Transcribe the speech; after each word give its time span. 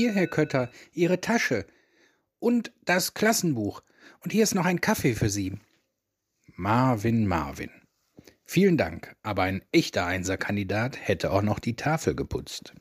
Hier, 0.00 0.14
Herr 0.14 0.28
Kötter, 0.28 0.70
Ihre 0.94 1.20
Tasche. 1.20 1.66
Und 2.38 2.72
das 2.86 3.12
Klassenbuch. 3.12 3.82
Und 4.20 4.32
hier 4.32 4.44
ist 4.44 4.54
noch 4.54 4.64
ein 4.64 4.80
Kaffee 4.80 5.14
für 5.14 5.28
Sie. 5.28 5.58
Marvin, 6.56 7.26
Marvin. 7.26 7.68
Vielen 8.46 8.78
Dank, 8.78 9.14
aber 9.22 9.42
ein 9.42 9.62
echter 9.72 10.06
Einserkandidat 10.06 10.96
hätte 11.06 11.32
auch 11.32 11.42
noch 11.42 11.58
die 11.58 11.76
Tafel 11.76 12.14
geputzt. 12.14 12.72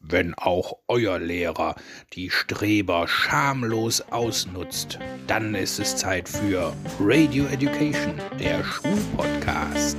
Wenn 0.00 0.34
auch 0.34 0.80
euer 0.88 1.20
Lehrer 1.20 1.76
die 2.14 2.30
Streber 2.30 3.06
schamlos 3.06 4.00
ausnutzt, 4.00 4.98
dann 5.28 5.54
ist 5.54 5.78
es 5.78 5.94
Zeit 5.94 6.28
für 6.28 6.74
Radio 6.98 7.46
Education, 7.46 8.20
der 8.40 8.64
Schulpodcast. 8.64 9.98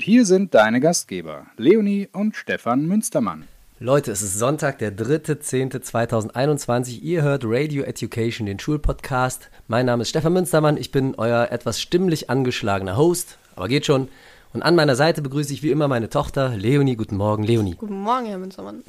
Und 0.00 0.04
hier 0.04 0.24
sind 0.24 0.54
deine 0.54 0.80
Gastgeber, 0.80 1.44
Leonie 1.58 2.08
und 2.10 2.34
Stefan 2.34 2.86
Münstermann. 2.86 3.46
Leute, 3.80 4.10
es 4.10 4.22
ist 4.22 4.38
Sonntag, 4.38 4.78
der 4.78 4.96
3.10.2021. 4.96 7.02
Ihr 7.02 7.20
hört 7.20 7.42
Radio 7.44 7.82
Education, 7.82 8.46
den 8.46 8.58
Schulpodcast. 8.58 9.50
Mein 9.68 9.84
Name 9.84 10.00
ist 10.00 10.08
Stefan 10.08 10.32
Münstermann. 10.32 10.78
Ich 10.78 10.90
bin 10.90 11.16
euer 11.16 11.48
etwas 11.50 11.82
stimmlich 11.82 12.30
angeschlagener 12.30 12.96
Host, 12.96 13.36
aber 13.54 13.68
geht 13.68 13.84
schon. 13.84 14.08
Und 14.54 14.62
an 14.62 14.74
meiner 14.74 14.96
Seite 14.96 15.20
begrüße 15.20 15.52
ich 15.52 15.62
wie 15.62 15.70
immer 15.70 15.86
meine 15.86 16.08
Tochter 16.08 16.56
Leonie. 16.56 16.96
Guten 16.96 17.18
Morgen, 17.18 17.42
Leonie. 17.42 17.74
Guten 17.74 18.00
Morgen, 18.00 18.24
Herr 18.24 18.38
Münstermann. 18.38 18.82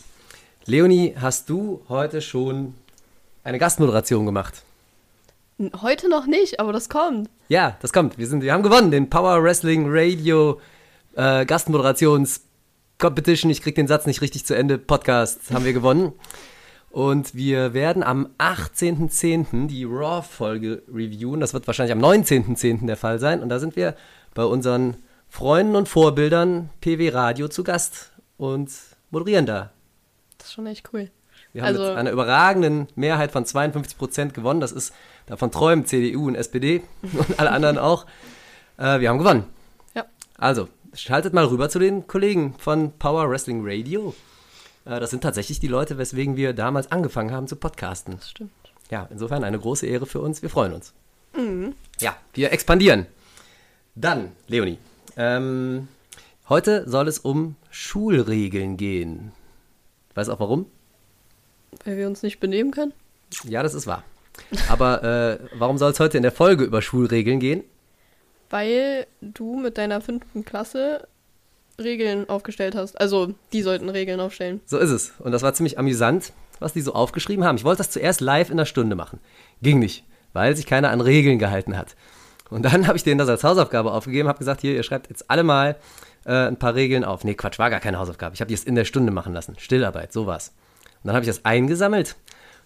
Leonie, 0.66 1.14
hast 1.20 1.50
du 1.50 1.82
heute 1.90 2.22
schon 2.22 2.74
eine 3.44 3.60
Gastmoderation 3.60 4.26
gemacht? 4.26 4.64
Heute 5.82 6.08
noch 6.08 6.26
nicht, 6.26 6.62
aber 6.62 6.72
das 6.72 6.88
kommt. 6.88 7.30
Ja, 7.50 7.76
das 7.82 7.92
kommt. 7.92 8.18
Wir, 8.18 8.28
sind, 8.28 8.44
wir 8.44 8.54
haben 8.54 8.64
gewonnen, 8.64 8.92
den 8.92 9.10
Power 9.10 9.44
Wrestling 9.44 9.88
Radio 9.90 10.58
äh, 11.16 11.46
Gastmoderations 11.46 12.42
Competition. 12.98 13.52
Ich 13.52 13.62
krieg 13.62 13.76
den 13.76 13.88
Satz 13.88 14.06
nicht 14.06 14.22
richtig 14.22 14.46
zu 14.46 14.56
Ende. 14.56 14.78
Podcast 14.78 15.52
haben 15.52 15.66
wir 15.66 15.74
gewonnen. 15.74 16.14
Und 16.92 17.36
wir 17.36 17.74
werden 17.74 18.04
am 18.04 18.28
18.10. 18.38 19.68
die 19.68 19.86
Raw-Folge 19.86 20.84
reviewen. 20.92 21.40
Das 21.40 21.54
wird 21.54 21.66
wahrscheinlich 21.66 21.94
am 21.94 22.04
19.10. 22.04 22.86
der 22.86 22.98
Fall 22.98 23.18
sein. 23.20 23.42
Und 23.42 23.50
da 23.50 23.60
sind 23.60 23.76
wir 23.76 23.96
bei 24.34 24.44
unseren 24.44 24.98
Freunden 25.30 25.78
und 25.78 25.88
Vorbildern 25.88 26.70
PW 26.82 27.10
Radio 27.10 27.48
zu 27.48 27.64
Gast 27.64 28.12
und 28.38 28.70
moderieren 29.10 29.46
da. 29.46 29.72
Das 30.38 30.48
ist 30.48 30.54
schon 30.54 30.68
echt 30.68 30.90
cool. 30.92 31.10
Wir 31.54 31.62
haben 31.62 31.70
also, 31.70 31.84
mit 31.84 31.98
einer 31.98 32.12
überragenden 32.12 32.88
Mehrheit 32.96 33.32
von 33.32 33.46
52 33.46 33.98
Prozent 33.98 34.34
gewonnen. 34.34 34.60
Das 34.60 34.74
ist, 34.74 34.94
davon 35.28 35.52
träumen 35.52 35.86
CDU 35.86 36.28
und 36.28 36.36
SPD 36.36 36.82
und 37.02 37.40
alle 37.40 37.52
anderen 37.52 37.78
auch. 37.78 38.06
Äh, 38.78 39.00
wir 39.00 39.10
haben 39.10 39.18
gewonnen. 39.18 39.46
Ja. 39.96 40.06
Also, 40.38 40.68
schaltet 40.94 41.34
mal 41.34 41.46
rüber 41.46 41.70
zu 41.70 41.80
den 41.80 42.08
Kollegen 42.08 42.54
von 42.58 42.92
Power 42.98 43.30
Wrestling 43.30 43.62
Radio. 43.64 44.14
Äh, 44.86 45.00
das 45.00 45.10
sind 45.10 45.22
tatsächlich 45.22 45.60
die 45.60 45.68
Leute, 45.68 45.98
weswegen 45.98 46.36
wir 46.36 46.54
damals 46.54 46.92
angefangen 46.92 47.32
haben 47.32 47.48
zu 47.48 47.56
podcasten. 47.56 48.16
Das 48.18 48.30
stimmt. 48.30 48.52
Ja, 48.90 49.08
insofern 49.10 49.44
eine 49.44 49.60
große 49.60 49.86
Ehre 49.86 50.06
für 50.06 50.20
uns. 50.20 50.42
Wir 50.42 50.50
freuen 50.50 50.74
uns. 50.74 50.94
Mhm. 51.36 51.74
Ja, 52.00 52.16
wir 52.34 52.52
expandieren. 52.52 53.06
Dann, 53.96 54.32
Leonie. 54.48 54.78
Ähm, 55.16 55.88
heute 56.50 56.90
soll 56.90 57.08
es 57.08 57.20
um 57.20 57.56
Schulregeln 57.70 58.78
gehen. 58.78 59.32
Weißt 60.16 60.30
du 60.30 60.34
auch 60.34 60.40
warum? 60.40 60.66
Weil 61.86 61.98
wir 61.98 62.08
uns 62.08 62.22
nicht 62.22 62.40
benehmen 62.40 62.72
können? 62.72 62.94
Ja, 63.46 63.64
das 63.64 63.74
ist 63.74 63.88
wahr. 63.88 64.04
Aber 64.70 65.04
äh, 65.04 65.40
warum 65.58 65.78
soll 65.78 65.92
es 65.92 66.00
heute 66.00 66.18
in 66.18 66.24
der 66.24 66.32
Folge 66.32 66.64
über 66.64 66.82
Schulregeln 66.82 67.40
gehen? 67.40 67.64
Weil 68.52 69.08
du 69.22 69.60
mit 69.60 69.80
deiner 69.80 70.02
fünften 70.02 70.46
Klasse 70.46 71.08
Regeln 71.80 72.30
aufgestellt 72.30 72.76
hast. 72.76 73.00
Also, 73.00 73.34
die 73.54 73.62
sollten 73.62 73.90
Regeln 73.90 74.20
aufstellen. 74.20 74.62
So 74.66 74.78
ist 74.78 74.92
es. 74.92 75.14
Und 75.20 75.32
das 75.32 75.42
war 75.42 75.54
ziemlich 75.54 75.80
amüsant, 75.80 76.34
was 76.60 76.74
die 76.74 76.82
so 76.82 76.94
aufgeschrieben 76.94 77.44
haben. 77.44 77.58
Ich 77.58 77.64
wollte 77.64 77.80
das 77.80 77.90
zuerst 77.90 78.22
live 78.22 78.50
in 78.50 78.58
der 78.58 78.66
Stunde 78.66 78.96
machen. 78.96 79.20
Ging 79.62 79.80
nicht, 79.80 80.04
weil 80.34 80.56
sich 80.56 80.66
keiner 80.66 80.92
an 80.92 81.02
Regeln 81.02 81.40
gehalten 81.40 81.78
hat. 81.78 81.96
Und 82.50 82.64
dann 82.64 82.88
habe 82.88 82.98
ich 82.98 83.04
denen 83.04 83.18
das 83.18 83.30
als 83.30 83.44
Hausaufgabe 83.44 83.92
aufgegeben, 83.92 84.28
habe 84.28 84.40
gesagt, 84.40 84.62
hier, 84.62 84.76
ihr 84.76 84.84
schreibt 84.84 85.10
jetzt 85.10 85.30
alle 85.30 85.44
mal 85.44 85.78
äh, 86.26 86.48
ein 86.48 86.58
paar 86.58 86.76
Regeln 86.76 87.04
auf. 87.04 87.24
Nee, 87.24 87.34
Quatsch, 87.34 87.58
war 87.60 87.70
gar 87.70 87.80
keine 87.80 87.98
Hausaufgabe. 87.98 88.36
Ich 88.36 88.42
habe 88.42 88.50
die 88.50 88.54
es 88.54 88.64
in 88.64 88.76
der 88.76 88.86
Stunde 88.86 89.12
machen 89.12 89.34
lassen. 89.34 89.56
Stillarbeit, 89.58 90.14
sowas. 90.14 90.54
Und 91.04 91.08
dann 91.08 91.16
habe 91.16 91.24
ich 91.24 91.30
das 91.30 91.46
eingesammelt. 91.46 92.16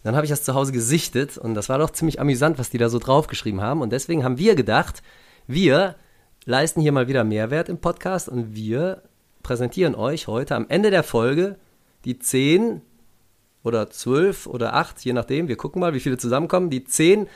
Dann 0.04 0.16
habe 0.16 0.26
ich 0.26 0.30
das 0.30 0.44
zu 0.44 0.54
Hause 0.54 0.72
gesichtet 0.72 1.36
und 1.38 1.56
das 1.56 1.68
war 1.68 1.80
doch 1.80 1.90
ziemlich 1.90 2.20
amüsant, 2.20 2.60
was 2.60 2.70
die 2.70 2.78
da 2.78 2.90
so 2.90 3.00
draufgeschrieben 3.00 3.62
haben. 3.62 3.82
Und 3.82 3.92
deswegen 3.92 4.24
haben 4.24 4.38
wir 4.38 4.54
gedacht, 4.54 5.02
wir 5.48 5.96
leisten 6.46 6.82
hier 6.82 6.92
mal 6.92 7.08
wieder 7.08 7.24
Mehrwert 7.24 7.70
im 7.70 7.78
Podcast 7.78 8.30
und 8.30 8.56
wir 8.56 9.04
präsentieren 9.44 9.96
euch 9.96 10.28
heute 10.28 10.56
am 10.56 10.66
Ende 10.70 10.90
der 10.90 11.04
Folge 11.04 11.58
die 12.06 12.18
10 12.18 12.82
oder 13.64 13.90
12 13.90 14.48
oder 14.48 14.76
8, 14.76 15.04
je 15.04 15.14
nachdem, 15.14 15.48
wir 15.48 15.58
gucken 15.58 15.80
mal, 15.80 15.94
wie 15.94 16.00
viele 16.00 16.18
zusammenkommen, 16.18 16.70
die 16.70 16.84
10 16.84 17.28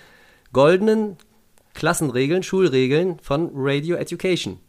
goldenen 0.53 1.18
Klassenregeln, 1.74 2.44
Schulregeln 2.44 3.19
von 3.19 3.52
Radio 3.53 3.96
Education. 3.96 4.59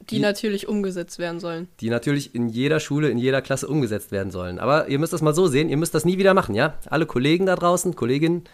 Die, 0.00 0.16
die, 0.16 0.20
natürlich 0.20 0.68
umgesetzt 0.68 1.18
werden 1.18 1.38
sollen. 1.38 1.68
Die 1.80 1.88
natürlich 1.88 2.34
in 2.34 2.48
jeder 2.48 2.80
Schule, 2.80 3.08
in 3.08 3.18
jeder 3.18 3.40
Klasse 3.40 3.68
umgesetzt 3.68 4.10
werden 4.10 4.32
sollen. 4.32 4.58
Aber 4.58 4.88
ihr 4.88 4.98
müsst 4.98 5.12
das 5.12 5.22
mal 5.22 5.34
so 5.34 5.46
sehen, 5.46 5.68
ihr 5.68 5.76
müsst 5.76 5.94
das 5.94 6.04
nie 6.04 6.18
wieder 6.18 6.34
machen, 6.34 6.54
ja? 6.54 6.74
Alle 6.86 7.06
Kollegen 7.06 7.46
da 7.46 7.54
draußen, 7.54 7.94
Kolleginnen, 7.94 8.44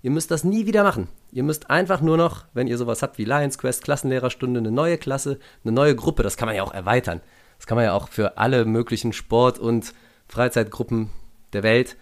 Ihr 0.00 0.10
müsst 0.10 0.30
das 0.30 0.44
nie 0.44 0.66
wieder 0.66 0.84
machen. 0.84 1.08
Ihr 1.32 1.42
müsst 1.42 1.70
einfach 1.70 2.00
nur 2.00 2.16
noch, 2.16 2.44
wenn 2.54 2.68
ihr 2.68 2.78
sowas 2.78 3.02
habt 3.02 3.18
wie 3.18 3.24
Lions 3.24 3.58
Quest, 3.58 3.82
Klassenlehrerstunde, 3.82 4.60
eine 4.60 4.70
neue 4.70 4.96
Klasse, 4.96 5.38
eine 5.64 5.72
neue 5.72 5.96
Gruppe, 5.96 6.22
das 6.22 6.36
kann 6.36 6.46
man 6.46 6.54
ja 6.54 6.62
auch 6.62 6.72
erweitern. 6.72 7.20
Das 7.58 7.66
kann 7.66 7.76
man 7.76 7.84
ja 7.84 7.92
auch 7.92 8.08
für 8.08 8.38
alle 8.38 8.64
möglichen 8.64 9.12
Sport- 9.12 9.58
und 9.58 9.92
Freizeitgruppen 10.28 11.10
der 11.52 11.62
Welt. 11.64 11.96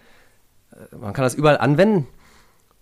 Äh, 0.71 0.95
man 0.95 1.13
kann 1.13 1.23
das 1.23 1.33
überall 1.33 1.57
anwenden. 1.57 2.07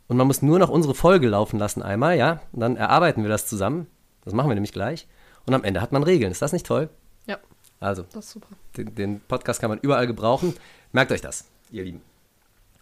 Und 0.07 0.17
man 0.17 0.27
muss 0.27 0.41
nur 0.41 0.59
noch 0.59 0.69
unsere 0.69 0.93
Folge 0.93 1.27
laufen 1.27 1.57
lassen 1.57 1.81
einmal, 1.81 2.17
ja? 2.17 2.41
Und 2.51 2.59
dann 2.59 2.75
erarbeiten 2.75 3.23
wir 3.23 3.29
das 3.29 3.47
zusammen. 3.47 3.87
Das 4.23 4.33
machen 4.33 4.49
wir 4.49 4.55
nämlich 4.55 4.73
gleich. 4.73 5.07
Und 5.47 5.53
am 5.53 5.63
Ende 5.63 5.81
hat 5.81 5.91
man 5.91 6.03
Regeln. 6.03 6.31
Ist 6.31 6.41
das 6.41 6.53
nicht 6.53 6.65
toll? 6.65 6.89
Ja. 7.25 7.37
Also, 7.79 8.03
das 8.03 8.25
ist 8.25 8.31
super. 8.31 8.49
Den, 8.77 8.93
den 8.93 9.19
Podcast 9.21 9.61
kann 9.61 9.69
man 9.69 9.79
überall 9.79 10.05
gebrauchen. 10.05 10.55
Merkt 10.91 11.11
euch 11.11 11.21
das, 11.21 11.45
ihr 11.71 11.83
Lieben. 11.83 12.01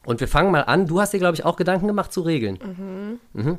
Und 0.05 0.19
wir 0.19 0.27
fangen 0.27 0.51
mal 0.51 0.61
an. 0.61 0.87
Du 0.87 0.99
hast 0.99 1.13
dir, 1.13 1.19
glaube 1.19 1.35
ich, 1.35 1.45
auch 1.45 1.55
Gedanken 1.55 1.87
gemacht 1.87 2.11
zu 2.11 2.21
Regeln. 2.21 2.59
Mhm. 3.33 3.41
Mhm. 3.41 3.57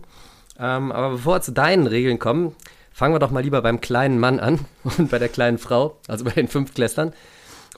Ähm, 0.58 0.92
aber 0.92 1.10
bevor 1.10 1.36
wir 1.36 1.40
zu 1.42 1.52
deinen 1.52 1.86
Regeln 1.86 2.18
kommen, 2.18 2.54
fangen 2.92 3.14
wir 3.14 3.18
doch 3.18 3.30
mal 3.30 3.42
lieber 3.42 3.62
beim 3.62 3.80
kleinen 3.80 4.18
Mann 4.18 4.38
an 4.40 4.60
und 4.84 5.10
bei 5.10 5.18
der 5.18 5.28
kleinen 5.28 5.58
Frau, 5.58 5.98
also 6.06 6.24
bei 6.24 6.32
den 6.32 6.48
Fünftklässlern, 6.48 7.12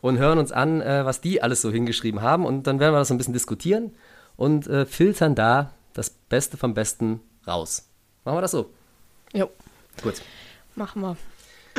und 0.02 0.18
hören 0.18 0.38
uns 0.38 0.52
an, 0.52 0.80
äh, 0.82 1.04
was 1.04 1.20
die 1.20 1.42
alles 1.42 1.62
so 1.62 1.70
hingeschrieben 1.70 2.22
haben. 2.22 2.44
Und 2.44 2.66
dann 2.66 2.80
werden 2.80 2.92
wir 2.92 2.98
das 2.98 3.08
so 3.08 3.14
ein 3.14 3.18
bisschen 3.18 3.32
diskutieren 3.32 3.94
und 4.36 4.66
äh, 4.66 4.84
filtern 4.84 5.34
da 5.34 5.70
das 5.94 6.10
Beste 6.10 6.56
vom 6.56 6.74
Besten 6.74 7.20
raus. 7.46 7.88
Machen 8.24 8.36
wir 8.36 8.42
das 8.42 8.50
so? 8.50 8.70
Jo. 9.32 9.48
Gut. 10.02 10.20
Machen 10.74 11.00
wir. 11.00 11.16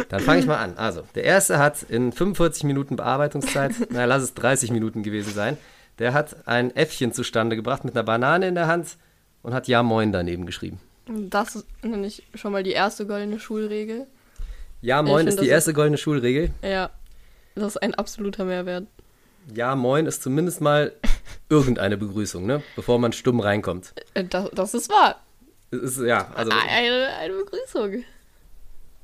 Dann 0.10 0.20
fange 0.22 0.40
ich 0.40 0.46
mal 0.46 0.58
an. 0.58 0.78
Also, 0.78 1.04
der 1.16 1.24
erste 1.24 1.60
hat 1.60 1.84
in 1.84 2.12
45 2.12 2.64
Minuten 2.64 2.96
Bearbeitungszeit, 2.96 3.74
naja, 3.92 4.06
lass 4.06 4.24
es 4.24 4.34
30 4.34 4.72
Minuten 4.72 5.04
gewesen 5.04 5.34
sein, 5.34 5.58
der 6.00 6.14
hat 6.14 6.48
ein 6.48 6.76
Äffchen 6.76 7.12
zustande 7.12 7.56
gebracht 7.56 7.84
mit 7.84 7.96
einer 7.96 8.04
Banane 8.04 8.48
in 8.48 8.56
der 8.56 8.68
Hand 8.68 8.98
und 9.44 9.54
hat 9.54 9.68
Ja 9.68 9.84
Moin 9.84 10.12
daneben 10.12 10.46
geschrieben. 10.46 10.80
Das 11.08 11.56
ist 11.56 11.66
nämlich 11.84 12.24
schon 12.36 12.52
mal 12.52 12.64
die 12.64 12.72
erste 12.72 13.08
goldene 13.08 13.40
Schulregel. 13.40 14.08
Ja 14.82 15.02
Moin 15.02 15.28
ist 15.28 15.40
die 15.40 15.48
erste 15.48 15.74
goldene 15.74 15.98
Schulregel. 15.98 16.52
Ja, 16.62 16.90
das 17.56 17.76
ist 17.76 17.78
ein 17.78 17.96
absoluter 17.96 18.46
Mehrwert. 18.46 18.88
Ja 19.54 19.76
Moin 19.76 20.06
ist 20.06 20.22
zumindest 20.22 20.62
mal 20.62 20.94
irgendeine 21.50 21.98
Begrüßung, 21.98 22.46
ne? 22.46 22.62
Bevor 22.76 23.00
man 23.00 23.14
stumm 23.14 23.40
reinkommt. 23.40 23.94
Äh, 24.14 24.26
das, 24.26 24.50
das 24.52 24.74
ist 24.74 24.90
wahr. 24.90 25.16
Ist, 25.72 26.00
ja, 26.00 26.30
also. 26.36 26.52
Eine, 26.52 27.08
eine 27.20 27.34
Begrüßung. 27.34 28.04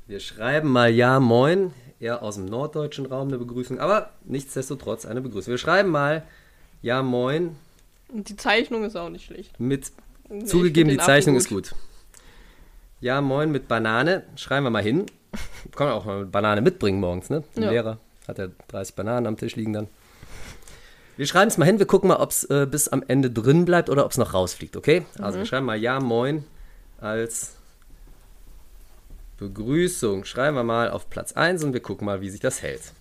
Wir 0.08 0.20
schreiben 0.20 0.70
mal 0.70 0.92
Ja 0.92 1.20
Moin, 1.20 1.74
eher 2.00 2.22
aus 2.22 2.36
dem 2.36 2.46
norddeutschen 2.46 3.06
Raum 3.06 3.30
eine 3.30 3.38
Begrüßung, 3.38 3.80
aber 3.80 4.12
nichtsdestotrotz 4.26 5.06
eine 5.06 5.22
Begrüßung. 5.22 5.52
Wir 5.52 5.58
schreiben 5.58 5.90
mal 5.90 6.24
ja, 6.84 7.02
moin. 7.02 7.56
Die 8.10 8.36
Zeichnung 8.36 8.84
ist 8.84 8.96
auch 8.96 9.10
nicht 9.10 9.26
schlecht. 9.26 9.60
Mit 9.60 9.92
nee, 10.30 10.46
zugegeben, 10.46 10.90
die 10.90 10.98
Zeichnung 10.98 11.34
gut. 11.34 11.44
ist 11.44 11.50
gut. 11.50 11.76
Ja, 13.02 13.22
moin 13.22 13.52
mit 13.52 13.68
Banane. 13.68 14.24
Schreiben 14.36 14.66
wir 14.66 14.70
mal 14.70 14.84
hin. 14.84 15.08
Kann 15.76 15.88
man 15.88 15.96
auch 15.96 16.06
mal 16.06 16.26
Banane 16.26 16.62
mitbringen 16.62 17.00
morgens, 17.00 17.32
ne? 17.32 17.44
Ein 17.56 17.64
ja. 17.64 17.72
Lehrer 17.72 17.98
hat 18.28 18.38
ja 18.38 18.48
30 18.68 18.96
Bananen 18.96 19.28
am 19.28 19.38
Tisch 19.38 19.56
liegen 19.56 19.74
dann. 19.74 19.88
Wir 21.18 21.28
schreiben 21.28 21.48
es 21.48 21.58
mal 21.58 21.66
hin, 21.66 21.80
wir 21.80 21.86
gucken 21.86 22.08
mal, 22.08 22.18
ob 22.18 22.32
es 22.32 22.44
äh, 22.46 22.68
bis 22.70 22.88
am 22.88 23.04
Ende 23.08 23.30
drin 23.30 23.66
bleibt 23.66 23.90
oder 23.90 24.06
ob 24.06 24.12
es 24.12 24.18
noch 24.18 24.34
rausfliegt, 24.34 24.76
okay? 24.76 25.06
Also 25.20 25.38
wir 25.38 25.44
mhm. 25.44 25.48
schreiben 25.48 25.66
mal 25.66 25.78
Ja, 25.78 26.00
moin 26.00 26.46
als 27.00 27.56
Begrüßung. 29.38 30.26
Schreiben 30.26 30.56
wir 30.56 30.64
mal 30.64 30.90
auf 30.90 31.10
Platz 31.10 31.34
1 31.34 31.64
und 31.64 31.74
wir 31.74 31.82
gucken 31.82 32.06
mal, 32.06 32.22
wie 32.22 32.30
sich 32.30 32.40
das 32.40 32.62
hält. 32.62 32.94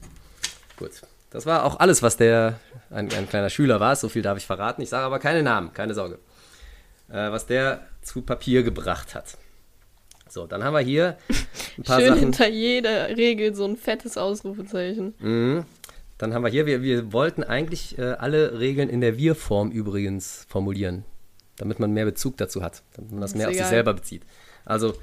Gut. 0.76 1.02
Das 1.32 1.46
war 1.46 1.64
auch 1.64 1.80
alles, 1.80 2.02
was 2.02 2.18
der 2.18 2.60
ein, 2.90 3.10
ein 3.14 3.28
kleiner 3.28 3.48
Schüler 3.48 3.80
war 3.80 3.96
so 3.96 4.08
viel 4.08 4.22
darf 4.22 4.36
ich 4.36 4.46
verraten. 4.46 4.82
Ich 4.82 4.90
sage 4.90 5.06
aber 5.06 5.18
keine 5.18 5.42
Namen, 5.42 5.72
keine 5.72 5.94
Sorge. 5.94 6.18
Äh, 7.08 7.30
was 7.32 7.46
der 7.46 7.86
zu 8.02 8.20
Papier 8.22 8.62
gebracht 8.62 9.14
hat. 9.14 9.38
So, 10.28 10.46
dann 10.46 10.62
haben 10.62 10.74
wir 10.74 10.80
hier 10.80 11.16
ein 11.78 11.84
paar 11.84 11.98
Schön 12.00 12.08
Sachen. 12.08 12.20
hinter 12.20 12.48
jeder 12.48 13.08
Regel 13.16 13.54
so 13.54 13.64
ein 13.64 13.76
fettes 13.76 14.16
Ausrufezeichen. 14.18 15.14
Mhm. 15.18 15.64
Dann 16.18 16.34
haben 16.34 16.42
wir 16.42 16.50
hier, 16.50 16.66
wir, 16.66 16.82
wir 16.82 17.12
wollten 17.12 17.42
eigentlich 17.42 17.98
äh, 17.98 18.12
alle 18.12 18.60
Regeln 18.60 18.88
in 18.88 19.00
der 19.00 19.16
Wir-Form 19.16 19.70
übrigens 19.70 20.46
formulieren, 20.48 21.04
damit 21.56 21.80
man 21.80 21.92
mehr 21.92 22.04
Bezug 22.04 22.36
dazu 22.36 22.62
hat, 22.62 22.82
damit 22.94 23.10
man 23.10 23.20
das 23.22 23.32
Ist 23.32 23.36
mehr 23.38 23.48
auf 23.48 23.52
sich 23.54 23.60
egal. 23.60 23.70
selber 23.70 23.94
bezieht. 23.94 24.22
Also, 24.64 24.94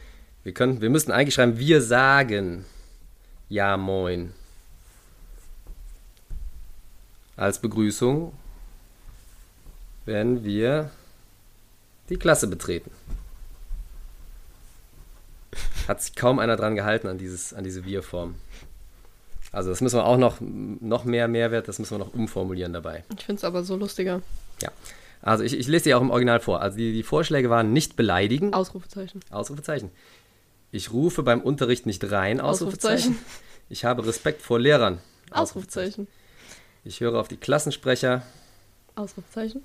wir 0.43 0.53
können, 0.53 0.79
wir 0.81 0.89
müssten 0.89 1.11
eigentlich 1.11 1.33
schreiben, 1.33 1.59
wir 1.59 1.81
sagen 1.81 2.65
Ja 3.49 3.77
moin. 3.77 4.33
Als 7.39 7.59
Begrüßung, 7.59 8.33
wenn 10.03 10.43
wir 10.43 10.91
die 12.09 12.17
Klasse 12.17 12.47
betreten. 12.47 12.91
Hat 15.87 16.01
sich 16.01 16.15
kaum 16.15 16.39
einer 16.39 16.57
dran 16.57 16.75
gehalten 16.75 17.07
an, 17.07 17.17
dieses, 17.17 17.53
an 17.53 17.63
diese 17.63 17.85
Wir-Form. 17.85 18.35
Also 19.53 19.69
das 19.69 19.79
müssen 19.79 19.97
wir 19.97 20.05
auch 20.05 20.17
noch, 20.17 20.41
noch 20.41 21.05
mehr 21.05 21.29
Mehrwert, 21.29 21.69
das 21.69 21.79
müssen 21.79 21.91
wir 21.91 21.99
noch 21.99 22.13
umformulieren 22.13 22.73
dabei. 22.73 23.05
Ich 23.17 23.23
finde 23.23 23.39
es 23.39 23.45
aber 23.45 23.63
so 23.63 23.77
lustiger. 23.77 24.21
Ja. 24.61 24.73
Also 25.21 25.45
ich, 25.45 25.57
ich 25.57 25.67
lese 25.69 25.85
dir 25.85 25.97
auch 25.97 26.01
im 26.01 26.11
Original 26.11 26.41
vor. 26.41 26.61
Also 26.61 26.77
die, 26.77 26.91
die 26.91 27.03
Vorschläge 27.03 27.49
waren 27.49 27.71
nicht 27.71 27.95
beleidigen, 27.95 28.53
Ausrufezeichen. 28.53 29.21
Ausrufezeichen. 29.29 29.91
Ich 30.73 30.91
rufe 30.91 31.23
beim 31.23 31.39
Unterricht 31.39 31.85
nicht 31.85 32.11
rein, 32.11 32.41
Ausrufezeichen. 32.41 33.13
Ausrufezeichen. 33.13 33.25
Ich 33.69 33.85
habe 33.85 34.05
Respekt 34.05 34.41
vor 34.41 34.59
Lehrern, 34.59 34.99
Ausrufezeichen. 35.31 36.09
Ich 36.83 37.01
höre 37.01 37.19
auf 37.19 37.27
die 37.27 37.37
Klassensprecher, 37.37 38.23
Ausrufezeichen. 38.95 39.63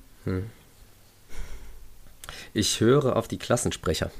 ich 2.53 2.81
höre 2.81 3.17
auf 3.17 3.29
die 3.29 3.39
Klassensprecher. 3.39 4.11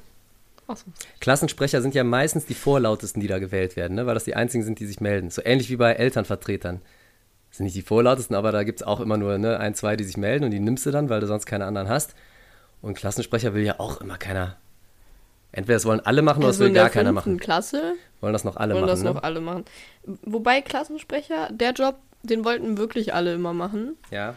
Ausrufezeichen. 0.67 1.21
Klassensprecher 1.21 1.83
sind 1.83 1.95
ja 1.95 2.05
meistens 2.05 2.47
die 2.47 2.55
vorlautesten, 2.55 3.21
die 3.21 3.29
da 3.29 3.39
gewählt 3.39 3.77
werden, 3.77 3.95
ne? 3.95 4.07
weil 4.07 4.15
das 4.15 4.25
die 4.25 4.35
einzigen 4.35 4.65
sind, 4.65 4.79
die 4.79 4.87
sich 4.87 5.01
melden. 5.01 5.31
So 5.31 5.43
ähnlich 5.45 5.71
wie 5.71 5.77
bei 5.77 5.93
Elternvertretern. 5.93 6.81
Das 7.51 7.59
sind 7.59 7.65
nicht 7.65 7.77
die 7.77 7.83
vorlautesten, 7.83 8.35
aber 8.35 8.51
da 8.51 8.65
gibt 8.65 8.81
es 8.81 8.87
auch 8.87 9.01
immer 9.01 9.17
nur 9.17 9.39
ne, 9.39 9.61
ein, 9.61 9.75
zwei, 9.75 9.97
die 9.97 10.05
sich 10.05 10.17
melden 10.17 10.45
und 10.45 10.51
die 10.51 10.59
nimmst 10.61 10.87
du 10.87 10.91
dann, 10.91 11.09
weil 11.09 11.21
du 11.21 11.27
sonst 11.27 11.47
keine 11.47 11.67
anderen 11.67 11.89
hast. 11.89 12.15
Und 12.83 12.95
Klassensprecher 12.95 13.55
will 13.55 13.63
ja 13.63 13.79
auch 13.79 14.01
immer 14.01 14.19
keiner. 14.19 14.57
Entweder 15.53 15.77
das 15.77 15.85
wollen 15.85 16.01
alle 16.01 16.23
machen 16.23 16.39
oder 16.39 16.49
das 16.49 16.57
Also 16.57 16.65
will 16.65 16.73
gar 16.73 16.91
keiner 16.91 17.13
machen. 17.13 17.39
Klasse 17.39 17.95
Wollen 18.21 18.33
das 18.33 18.43
noch 18.43 18.57
alle 18.57 18.75
wollen 18.75 18.87
machen. 18.87 18.91
das 18.91 19.03
ne? 19.05 19.13
noch 19.13 19.23
alle 19.23 19.41
machen. 19.41 19.65
Wobei 20.23 20.63
Klassensprecher, 20.63 21.49
der 21.53 21.73
Job, 21.73 21.97
den 22.25 22.45
wollten 22.45 22.77
wirklich 22.79 23.15
alle 23.15 23.35
immer 23.35 23.53
machen. 23.53 23.97
Ja. 24.11 24.35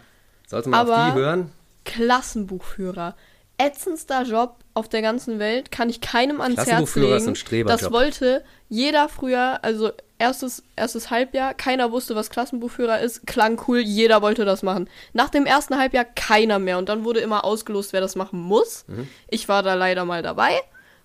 Sollte 0.48 0.70
man 0.70 0.88
auf 0.88 0.94
Aber- 0.94 1.12
die 1.14 1.20
hören? 1.20 1.52
Klassenbuchführer. 1.86 3.16
Ätzendster 3.60 4.22
Job 4.24 4.58
auf 4.76 4.88
der 4.88 5.02
ganzen 5.02 5.40
Welt, 5.40 5.72
kann 5.72 5.90
ich 5.90 6.00
keinem 6.00 6.42
ans 6.42 6.58
Herz 6.58 6.68
Klassenbuchführer 6.68 7.16
ist 7.16 7.24
legen. 7.24 7.32
ein 7.32 7.36
Streberjob. 7.36 7.80
Das 7.82 7.92
wollte 7.92 8.44
jeder 8.70 9.10
früher, 9.10 9.60
also 9.64 9.92
erstes, 10.20 10.62
erstes 10.76 11.10
Halbjahr, 11.10 11.56
keiner 11.56 11.92
wusste, 11.92 12.16
was 12.16 12.30
Klassenbuchführer 12.30 13.00
ist, 13.00 13.26
klang 13.26 13.60
cool, 13.68 13.80
jeder 13.80 14.22
wollte 14.22 14.46
das 14.46 14.62
machen. 14.62 14.88
Nach 15.14 15.30
dem 15.30 15.48
ersten 15.48 15.78
Halbjahr 15.80 16.06
keiner 16.06 16.60
mehr 16.60 16.78
und 16.78 16.88
dann 16.90 17.04
wurde 17.04 17.20
immer 17.22 17.46
ausgelost, 17.46 17.94
wer 17.94 18.02
das 18.02 18.16
machen 18.16 18.40
muss. 18.40 18.86
Mhm. 18.88 19.08
Ich 19.28 19.50
war 19.50 19.64
da 19.64 19.74
leider 19.74 20.06
mal 20.06 20.22
dabei 20.22 20.52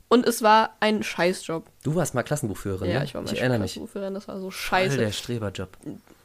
und 0.08 0.26
es 0.26 0.42
war 0.42 0.76
ein 0.80 1.02
Scheißjob. 1.02 1.64
Du 1.84 1.94
warst 1.94 2.14
mal 2.14 2.22
Klassenbuchführerin, 2.22 2.90
Ja, 2.90 2.98
ne? 2.98 3.04
ich 3.06 3.14
war 3.14 3.22
mal 3.22 3.32
ich 3.32 3.38
erinnere 3.40 3.60
mich. 3.60 3.72
Klassenbuchführerin, 3.72 4.12
das 4.12 4.28
war 4.28 4.36
so 4.36 4.50
Voll 4.50 4.52
scheiße. 4.52 4.98
der 4.98 5.12
Streberjob. 5.12 5.70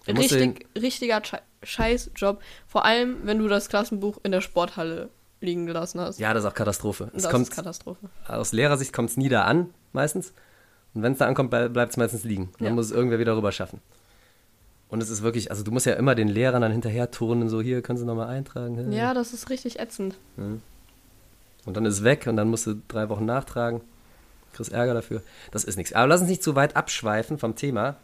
Richtig, 0.07 0.65
richtiger 0.75 1.17
Sche- 1.17 1.41
Scheißjob. 1.63 2.41
Vor 2.67 2.85
allem, 2.85 3.17
wenn 3.23 3.39
du 3.39 3.47
das 3.47 3.69
Klassenbuch 3.69 4.19
in 4.23 4.31
der 4.31 4.41
Sporthalle 4.41 5.09
liegen 5.41 5.65
gelassen 5.65 5.99
hast. 5.99 6.19
Ja, 6.19 6.33
das 6.33 6.43
ist 6.43 6.49
auch 6.49 6.53
Katastrophe. 6.55 7.11
Es 7.15 7.23
das 7.23 7.31
kommt, 7.31 7.43
ist 7.49 7.55
Katastrophe. 7.55 8.09
aus 8.27 8.51
Lehrersicht 8.53 8.93
kommt 8.93 9.09
es 9.11 9.17
nie 9.17 9.29
da 9.29 9.43
an, 9.43 9.69
meistens. 9.93 10.33
Und 10.93 11.03
wenn 11.03 11.11
es 11.13 11.19
da 11.19 11.27
ankommt, 11.27 11.51
bleibt 11.51 11.91
es 11.91 11.97
meistens 11.97 12.23
liegen. 12.23 12.51
Dann 12.57 12.67
Ja. 12.69 12.73
muss 12.73 12.85
es 12.87 12.91
irgendwer 12.91 13.19
wieder 13.19 13.35
rüber 13.37 13.51
schaffen. 13.51 13.81
Und 14.89 15.03
es 15.03 15.09
ist 15.09 15.21
wirklich, 15.21 15.51
also 15.51 15.63
du 15.63 15.71
musst 15.71 15.85
ja 15.85 15.93
immer 15.93 16.15
den 16.15 16.29
Lehrern 16.29 16.61
dann 16.61 16.71
hinterher 16.71 17.11
turnen, 17.11 17.49
so 17.49 17.61
hier, 17.61 17.81
können 17.81 17.99
sie 17.99 18.05
nochmal 18.05 18.29
eintragen. 18.29 18.91
Ja, 18.93 19.13
das 19.13 19.33
ist 19.33 19.49
richtig 19.49 19.79
ätzend. 19.79 20.15
Und 20.37 21.75
dann 21.75 21.85
ist 21.85 21.95
es 21.95 22.03
weg 22.03 22.25
und 22.27 22.37
dann 22.37 22.49
musst 22.49 22.65
du 22.67 22.75
drei 22.87 23.09
Wochen 23.09 23.25
nachtragen. 23.25 23.81
Kriegst 24.53 24.71
Ärger 24.71 24.93
dafür. 24.93 25.21
Das 25.51 25.65
ist 25.65 25.75
nichts. 25.75 25.91
Aber 25.93 26.07
lass 26.07 26.21
uns 26.21 26.29
nicht 26.29 26.41
zu 26.41 26.55
weit 26.55 26.75
abschweifen 26.77 27.37
vom 27.37 27.55
Thema. 27.55 27.97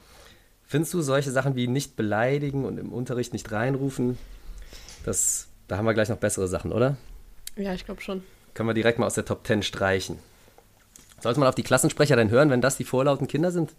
Findest 0.73 0.95
du 0.95 1.03
solche 1.03 1.29
Sachen 1.29 1.55
wie 1.55 1.67
nicht 1.67 1.95
beleidigen 1.95 2.65
und 2.65 2.79
im 2.79 2.91
Unterricht 2.91 3.31
nicht 3.31 3.51
reinrufen? 3.51 4.17
Das, 5.05 5.47
da 5.67 5.77
haben 5.77 5.85
wir 5.85 5.93
gleich 5.93 6.09
noch 6.09 6.17
bessere 6.17 6.47
Sachen, 6.47 6.71
oder? 6.71 6.97
Ja, 7.55 7.75
ich 7.75 7.85
glaube 7.85 8.01
schon. 8.01 8.23
Können 8.55 8.69
wir 8.69 8.73
direkt 8.73 8.97
mal 8.97 9.05
aus 9.05 9.13
der 9.13 9.23
Top 9.23 9.45
10 9.45 9.61
streichen. 9.61 10.17
Sollte 11.21 11.39
man 11.39 11.47
auf 11.47 11.53
die 11.53 11.61
Klassensprecher 11.61 12.15
denn 12.15 12.31
hören, 12.31 12.49
wenn 12.49 12.59
das 12.59 12.75
die 12.75 12.85
vorlauten 12.85 13.27
Kinder 13.27 13.51
sind? 13.51 13.71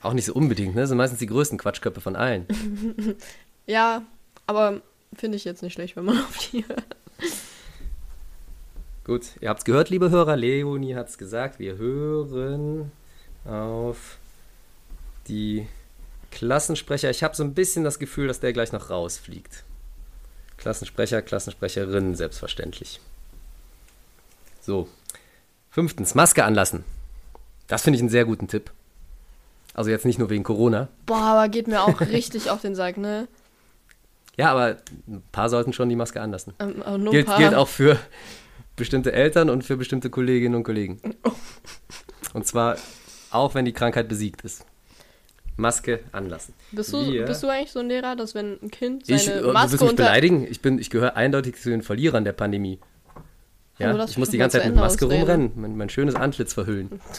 Auch 0.00 0.14
nicht 0.14 0.26
so 0.26 0.34
unbedingt, 0.34 0.74
ne? 0.74 0.80
Das 0.80 0.88
sind 0.88 0.98
meistens 0.98 1.20
die 1.20 1.26
größten 1.26 1.58
Quatschköpfe 1.58 2.00
von 2.00 2.16
allen. 2.16 2.48
Ja, 3.66 4.02
aber 4.48 4.80
finde 5.14 5.36
ich 5.36 5.44
jetzt 5.44 5.62
nicht 5.62 5.74
schlecht, 5.74 5.94
wenn 5.94 6.06
man 6.06 6.18
auf 6.24 6.38
die 6.50 6.66
hört. 6.66 6.96
Gut, 9.04 9.26
ihr 9.40 9.48
habt's 9.48 9.64
gehört, 9.64 9.90
liebe 9.90 10.10
Hörer. 10.10 10.34
Leonie 10.36 10.96
hat's 10.96 11.18
gesagt. 11.18 11.60
Wir 11.60 11.76
hören 11.76 12.90
auf 13.44 14.18
die 15.28 15.66
Klassensprecher. 16.30 17.10
Ich 17.10 17.22
habe 17.22 17.36
so 17.36 17.42
ein 17.44 17.54
bisschen 17.54 17.84
das 17.84 17.98
Gefühl, 17.98 18.28
dass 18.28 18.40
der 18.40 18.52
gleich 18.52 18.72
noch 18.72 18.90
rausfliegt. 18.90 19.64
Klassensprecher, 20.56 21.22
Klassensprecherin, 21.22 22.14
selbstverständlich. 22.14 23.00
So. 24.60 24.88
Fünftens, 25.70 26.14
Maske 26.14 26.44
anlassen. 26.44 26.84
Das 27.66 27.82
finde 27.82 27.96
ich 27.96 28.02
einen 28.02 28.10
sehr 28.10 28.24
guten 28.24 28.48
Tipp. 28.48 28.70
Also 29.74 29.90
jetzt 29.90 30.04
nicht 30.04 30.18
nur 30.18 30.30
wegen 30.30 30.44
Corona. 30.44 30.88
Boah, 31.06 31.18
aber 31.18 31.48
geht 31.48 31.66
mir 31.66 31.82
auch 31.82 32.00
richtig 32.00 32.50
auf 32.50 32.60
den 32.60 32.74
Sack, 32.74 32.98
ne? 32.98 33.26
Ja, 34.36 34.50
aber 34.50 34.76
ein 35.08 35.22
paar 35.32 35.48
sollten 35.48 35.72
schon 35.72 35.88
die 35.88 35.96
Maske 35.96 36.20
anlassen. 36.20 36.54
Ähm, 36.58 36.82
aber 36.82 36.98
nur 36.98 37.12
Gilt, 37.12 37.26
paar. 37.26 37.38
gilt 37.38 37.54
auch 37.54 37.68
für 37.68 37.98
bestimmte 38.76 39.12
Eltern 39.12 39.50
und 39.50 39.64
für 39.64 39.76
bestimmte 39.76 40.10
Kolleginnen 40.10 40.54
und 40.54 40.64
Kollegen. 40.64 41.00
Und 42.32 42.46
zwar 42.46 42.76
auch, 43.34 43.54
wenn 43.54 43.64
die 43.64 43.72
Krankheit 43.72 44.08
besiegt 44.08 44.42
ist. 44.42 44.64
Maske 45.56 46.00
anlassen. 46.12 46.54
Bist 46.72 46.92
du, 46.92 47.12
Wir- 47.12 47.26
bist 47.26 47.42
du 47.42 47.48
eigentlich 47.48 47.72
so 47.72 47.80
ein 47.80 47.88
Lehrer, 47.88 48.16
dass 48.16 48.34
wenn 48.34 48.58
ein 48.62 48.70
Kind 48.70 49.06
seine 49.06 49.20
Ich, 49.20 49.28
äh, 49.28 49.40
du 49.40 49.52
Maske 49.52 49.72
willst 49.72 49.82
mich 49.82 49.90
unter... 49.90 50.02
beleidigen? 50.04 50.46
Ich, 50.50 50.60
bin, 50.62 50.78
ich 50.78 50.88
gehöre 50.90 51.16
eindeutig 51.16 51.56
zu 51.60 51.68
den 51.70 51.82
Verlierern 51.82 52.24
der 52.24 52.32
Pandemie. 52.32 52.78
Ja, 53.78 54.04
ich 54.04 54.16
muss 54.18 54.30
die 54.30 54.38
ganze 54.38 54.58
Zeit 54.58 54.66
mit 54.66 54.76
Maske 54.76 55.04
ausreden. 55.06 55.20
rumrennen, 55.22 55.52
mein, 55.56 55.76
mein 55.76 55.88
schönes 55.88 56.14
Antlitz 56.14 56.52
verhüllen. 56.54 57.00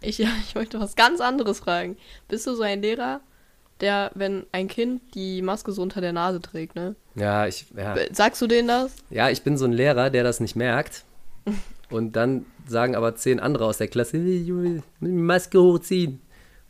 Ich, 0.00 0.18
ja, 0.18 0.28
ich 0.46 0.54
möchte 0.54 0.78
was 0.80 0.96
ganz 0.96 1.22
anderes 1.22 1.60
fragen. 1.60 1.96
Bist 2.28 2.46
du 2.46 2.54
so 2.54 2.62
ein 2.62 2.82
Lehrer, 2.82 3.22
der, 3.80 4.10
wenn 4.14 4.44
ein 4.52 4.68
Kind 4.68 5.00
die 5.14 5.40
Maske 5.40 5.72
so 5.72 5.80
unter 5.80 6.02
der 6.02 6.12
Nase 6.12 6.42
trägt, 6.42 6.74
ne? 6.74 6.94
Ja, 7.14 7.46
ich, 7.46 7.64
ja. 7.74 7.96
Sagst 8.12 8.42
du 8.42 8.46
denen 8.46 8.68
das? 8.68 8.92
ja, 9.08 9.30
ich 9.30 9.42
bin 9.42 9.56
so 9.56 9.64
ein 9.64 9.72
Lehrer, 9.72 10.10
der 10.10 10.22
das 10.22 10.40
nicht 10.40 10.56
merkt. 10.56 11.04
Und 11.90 12.12
dann 12.16 12.46
sagen 12.66 12.96
aber 12.96 13.14
zehn 13.16 13.40
andere 13.40 13.66
aus 13.66 13.78
der 13.78 13.88
Klasse, 13.88 14.18
"Hey, 14.18 14.42
Junge, 14.42 14.82
die 15.00 15.06
Maske 15.08 15.60
hochziehen. 15.60 16.20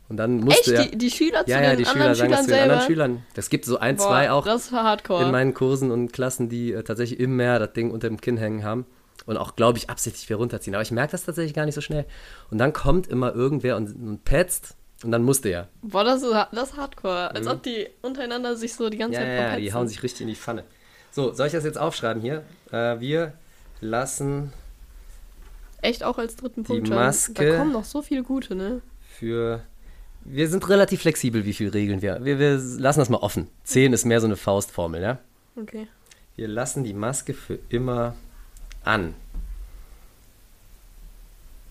Und 0.07 0.17
dann 0.17 0.37
musste 0.41 0.75
Echt? 0.75 0.83
er. 0.85 0.91
Die, 0.91 0.97
die 0.99 1.09
Schüler 1.11 1.45
zu 1.45 1.51
Ja, 1.51 1.61
ja, 1.61 1.69
den 1.71 1.79
die 1.79 1.85
anderen 1.87 2.13
Schüler 2.13 2.15
sagen 2.15 2.31
das 2.31 2.39
Schülern 2.39 2.43
zu 2.43 2.47
den 2.51 2.55
selber? 2.57 2.73
anderen 2.73 2.87
Schülern. 2.87 3.25
Das 3.33 3.49
gibt 3.49 3.65
so 3.65 3.79
ein, 3.79 3.95
Boah, 3.95 4.07
zwei 4.07 4.31
auch 4.31 4.45
Das 4.45 4.69
in 4.71 5.31
meinen 5.31 5.53
Kursen 5.55 5.89
und 5.89 6.13
Klassen, 6.13 6.47
die 6.49 6.73
äh, 6.73 6.83
tatsächlich 6.83 7.19
im 7.19 7.35
Meer 7.35 7.57
das 7.57 7.73
Ding 7.73 7.89
unter 7.89 8.07
dem 8.07 8.21
Kinn 8.21 8.37
hängen 8.37 8.63
haben 8.63 8.85
und 9.25 9.37
auch, 9.37 9.55
glaube 9.55 9.79
ich, 9.79 9.89
absichtlich 9.89 10.29
wieder 10.29 10.37
runterziehen. 10.37 10.75
Aber 10.75 10.83
ich 10.83 10.91
merke 10.91 11.13
das 11.13 11.25
tatsächlich 11.25 11.55
gar 11.55 11.65
nicht 11.65 11.73
so 11.73 11.81
schnell. 11.81 12.05
Und 12.51 12.59
dann 12.59 12.71
kommt 12.71 13.07
immer 13.07 13.33
irgendwer 13.33 13.77
und, 13.77 13.95
und 13.95 14.23
petzt 14.25 14.75
und 15.03 15.09
dann 15.11 15.23
musste 15.23 15.49
er. 15.49 15.69
Boah, 15.81 16.03
das 16.03 16.21
ist, 16.21 16.31
das 16.51 16.69
ist 16.69 16.77
hardcore. 16.77 17.31
Als 17.33 17.47
ob 17.47 17.63
die 17.63 17.87
untereinander 18.03 18.55
sich 18.55 18.75
so 18.75 18.89
die 18.91 18.97
ganze 18.99 19.19
Mhm. 19.19 19.25
Ja, 19.25 19.27
Zeit 19.27 19.27
ja, 19.27 19.33
ja, 19.33 19.41
verpetzen. 19.47 19.63
die 19.65 19.73
hauen 19.73 19.87
sich 19.87 20.03
richtig 20.03 20.21
in 20.21 20.27
die 20.27 20.35
Pfanne. 20.35 20.65
So, 21.09 21.33
soll 21.33 21.47
ich 21.47 21.53
das 21.53 21.63
jetzt 21.63 21.79
aufschreiben 21.79 22.21
hier? 22.21 22.43
Äh, 22.71 22.99
wir 22.99 23.33
lassen 23.81 24.53
Echt 25.85 26.03
auch 26.03 26.17
als 26.17 26.35
dritten 26.35 26.63
Punkt 26.63 26.87
schon. 26.87 26.95
Maske- 26.97 27.33
Da 27.51 27.57
kommen 27.57 27.71
noch 27.71 27.85
so 27.85 28.01
viele 28.01 28.23
gute, 28.23 28.55
ne? 28.55 28.81
für. 29.17 29.61
Wir 30.27 30.49
sind 30.49 30.67
relativ 30.69 31.01
flexibel, 31.01 31.45
wie 31.45 31.53
viele 31.53 31.73
Regeln 31.73 32.01
wir. 32.01 32.25
Wir, 32.25 32.39
wir 32.39 32.57
lassen 32.57 32.99
das 32.99 33.09
mal 33.09 33.17
offen. 33.19 33.47
Zehn 33.63 33.93
ist 33.93 34.05
mehr 34.05 34.19
so 34.19 34.25
eine 34.25 34.35
Faustformel, 34.35 35.01
ja? 35.01 35.19
Okay. 35.55 35.87
Wir 36.35 36.47
lassen 36.47 36.83
die 36.83 36.93
Maske 36.95 37.35
für 37.35 37.59
immer 37.69 38.15
an. 38.83 39.13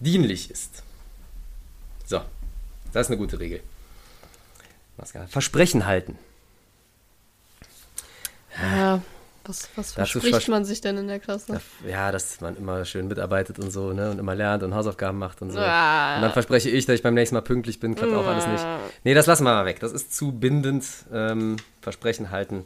dienlich 0.00 0.50
ist. 0.50 0.82
So, 2.04 2.20
das 2.92 3.06
ist 3.06 3.10
eine 3.10 3.18
gute 3.18 3.38
Regel. 3.38 3.60
Versprechen 5.28 5.86
halten. 5.86 6.18
Ja, 8.60 9.00
was, 9.44 9.68
was 9.74 9.94
Dazu 9.94 10.20
verspricht 10.20 10.34
vers- 10.34 10.48
man 10.48 10.64
sich 10.64 10.80
denn 10.80 10.96
in 10.98 11.08
der 11.08 11.18
Klasse? 11.18 11.60
Ja, 11.88 12.12
dass 12.12 12.40
man 12.40 12.56
immer 12.56 12.84
schön 12.84 13.08
mitarbeitet 13.08 13.58
und 13.58 13.72
so, 13.72 13.92
ne? 13.92 14.10
Und 14.10 14.18
immer 14.20 14.34
lernt 14.36 14.62
und 14.62 14.72
Hausaufgaben 14.74 15.18
macht 15.18 15.42
und 15.42 15.50
so. 15.50 15.58
Ah. 15.58 16.16
Und 16.16 16.22
dann 16.22 16.32
verspreche 16.32 16.68
ich, 16.70 16.86
dass 16.86 16.94
ich 16.96 17.02
beim 17.02 17.14
nächsten 17.14 17.34
Mal 17.34 17.40
pünktlich 17.40 17.80
bin, 17.80 17.94
klappt 17.96 18.12
auch 18.12 18.26
alles 18.26 18.46
nicht. 18.46 18.64
Nee, 19.02 19.14
das 19.14 19.26
lassen 19.26 19.42
wir 19.44 19.52
mal 19.54 19.64
weg. 19.64 19.80
Das 19.80 19.90
ist 19.92 20.14
zu 20.14 20.30
bindend. 20.32 20.84
Ähm, 21.12 21.56
Versprechen 21.80 22.30
halten. 22.30 22.64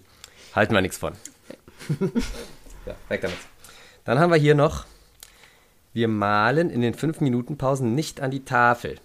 Halten 0.57 0.73
wir 0.73 0.81
nichts 0.81 0.97
von. 0.97 1.13
ja, 2.87 2.95
weg 3.09 3.21
damit. 3.21 3.37
Dann 4.05 4.19
haben 4.19 4.31
wir 4.31 4.39
hier 4.39 4.55
noch, 4.55 4.87
wir 5.93 6.09
malen 6.09 6.71
in 6.71 6.81
den 6.81 6.95
5-Minuten-Pausen 6.95 7.95
nicht 7.95 8.23
an 8.23 8.31
die 8.31 8.45
Tafel. 8.45 8.97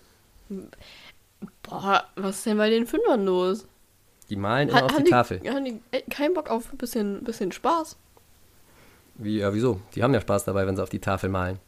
Boah, 1.63 2.05
was 2.15 2.37
ist 2.37 2.45
denn 2.45 2.57
bei 2.57 2.69
den 2.69 2.87
Fünfern 2.87 3.25
los? 3.25 3.67
Die 4.29 4.37
malen 4.37 4.69
immer 4.69 4.85
auf 4.85 4.93
haben 4.93 5.03
die 5.03 5.11
Tafel. 5.11 5.41
Haben 5.45 5.65
die 5.65 5.81
äh, 5.91 6.01
keinen 6.03 6.33
Bock 6.33 6.49
auf 6.49 6.71
ein 6.71 6.77
bisschen, 6.77 7.23
bisschen 7.25 7.51
Spaß? 7.51 7.97
Wie, 9.15 9.39
ja, 9.39 9.53
wieso? 9.53 9.81
Die 9.93 10.03
haben 10.03 10.13
ja 10.13 10.21
Spaß 10.21 10.45
dabei, 10.45 10.65
wenn 10.65 10.77
sie 10.77 10.83
auf 10.83 10.89
die 10.89 10.99
Tafel 10.99 11.29
malen. 11.29 11.59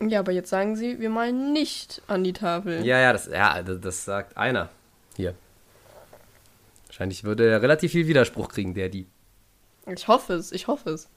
Ja, 0.00 0.18
aber 0.18 0.32
jetzt 0.32 0.50
sagen 0.50 0.74
sie, 0.74 0.98
wir 0.98 1.10
malen 1.10 1.52
nicht 1.52 2.02
an 2.08 2.24
die 2.24 2.32
Tafel. 2.32 2.84
Ja, 2.84 2.98
ja, 2.98 3.12
das, 3.12 3.26
ja, 3.26 3.62
das 3.62 4.04
sagt 4.04 4.36
einer 4.36 4.68
hier. 5.16 5.34
Wahrscheinlich 6.90 7.22
würde 7.22 7.48
er 7.48 7.62
relativ 7.62 7.92
viel 7.92 8.08
Widerspruch 8.08 8.48
kriegen, 8.48 8.74
der 8.74 8.88
die. 8.88 9.06
Ich 9.86 10.08
hoffe 10.08 10.32
es, 10.34 10.50
ich 10.50 10.66
hoffe 10.66 10.90
es. 10.90 11.08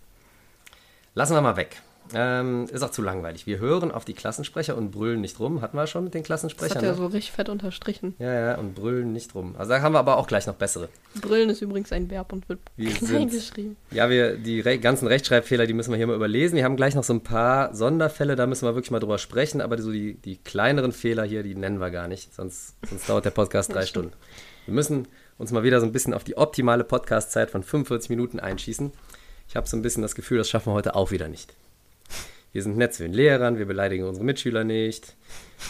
Lassen 1.16 1.34
wir 1.34 1.42
mal 1.42 1.58
weg. 1.58 1.82
Ähm, 2.14 2.68
ist 2.72 2.84
auch 2.84 2.92
zu 2.92 3.02
langweilig. 3.02 3.48
Wir 3.48 3.58
hören 3.58 3.92
auf 3.92 4.06
die 4.06 4.14
Klassensprecher 4.14 4.78
und 4.78 4.92
brüllen 4.92 5.22
nicht 5.22 5.40
rum. 5.40 5.62
Hatten 5.62 5.76
wir 5.78 5.88
schon 5.88 6.04
mit 6.04 6.14
den 6.14 6.22
Das 6.22 6.28
Klassensprechern? 6.28 6.78
hat 6.78 6.84
er 6.84 6.92
ne? 6.92 6.98
so 6.98 7.06
richtig 7.08 7.32
fett 7.32 7.50
unterstrichen. 7.50 8.14
Ja, 8.20 8.32
ja, 8.34 8.56
und 8.60 8.76
brüllen 8.76 9.14
nicht 9.14 9.34
rum. 9.34 9.56
Also 9.58 9.72
da 9.72 9.82
haben 9.82 9.94
wir 9.94 10.00
aber 10.00 10.18
auch 10.18 10.28
gleich 10.28 10.46
noch 10.46 10.54
bessere. 10.54 10.90
Brillen 11.20 11.50
ist 11.50 11.62
übrigens 11.62 11.92
ein 11.92 12.12
Verb 12.12 12.32
und 12.34 12.48
wird 12.50 12.60
Wir 12.76 12.92
klein 12.94 13.08
sind- 13.08 13.32
geschrieben. 13.32 13.78
Ja, 13.90 14.12
wir, 14.12 14.38
die 14.38 14.60
re 14.60 14.78
ganzen 14.78 15.08
Rechtschreibfehler, 15.08 15.66
die 15.66 15.74
müssen 15.74 15.90
wir 15.92 15.98
hier 15.98 16.06
mal 16.06 16.16
überlesen. 16.16 16.56
Wir 16.56 16.66
haben 16.66 16.76
gleich 16.76 16.94
noch 16.94 17.04
so 17.06 17.14
ein 17.14 17.24
paar 17.24 17.74
Sonderfälle, 17.74 18.36
da 18.36 18.46
müssen 18.46 18.68
wir 18.68 18.76
wirklich 18.76 18.92
mal 18.92 19.00
drüber 19.00 19.18
sprechen, 19.18 19.60
aber 19.62 19.82
so 19.82 19.92
die, 19.92 20.16
die 20.16 20.38
kleineren 20.38 20.92
Fehler 20.92 21.24
hier, 21.24 21.42
die 21.42 21.56
nennen 21.56 21.80
wir 21.80 21.90
gar 21.90 22.08
nicht, 22.08 22.32
sonst, 22.36 22.76
sonst 22.88 23.10
dauert 23.10 23.26
der 23.26 23.32
Podcast 23.32 23.74
drei 23.74 23.86
Stunden. 23.88 24.12
Wir 24.66 24.74
müssen 24.76 25.08
uns 25.38 25.52
mal 25.52 25.64
wieder 25.64 25.80
so 25.80 25.86
ein 25.86 25.92
bisschen 25.92 26.14
auf 26.14 26.24
die 26.24 26.38
optimale 26.38 26.84
Podcast-Zeit 26.84 27.50
von 27.52 27.64
45 27.64 28.10
Minuten 28.10 28.40
einschießen. 28.40 28.92
Ich 29.50 29.56
habe 29.56 29.68
so 29.68 29.76
ein 29.78 29.82
bisschen 29.82 30.02
das 30.02 30.16
Gefühl, 30.16 30.38
das 30.38 30.50
schaffen 30.50 30.68
wir 30.72 30.74
heute 30.74 30.96
auch 30.96 31.12
wieder 31.12 31.28
nicht. 31.28 31.54
Wir 32.52 32.62
sind 32.62 32.78
nett 32.78 32.94
zu 32.94 33.04
den 33.04 33.14
Lehrern, 33.14 33.58
wir 33.58 33.66
beleidigen 33.66 34.06
unsere 34.08 34.26
Mitschüler 34.26 34.64
nicht. 34.64 35.16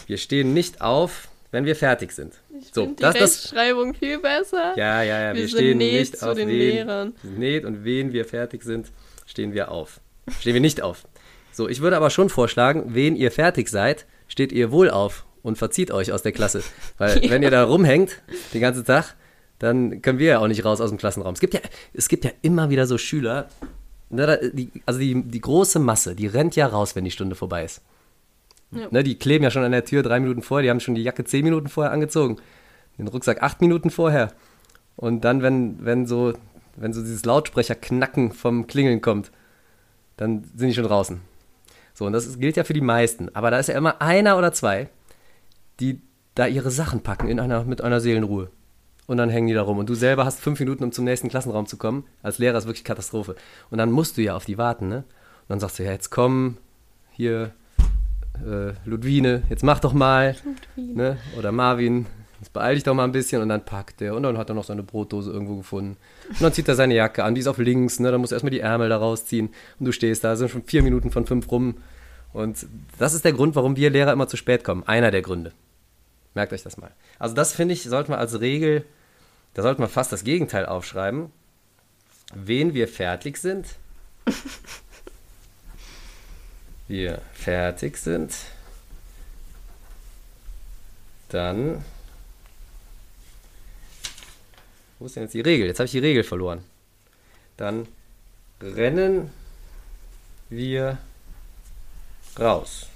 Wir 0.08 0.18
stehen 0.18 0.54
nicht 0.54 0.82
auf, 0.82 1.30
wenn 1.52 1.66
wir 1.66 1.76
fertig 1.76 2.12
sind. 2.12 2.34
Ich 2.60 2.72
So, 2.74 2.82
finde 2.84 2.96
die 2.98 3.02
das, 3.04 3.14
das, 3.16 3.22
Rechtschreibung 3.44 3.94
viel 3.94 4.20
besser. 4.20 4.74
ja, 4.76 5.02
ja, 5.02 5.22
ja, 5.22 5.34
wir, 5.34 5.42
Wir 5.42 5.48
stehen 5.48 5.78
nicht 5.78 6.18
zu 6.18 6.30
auf 6.30 6.36
den 6.36 6.50
wen, 6.50 6.58
Lehrern. 6.58 7.14
Nett 7.24 7.64
und 7.64 7.84
wen 7.86 8.12
wir 8.12 8.26
fertig 8.26 8.64
sind, 8.64 8.92
stehen 9.26 9.54
wir 9.54 9.72
auf. 9.72 10.02
Stehen 10.40 10.54
wir 10.56 10.62
nicht 10.62 10.82
auf. 10.82 11.04
So, 11.52 11.70
ich 11.70 11.80
würde 11.82 11.96
aber 11.96 12.10
schon 12.10 12.30
vorschlagen, 12.30 12.96
wen 12.96 13.16
ihr 13.16 13.32
fertig 13.32 13.70
seid, 13.70 14.06
steht 14.28 14.52
ihr 14.52 14.72
wohl 14.72 14.90
auf 14.90 15.26
und 15.42 15.58
verzieht 15.58 15.92
euch 15.92 16.12
aus 16.12 16.22
der 16.24 16.32
Klasse. 16.32 16.64
Weil 16.98 17.22
wenn 17.30 17.44
ihr 17.44 17.52
da 17.52 17.64
rumhängt 17.64 18.22
den 18.54 18.62
ganzen 18.62 18.84
Tag, 18.84 19.16
dann 19.60 20.02
können 20.02 20.20
wir 20.20 20.28
ja 20.28 20.40
auch 20.40 20.48
nicht 20.48 20.66
raus 20.66 20.82
aus 20.82 20.90
dem 20.90 20.98
Klassenraum. 20.98 21.34
Es 21.34 21.40
gibt 21.40 21.54
ja, 21.54 21.62
es 21.94 22.10
gibt 22.10 22.26
ja 22.26 22.32
immer 22.42 22.70
wieder 22.70 22.86
so 22.86 22.98
Schüler, 22.98 23.48
ne, 24.10 24.52
die, 24.54 24.70
also 24.86 25.00
die, 25.00 25.24
die 25.24 25.42
große 25.42 25.80
Masse, 25.80 26.16
die 26.16 26.28
rennt 26.28 26.56
ja 26.56 26.68
raus, 26.68 26.96
wenn 26.96 27.06
die 27.06 27.12
Stunde 27.12 27.36
vorbei 27.36 27.64
ist. 27.64 27.82
Ja. 28.72 28.88
Ne, 28.92 29.04
die 29.04 29.18
kleben 29.18 29.44
ja 29.44 29.52
schon 29.52 29.64
an 29.64 29.72
der 29.72 29.86
Tür 29.86 30.04
drei 30.04 30.20
Minuten 30.20 30.42
vorher, 30.42 30.64
die 30.64 30.70
haben 30.70 30.80
schon 30.80 30.96
die 30.96 31.04
Jacke 31.04 31.24
zehn 31.24 31.44
Minuten 31.44 31.68
vorher 31.68 31.92
angezogen, 31.92 32.38
den 32.98 33.08
Rucksack 33.08 33.42
acht 33.42 33.62
Minuten 33.62 33.90
vorher. 33.90 34.34
Und 34.96 35.22
dann, 35.22 35.42
wenn, 35.42 35.84
wenn 35.86 36.06
so, 36.06 36.34
wenn 36.76 36.94
so 36.94 37.02
dieses 37.02 37.26
Lautsprecherknacken 37.26 38.32
vom 38.32 38.68
Klingeln 38.68 39.02
kommt, 39.02 39.32
dann 40.18 40.44
sind 40.56 40.70
die 40.70 40.74
schon 40.74 40.84
draußen. 40.84 41.22
So, 41.94 42.06
und 42.06 42.14
das 42.14 42.40
gilt 42.40 42.58
ja 42.58 42.64
für 42.64 42.74
die 42.74 42.82
meisten. 42.82 43.30
Aber 43.36 43.52
da 43.52 43.60
ist 43.60 43.68
ja 43.68 43.78
immer 43.78 44.02
einer 44.02 44.38
oder 44.38 44.52
zwei, 44.52 44.90
die 45.80 46.02
da 46.36 46.48
ihre 46.48 46.72
Sachen 46.72 47.02
packen 47.02 47.28
in 47.28 47.40
einer, 47.40 47.64
mit 47.64 47.82
einer 47.82 48.00
Seelenruhe. 48.00 48.50
Und 49.06 49.18
dann 49.18 49.30
hängen 49.30 49.48
die 49.48 49.54
da 49.54 49.62
rum. 49.62 49.78
Und 49.80 49.90
du 49.90 49.96
selber 49.96 50.26
hast 50.26 50.40
fünf 50.40 50.60
Minuten, 50.60 50.84
um 50.84 50.92
zum 50.92 51.06
nächsten 51.06 51.30
Klassenraum 51.30 51.66
zu 51.66 51.78
kommen. 51.78 52.06
Als 52.22 52.38
Lehrer 52.38 52.58
ist 52.58 52.66
wirklich 52.66 52.86
Katastrophe. 52.86 53.36
Und 53.70 53.78
dann 53.78 53.92
musst 53.92 54.18
du 54.18 54.22
ja 54.22 54.36
auf 54.36 54.46
die 54.46 54.58
warten, 54.58 54.88
ne? 54.88 54.98
Und 54.98 55.50
dann 55.50 55.60
sagst 55.60 55.80
du, 55.80 55.84
ja, 55.84 55.92
jetzt 55.92 56.10
komm, 56.10 56.58
hier, 57.12 57.52
äh, 58.46 58.74
Ludwine, 58.86 59.44
jetzt 59.50 59.64
mach 59.64 59.80
doch 59.80 59.94
mal. 59.94 60.38
Ne? 60.78 61.18
Oder 61.38 61.52
Marvin, 61.52 62.06
jetzt 62.40 62.54
beeil 62.54 62.76
dich 62.76 62.86
doch 62.86 62.94
mal 62.94 63.04
ein 63.04 63.12
bisschen. 63.12 63.42
Und 63.42 63.50
dann 63.50 63.66
packt 63.66 64.00
der. 64.00 64.16
Und 64.16 64.24
dann 64.24 64.38
hat 64.38 64.50
er 64.50 64.56
noch 64.56 64.64
seine 64.64 64.84
Brotdose 64.84 65.32
irgendwo 65.32 65.58
gefunden. 65.58 65.98
Und 66.30 66.42
dann 66.42 66.54
zieht 66.54 66.70
er 66.70 66.76
seine 66.76 66.96
Jacke 66.96 67.26
an, 67.26 67.36
die 67.36 67.42
ist 67.42 67.48
auf 67.48 67.58
links, 67.58 68.00
ne? 68.00 68.10
Dann 68.10 68.22
musst 68.22 68.32
du 68.32 68.36
erstmal 68.36 68.52
die 68.52 68.62
Ärmel 68.62 68.88
da 68.88 68.98
rausziehen. 68.98 69.50
Und 69.80 69.86
du 69.86 69.92
stehst 69.92 70.24
da, 70.24 70.38
sind 70.38 70.50
schon 70.50 70.64
vier 70.64 70.82
Minuten 70.82 71.12
von 71.12 71.26
fünf 71.26 71.52
rum. 71.52 71.76
Und 72.32 72.66
das 72.98 73.14
ist 73.14 73.26
der 73.26 73.34
Grund, 73.34 73.56
warum 73.56 73.76
wir 73.76 73.90
Lehrer 73.90 74.14
immer 74.14 74.30
zu 74.30 74.38
spät 74.38 74.64
kommen. 74.64 74.84
Einer 74.88 75.12
der 75.12 75.22
Gründe. 75.22 75.52
Merkt 76.34 76.54
euch 76.54 76.64
das 76.64 76.78
mal. 76.78 76.92
Also 77.20 77.36
das 77.36 77.54
finde 77.54 77.74
ich, 77.74 77.84
sollten 77.84 78.12
wir 78.12 78.18
als 78.18 78.40
Regel, 78.40 78.86
da 79.54 79.62
sollten 79.62 79.82
wir 79.82 79.90
fast 79.90 80.12
das 80.12 80.24
Gegenteil 80.24 80.66
aufschreiben. 80.66 81.32
Wen 82.34 82.74
wir 82.74 82.88
fertig 82.88 83.38
sind. 83.38 83.76
wir 86.88 87.22
fertig 87.34 87.98
sind. 87.98 88.34
Dann. 91.30 91.84
Wo 94.98 95.06
ist 95.06 95.16
denn 95.16 95.24
jetzt 95.24 95.34
die 95.34 95.42
Regel? 95.42 95.68
Jetzt 95.68 95.80
habe 95.80 95.86
ich 95.86 95.92
die 95.92 96.00
Regel 96.00 96.24
verloren. 96.24 96.64
Dann 97.58 97.88
rennen 98.62 99.32
wir 100.50 100.98
raus. 102.40 102.88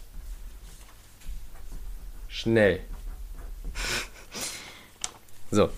Schnell. 2.27 2.81
So. 5.51 5.69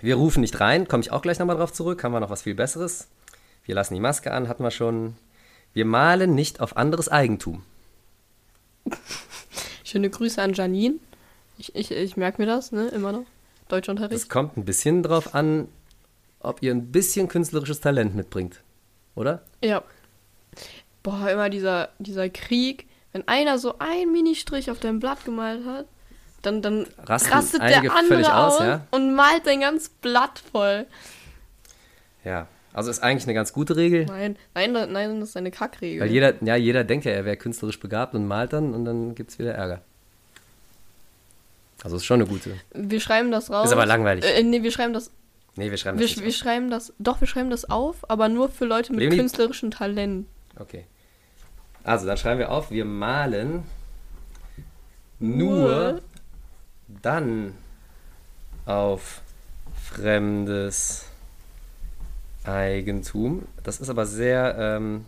Wir 0.00 0.16
rufen 0.16 0.42
nicht 0.42 0.60
rein, 0.60 0.86
komme 0.86 1.02
ich 1.02 1.12
auch 1.12 1.22
gleich 1.22 1.38
nochmal 1.38 1.56
drauf 1.56 1.72
zurück. 1.72 2.04
Haben 2.04 2.12
wir 2.12 2.20
noch 2.20 2.30
was 2.30 2.42
viel 2.42 2.54
Besseres? 2.54 3.08
Wir 3.64 3.74
lassen 3.74 3.94
die 3.94 4.00
Maske 4.00 4.32
an, 4.32 4.48
hatten 4.48 4.62
wir 4.62 4.70
schon. 4.70 5.16
Wir 5.72 5.86
malen 5.86 6.34
nicht 6.34 6.60
auf 6.60 6.76
anderes 6.76 7.08
Eigentum. 7.08 7.64
Schöne 9.84 10.10
Grüße 10.10 10.40
an 10.40 10.52
Janine. 10.52 10.96
Ich, 11.56 11.74
ich, 11.74 11.90
ich 11.90 12.16
merke 12.16 12.42
mir 12.42 12.46
das, 12.46 12.72
ne? 12.72 12.88
Immer 12.88 13.12
noch. 13.12 13.24
Deutschunterricht. 13.68 14.28
kommt 14.28 14.56
ein 14.56 14.64
bisschen 14.64 15.02
drauf 15.02 15.34
an, 15.34 15.68
ob 16.40 16.62
ihr 16.62 16.72
ein 16.72 16.92
bisschen 16.92 17.28
künstlerisches 17.28 17.80
Talent 17.80 18.14
mitbringt. 18.14 18.62
Oder? 19.14 19.42
Ja. 19.62 19.82
Boah, 21.02 21.30
immer 21.30 21.48
dieser, 21.48 21.88
dieser 21.98 22.28
Krieg. 22.28 22.86
Wenn 23.14 23.28
einer 23.28 23.58
so 23.58 23.76
ein 23.78 24.10
Ministrich 24.10 24.72
auf 24.72 24.80
deinem 24.80 24.98
Blatt 24.98 25.24
gemalt 25.24 25.64
hat, 25.64 25.86
dann, 26.42 26.62
dann 26.62 26.86
Rasten 26.98 27.32
rastet 27.32 27.62
der 27.62 27.92
andere 27.94 28.36
aus, 28.36 28.58
ja? 28.58 28.86
und 28.90 29.14
malt 29.14 29.46
dein 29.46 29.60
ganz 29.60 29.88
Blatt 29.88 30.42
voll. 30.52 30.86
Ja. 32.24 32.48
Also 32.72 32.90
ist 32.90 33.04
eigentlich 33.04 33.24
eine 33.24 33.34
ganz 33.34 33.52
gute 33.52 33.76
Regel. 33.76 34.06
Nein, 34.06 34.36
nein, 34.52 34.72
nein, 34.72 35.20
das 35.20 35.28
ist 35.28 35.36
eine 35.36 35.52
Kackregel. 35.52 36.00
Weil 36.00 36.10
jeder, 36.10 36.34
ja, 36.44 36.56
jeder 36.56 36.82
denkt 36.82 37.04
ja, 37.04 37.12
er 37.12 37.24
wäre 37.24 37.36
künstlerisch 37.36 37.78
begabt 37.78 38.14
und 38.14 38.26
malt 38.26 38.52
dann 38.52 38.74
und 38.74 38.84
dann 38.84 39.14
gibt 39.14 39.30
es 39.30 39.38
wieder 39.38 39.54
Ärger. 39.54 39.80
Also 41.84 41.96
ist 41.96 42.04
schon 42.04 42.20
eine 42.20 42.28
gute. 42.28 42.56
wir 42.72 42.98
schreiben 42.98 43.30
das 43.30 43.48
raus. 43.48 43.66
Ist 43.66 43.72
aber 43.72 43.86
langweilig. 43.86 44.24
Äh, 44.24 44.42
nee, 44.42 44.64
wir 44.64 44.72
schreiben 44.72 44.92
das. 44.92 45.12
Nee, 45.54 45.70
wir 45.70 45.76
schreiben 45.76 46.00
Wir, 46.00 46.08
das 46.08 46.16
wir 46.16 46.24
nicht. 46.24 46.36
schreiben 46.36 46.68
das. 46.68 46.92
Doch, 46.98 47.20
wir 47.20 47.28
schreiben 47.28 47.50
das 47.50 47.70
auf, 47.70 48.10
aber 48.10 48.28
nur 48.28 48.48
für 48.48 48.64
Leute 48.64 48.92
mit 48.92 49.08
künstlerischem 49.12 49.70
Talent. 49.70 50.26
Okay. 50.58 50.86
Also, 51.84 52.06
dann 52.06 52.16
schreiben 52.16 52.40
wir 52.40 52.50
auf, 52.50 52.70
wir 52.70 52.84
malen 52.84 53.62
nur, 55.20 56.00
dann 57.02 57.54
auf 58.66 59.20
fremdes 59.82 61.04
Eigentum. 62.44 63.46
Das 63.62 63.80
ist 63.80 63.88
aber 63.88 64.06
sehr, 64.06 64.56
ähm, 64.58 65.04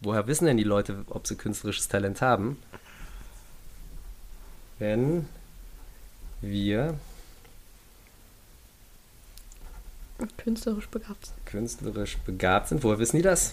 woher 0.00 0.26
wissen 0.26 0.46
denn 0.46 0.56
die 0.56 0.64
Leute, 0.64 1.04
ob 1.08 1.26
sie 1.26 1.36
künstlerisches 1.36 1.88
Talent 1.88 2.22
haben? 2.22 2.58
Wenn 4.78 5.28
wir 6.40 6.94
Künstlerisch 10.36 10.88
begabt. 10.88 11.26
sind. 11.26 11.46
künstlerisch 11.46 12.18
begabt 12.18 12.68
sind, 12.68 12.82
woher 12.82 12.98
wissen 12.98 13.16
die 13.16 13.22
das? 13.22 13.52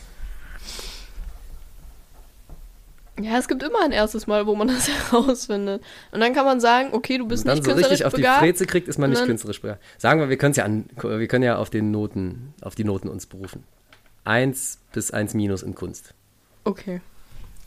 Ja, 3.23 3.37
es 3.37 3.47
gibt 3.47 3.63
immer 3.63 3.83
ein 3.83 3.91
erstes 3.91 4.27
Mal, 4.27 4.47
wo 4.47 4.55
man 4.55 4.67
das 4.67 4.87
herausfindet. 5.11 5.83
Und 6.11 6.19
dann 6.19 6.33
kann 6.33 6.45
man 6.45 6.59
sagen, 6.59 6.89
okay, 6.93 7.17
du 7.17 7.27
bist 7.27 7.43
Und 7.43 7.49
dann 7.49 7.57
nicht 7.57 7.65
so 7.65 7.71
künstlerisch 7.71 8.01
richtig 8.01 8.05
auf 8.05 8.13
die. 8.13 8.23
Freze 8.23 8.65
kriegt, 8.65 8.87
ist 8.87 8.97
man 8.97 9.09
nicht 9.09 9.23
künstlerisch 9.25 9.61
begabt. 9.61 9.83
Sagen 9.97 10.19
wir, 10.19 10.29
wir 10.29 10.37
können 10.37 10.53
ja 10.53 10.65
an, 10.65 10.85
wir 11.01 11.27
können 11.27 11.43
ja 11.43 11.57
auf 11.57 11.69
den 11.69 11.91
Noten, 11.91 12.53
auf 12.61 12.75
die 12.75 12.83
Noten 12.83 13.07
uns 13.07 13.25
berufen. 13.25 13.63
1 14.23 14.79
bis 14.93 15.11
1 15.11 15.33
minus 15.33 15.63
in 15.63 15.75
Kunst. 15.75 16.13
Okay. 16.63 17.01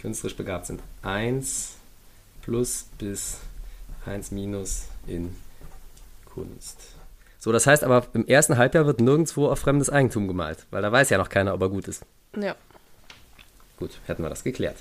künstlerisch 0.01 0.37
begabt 0.37 0.67
sind. 0.67 0.81
1 1.03 1.77
plus 2.43 2.87
bis 2.99 3.39
1 4.07 4.31
minus 4.31 4.89
in 5.07 5.35
Kunst. 6.27 6.79
So, 7.39 7.53
das 7.53 7.67
heißt 7.67 7.85
aber, 7.85 8.07
im 8.15 8.27
ersten 8.27 8.57
Halbjahr 8.57 8.87
wird 8.87 9.01
nirgendwo 9.01 9.49
auf 9.49 9.59
fremdes 9.59 9.91
Eigentum 9.91 10.29
gemalt, 10.29 10.67
weil 10.71 10.83
da 10.83 10.91
weiß 10.91 11.11
ja 11.11 11.19
noch 11.19 11.29
keiner, 11.29 11.55
ob 11.55 11.61
er 11.61 11.69
gut 11.69 11.89
ist. 11.89 12.05
Ja. 12.41 12.55
Gut, 13.79 13.91
hätten 14.07 14.23
wir 14.23 14.31
das 14.31 14.45
geklärt. 14.45 14.77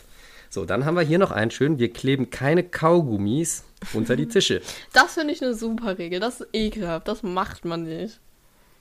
So, 0.53 0.65
dann 0.65 0.85
haben 0.85 0.93
wir 0.93 1.01
hier 1.01 1.17
noch 1.17 1.31
einen 1.31 1.49
schönen, 1.49 1.79
wir 1.79 1.91
kleben 1.91 2.29
keine 2.29 2.61
Kaugummis 2.63 3.63
unter 3.91 4.15
die 4.15 4.27
Tische. 4.27 4.61
Das 4.93 5.15
finde 5.15 5.33
ich 5.33 5.41
eine 5.41 5.55
super 5.55 5.97
Regel. 5.97 6.19
Das 6.19 6.41
ist 6.41 6.47
ekelhaft. 6.53 7.07
Das 7.07 7.23
macht 7.23 7.65
man 7.65 7.85
nicht. 7.85 8.19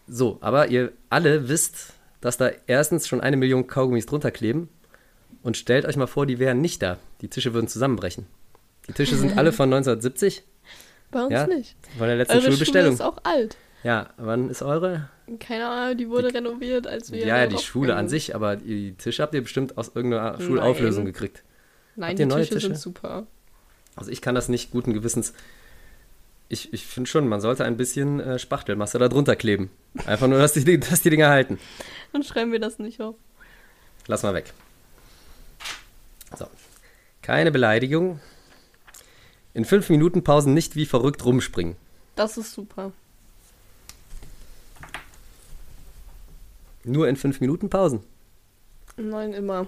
So, 0.06 0.36
aber 0.42 0.68
ihr 0.68 0.92
alle 1.08 1.48
wisst, 1.48 1.94
dass 2.20 2.36
da 2.36 2.50
erstens 2.66 3.08
schon 3.08 3.22
eine 3.22 3.38
Million 3.38 3.68
Kaugummis 3.68 4.04
drunter 4.04 4.30
kleben 4.30 4.68
und 5.42 5.56
stellt 5.56 5.86
euch 5.86 5.96
mal 5.96 6.06
vor, 6.06 6.26
die 6.26 6.38
wären 6.38 6.60
nicht 6.60 6.82
da. 6.82 6.98
Die 7.22 7.28
Tische 7.28 7.54
würden 7.54 7.68
zusammenbrechen. 7.68 8.26
Die 8.88 8.92
Tische 8.92 9.16
sind 9.16 9.38
alle 9.38 9.50
von 9.52 9.72
1970, 9.72 10.42
Bei 11.10 11.22
uns 11.22 11.32
ja, 11.32 11.46
nicht. 11.46 11.74
von 11.96 12.06
der 12.06 12.16
letzten 12.16 12.34
Eure 12.34 12.42
Schule 12.42 12.56
Schulbestellung. 12.56 12.92
ist 12.92 13.00
auch 13.00 13.16
alt. 13.22 13.56
Ja, 13.82 14.10
wann 14.18 14.50
ist 14.50 14.60
eure? 14.60 15.08
Keine 15.40 15.68
Ahnung, 15.68 15.96
die 15.96 16.10
wurde 16.10 16.34
renoviert, 16.34 16.86
als 16.86 17.10
wir. 17.12 17.20
ja, 17.26 17.38
ja, 17.38 17.46
die 17.46 17.56
Schule 17.56 17.96
an 17.96 18.10
sich, 18.10 18.34
aber 18.34 18.56
die 18.56 18.92
Tische 18.92 19.22
habt 19.22 19.32
ihr 19.34 19.42
bestimmt 19.42 19.78
aus 19.78 19.92
irgendeiner 19.94 20.38
Schulauflösung 20.38 21.04
Nein. 21.04 21.14
gekriegt. 21.14 21.44
Nein, 21.96 22.16
die 22.16 22.26
Tische, 22.26 22.54
Tische? 22.54 22.60
sind 22.68 22.78
super. 22.78 23.26
Also 23.96 24.10
ich 24.10 24.22
kann 24.22 24.34
das 24.34 24.48
nicht 24.48 24.70
guten 24.70 24.94
Gewissens. 24.94 25.32
Ich, 26.48 26.72
ich 26.72 26.86
finde 26.86 27.08
schon, 27.08 27.28
man 27.28 27.40
sollte 27.40 27.64
ein 27.64 27.76
bisschen 27.76 28.20
äh, 28.20 28.38
Spachtelmasse 28.38 28.98
da 28.98 29.08
drunter 29.08 29.36
kleben. 29.36 29.70
Einfach 30.06 30.28
nur, 30.28 30.38
dass 30.40 30.52
die, 30.54 30.78
dass 30.78 31.02
die 31.02 31.10
Dinger 31.10 31.28
halten. 31.28 31.58
Dann 32.12 32.22
schreiben 32.22 32.52
wir 32.52 32.60
das 32.60 32.78
nicht 32.78 33.00
auf. 33.00 33.16
Lass 34.06 34.22
mal 34.22 34.34
weg. 34.34 34.52
So. 36.36 36.46
Keine 37.20 37.52
Beleidigung. 37.52 38.20
In 39.54 39.64
fünf 39.64 39.90
Minuten 39.90 40.24
Pausen 40.24 40.54
nicht 40.54 40.76
wie 40.76 40.86
verrückt 40.86 41.24
rumspringen. 41.24 41.76
Das 42.16 42.36
ist 42.36 42.52
super. 42.52 42.92
Nur 46.84 47.08
in 47.08 47.16
fünf 47.16 47.40
Minuten 47.40 47.70
Pausen. 47.70 48.00
Nein, 48.96 49.32
immer. 49.34 49.66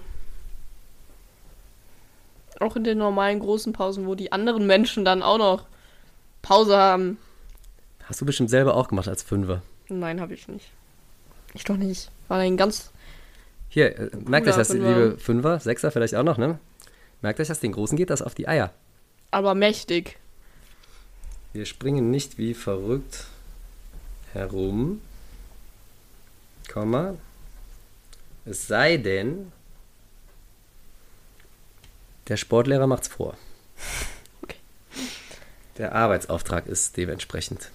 Auch 2.59 2.75
in 2.75 2.83
den 2.83 2.97
normalen 2.97 3.39
großen 3.39 3.73
Pausen, 3.73 4.07
wo 4.07 4.15
die 4.15 4.31
anderen 4.31 4.65
Menschen 4.65 5.05
dann 5.05 5.21
auch 5.21 5.37
noch 5.37 5.65
Pause 6.41 6.77
haben. 6.77 7.17
Hast 8.05 8.21
du 8.21 8.25
bestimmt 8.25 8.49
selber 8.49 8.75
auch 8.75 8.87
gemacht 8.87 9.07
als 9.07 9.23
Fünfer. 9.23 9.61
Nein, 9.89 10.21
habe 10.21 10.33
ich 10.33 10.47
nicht. 10.47 10.69
Ich 11.53 11.63
doch 11.63 11.77
nicht. 11.77 12.11
War 12.27 12.39
ein 12.39 12.57
ganz. 12.57 12.91
Hier, 13.69 13.97
äh, 13.97 14.09
merkt 14.25 14.47
euch 14.47 14.55
das, 14.55 14.69
Fünfer. 14.69 14.87
liebe 14.87 15.17
Fünfer, 15.17 15.59
Sechser 15.59 15.91
vielleicht 15.91 16.15
auch 16.15 16.23
noch, 16.23 16.37
ne? 16.37 16.59
Merkt 17.21 17.39
euch 17.39 17.47
das, 17.47 17.59
den 17.59 17.71
Großen 17.71 17.97
geht 17.97 18.09
das 18.09 18.21
auf 18.21 18.35
die 18.35 18.47
Eier. 18.47 18.71
Aber 19.31 19.55
mächtig. 19.55 20.17
Wir 21.53 21.65
springen 21.65 22.11
nicht 22.11 22.37
wie 22.37 22.53
verrückt 22.53 23.25
herum, 24.33 25.01
Komma, 26.71 27.15
es 28.45 28.67
sei 28.67 28.97
denn, 28.97 29.51
der 32.27 32.37
Sportlehrer 32.37 32.87
macht's 32.87 33.07
vor. 33.07 33.35
Okay. 34.43 34.57
Der 35.77 35.93
Arbeitsauftrag 35.93 36.67
ist 36.67 36.97
dementsprechend. 36.97 37.71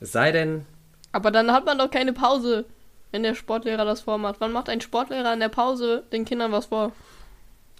Es 0.00 0.12
sei 0.12 0.32
denn, 0.32 0.66
Aber 1.12 1.30
dann 1.30 1.52
hat 1.52 1.64
man 1.64 1.78
doch 1.78 1.90
keine 1.90 2.12
Pause, 2.12 2.66
wenn 3.12 3.22
der 3.22 3.34
Sportlehrer 3.34 3.84
das 3.84 4.02
vormacht. 4.02 4.36
Wann 4.40 4.52
macht 4.52 4.68
ein 4.68 4.80
Sportlehrer 4.80 5.32
in 5.32 5.40
der 5.40 5.48
Pause 5.48 6.04
den 6.12 6.24
Kindern 6.24 6.52
was 6.52 6.66
vor? 6.66 6.92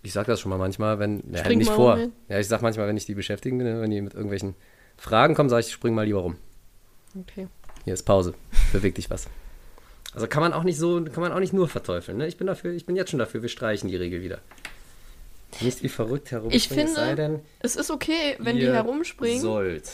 ich 0.06 0.12
sag 0.12 0.26
das 0.26 0.40
schon 0.40 0.50
mal 0.50 0.58
manchmal, 0.58 0.98
wenn, 0.98 1.22
ja, 1.32 1.40
Spring 1.40 1.58
nicht 1.58 1.70
vor. 1.70 1.96
rum. 1.96 2.12
Ja, 2.28 2.38
ich 2.38 2.46
sag 2.48 2.62
manchmal, 2.62 2.86
wenn 2.86 2.96
ich 2.96 3.06
die 3.06 3.14
beschäftigen, 3.14 3.56
ne, 3.58 3.80
wenn 3.80 3.90
die 3.90 4.00
mit 4.00 4.14
irgendwelchen 4.14 4.54
Fragen 4.96 5.34
kommen, 5.34 5.48
sage 5.48 5.62
ich, 5.66 5.72
spring 5.72 5.94
mal 5.94 6.04
lieber 6.06 6.20
rum. 6.20 6.36
Okay. 7.20 7.48
Hier 7.84 7.94
ist 7.94 8.04
Pause. 8.04 8.34
Beweg 8.72 8.94
dich 8.94 9.10
was. 9.10 9.28
Also 10.14 10.28
kann 10.28 10.42
man 10.42 10.52
auch 10.52 10.62
nicht 10.62 10.78
so, 10.78 11.02
kann 11.02 11.20
man 11.22 11.32
auch 11.32 11.40
nicht 11.40 11.52
nur 11.52 11.68
verteufeln. 11.68 12.18
Ne? 12.18 12.26
Ich 12.26 12.36
bin 12.36 12.46
dafür, 12.46 12.72
ich 12.72 12.86
bin 12.86 12.96
jetzt 12.96 13.10
schon 13.10 13.18
dafür, 13.18 13.42
wir 13.42 13.48
streichen 13.48 13.88
die 13.88 13.96
Regel 13.96 14.22
wieder. 14.22 14.38
Nicht 15.60 15.82
wie 15.82 15.88
verrückt 15.88 16.30
herumspringen, 16.32 16.86
Ich 16.86 16.94
finde, 16.94 17.16
denn, 17.16 17.40
Es 17.60 17.76
ist 17.76 17.90
okay, 17.90 18.36
wenn 18.38 18.56
die 18.56 18.66
herumspringen, 18.66 19.40
sollt. 19.40 19.90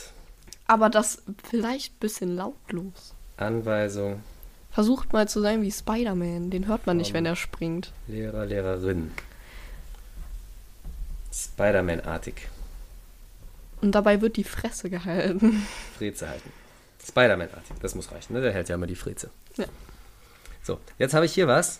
aber 0.67 0.89
das 0.89 1.21
vielleicht 1.49 1.93
ein 1.93 1.99
bisschen 1.99 2.35
lautlos. 2.35 3.13
Anweisung, 3.37 4.21
Versucht 4.73 5.13
mal 5.13 5.27
zu 5.27 5.39
sein 5.39 5.61
wie 5.61 5.71
Spider-Man. 5.71 6.49
Den 6.49 6.65
hört 6.65 6.87
man 6.87 6.97
nicht, 6.97 7.13
wenn 7.13 7.27
er 7.27 7.35
springt. 7.35 7.93
Lehrer, 8.07 8.47
Lehrerin. 8.47 9.11
Spider-Man-artig. 11.31 12.47
Und 13.81 13.91
dabei 13.93 14.21
wird 14.21 14.35
die 14.35 14.43
Fresse 14.43 14.89
gehalten. 14.89 15.65
Freze 15.97 16.27
halten. 16.27 16.51
Spider-Man-artig, 17.05 17.75
das 17.81 17.93
muss 17.93 18.11
reichen, 18.11 18.33
ne? 18.33 18.41
Der 18.41 18.51
hält 18.51 18.67
ja 18.69 18.75
immer 18.75 18.87
die 18.87 18.95
Freze. 18.95 19.29
Ja. 19.57 19.65
So, 20.63 20.79
jetzt 20.97 21.13
habe 21.13 21.25
ich 21.27 21.33
hier 21.33 21.47
was. 21.47 21.79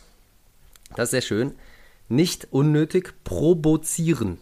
Das 0.96 1.06
ist 1.06 1.12
sehr 1.12 1.22
schön. 1.22 1.56
Nicht 2.14 2.48
unnötig 2.52 3.14
provozieren. 3.24 4.38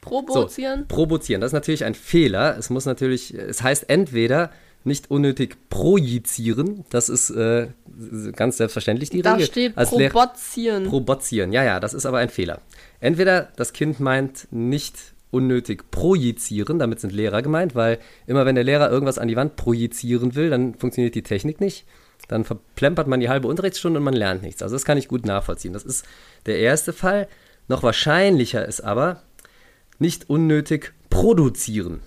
Provozieren. 0.00 0.86
So, 0.88 0.94
provozieren, 0.94 1.40
das 1.40 1.48
ist 1.48 1.54
natürlich 1.54 1.84
ein 1.84 1.94
Fehler. 1.94 2.56
Es 2.58 2.70
muss 2.70 2.84
natürlich, 2.84 3.34
es 3.34 3.62
heißt 3.62 3.88
entweder 3.88 4.50
nicht 4.84 5.10
unnötig 5.10 5.56
projizieren, 5.70 6.84
das 6.90 7.08
ist 7.08 7.30
äh, 7.30 7.68
ganz 8.36 8.58
selbstverständlich 8.58 9.10
die 9.10 9.22
da 9.22 9.32
Regel. 9.32 9.46
steht 9.46 9.78
Als 9.78 9.90
provozieren. 9.90 10.84
Provozieren, 10.84 11.52
ja, 11.52 11.64
ja, 11.64 11.80
das 11.80 11.94
ist 11.94 12.04
aber 12.04 12.18
ein 12.18 12.28
Fehler. 12.28 12.60
Entweder 13.00 13.48
das 13.56 13.72
Kind 13.72 13.98
meint 14.00 14.46
nicht 14.50 15.14
unnötig 15.30 15.90
projizieren, 15.90 16.78
damit 16.78 17.00
sind 17.00 17.12
Lehrer 17.12 17.42
gemeint, 17.42 17.74
weil 17.74 17.98
immer 18.26 18.46
wenn 18.46 18.54
der 18.54 18.64
Lehrer 18.64 18.90
irgendwas 18.90 19.18
an 19.18 19.28
die 19.28 19.36
Wand 19.36 19.56
projizieren 19.56 20.34
will, 20.34 20.50
dann 20.50 20.74
funktioniert 20.74 21.14
die 21.14 21.22
Technik 21.22 21.60
nicht. 21.60 21.86
Dann 22.28 22.44
verplempert 22.44 23.06
man 23.06 23.20
die 23.20 23.28
halbe 23.28 23.48
Unterrichtsstunde 23.48 23.98
und 23.98 24.04
man 24.04 24.14
lernt 24.14 24.42
nichts. 24.42 24.62
Also 24.62 24.74
das 24.74 24.84
kann 24.84 24.98
ich 24.98 25.08
gut 25.08 25.26
nachvollziehen. 25.26 25.72
Das 25.72 25.84
ist 25.84 26.06
der 26.46 26.58
erste 26.58 26.92
Fall. 26.92 27.28
Noch 27.68 27.82
wahrscheinlicher 27.82 28.66
ist 28.66 28.80
aber 28.80 29.22
nicht 29.98 30.28
unnötig 30.28 30.92
produzieren. 31.10 32.00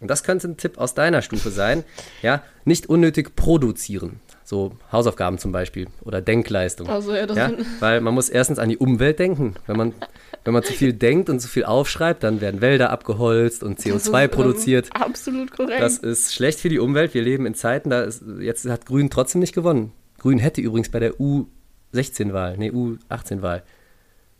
Und 0.00 0.08
das 0.08 0.24
könnte 0.24 0.48
ein 0.48 0.56
Tipp 0.56 0.78
aus 0.78 0.94
deiner 0.94 1.22
Stufe 1.22 1.50
sein. 1.50 1.84
Ja, 2.22 2.42
nicht 2.64 2.88
unnötig 2.88 3.34
produzieren. 3.34 4.20
So 4.44 4.76
Hausaufgaben 4.92 5.38
zum 5.38 5.50
Beispiel 5.50 5.88
oder 6.02 6.20
Denkleistung. 6.20 6.88
Also, 6.88 7.14
ja, 7.14 7.26
das 7.26 7.36
ja, 7.36 7.50
weil 7.80 8.00
man 8.00 8.14
muss 8.14 8.28
erstens 8.28 8.60
an 8.60 8.68
die 8.68 8.78
Umwelt 8.78 9.18
denken. 9.18 9.54
Wenn 9.66 9.76
man, 9.76 9.94
wenn 10.44 10.52
man 10.52 10.62
zu 10.62 10.72
viel 10.72 10.92
denkt 10.92 11.30
und 11.30 11.40
zu 11.40 11.48
viel 11.48 11.64
aufschreibt, 11.64 12.22
dann 12.22 12.40
werden 12.40 12.60
Wälder 12.60 12.90
abgeholzt 12.90 13.62
und 13.62 13.78
Das 13.78 13.86
ist, 13.86 14.08
CO2 14.08 14.24
ähm, 14.24 14.30
produziert. 14.30 14.88
absolut 14.92 15.52
korrekt. 15.52 15.80
Das 15.80 15.98
ist 15.98 16.34
schlecht 16.34 16.60
für 16.60 16.68
die 16.68 16.78
Umwelt. 16.78 17.14
Wir 17.14 17.22
leben 17.22 17.46
in 17.46 17.54
Zeiten, 17.54 17.90
da 17.90 18.02
ist, 18.02 18.24
jetzt 18.40 18.68
hat 18.68 18.86
Grün 18.86 19.10
trotzdem 19.10 19.40
nicht 19.40 19.54
gewonnen. 19.54 19.92
Grün 20.18 20.38
hätte 20.38 20.60
übrigens 20.60 20.88
bei 20.88 21.00
der 21.00 21.14
U16-Wahl, 21.14 22.58
nee, 22.58 22.70
U18-Wahl, 22.70 23.62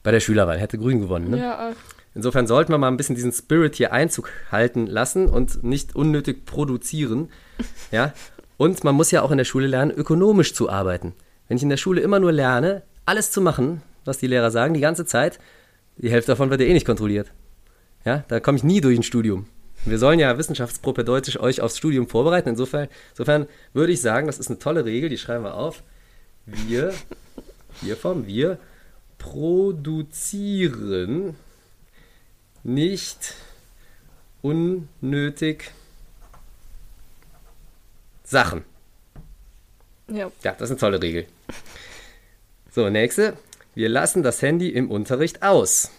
bei 0.03 0.11
der 0.11 0.21
Schülerwahl, 0.21 0.59
hätte 0.59 0.79
Grün 0.79 1.01
gewonnen. 1.01 1.31
Ne? 1.31 1.39
ja, 1.39 1.71
äh, 1.71 1.75
Insofern 2.15 2.47
sollten 2.47 2.73
wir 2.73 2.79
mal 2.79 2.89
ein 2.89 2.97
bisschen 2.97 3.15
diesen 3.15 3.33
Spirit 3.33 3.75
hier 3.77 3.93
Einzug 3.93 4.29
halten 4.51 4.87
lassen 4.87 5.29
und 5.29 5.65
nicht 5.65 5.97
unnötig 5.97 6.45
produzieren. 6.45 7.29
Ja? 7.91 8.13
Und 8.57 8.85
man 8.85 8.95
muss 8.95 9.11
ja 9.11 9.23
auch 9.23 9.31
in 9.31 9.39
der 9.39 9.45
Schule 9.45 9.67
lernen, 9.67 9.91
ökonomisch 9.91 10.55
zu 10.55 10.69
arbeiten. 10.69 11.15
Wenn 11.47 11.57
ich 11.57 11.63
in 11.63 11.69
der 11.69 11.77
Schule 11.77 12.01
immer 12.01 12.19
nur 12.21 12.33
lerne, 12.33 12.83
alles 13.07 13.31
zu 13.31 13.41
machen, 13.41 13.83
was 14.05 14.19
die 14.19 14.27
Lehrer 14.27 14.51
sagen, 14.51 14.75
die 14.75 14.81
ganze 14.81 15.05
Zeit, 15.05 15.39
die 16.03 16.11
Hälfte 16.11 16.33
davon 16.33 16.51
wird 16.51 16.61
ja 16.61 16.67
eh 16.67 16.73
nicht 16.73 16.85
kontrolliert. 16.87 17.31
Ja, 18.05 18.25
da 18.29 18.41
komme 18.41 18.59
ich 18.59 18.65
nie 18.65 18.81
durch 18.81 18.99
ein 18.99 19.05
Studium. 19.05 19.47
Wir 19.85 19.99
sollen 19.99 20.19
ja 20.19 20.37
wissenschaftspropedeutisch 20.39 21.41
euch 21.41 21.61
aufs 21.61 21.79
Studium 21.79 22.09
vorbereiten. 22.09 22.49
Insofern, 22.49 22.89
insofern 23.11 23.47
würde 23.73 23.93
ich 23.93 24.01
sagen, 24.01 24.27
das 24.27 24.39
ist 24.39 24.49
eine 24.49 24.59
tolle 24.59 24.85
Regel, 24.85 25.09
die 25.09 25.19
schreiben 25.19 25.45
wir 25.45 25.55
auf. 25.55 25.83
Wir, 26.47 26.93
hier 27.81 27.97
vom 27.97 28.27
wir, 28.27 28.59
produzieren 29.19 30.17
nicht 32.65 33.35
unnötig 34.41 35.71
Sachen. 38.25 38.65
ja. 40.09 40.31
Ja, 40.43 40.53
das 40.53 40.63
ist 40.63 40.71
eine 40.71 40.79
tolle 40.81 41.03
Regel. 41.03 41.27
So, 42.71 42.89
nächste. 42.89 43.37
Wir 43.75 43.89
lassen 43.89 44.23
das 44.23 44.43
Handy 44.43 44.69
im 44.69 44.91
Unterricht 44.91 45.43
aus. 45.43 45.91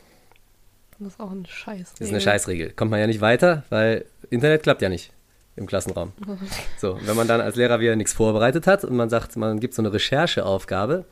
Das 0.99 1.13
ist 1.13 1.19
auch 1.19 1.31
ein 1.31 1.45
Scheiß. 1.45 1.93
Das 1.93 2.01
ist 2.01 2.09
eine 2.09 2.21
Scheißregel. 2.21 2.71
Kommt 2.71 2.91
man 2.91 2.99
ja 2.99 3.07
nicht 3.07 3.21
weiter, 3.21 3.63
weil 3.69 4.05
Internet 4.29 4.63
klappt 4.63 4.81
ja 4.81 4.89
nicht 4.89 5.12
im 5.55 5.65
Klassenraum. 5.65 6.13
So, 6.77 6.99
wenn 7.03 7.15
man 7.15 7.27
dann 7.27 7.41
als 7.41 7.55
Lehrer 7.55 7.79
wieder 7.79 7.95
nichts 7.95 8.13
vorbereitet 8.13 8.67
hat 8.67 8.83
und 8.83 8.95
man 8.95 9.09
sagt, 9.09 9.36
man 9.38 9.59
gibt 9.59 9.73
so 9.73 9.81
eine 9.81 9.93
Rechercheaufgabe 9.93 11.05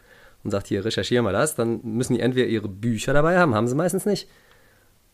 und 0.43 0.51
sagt, 0.51 0.67
hier, 0.67 0.83
recherchiere 0.85 1.23
mal 1.23 1.33
das, 1.33 1.55
dann 1.55 1.79
müssen 1.83 2.13
die 2.13 2.19
entweder 2.19 2.47
ihre 2.47 2.67
Bücher 2.67 3.13
dabei 3.13 3.37
haben, 3.37 3.55
haben 3.55 3.67
sie 3.67 3.75
meistens 3.75 4.05
nicht, 4.05 4.27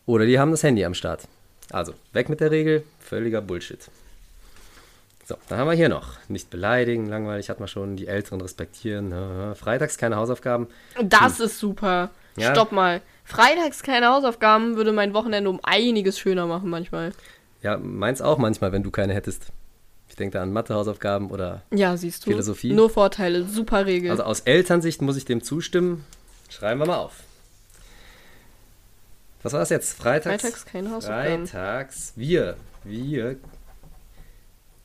oder 0.06 0.26
die 0.26 0.38
haben 0.38 0.50
das 0.50 0.62
Handy 0.62 0.84
am 0.84 0.94
Start. 0.94 1.28
Also, 1.70 1.92
weg 2.12 2.28
mit 2.28 2.40
der 2.40 2.50
Regel, 2.50 2.82
völliger 2.98 3.42
Bullshit. 3.42 3.90
So, 5.28 5.36
dann 5.50 5.58
haben 5.58 5.68
wir 5.68 5.74
hier 5.74 5.90
noch. 5.90 6.14
Nicht 6.28 6.48
beleidigen, 6.48 7.04
langweilig 7.04 7.50
hat 7.50 7.58
man 7.60 7.68
schon, 7.68 7.96
die 7.96 8.06
Älteren 8.06 8.40
respektieren. 8.40 9.12
Freitags 9.54 9.98
keine 9.98 10.16
Hausaufgaben. 10.16 10.68
Das 11.02 11.38
ist 11.38 11.58
super. 11.58 12.08
Ja. 12.38 12.52
Stopp 12.54 12.72
mal. 12.72 13.02
Freitags 13.24 13.82
keine 13.82 14.08
Hausaufgaben 14.08 14.76
würde 14.76 14.90
mein 14.90 15.12
Wochenende 15.12 15.50
um 15.50 15.60
einiges 15.62 16.18
schöner 16.18 16.46
machen 16.46 16.70
manchmal. 16.70 17.12
Ja, 17.60 17.76
meins 17.76 18.22
auch 18.22 18.38
manchmal, 18.38 18.72
wenn 18.72 18.82
du 18.82 18.90
keine 18.90 19.12
hättest. 19.12 19.48
Ich 20.08 20.16
denke 20.16 20.38
da 20.38 20.42
an 20.42 20.50
Mathe-Hausaufgaben 20.50 21.30
oder. 21.30 21.60
Ja, 21.74 21.94
siehst 21.98 22.24
du. 22.24 22.30
Philosophie. 22.30 22.72
Nur 22.72 22.88
Vorteile, 22.88 23.44
super 23.44 23.84
Regel. 23.84 24.10
Also 24.10 24.22
aus 24.22 24.40
Elternsicht 24.40 25.02
muss 25.02 25.18
ich 25.18 25.26
dem 25.26 25.42
zustimmen. 25.42 26.06
Schreiben 26.48 26.80
wir 26.80 26.86
mal 26.86 26.96
auf. 26.96 27.12
Was 29.42 29.52
war 29.52 29.60
das 29.60 29.68
jetzt? 29.68 29.92
Freitags? 29.92 30.42
Freitags 30.42 30.64
keine 30.64 30.90
Hausaufgaben. 30.90 31.46
Freitags. 31.46 32.14
Wir. 32.16 32.56
Wir. 32.82 33.36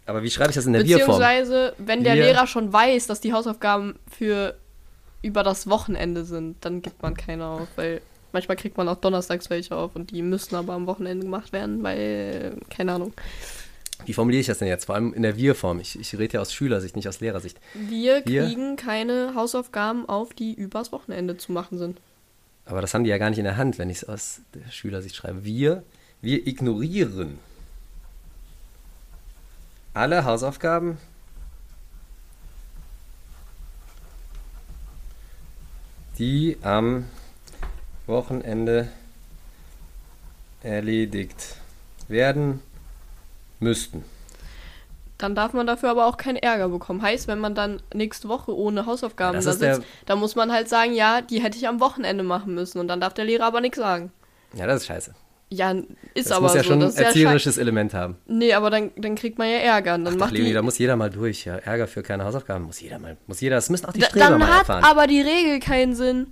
Aber 0.05 0.21
wie 0.23 0.29
schreibe 0.29 0.49
ich 0.49 0.55
das 0.55 0.65
in 0.65 0.73
der 0.73 0.83
Wir-Form? 0.85 1.17
Beziehungsweise, 1.19 1.73
wenn 1.77 2.03
der 2.03 2.15
Wir- 2.15 2.23
Lehrer 2.23 2.47
schon 2.47 2.71
weiß, 2.73 3.07
dass 3.07 3.21
die 3.21 3.33
Hausaufgaben 3.33 3.95
für 4.11 4.55
über 5.21 5.43
das 5.43 5.67
Wochenende 5.67 6.25
sind, 6.25 6.57
dann 6.65 6.81
gibt 6.81 7.01
man 7.01 7.15
keine 7.15 7.45
auf, 7.45 7.67
weil 7.77 8.01
manchmal 8.33 8.57
kriegt 8.57 8.75
man 8.75 8.89
auch 8.89 8.97
donnerstags 8.97 9.49
welche 9.49 9.75
auf 9.75 9.95
und 9.95 10.11
die 10.11 10.21
müssen 10.21 10.55
aber 10.55 10.73
am 10.73 10.85
Wochenende 10.87 11.23
gemacht 11.25 11.53
werden, 11.53 11.81
weil, 11.83 12.57
keine 12.69 12.91
Ahnung. 12.93 13.13
Wie 14.05 14.11
formuliere 14.11 14.41
ich 14.41 14.47
das 14.47 14.57
denn 14.57 14.67
jetzt? 14.67 14.83
Vor 14.85 14.95
allem 14.95 15.13
in 15.13 15.21
der 15.21 15.37
Wir-Form. 15.37 15.79
Ich, 15.79 15.97
ich 15.97 16.17
rede 16.19 16.33
ja 16.33 16.41
aus 16.41 16.51
Schülersicht, 16.51 16.97
nicht 16.97 17.07
aus 17.07 17.21
Lehrersicht. 17.21 17.57
Wir 17.73 18.21
Wir- 18.25 18.43
kriegen 18.45 18.75
keine 18.75 19.33
Hausaufgaben 19.35 20.09
auf, 20.09 20.33
die 20.33 20.53
übers 20.53 20.91
Wochenende 20.91 21.37
zu 21.37 21.53
machen 21.53 21.77
sind. 21.77 22.01
Aber 22.65 22.81
das 22.81 22.93
haben 22.93 23.05
die 23.05 23.09
ja 23.09 23.17
gar 23.17 23.29
nicht 23.29 23.39
in 23.39 23.45
der 23.45 23.55
Hand, 23.55 23.77
wenn 23.77 23.89
ich 23.89 23.97
es 23.97 24.03
aus 24.09 24.41
der 24.53 24.69
Schülersicht 24.71 25.15
schreibe. 25.15 25.45
Wir, 25.45 25.83
wir 26.21 26.45
ignorieren 26.45 27.39
alle 29.93 30.25
Hausaufgaben, 30.25 30.97
die 36.17 36.57
am 36.61 37.05
Wochenende 38.07 38.89
erledigt 40.61 41.57
werden 42.07 42.61
müssten. 43.59 44.03
Dann 45.17 45.35
darf 45.35 45.53
man 45.53 45.67
dafür 45.67 45.89
aber 45.91 46.05
auch 46.07 46.17
keinen 46.17 46.35
Ärger 46.37 46.67
bekommen. 46.69 47.01
Heißt, 47.01 47.27
wenn 47.27 47.39
man 47.39 47.55
dann 47.55 47.81
nächste 47.93 48.27
Woche 48.27 48.55
ohne 48.55 48.85
Hausaufgaben 48.85 49.35
Ja, 49.35 49.41
da 49.41 49.53
sitzt, 49.53 49.81
dann 50.05 50.19
muss 50.19 50.35
man 50.35 50.51
halt 50.51 50.67
sagen, 50.67 50.93
ja, 50.93 51.21
die 51.21 51.41
hätte 51.41 51.57
ich 51.57 51.67
am 51.67 51.79
Wochenende 51.79 52.23
machen 52.23 52.55
müssen. 52.55 52.79
Und 52.79 52.87
dann 52.87 52.99
darf 52.99 53.13
der 53.13 53.25
Lehrer 53.25 53.45
aber 53.45 53.61
nichts 53.61 53.77
sagen. 53.77 54.11
Ja, 54.53 54.67
das 54.67 54.81
ist 54.81 54.87
scheiße. 54.87 55.13
Ja, 55.55 55.71
ist 56.13 56.29
Das 56.29 56.31
aber 56.31 56.47
muss 56.47 56.55
ja 56.55 56.63
so. 56.63 56.69
schon 56.69 56.81
ein 56.81 56.89
ist 56.89 56.97
ja 56.99 57.05
erzieherisches 57.05 57.57
Element 57.57 57.93
haben. 57.93 58.17
Nee, 58.25 58.53
aber 58.53 58.69
dann, 58.69 58.91
dann 58.97 59.15
kriegt 59.15 59.37
man 59.37 59.49
ja 59.49 59.57
Ärger. 59.57 59.95
Und 59.95 60.05
Dann 60.05 60.15
Ach, 60.15 60.19
macht 60.19 60.31
Leonie, 60.33 60.53
da 60.53 60.61
muss 60.61 60.77
jeder 60.77 60.95
mal 60.95 61.09
durch. 61.09 61.45
Ja. 61.45 61.55
Ärger 61.57 61.87
für 61.87 62.01
keine 62.03 62.23
Hausaufgaben 62.25 62.65
muss 62.65 62.79
jeder 62.81 62.99
mal. 62.99 63.17
Muss 63.27 63.41
jeder, 63.41 63.55
das 63.57 63.69
müssen 63.69 63.85
auch 63.85 63.93
die 63.93 63.99
Da- 63.99 64.07
Streber 64.07 64.29
dann 64.29 64.39
mal 64.39 64.47
hat 64.49 64.59
erfahren. 64.59 64.83
aber 64.83 65.07
die 65.07 65.21
Regel 65.21 65.59
keinen 65.59 65.95
Sinn. 65.95 66.27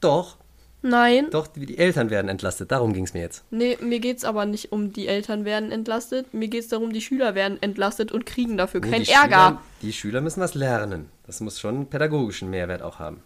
Doch, 0.00 0.36
Nein. 0.82 1.26
doch, 1.30 1.46
die, 1.46 1.66
die 1.66 1.76
Eltern 1.78 2.08
werden 2.10 2.28
entlastet. 2.28 2.70
Darum 2.72 2.92
ging 2.94 3.04
es 3.04 3.12
mir 3.14 3.20
jetzt. 3.20 3.44
Nee, 3.50 3.76
mir 3.82 4.00
geht's 4.00 4.24
aber 4.24 4.46
nicht 4.46 4.72
um 4.72 4.92
die 4.92 5.08
Eltern 5.08 5.44
werden 5.44 5.70
entlastet. 5.72 6.32
Mir 6.32 6.48
geht's 6.48 6.68
darum, 6.68 6.92
die 6.92 7.02
Schüler 7.02 7.34
werden 7.34 7.62
entlastet 7.62 8.12
und 8.12 8.24
kriegen 8.26 8.56
dafür 8.56 8.80
Nee, 8.80 8.90
keinen 8.90 9.04
die 9.04 9.10
Ärger. 9.12 9.28
Schüler, 9.48 9.62
die 9.82 9.92
Schüler 9.92 10.20
müssen 10.22 10.40
was 10.40 10.54
lernen. 10.54 11.10
Das 11.26 11.40
muss 11.40 11.60
schon 11.60 11.74
einen 11.76 11.86
pädagogischen 11.86 12.48
Mehrwert 12.50 12.80
auch 12.82 12.98
haben. 12.98 13.22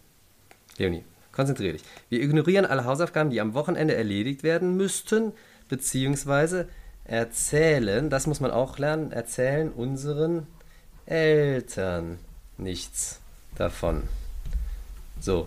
Leonie, 0.79 1.05
konzentriere 1.35 1.75
dich. 1.75 1.83
Wir 2.09 2.23
ignorieren 2.23 2.65
alle 2.65 2.85
Hausaufgaben, 2.85 3.31
die 3.31 3.41
am 3.41 3.55
Wochenende 3.55 3.95
erledigt 3.95 4.43
werden 4.43 4.77
müssten, 4.77 5.33
beziehungsweise 5.69 6.69
erzählen, 7.05 8.09
das 8.09 8.27
muss 8.27 8.41
man 8.41 8.51
auch 8.51 8.79
lernen, 8.79 9.13
erzählen 9.13 9.71
unseren 9.71 10.47
Eltern 11.07 12.19
nichts 12.57 13.21
davon. 13.57 14.05
So, 15.21 15.47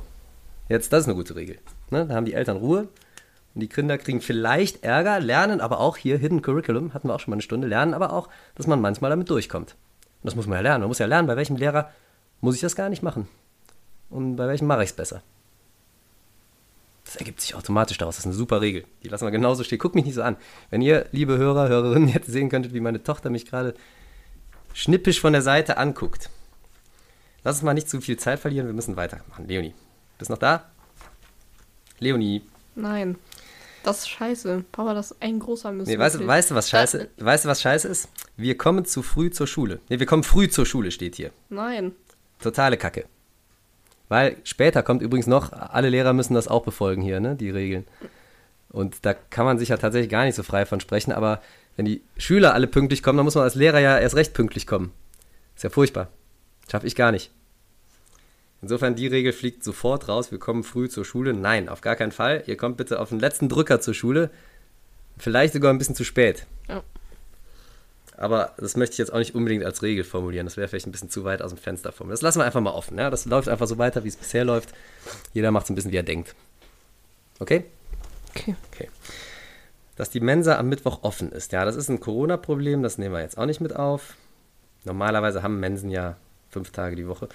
jetzt, 0.70 0.94
das 0.94 1.02
ist 1.02 1.08
eine 1.08 1.16
gute 1.16 1.36
Regel. 1.36 1.58
Ne? 1.90 2.06
Da 2.06 2.16
haben 2.16 2.26
die 2.26 2.34
Eltern 2.34 2.58
Ruhe 2.58 2.88
und 3.56 3.62
die 3.62 3.70
Kinder 3.70 3.98
kriegen 3.98 4.22
vielleicht 4.22 4.84
Ärger, 4.84 5.20
lernen 5.20 5.62
aber 5.62 5.80
auch 5.80 5.98
hier 5.98 6.18
Hidden 6.18 6.42
Curriculum, 6.42 6.94
hatten 6.94 7.08
wir 7.08 7.16
auch 7.16 7.20
schon 7.20 7.32
mal 7.32 7.36
eine 7.36 7.42
Stunde, 7.42 7.68
lernen 7.68 7.94
aber 7.94 8.14
auch, 8.14 8.30
dass 8.56 8.68
man 8.68 8.82
manchmal 8.82 9.10
damit 9.10 9.30
durchkommt. 9.30 9.76
Und 10.22 10.26
das 10.26 10.36
muss 10.36 10.48
man 10.48 10.58
ja 10.58 10.62
lernen. 10.62 10.82
Man 10.82 10.90
muss 10.90 11.00
ja 11.00 11.06
lernen, 11.06 11.28
bei 11.28 11.36
welchem 11.36 11.56
Lehrer 11.56 11.92
muss 12.42 12.56
ich 12.56 12.62
das 12.62 12.76
gar 12.76 12.90
nicht 12.90 13.04
machen. 13.04 13.28
Und 14.10 14.36
bei 14.36 14.48
welchem 14.48 14.68
mache 14.68 14.84
ich 14.84 14.92
es 14.92 14.96
besser. 14.96 15.22
Das 17.08 17.16
ergibt 17.16 17.40
sich 17.40 17.56
automatisch 17.56 17.98
daraus. 17.98 18.18
Das 18.18 18.26
ist 18.26 18.28
eine 18.28 18.36
super 18.36 18.60
Regel. 18.60 18.84
Die 19.02 19.08
lassen 19.08 19.26
wir 19.26 19.32
genauso 19.32 19.64
stehen. 19.64 19.80
Guck 19.80 19.96
mich 19.96 20.04
nicht 20.04 20.16
so 20.16 20.24
an. 20.24 20.36
Wenn 20.70 20.82
ihr, 20.82 21.08
liebe 21.14 21.38
Hörer, 21.38 21.70
Hörerinnen, 21.70 22.10
jetzt 22.10 22.28
sehen 22.28 22.50
könntet, 22.50 22.74
wie 22.74 22.82
meine 22.82 23.02
Tochter 23.02 23.30
mich 23.30 23.46
gerade 23.46 23.76
schnippisch 24.74 25.22
von 25.22 25.32
der 25.32 25.42
Seite 25.42 25.78
anguckt. 25.78 26.30
Lass 27.46 27.56
uns 27.56 27.64
mal 27.64 27.74
nicht 27.74 27.90
zu 27.90 28.02
viel 28.02 28.18
Zeit 28.18 28.40
verlieren. 28.40 28.68
Wir 28.68 28.74
müssen 28.74 28.98
weitermachen. 28.98 29.48
Leonie, 29.48 29.74
bist 30.18 30.30
noch 30.30 30.38
da? 30.38 30.70
Leonie. 32.00 32.42
Nein. 32.76 33.16
Das 33.84 34.00
ist 34.00 34.10
scheiße. 34.10 34.66
Papa, 34.74 34.94
das 34.94 35.12
ist 35.12 35.22
ein 35.22 35.40
großer 35.40 35.72
Mist. 35.72 35.90
Nee, 35.90 35.98
weißt, 35.98 36.28
weißt 36.28 36.52
du, 36.52 36.56
was 36.56 36.70
scheiße, 36.70 37.08
weißt 37.20 37.46
du, 37.46 37.50
was 37.50 37.62
scheiße 37.62 37.88
ist? 37.88 38.10
Wir 38.36 38.58
kommen 38.58 38.84
zu 38.84 39.02
früh 39.02 39.32
zur 39.32 39.48
Schule. 39.48 39.80
Nee, 39.88 40.00
wir 40.00 40.06
kommen 40.06 40.24
früh 40.24 40.50
zur 40.50 40.66
Schule, 40.66 40.92
steht 40.92 41.16
hier. 41.16 41.32
Nein. 41.48 41.94
Totale 42.42 42.76
Kacke. 42.76 43.06
Weil 44.10 44.38
später 44.44 44.84
kommt 44.84 45.02
übrigens 45.02 45.28
noch, 45.28 45.52
alle 45.52 45.90
Lehrer 45.90 46.14
müssen 46.14 46.34
das 46.34 46.48
auch 46.48 46.64
befolgen 46.64 47.02
hier, 47.02 47.20
ne, 47.20 47.36
die 47.36 47.50
Regeln. 47.50 47.86
Und 48.70 49.06
da 49.06 49.14
kann 49.14 49.46
man 49.46 49.60
sich 49.60 49.70
ja 49.70 49.78
tatsächlich 49.78 50.10
gar 50.10 50.26
nicht 50.26 50.36
so 50.36 50.44
frei 50.44 50.66
von 50.66 50.80
sprechen, 50.80 51.12
aber 51.12 51.42
wenn 51.76 51.86
die 51.86 52.02
Schüler 52.18 52.54
alle 52.54 52.68
pünktlich 52.68 53.04
kommen, 53.04 53.18
dann 53.18 53.26
muss 53.26 53.36
man 53.36 53.44
als 53.44 53.56
Lehrer 53.56 53.80
ja 53.80 53.98
erst 53.98 54.16
recht 54.16 54.34
pünktlich 54.34 54.66
kommen. 54.66 54.92
Ist 55.56 55.64
ja 55.64 55.70
furchtbar. 55.70 56.10
Schaffe 56.70 56.88
ich 56.88 56.96
gar 56.96 57.12
nicht. 57.12 57.32
Insofern, 58.62 58.96
die 58.96 59.08
Regel 59.08 59.34
fliegt 59.34 59.64
sofort 59.64 60.08
raus, 60.08 60.32
wir 60.32 60.40
kommen 60.40 60.64
früh 60.64 60.90
zur 60.90 61.06
Schule. 61.06 61.34
Nein, 61.34 61.70
auf 61.70 61.82
gar 61.82 61.96
keinen 61.96 62.12
Fall. 62.12 62.44
Ihr 62.48 62.58
kommt 62.58 62.78
bitte 62.78 63.00
auf 63.00 63.10
den 63.10 63.20
letzten 63.20 63.50
Drücker 63.50 63.80
zur 63.80 63.94
Schule. 63.94 64.32
Vielleicht 65.18 65.54
sogar 65.54 65.72
ein 65.72 65.78
bisschen 65.78 65.96
zu 65.96 66.04
spät. 66.04 66.48
Ja. 66.68 66.84
Aber 68.18 68.54
das 68.58 68.76
möchte 68.76 68.94
ich 68.94 68.98
jetzt 68.98 69.14
auch 69.14 69.20
nicht 69.20 69.36
unbedingt 69.36 69.64
als 69.64 69.84
Regel 69.84 70.04
formulieren. 70.04 70.48
Das 70.48 70.58
wäre 70.58 70.68
vielleicht 70.68 70.88
ein 70.88 70.92
bisschen 70.92 71.12
zu 71.12 71.24
weit 71.24 71.42
aus 71.44 71.52
dem 71.52 71.60
Fenster 71.60 71.92
formulieren. 71.92 72.16
Das 72.16 72.24
lassen 72.24 72.40
wir 72.40 72.46
einfach 72.46 72.62
mal 72.62 72.72
offen. 72.72 72.98
Ja? 72.98 73.12
Das 73.12 73.26
läuft 73.26 73.48
einfach 73.48 73.68
so 73.68 73.78
weiter, 73.78 74.04
wie 74.04 74.08
es 74.08 74.16
bisher 74.16 74.44
läuft. 74.44 74.74
Jeder 75.34 75.52
macht 75.52 75.66
es 75.66 75.70
ein 75.70 75.76
bisschen, 75.76 75.92
wie 75.92 75.98
er 75.98 76.04
denkt. 76.04 76.36
Okay? 77.40 77.66
Okay. 78.32 78.56
Okay. 78.72 78.90
Dass 79.96 80.10
die 80.10 80.20
Mensa 80.20 80.58
am 80.58 80.68
Mittwoch 80.68 81.04
offen 81.04 81.32
ist. 81.32 81.52
Ja, 81.52 81.64
das 81.64 81.76
ist 81.76 81.90
ein 81.90 82.00
Corona-Problem. 82.00 82.82
Das 82.82 82.98
nehmen 82.98 83.14
wir 83.14 83.22
jetzt 83.22 83.38
auch 83.38 83.46
nicht 83.46 83.62
mit 83.62 83.76
auf. 83.76 84.16
Normalerweise 84.84 85.44
haben 85.44 85.60
Mensen 85.60 85.92
ja 85.92 86.18
fünf 86.50 86.72
Tage 86.72 86.96
die 86.96 87.08
Woche. 87.08 87.30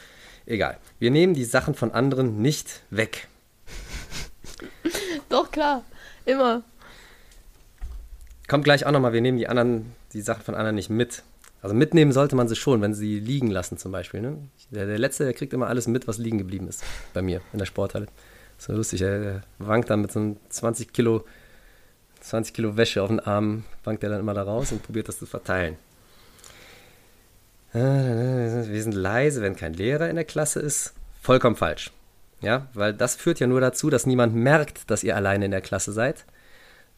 Egal. 0.46 0.78
Wir 0.98 1.12
nehmen 1.12 1.34
die 1.34 1.44
Sachen 1.44 1.74
von 1.74 1.92
anderen 1.92 2.42
nicht 2.42 2.82
weg. 2.90 3.28
Doch, 5.28 5.50
klar. 5.52 5.84
Immer. 6.24 6.62
Kommt 8.48 8.64
gleich 8.64 8.84
auch 8.84 8.90
nochmal, 8.90 9.12
wir 9.12 9.20
nehmen 9.20 9.38
die 9.38 9.48
anderen, 9.48 9.94
die 10.12 10.22
Sachen 10.22 10.42
von 10.42 10.54
anderen 10.54 10.74
nicht 10.74 10.90
mit. 10.90 11.22
Also 11.62 11.74
mitnehmen 11.74 12.12
sollte 12.12 12.34
man 12.34 12.48
sie 12.48 12.56
schon, 12.56 12.82
wenn 12.82 12.92
sie 12.92 13.20
liegen 13.20 13.50
lassen 13.50 13.78
zum 13.78 13.92
Beispiel. 13.92 14.20
Ne? 14.20 14.38
Der, 14.70 14.86
der 14.86 14.98
Letzte, 14.98 15.24
der 15.24 15.32
kriegt 15.32 15.52
immer 15.52 15.68
alles 15.68 15.86
mit, 15.86 16.08
was 16.08 16.18
liegen 16.18 16.38
geblieben 16.38 16.68
ist. 16.68 16.82
Bei 17.14 17.22
mir 17.22 17.40
in 17.52 17.58
der 17.58 17.66
Sporthalle. 17.66 18.06
ist 18.58 18.66
so 18.66 18.72
lustig, 18.72 19.02
er 19.02 19.42
wankt 19.58 19.90
dann 19.90 20.00
mit 20.00 20.10
so 20.10 20.18
einem 20.18 20.36
20 20.48 20.92
Kilo, 20.92 21.24
20 22.20 22.52
Kilo 22.52 22.76
Wäsche 22.76 23.02
auf 23.02 23.08
den 23.08 23.20
Arm, 23.20 23.64
wankt 23.84 24.02
er 24.02 24.10
dann 24.10 24.20
immer 24.20 24.34
da 24.34 24.42
raus 24.42 24.72
und 24.72 24.82
probiert 24.82 25.08
das 25.08 25.18
zu 25.18 25.26
verteilen. 25.26 25.76
Wir 27.72 28.82
sind 28.82 28.94
leise, 28.94 29.40
wenn 29.40 29.56
kein 29.56 29.72
Lehrer 29.72 30.10
in 30.10 30.16
der 30.16 30.26
Klasse 30.26 30.60
ist. 30.60 30.92
Vollkommen 31.22 31.56
falsch. 31.56 31.90
Ja, 32.42 32.66
weil 32.74 32.92
das 32.92 33.14
führt 33.14 33.40
ja 33.40 33.46
nur 33.46 33.60
dazu, 33.60 33.88
dass 33.88 34.04
niemand 34.04 34.34
merkt, 34.34 34.90
dass 34.90 35.04
ihr 35.04 35.16
alleine 35.16 35.46
in 35.46 35.52
der 35.52 35.60
Klasse 35.60 35.92
seid. 35.92 36.26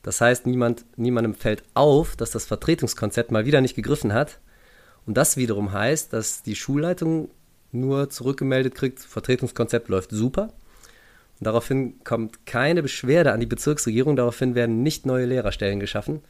Das 0.05 0.21
heißt, 0.21 0.47
niemand, 0.47 0.85
niemandem 0.97 1.35
fällt 1.35 1.64
auf, 1.73 2.14
dass 2.14 2.31
das 2.31 2.45
Vertretungskonzept 2.45 3.33
mal 3.33 3.47
wieder 3.47 3.62
nicht 3.62 3.75
gegriffen 3.75 4.12
hat. 4.12 4.38
Und 5.07 5.17
das 5.17 5.37
wiederum 5.37 5.73
heißt, 5.73 6.12
dass 6.12 6.43
die 6.43 6.55
Schulleitung 6.55 7.31
nur 7.73 8.11
zurückgemeldet 8.11 8.75
kriegt, 8.75 9.01
Vertretungskonzept 9.01 9.88
läuft 9.88 10.11
super. 10.11 10.51
Und 11.40 11.47
daraufhin 11.47 12.05
kommt 12.05 12.47
keine 12.47 12.83
Beschwerde 12.83 13.33
an 13.33 13.40
die 13.40 13.47
Bezirksregierung, 13.47 14.14
daraufhin 14.14 14.55
werden 14.55 14.83
nicht 14.83 15.07
neue 15.07 15.25
Lehrerstellen 15.25 15.81
geschaffen. 15.81 16.21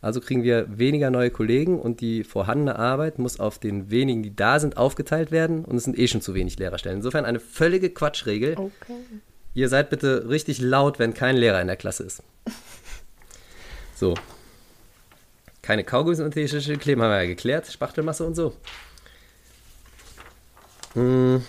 Also 0.00 0.20
kriegen 0.20 0.42
wir 0.42 0.78
weniger 0.78 1.10
neue 1.10 1.30
Kollegen 1.30 1.78
und 1.78 2.00
die 2.00 2.24
vorhandene 2.24 2.78
Arbeit 2.78 3.18
muss 3.18 3.40
auf 3.40 3.58
den 3.58 3.90
wenigen, 3.90 4.22
die 4.22 4.34
da 4.34 4.58
sind, 4.58 4.76
aufgeteilt 4.78 5.30
werden 5.32 5.64
und 5.64 5.76
es 5.76 5.84
sind 5.84 5.98
eh 5.98 6.08
schon 6.08 6.22
zu 6.22 6.34
wenig 6.34 6.58
Lehrerstellen. 6.58 6.98
Insofern 6.98 7.24
eine 7.24 7.40
völlige 7.40 7.90
Quatschregel. 7.90 8.52
Okay. 8.52 8.94
Ihr 9.54 9.68
seid 9.68 9.90
bitte 9.90 10.28
richtig 10.28 10.60
laut, 10.60 10.98
wenn 10.98 11.14
kein 11.14 11.36
Lehrer 11.36 11.60
in 11.60 11.66
der 11.66 11.76
Klasse 11.76 12.04
ist. 12.04 12.22
So. 13.98 14.14
Keine 15.60 15.82
Kaugummis 15.82 16.20
und 16.20 16.30
Tische 16.30 16.76
kleben, 16.76 17.02
haben 17.02 17.10
wir 17.10 17.22
ja 17.22 17.26
geklärt. 17.26 17.66
Spachtelmasse 17.66 18.24
und 18.24 18.36
so. 18.36 18.54
Hm. 20.94 21.42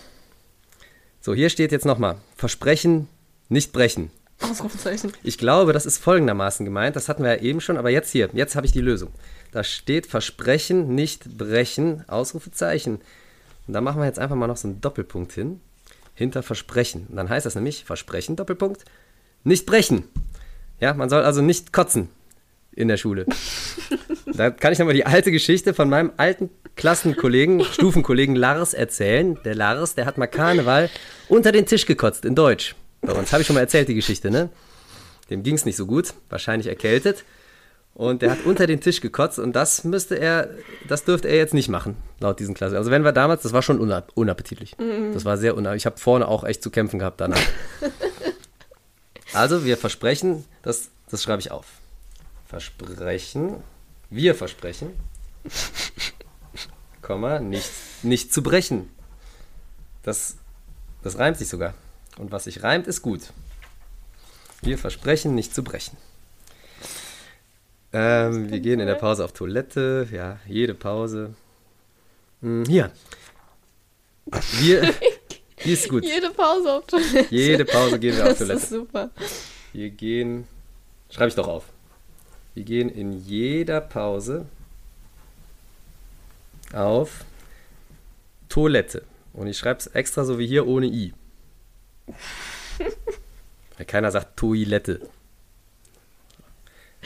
So, 1.21 1.35
hier 1.35 1.51
steht 1.51 1.71
jetzt 1.71 1.85
nochmal: 1.85 2.17
Versprechen, 2.35 3.07
nicht 3.49 3.71
brechen. 3.71 4.09
Ausrufezeichen. 4.41 5.13
Ich 5.21 5.37
glaube, 5.37 5.73
das 5.73 5.85
ist 5.85 5.99
folgendermaßen 5.99 6.65
gemeint. 6.65 6.95
Das 6.95 7.07
hatten 7.07 7.23
wir 7.23 7.35
ja 7.35 7.41
eben 7.43 7.61
schon, 7.61 7.77
aber 7.77 7.91
jetzt 7.91 8.09
hier, 8.11 8.29
jetzt 8.33 8.55
habe 8.55 8.65
ich 8.65 8.71
die 8.71 8.81
Lösung. 8.81 9.11
Da 9.51 9.63
steht 9.63 10.07
Versprechen, 10.07 10.95
nicht 10.95 11.37
brechen, 11.37 12.03
Ausrufezeichen. 12.07 12.99
Und 13.67 13.73
da 13.73 13.81
machen 13.81 14.01
wir 14.01 14.07
jetzt 14.07 14.17
einfach 14.17 14.35
mal 14.35 14.47
noch 14.47 14.57
so 14.57 14.67
einen 14.67 14.81
Doppelpunkt 14.81 15.33
hin. 15.33 15.61
Hinter 16.15 16.41
Versprechen. 16.41 17.05
Und 17.09 17.15
dann 17.15 17.29
heißt 17.29 17.45
das 17.45 17.53
nämlich 17.53 17.85
Versprechen, 17.85 18.35
Doppelpunkt, 18.35 18.85
nicht 19.43 19.67
brechen. 19.67 20.05
Ja, 20.79 20.95
man 20.95 21.09
soll 21.09 21.23
also 21.23 21.41
nicht 21.41 21.71
kotzen 21.73 22.09
in 22.79 22.87
der 22.87 22.97
Schule. 22.97 23.25
da 24.25 24.49
kann 24.49 24.71
ich 24.71 24.79
nochmal 24.79 24.95
die 24.95 25.05
alte 25.05 25.31
Geschichte 25.31 25.73
von 25.73 25.89
meinem 25.89 26.11
alten 26.17 26.49
Klassenkollegen, 26.75 27.63
Stufenkollegen 27.73 28.35
Lars 28.35 28.73
erzählen. 28.73 29.37
Der 29.43 29.53
Lars, 29.53 29.95
der 29.95 30.05
hat 30.05 30.17
mal 30.17 30.27
Karneval 30.27 30.89
unter 31.27 31.51
den 31.51 31.65
Tisch 31.65 31.85
gekotzt 31.85 32.23
in 32.23 32.35
Deutsch. 32.35 32.75
Bei 33.01 33.13
uns 33.13 33.31
habe 33.31 33.41
ich 33.41 33.47
schon 33.47 33.55
mal 33.55 33.61
erzählt, 33.61 33.89
die 33.89 33.95
Geschichte, 33.95 34.31
ne? 34.31 34.49
Dem 35.29 35.43
ging 35.43 35.55
es 35.55 35.65
nicht 35.65 35.75
so 35.75 35.85
gut, 35.85 36.13
wahrscheinlich 36.29 36.67
erkältet. 36.67 37.23
Und 37.93 38.21
der 38.21 38.31
hat 38.31 38.45
unter 38.45 38.65
den 38.65 38.79
Tisch 38.79 39.01
gekotzt 39.01 39.39
und 39.39 39.53
das 39.57 39.83
müsste 39.83 40.15
er, 40.15 40.49
das 40.87 41.03
dürfte 41.03 41.27
er 41.27 41.35
jetzt 41.35 41.53
nicht 41.53 41.67
machen, 41.67 41.97
laut 42.21 42.39
diesen 42.39 42.55
Klassen. 42.55 42.77
Also 42.77 42.91
wenn 42.91 43.03
wir 43.03 43.11
damals, 43.11 43.41
das 43.43 43.51
war 43.51 43.61
schon 43.61 43.77
unapp 43.77 44.11
unappetitlich. 44.15 44.77
Das 45.13 45.25
war 45.25 45.37
sehr 45.37 45.57
unappetitlich. 45.57 45.81
Ich 45.81 45.85
habe 45.85 45.97
vorne 45.97 46.27
auch 46.29 46.45
echt 46.45 46.63
zu 46.63 46.69
kämpfen 46.69 46.99
gehabt 46.99 47.19
danach. 47.19 47.41
also 49.33 49.65
wir 49.65 49.75
versprechen, 49.75 50.45
das, 50.61 50.91
das 51.11 51.21
schreibe 51.23 51.41
ich 51.41 51.51
auf. 51.51 51.78
Versprechen, 52.49 53.61
wir 54.09 54.33
versprechen, 54.33 54.89
Komma, 57.03 57.39
nicht, 57.39 57.69
nicht 58.01 58.33
zu 58.33 58.41
brechen. 58.41 58.89
Das, 60.01 60.35
das 61.03 61.19
reimt 61.19 61.37
sich 61.37 61.47
sogar. 61.47 61.75
Und 62.17 62.31
was 62.31 62.45
sich 62.45 62.63
reimt, 62.63 62.87
ist 62.87 63.03
gut. 63.03 63.31
Wir 64.63 64.79
versprechen, 64.79 65.35
nicht 65.35 65.53
zu 65.53 65.63
brechen. 65.63 65.95
Ähm, 67.93 68.49
wir 68.49 68.59
gehen 68.59 68.79
in 68.79 68.87
der 68.87 68.95
Pause 68.95 69.25
auf 69.25 69.31
Toilette. 69.33 70.07
Ja, 70.11 70.39
jede 70.47 70.73
Pause. 70.73 71.35
Hm, 72.41 72.65
hier. 72.65 72.91
Wir. 74.59 74.91
Die 75.63 75.73
ist 75.73 75.87
gut. 75.87 76.03
Jede 76.03 76.31
Pause 76.31 76.73
auf 76.73 76.87
Toilette. 76.87 77.27
Jede 77.29 77.65
Pause 77.65 77.99
gehen 77.99 78.15
wir 78.15 78.23
auf 78.23 78.29
Das 78.29 78.37
Toilette. 78.39 78.59
ist 78.59 78.69
super. 78.69 79.11
Wir 79.71 79.91
gehen. 79.91 80.47
Schreibe 81.11 81.29
ich 81.29 81.35
doch 81.35 81.47
auf. 81.47 81.65
Wir 82.55 82.63
gehen 82.63 82.89
in 82.89 83.13
jeder 83.25 83.81
Pause 83.81 84.45
auf 86.73 87.25
Toilette. 88.49 89.03
Und 89.33 89.47
ich 89.47 89.57
schreibe 89.57 89.79
es 89.79 89.87
extra 89.87 90.25
so 90.25 90.39
wie 90.39 90.47
hier 90.47 90.67
ohne 90.67 90.87
I. 90.87 91.13
Weil 93.77 93.85
keiner 93.85 94.11
sagt 94.11 94.37
Toilette. 94.37 95.07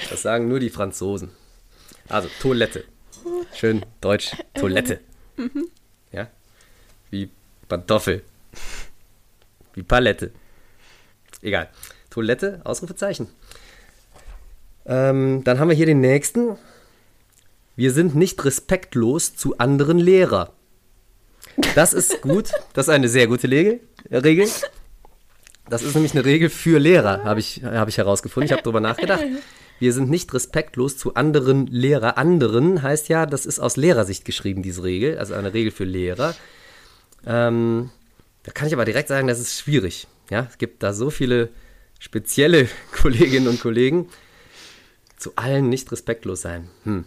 Das 0.10 0.22
sagen 0.22 0.48
nur 0.48 0.60
die 0.60 0.70
Franzosen. 0.70 1.32
Also 2.10 2.30
Toilette. 2.40 2.86
Schön 3.54 3.86
deutsch. 4.02 4.32
Toilette. 4.54 5.00
Ja? 6.12 6.30
Wie 7.10 7.30
Pantoffel. 7.68 8.24
Wie 9.74 9.84
Palette. 9.84 10.32
Egal. 11.42 11.70
Toilette, 12.10 12.62
Ausrufezeichen. 12.64 13.30
Ähm, 14.86 15.44
dann 15.44 15.60
haben 15.60 15.70
wir 15.70 15.76
hier 15.76 15.86
den 15.86 16.02
nächsten. 16.02 16.58
Wir 17.76 17.92
sind 17.92 18.16
nicht 18.16 18.44
respektlos 18.46 19.36
zu 19.36 19.58
anderen 19.58 19.98
Lehrer. 19.98 20.54
Das 21.76 21.94
ist 21.94 22.22
gut. 22.22 22.52
Das 22.74 22.88
ist 22.88 22.94
eine 22.94 23.08
sehr 23.08 23.28
gute 23.28 23.50
Regel. 23.50 23.80
Das 25.70 25.82
ist 25.82 25.96
nämlich 25.96 26.14
eine 26.14 26.26
Regel 26.26 26.50
für 26.50 26.78
Lehrer, 26.78 27.24
habe 27.24 27.40
ich, 27.40 27.64
hab 27.64 27.88
ich 27.88 27.98
herausgefunden. 27.98 28.46
Ich 28.48 28.52
habe 28.52 28.64
darüber 28.64 28.82
nachgedacht. 28.82 29.24
Wir 29.80 29.94
sind 29.94 30.10
nicht 30.10 30.34
respektlos 30.34 30.98
zu 30.98 31.16
anderen 31.16 31.68
Lehrer. 31.68 32.18
Anderen 32.18 32.82
heißt 32.84 33.10
ja, 33.10 33.26
das 33.26 33.46
ist 33.46 33.60
aus 33.60 33.78
Lehrersicht 33.78 34.26
geschrieben, 34.26 34.62
diese 34.62 34.84
Regel. 34.84 35.18
Also 35.18 35.34
eine 35.34 35.54
Regel 35.54 35.72
für 35.72 35.84
Lehrer. 35.84 36.36
Ähm, 37.26 37.90
da 38.44 38.52
kann 38.52 38.68
ich 38.68 38.74
aber 38.74 38.86
direkt 38.86 39.08
sagen, 39.08 39.28
das 39.28 39.40
ist 39.40 39.58
schwierig. 39.58 40.08
Ja, 40.30 40.48
es 40.50 40.58
gibt 40.58 40.84
da 40.84 40.94
so 40.94 41.10
viele 41.10 41.50
spezielle 42.00 42.68
Kolleginnen 42.92 43.48
und 43.48 43.62
Kollegen. 43.62 44.10
Zu 45.24 45.32
allen 45.38 45.70
nicht 45.70 45.90
respektlos 45.90 46.42
sein. 46.42 46.70
Hm. 46.84 47.06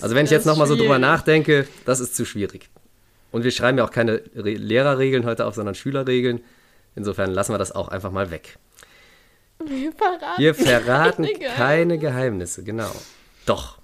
Also 0.00 0.16
wenn 0.16 0.24
ich 0.24 0.32
jetzt 0.32 0.44
nochmal 0.44 0.66
so 0.66 0.74
drüber 0.74 0.98
nachdenke, 0.98 1.68
das 1.84 2.00
ist 2.00 2.16
zu 2.16 2.24
schwierig. 2.24 2.68
Und 3.30 3.44
wir 3.44 3.52
schreiben 3.52 3.78
ja 3.78 3.84
auch 3.84 3.92
keine 3.92 4.22
Re 4.34 4.54
Lehrerregeln 4.54 5.24
heute 5.24 5.46
auf, 5.46 5.54
sondern 5.54 5.76
Schülerregeln. 5.76 6.40
Insofern 6.96 7.30
lassen 7.30 7.54
wir 7.54 7.58
das 7.58 7.70
auch 7.70 7.86
einfach 7.86 8.10
mal 8.10 8.32
weg. 8.32 8.58
Wir 9.64 9.92
verraten, 9.92 10.42
Wir 10.42 10.54
verraten 10.56 11.22
keine 11.22 11.38
Geheimnisse. 11.38 11.56
keine 11.56 11.98
Geheimnisse, 11.98 12.64
genau. 12.64 12.90
Doch. 13.46 13.78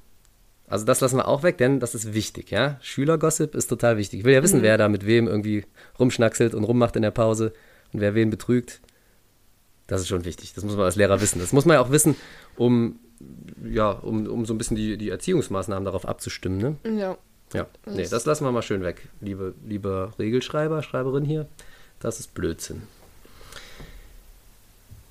Also 0.66 0.84
das 0.84 1.00
lassen 1.00 1.18
wir 1.18 1.28
auch 1.28 1.44
weg, 1.44 1.56
denn 1.58 1.78
das 1.78 1.94
ist 1.94 2.12
wichtig, 2.12 2.50
ja. 2.50 2.76
Schülergossip 2.80 3.54
ist 3.54 3.68
total 3.68 3.98
wichtig. 3.98 4.18
Ich 4.18 4.24
will 4.24 4.34
ja 4.34 4.42
wissen, 4.42 4.62
wer 4.62 4.78
da 4.78 4.88
mit 4.88 5.06
wem 5.06 5.28
irgendwie 5.28 5.64
rumschnackselt 5.96 6.54
und 6.54 6.64
rummacht 6.64 6.96
in 6.96 7.02
der 7.02 7.12
Pause 7.12 7.52
und 7.92 8.00
wer 8.00 8.16
wen 8.16 8.30
betrügt. 8.30 8.80
Das 9.86 10.00
ist 10.00 10.08
schon 10.08 10.24
wichtig. 10.24 10.54
Das 10.54 10.64
muss 10.64 10.76
man 10.76 10.86
als 10.86 10.96
Lehrer 10.96 11.20
wissen. 11.20 11.40
Das 11.40 11.52
muss 11.52 11.64
man 11.64 11.74
ja 11.74 11.80
auch 11.80 11.90
wissen, 11.90 12.14
um, 12.56 13.00
ja, 13.70 13.90
um, 13.90 14.26
um 14.26 14.46
so 14.46 14.54
ein 14.54 14.58
bisschen 14.58 14.76
die, 14.76 14.96
die 14.96 15.10
Erziehungsmaßnahmen 15.10 15.84
darauf 15.84 16.06
abzustimmen, 16.06 16.58
ne? 16.84 16.98
Ja. 16.98 17.16
Ja, 17.52 17.66
nee, 17.84 18.06
das 18.06 18.24
lassen 18.26 18.44
wir 18.44 18.52
mal 18.52 18.62
schön 18.62 18.82
weg. 18.84 19.08
Liebe, 19.20 19.54
lieber 19.66 20.12
Regelschreiber, 20.20 20.82
Schreiberin 20.84 21.24
hier, 21.24 21.48
das 21.98 22.20
ist 22.20 22.32
Blödsinn. 22.32 22.82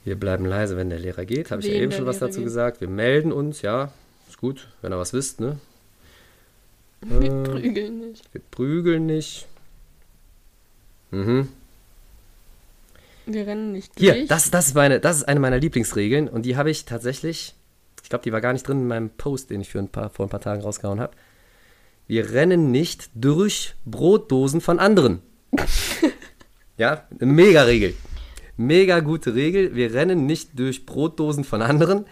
Wir 0.05 0.15
bleiben 0.17 0.45
leise, 0.45 0.77
wenn 0.77 0.89
der 0.89 0.99
Lehrer 0.99 1.25
geht. 1.25 1.51
Habe 1.51 1.61
ich 1.61 1.67
ja 1.67 1.73
eben 1.73 1.91
schon 1.91 2.05
was 2.05 2.15
Lehrer 2.17 2.27
dazu 2.27 2.39
geht. 2.39 2.45
gesagt. 2.45 2.79
Wir 2.81 2.87
melden 2.87 3.33
uns, 3.33 3.61
ja, 3.61 3.91
ist 4.29 4.37
gut, 4.37 4.69
wenn 4.81 4.93
ihr 4.93 4.97
was 4.97 5.11
wisst, 5.13 5.39
ne? 5.41 5.59
Wir 7.01 7.29
Äh, 7.31 7.43
prügeln 7.43 7.99
nicht. 7.99 8.33
wir 8.33 8.41
prügeln 8.51 9.05
nicht. 9.05 9.45
Mhm. 11.11 11.49
Wir 13.25 13.45
rennen 13.47 13.71
nicht 13.73 13.91
Hier, 13.97 14.13
durch. 14.15 14.27
das, 14.27 14.49
das, 14.49 14.67
ist 14.67 14.75
meine, 14.75 14.99
das 14.99 15.17
ist 15.17 15.23
eine 15.25 15.39
meiner 15.39 15.59
Lieblingsregeln 15.59 16.27
und 16.27 16.43
die 16.43 16.55
habe 16.57 16.71
ich 16.71 16.85
tatsächlich, 16.85 17.53
ich 18.09 18.11
glaube, 18.11 18.23
die 18.23 18.31
war 18.31 18.41
gar 18.41 18.53
nicht 18.53 18.67
drin 18.67 18.79
in 18.79 18.87
meinem 18.87 19.11
Post, 19.11 19.51
den 19.51 19.61
ich 19.61 19.69
für 19.69 19.77
ein 19.77 19.87
paar, 19.87 20.09
vor 20.09 20.25
ein 20.25 20.29
paar 20.29 20.41
Tagen 20.41 20.63
rausgehauen 20.63 20.99
habe. 20.99 21.13
Wir 22.07 22.31
rennen 22.31 22.71
nicht 22.71 23.11
durch 23.13 23.75
Brotdosen 23.85 24.61
von 24.61 24.79
anderen. 24.79 25.21
ja, 26.77 27.03
eine 27.21 27.31
mega 27.31 27.61
Regel. 27.61 27.93
Mega 28.57 29.01
gute 29.01 29.35
Regel. 29.35 29.75
Wir 29.75 29.93
rennen 29.93 30.25
nicht 30.25 30.57
durch 30.57 30.87
Brotdosen 30.87 31.43
von 31.43 31.61
anderen. 31.61 32.05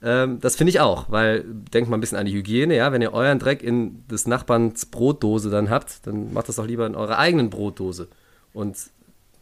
Ähm, 0.00 0.38
das 0.38 0.54
finde 0.54 0.70
ich 0.70 0.78
auch, 0.78 1.10
weil 1.10 1.42
denkt 1.44 1.90
mal 1.90 1.96
ein 1.96 2.00
bisschen 2.00 2.18
an 2.18 2.26
die 2.26 2.34
Hygiene, 2.34 2.76
ja. 2.76 2.92
Wenn 2.92 3.02
ihr 3.02 3.12
euren 3.12 3.40
Dreck 3.40 3.64
in 3.64 4.06
des 4.06 4.28
Nachbarns 4.28 4.86
Brotdose 4.86 5.50
dann 5.50 5.70
habt, 5.70 6.06
dann 6.06 6.32
macht 6.32 6.50
das 6.50 6.54
doch 6.54 6.68
lieber 6.68 6.86
in 6.86 6.94
eurer 6.94 7.18
eigenen 7.18 7.50
Brotdose. 7.50 8.06
Und 8.52 8.76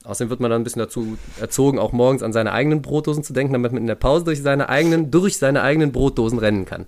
Außerdem 0.05 0.31
wird 0.31 0.41
man 0.41 0.51
dann 0.51 0.63
ein 0.63 0.65
bisschen 0.65 0.81
dazu 0.81 1.19
erzogen, 1.41 1.79
auch 1.79 1.93
morgens 1.93 2.23
an 2.23 2.33
seine 2.33 2.53
eigenen 2.53 2.81
Brotdosen 2.81 3.23
zu 3.23 3.33
denken, 3.33 3.53
damit 3.53 3.73
man 3.73 3.83
in 3.83 3.87
der 3.87 3.97
Pause 3.97 4.25
durch 4.25 4.43
seine 4.43 4.69
eigenen, 4.69 5.11
durch 5.11 5.37
seine 5.37 5.63
eigenen 5.63 5.93
Brotdosen 5.93 6.39
rennen 6.39 6.65
kann. 6.65 6.87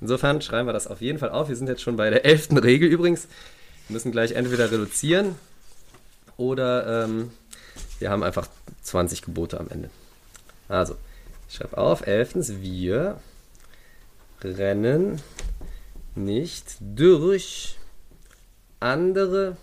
Insofern 0.00 0.40
schreiben 0.40 0.68
wir 0.68 0.72
das 0.72 0.86
auf 0.86 1.00
jeden 1.00 1.18
Fall 1.18 1.30
auf. 1.30 1.48
Wir 1.48 1.56
sind 1.56 1.68
jetzt 1.68 1.82
schon 1.82 1.96
bei 1.96 2.10
der 2.10 2.24
elften 2.24 2.58
Regel 2.58 2.88
übrigens. 2.88 3.26
Wir 3.88 3.94
müssen 3.94 4.12
gleich 4.12 4.32
entweder 4.32 4.70
reduzieren 4.70 5.34
oder 6.36 7.04
ähm, 7.04 7.30
wir 7.98 8.10
haben 8.10 8.22
einfach 8.22 8.46
20 8.82 9.22
Gebote 9.22 9.58
am 9.58 9.68
Ende. 9.68 9.90
Also, 10.68 10.96
ich 11.48 11.56
schreibe 11.56 11.78
auf, 11.78 12.06
elftens, 12.06 12.60
wir 12.60 13.20
rennen 14.42 15.20
nicht 16.14 16.76
durch 16.80 17.76
andere, 18.80 19.56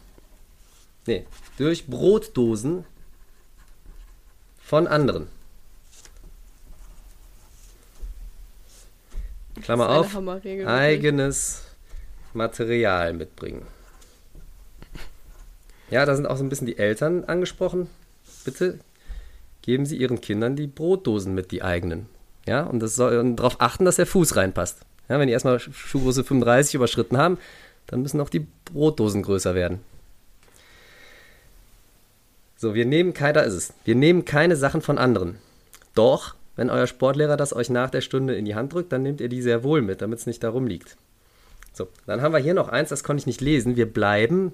nee, 1.06 1.26
durch 1.60 1.88
Brotdosen 1.88 2.86
von 4.62 4.88
anderen. 4.88 5.28
Klammer 9.62 9.90
auf, 9.90 10.18
eigenes 10.66 11.64
Material 12.34 13.14
mitbringen. 13.14 13.68
Ja, 15.90 16.06
da 16.06 16.16
sind 16.16 16.28
auch 16.28 16.38
so 16.38 16.44
ein 16.44 16.50
bisschen 16.50 16.68
die 16.68 16.78
Eltern 16.78 17.26
angesprochen. 17.26 17.90
Bitte 18.46 18.80
geben 19.62 19.86
Sie 19.86 19.98
Ihren 19.98 20.22
Kindern 20.22 20.56
die 20.56 20.68
Brotdosen 20.68 21.36
mit, 21.36 21.52
die 21.52 21.62
eigenen. 21.62 22.08
Ja, 22.48 22.64
und, 22.64 22.80
das 22.80 22.96
soll, 22.96 23.18
und 23.18 23.36
darauf 23.36 23.60
achten, 23.60 23.84
dass 23.84 23.98
der 23.98 24.06
Fuß 24.06 24.38
reinpasst. 24.38 24.80
Ja, 25.10 25.20
wenn 25.20 25.28
die 25.28 25.34
erstmal 25.34 25.60
Schuhgröße 25.60 26.24
35 26.24 26.76
überschritten 26.76 27.18
haben, 27.18 27.38
dann 27.88 28.02
müssen 28.02 28.22
auch 28.22 28.30
die 28.30 28.48
Brotdosen 28.66 29.24
größer 29.24 29.56
werden. 29.56 29.82
So, 32.62 32.74
wir 32.74 32.86
nehmen 32.86 33.14
keine, 33.14 33.34
da 33.34 33.40
ist 33.40 33.54
es. 33.54 33.74
Wir 33.86 33.96
nehmen 33.96 34.26
keine 34.26 34.58
Sachen 34.58 34.82
von 34.82 34.98
anderen. 34.98 35.38
Doch, 35.96 36.36
wenn 36.58 36.70
euer 36.70 36.88
Sportlehrer 36.88 37.38
das 37.38 37.56
euch 37.56 37.70
nach 37.70 37.90
der 37.90 38.02
Stunde 38.02 38.36
in 38.36 38.44
die 38.44 38.54
Hand 38.54 38.74
drückt, 38.74 38.92
dann 38.92 39.02
nehmt 39.02 39.22
ihr 39.22 39.30
die 39.30 39.42
sehr 39.42 39.64
wohl 39.64 39.82
mit, 39.82 40.02
damit 40.02 40.20
es 40.20 40.26
nicht 40.26 40.44
da 40.44 40.50
rumliegt. 40.50 40.98
So, 41.72 41.88
dann 42.06 42.22
haben 42.22 42.34
wir 42.34 42.42
hier 42.42 42.54
noch 42.54 42.68
eins, 42.68 42.90
das 42.90 43.06
konnte 43.06 43.22
ich 43.22 43.28
nicht 43.28 43.40
lesen. 43.40 43.78
Wir 43.78 43.86
bleiben 43.86 44.52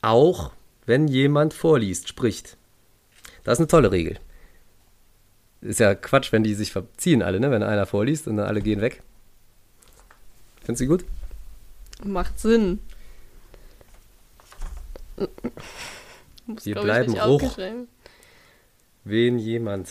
auch, 0.00 0.52
wenn 0.86 1.06
jemand 1.06 1.52
vorliest, 1.52 2.08
spricht. 2.08 2.56
Das 3.42 3.54
ist 3.54 3.60
eine 3.60 3.68
tolle 3.68 3.92
Regel. 3.92 4.18
Ist 5.60 5.80
ja 5.80 5.94
Quatsch, 5.94 6.32
wenn 6.32 6.42
die 6.42 6.54
sich 6.54 6.72
verziehen 6.72 7.22
alle, 7.22 7.38
ne? 7.38 7.50
Wenn 7.50 7.62
einer 7.62 7.84
vorliest 7.84 8.28
und 8.28 8.38
dann 8.38 8.46
alle 8.46 8.62
gehen 8.62 8.80
weg. 8.80 9.02
Findest 10.62 10.80
du 10.80 10.86
gut? 10.86 11.04
Macht 12.02 12.40
Sinn. 12.40 12.78
Muss, 16.46 16.66
Wir 16.66 16.74
bleiben 16.74 17.20
hoch. 17.24 17.58
Wen 19.04 19.38
jemand 19.38 19.88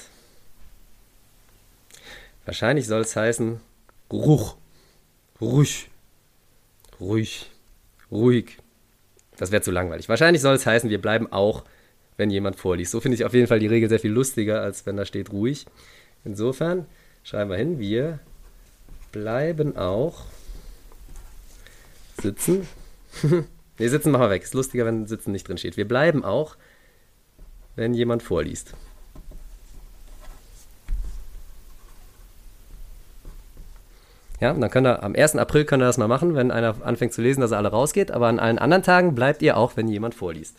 Wahrscheinlich 2.46 2.88
soll 2.88 3.02
es 3.02 3.16
heißen 3.16 3.60
Ruch. 4.12 4.58
Ruhig. 5.39 5.89
Ruhig. 7.00 7.50
Ruhig. 8.12 8.58
Das 9.38 9.52
wäre 9.52 9.62
zu 9.62 9.72
langweilig. 9.72 10.10
Wahrscheinlich 10.10 10.42
soll 10.42 10.56
es 10.56 10.66
heißen, 10.66 10.89
wir 10.89 11.02
bleiben 11.02 11.32
auch, 11.32 11.63
wenn 12.18 12.30
jemand 12.30 12.56
vorliest. 12.56 12.92
So 12.92 13.02
finde 13.02 13.16
ich 13.16 13.26
auf 13.26 13.34
jeden 13.34 13.48
Fall 13.48 13.60
die 13.60 13.68
Regel 13.68 13.89
sehr 13.89 14.00
viel 14.00 14.12
lustiger, 14.12 14.62
als 14.62 14.86
wenn 14.86 14.98
da 14.98 15.06
steht 15.06 15.32
ruhig. 15.32 15.66
Insofern 16.24 16.86
schreiben 17.24 17.50
wir 17.50 17.58
hin, 17.58 17.80
wir 17.80 18.20
bleiben 19.12 19.76
auch 19.78 20.26
sitzen. 22.22 22.68
ne, 23.80 23.90
sitzen 23.90 24.12
machen 24.12 24.24
wir 24.24 24.30
weg. 24.30 24.44
Ist 24.44 24.54
lustiger, 24.54 24.86
wenn 24.86 25.08
sitzen 25.08 25.32
nicht 25.32 25.48
drin 25.48 25.58
steht. 25.58 25.78
Wir 25.78 25.88
bleiben 25.88 26.24
auch, 26.24 26.56
wenn 27.76 27.94
jemand 27.94 28.24
vorliest. 28.24 28.74
Ja, 34.40 34.52
und 34.52 34.60
dann 34.60 34.70
könnt 34.70 34.88
ihr, 34.88 35.02
am 35.04 35.16
1. 35.16 35.38
April 35.38 35.64
könnt 35.64 35.82
ihr 35.82 35.86
das 35.86 35.98
mal 35.98 36.10
machen, 36.10 36.36
wenn 36.36 36.52
einer 36.52 36.76
anfängt 36.86 37.14
zu 37.14 37.22
lesen, 37.22 37.42
dass 37.42 37.52
er 37.52 37.58
alle 37.58 37.70
rausgeht. 37.70 38.12
Aber 38.12 38.28
an 38.28 38.40
allen 38.40 38.60
anderen 38.60 38.84
Tagen 38.84 39.16
bleibt 39.16 39.42
ihr 39.42 39.56
auch, 39.56 39.78
wenn 39.78 39.88
jemand 39.88 40.16
vorliest. 40.16 40.58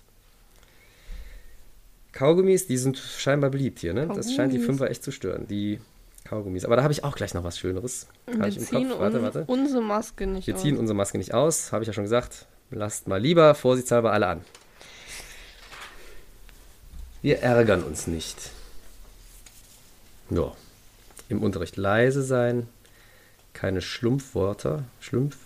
Kaugummis, 2.13 2.67
die 2.67 2.79
sind 2.79 2.97
scheinbar 2.97 3.51
beliebt 3.51 3.81
hier, 3.81 3.93
ne? 3.93 4.07
Das 4.07 4.33
scheint 4.33 4.53
die 4.53 4.57
Kaugummis. 4.59 4.67
Fünfer 4.67 4.91
echt 4.91 5.03
zu 5.03 5.11
stören, 5.11 5.47
die 5.49 5.81
Kaugummis. 6.25 6.65
Aber 6.65 6.77
da 6.77 6.83
habe 6.83 6.93
ich 6.93 7.05
auch 7.05 7.15
gleich 7.15 7.35
noch 7.35 7.45
was 7.45 7.59
Schöneres. 7.59 8.07
Wir 8.27 8.49
ziehen. 8.51 8.91
Warte, 8.97 9.21
warte. 9.21 9.45
unsere 9.49 9.83
Maske 9.83 10.27
nicht 10.27 10.47
Wir 10.47 10.55
aus. 10.55 10.63
ziehen 10.63 10.79
unsere 10.79 10.97
Maske 10.97 11.19
nicht 11.19 11.35
aus, 11.35 11.73
habe 11.73 11.83
ich 11.83 11.89
ja 11.89 11.93
schon 11.93 12.05
gesagt. 12.05 12.47
Lasst 12.75 13.07
mal 13.07 13.21
lieber 13.21 13.55
vorsichtshalber 13.55 14.13
alle 14.13 14.27
an. 14.27 14.41
Wir 17.23 17.39
ärgern 17.39 17.85
uns 17.85 18.09
nicht. 18.09 18.51
Ja. 20.29 20.53
Im 21.29 21.41
Unterricht 21.41 21.77
leise 21.77 22.25
sein. 22.25 22.69
Keine 23.53 23.81
Schlumpfwörter. 23.81 24.83
Schlumpf. 25.01 25.37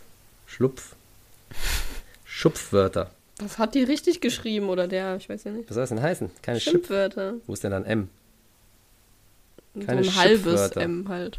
Schlupf. 0.46 0.96
Schupfwörter. 2.24 3.10
Das 3.36 3.58
hat 3.58 3.74
die 3.74 3.82
richtig 3.82 4.22
geschrieben 4.22 4.70
oder 4.70 4.88
der, 4.88 5.16
ich 5.16 5.28
weiß 5.28 5.44
ja 5.44 5.50
nicht. 5.52 5.68
Was 5.68 5.74
soll 5.74 5.82
das 5.82 5.90
denn 5.90 6.00
heißen? 6.00 6.30
Keine 6.40 6.60
Schimpf. 6.60 6.76
Schimpfwörter. 6.76 7.34
Wo 7.46 7.52
ist 7.52 7.62
denn 7.62 7.72
dann 7.72 7.84
M? 7.84 8.08
So 9.74 9.84
Keine 9.84 10.00
ein 10.00 10.16
halbes. 10.16 10.70
M 10.70 11.08
halt. 11.08 11.38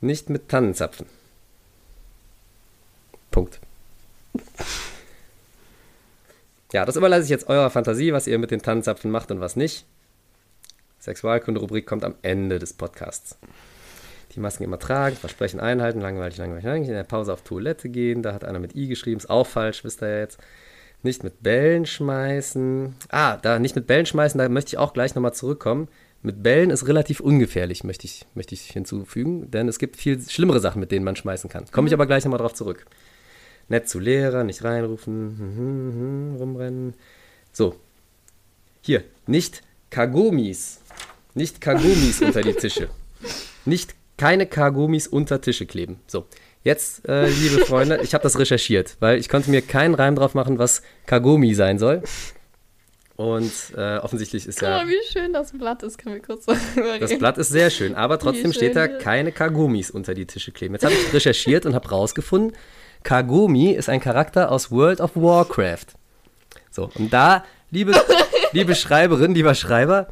Nicht 0.00 0.28
mit 0.30 0.48
Tannenzapfen. 0.48 1.06
Punkt. 3.30 3.60
Ja, 6.72 6.84
das 6.84 6.96
überlasse 6.96 7.24
ich 7.24 7.30
jetzt 7.30 7.48
eurer 7.48 7.70
Fantasie, 7.70 8.12
was 8.12 8.26
ihr 8.26 8.38
mit 8.38 8.50
den 8.50 8.60
Tannenzapfen 8.60 9.10
macht 9.10 9.30
und 9.30 9.40
was 9.40 9.56
nicht. 9.56 9.86
Sexualkunde-Rubrik 11.00 11.86
kommt 11.86 12.04
am 12.04 12.14
Ende 12.22 12.58
des 12.58 12.74
Podcasts. 12.74 13.38
Die 14.34 14.40
Masken 14.40 14.64
immer 14.64 14.78
tragen, 14.78 15.16
Versprechen 15.16 15.60
einhalten, 15.60 16.00
langweilig, 16.00 16.36
langweilig, 16.36 16.64
langweilig. 16.64 16.88
In 16.88 16.94
der 16.94 17.04
Pause 17.04 17.32
auf 17.32 17.42
Toilette 17.42 17.88
gehen, 17.88 18.22
da 18.22 18.34
hat 18.34 18.44
einer 18.44 18.58
mit 18.58 18.76
I 18.76 18.86
geschrieben, 18.86 19.16
ist 19.16 19.30
auch 19.30 19.46
falsch, 19.46 19.82
wisst 19.84 20.02
ihr 20.02 20.18
jetzt. 20.18 20.38
Nicht 21.02 21.24
mit 21.24 21.42
Bällen 21.42 21.86
schmeißen. 21.86 22.94
Ah, 23.08 23.36
da 23.38 23.58
nicht 23.58 23.76
mit 23.76 23.86
Bällen 23.86 24.04
schmeißen, 24.04 24.36
da 24.36 24.48
möchte 24.48 24.70
ich 24.70 24.78
auch 24.78 24.92
gleich 24.92 25.14
nochmal 25.14 25.32
zurückkommen. 25.32 25.88
Mit 26.20 26.42
Bällen 26.42 26.70
ist 26.70 26.86
relativ 26.88 27.20
ungefährlich, 27.20 27.84
möchte 27.84 28.04
ich, 28.04 28.26
möchte 28.34 28.54
ich 28.54 28.62
hinzufügen, 28.62 29.50
denn 29.50 29.68
es 29.68 29.78
gibt 29.78 29.96
viel 29.96 30.20
schlimmere 30.20 30.60
Sachen, 30.60 30.80
mit 30.80 30.90
denen 30.90 31.04
man 31.04 31.16
schmeißen 31.16 31.48
kann. 31.48 31.64
Komme 31.70 31.88
ich 31.88 31.94
aber 31.94 32.06
gleich 32.06 32.24
nochmal 32.24 32.40
drauf 32.40 32.54
zurück. 32.54 32.84
Nett 33.68 33.88
zu 33.88 33.98
Lehrer, 33.98 34.44
nicht 34.44 34.64
reinrufen, 34.64 35.38
mhm, 35.38 36.30
mhm, 36.30 36.36
rumrennen. 36.36 36.94
So. 37.52 37.76
Hier, 38.80 39.04
nicht 39.26 39.62
Kagomis. 39.90 40.80
Nicht 41.34 41.60
Kagomis 41.60 42.20
unter 42.22 42.42
die 42.42 42.54
Tische. 42.54 42.88
Nicht 43.64 43.94
keine 44.16 44.46
Kagomis 44.46 45.06
unter 45.06 45.40
Tische 45.40 45.66
kleben. 45.66 46.00
So. 46.06 46.26
Jetzt, 46.64 47.08
äh, 47.08 47.28
liebe 47.28 47.64
Freunde, 47.64 48.00
ich 48.02 48.14
habe 48.14 48.22
das 48.22 48.38
recherchiert, 48.38 48.96
weil 49.00 49.18
ich 49.18 49.28
konnte 49.28 49.50
mir 49.50 49.62
keinen 49.62 49.94
Reim 49.94 50.16
drauf 50.16 50.34
machen, 50.34 50.58
was 50.58 50.82
Kagomi 51.06 51.54
sein 51.54 51.78
soll. 51.78 52.02
Und 53.16 53.52
äh, 53.76 53.98
offensichtlich 53.98 54.46
ist 54.46 54.60
Guck 54.60 54.68
ja. 54.68 54.76
mal, 54.76 54.86
wie 54.86 55.12
schön 55.12 55.32
das 55.32 55.50
Blatt 55.50 55.82
ist. 55.82 55.98
Können 55.98 56.14
wir 56.14 56.22
kurz 56.22 56.46
darüber 56.46 56.98
Das? 56.98 57.18
Blatt 57.18 57.36
ist 57.36 57.48
sehr 57.48 57.70
schön, 57.70 57.94
aber 57.94 58.18
trotzdem 58.18 58.52
steht 58.52 58.76
da 58.76 58.86
keine 58.86 59.32
Kagomis 59.32 59.90
unter 59.90 60.14
die 60.14 60.26
Tische 60.26 60.52
kleben. 60.52 60.74
Jetzt 60.74 60.84
habe 60.84 60.94
ich 60.94 61.12
recherchiert 61.12 61.66
und 61.66 61.74
habe 61.74 61.88
rausgefunden, 61.88 62.56
Kagumi 63.02 63.70
ist 63.70 63.88
ein 63.88 64.00
Charakter 64.00 64.50
aus 64.50 64.70
World 64.70 65.00
of 65.00 65.12
Warcraft. 65.14 65.86
So, 66.70 66.90
und 66.94 67.12
da, 67.12 67.44
liebe, 67.70 67.92
liebe 68.52 68.74
Schreiberin, 68.74 69.34
lieber 69.34 69.54
Schreiber, 69.54 70.08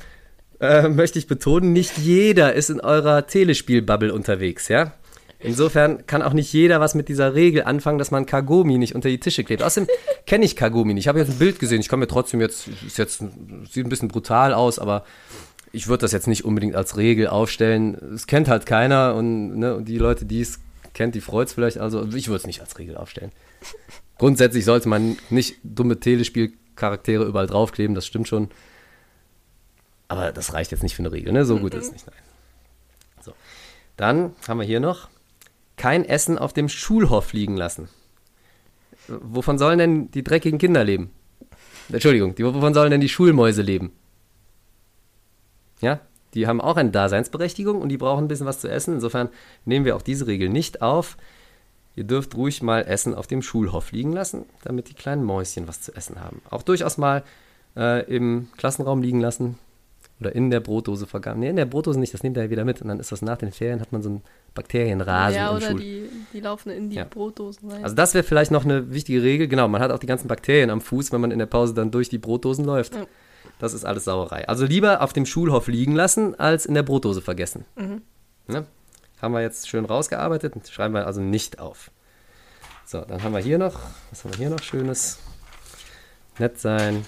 äh, 0.60 0.88
möchte 0.88 1.18
ich 1.18 1.26
betonen, 1.26 1.72
nicht 1.72 1.98
jeder 1.98 2.54
ist 2.54 2.70
in 2.70 2.80
eurer 2.80 3.26
Telespiel-Bubble 3.26 4.12
unterwegs, 4.12 4.68
ja? 4.68 4.92
Insofern 5.38 6.06
kann 6.06 6.22
auch 6.22 6.32
nicht 6.32 6.52
jeder 6.52 6.80
was 6.80 6.94
mit 6.94 7.08
dieser 7.08 7.34
Regel 7.34 7.64
anfangen, 7.64 7.98
dass 7.98 8.10
man 8.10 8.24
Kagumi 8.24 8.78
nicht 8.78 8.94
unter 8.94 9.10
die 9.10 9.20
Tische 9.20 9.44
klebt. 9.44 9.62
Außerdem 9.62 9.88
kenne 10.26 10.46
ich 10.46 10.56
Kagumi 10.56 10.94
nicht. 10.94 11.04
Ich 11.04 11.08
habe 11.08 11.18
jetzt 11.18 11.30
ein 11.30 11.38
Bild 11.38 11.58
gesehen. 11.58 11.80
Ich 11.80 11.88
kann 11.88 11.98
mir 11.98 12.08
trotzdem 12.08 12.40
jetzt, 12.40 12.68
ist 12.86 12.96
jetzt, 12.96 13.22
sieht 13.70 13.84
ein 13.84 13.90
bisschen 13.90 14.08
brutal 14.08 14.54
aus, 14.54 14.78
aber 14.78 15.04
ich 15.72 15.88
würde 15.88 16.02
das 16.02 16.12
jetzt 16.12 16.26
nicht 16.26 16.44
unbedingt 16.44 16.74
als 16.74 16.96
Regel 16.96 17.26
aufstellen. 17.26 17.96
Es 18.14 18.26
kennt 18.26 18.48
halt 18.48 18.64
keiner 18.64 19.14
und, 19.14 19.58
ne, 19.58 19.76
und 19.76 19.84
die 19.86 19.98
Leute, 19.98 20.24
die 20.24 20.40
es 20.40 20.58
kennt, 20.96 21.14
die 21.14 21.20
freut 21.20 21.48
es 21.48 21.54
vielleicht. 21.54 21.78
Also 21.78 22.04
ich 22.04 22.26
würde 22.26 22.38
es 22.38 22.46
nicht 22.46 22.60
als 22.60 22.78
Regel 22.78 22.96
aufstellen. 22.96 23.30
Grundsätzlich 24.18 24.64
sollte 24.64 24.88
man 24.88 25.16
nicht 25.30 25.58
dumme 25.62 26.00
Telespielcharaktere 26.00 27.24
überall 27.24 27.46
draufkleben, 27.46 27.94
das 27.94 28.06
stimmt 28.06 28.26
schon. 28.26 28.48
Aber 30.08 30.32
das 30.32 30.52
reicht 30.54 30.72
jetzt 30.72 30.82
nicht 30.82 30.96
für 30.96 31.02
eine 31.02 31.12
Regel, 31.12 31.32
ne? 31.32 31.44
So 31.44 31.58
gut 31.58 31.74
ist 31.74 31.86
es 31.86 31.92
nicht, 31.92 32.06
nein. 32.06 32.16
So. 33.20 33.32
Dann 33.96 34.34
haben 34.48 34.58
wir 34.58 34.66
hier 34.66 34.80
noch 34.80 35.08
kein 35.76 36.04
Essen 36.04 36.38
auf 36.38 36.52
dem 36.52 36.68
Schulhof 36.68 37.32
liegen 37.32 37.56
lassen. 37.56 37.88
Wovon 39.08 39.58
sollen 39.58 39.78
denn 39.78 40.10
die 40.10 40.24
dreckigen 40.24 40.58
Kinder 40.58 40.82
leben? 40.82 41.10
Entschuldigung, 41.92 42.34
die, 42.34 42.44
wovon 42.44 42.74
sollen 42.74 42.90
denn 42.90 43.00
die 43.00 43.08
Schulmäuse 43.08 43.62
leben? 43.62 43.92
Ja, 45.80 46.00
die 46.36 46.46
haben 46.46 46.60
auch 46.60 46.76
eine 46.76 46.90
Daseinsberechtigung 46.90 47.80
und 47.82 47.88
die 47.88 47.96
brauchen 47.96 48.26
ein 48.26 48.28
bisschen 48.28 48.46
was 48.46 48.60
zu 48.60 48.68
essen. 48.70 48.94
Insofern 48.94 49.28
nehmen 49.64 49.84
wir 49.84 49.96
auch 49.96 50.02
diese 50.02 50.26
Regel 50.28 50.48
nicht 50.48 50.82
auf. 50.82 51.16
Ihr 51.96 52.04
dürft 52.04 52.36
ruhig 52.36 52.62
mal 52.62 52.82
Essen 52.86 53.14
auf 53.14 53.26
dem 53.26 53.40
Schulhof 53.42 53.90
liegen 53.90 54.12
lassen, 54.12 54.44
damit 54.62 54.90
die 54.90 54.94
kleinen 54.94 55.24
Mäuschen 55.24 55.66
was 55.66 55.80
zu 55.80 55.94
essen 55.96 56.20
haben. 56.22 56.42
Auch 56.50 56.62
durchaus 56.62 56.98
mal 56.98 57.24
äh, 57.76 58.04
im 58.14 58.48
Klassenraum 58.58 59.02
liegen 59.02 59.20
lassen 59.20 59.58
oder 60.20 60.34
in 60.34 60.50
der 60.50 60.60
Brotdose 60.60 61.06
vergaben. 61.06 61.40
Nee, 61.40 61.48
in 61.48 61.56
der 61.56 61.64
Brotdose 61.64 61.98
nicht, 61.98 62.12
das 62.14 62.22
nimmt 62.22 62.36
er 62.36 62.44
ja 62.44 62.50
wieder 62.50 62.64
mit. 62.66 62.82
Und 62.82 62.88
dann 62.88 63.00
ist 63.00 63.12
das 63.12 63.22
nach 63.22 63.38
den 63.38 63.50
Ferien, 63.50 63.80
hat 63.80 63.92
man 63.92 64.02
so 64.02 64.10
einen 64.10 64.22
Bakterienrasen 64.54 65.36
Ja, 65.36 65.50
im 65.50 65.56
oder 65.56 65.70
Schul. 65.70 65.80
die, 65.80 66.08
die 66.34 66.40
laufen 66.40 66.70
in 66.70 66.90
die 66.90 66.96
Ja. 66.96 67.04
Brotdosen 67.04 67.70
rein. 67.70 67.82
Also 67.82 67.96
das 67.96 68.12
wäre 68.12 68.24
vielleicht 68.24 68.50
noch 68.50 68.64
eine 68.66 68.92
wichtige 68.92 69.22
Regel. 69.22 69.48
Genau, 69.48 69.66
man 69.68 69.80
hat 69.80 69.90
auch 69.90 69.98
die 69.98 70.06
ganzen 70.06 70.28
Bakterien 70.28 70.68
am 70.70 70.80
Fuß, 70.82 71.12
wenn 71.12 71.20
man 71.22 71.30
in 71.30 71.38
der 71.38 71.46
Pause 71.46 71.72
dann 71.74 71.90
durch 71.90 72.08
die 72.10 72.18
Brotdosen 72.18 72.64
läuft. 72.66 72.94
Ja. 72.94 73.06
Das 73.58 73.72
ist 73.72 73.84
alles 73.84 74.04
Sauerei. 74.04 74.46
Also 74.48 74.66
lieber 74.66 75.00
auf 75.00 75.12
dem 75.12 75.24
Schulhof 75.26 75.68
liegen 75.68 75.94
lassen, 75.94 76.38
als 76.38 76.66
in 76.66 76.74
der 76.74 76.82
Brotdose 76.82 77.22
vergessen. 77.22 77.64
Mhm. 77.76 78.02
Ne? 78.48 78.66
Haben 79.22 79.32
wir 79.32 79.40
jetzt 79.40 79.68
schön 79.68 79.84
rausgearbeitet. 79.86 80.54
Schreiben 80.70 80.94
wir 80.94 81.06
also 81.06 81.20
nicht 81.20 81.58
auf. 81.58 81.90
So, 82.84 83.00
dann 83.00 83.22
haben 83.22 83.32
wir 83.32 83.40
hier 83.40 83.58
noch, 83.58 83.80
was 84.10 84.22
haben 84.24 84.32
wir 84.32 84.38
hier 84.38 84.50
noch 84.50 84.62
Schönes? 84.62 85.18
Nett 86.38 86.60
sein, 86.60 87.04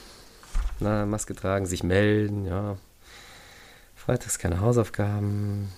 na, 0.81 1.05
Maske 1.07 1.35
tragen, 1.35 1.67
sich 1.67 1.83
melden, 1.83 2.47
ja. 2.47 2.77
Freitags 3.95 4.39
keine 4.39 4.61
Hausaufgaben. 4.61 5.69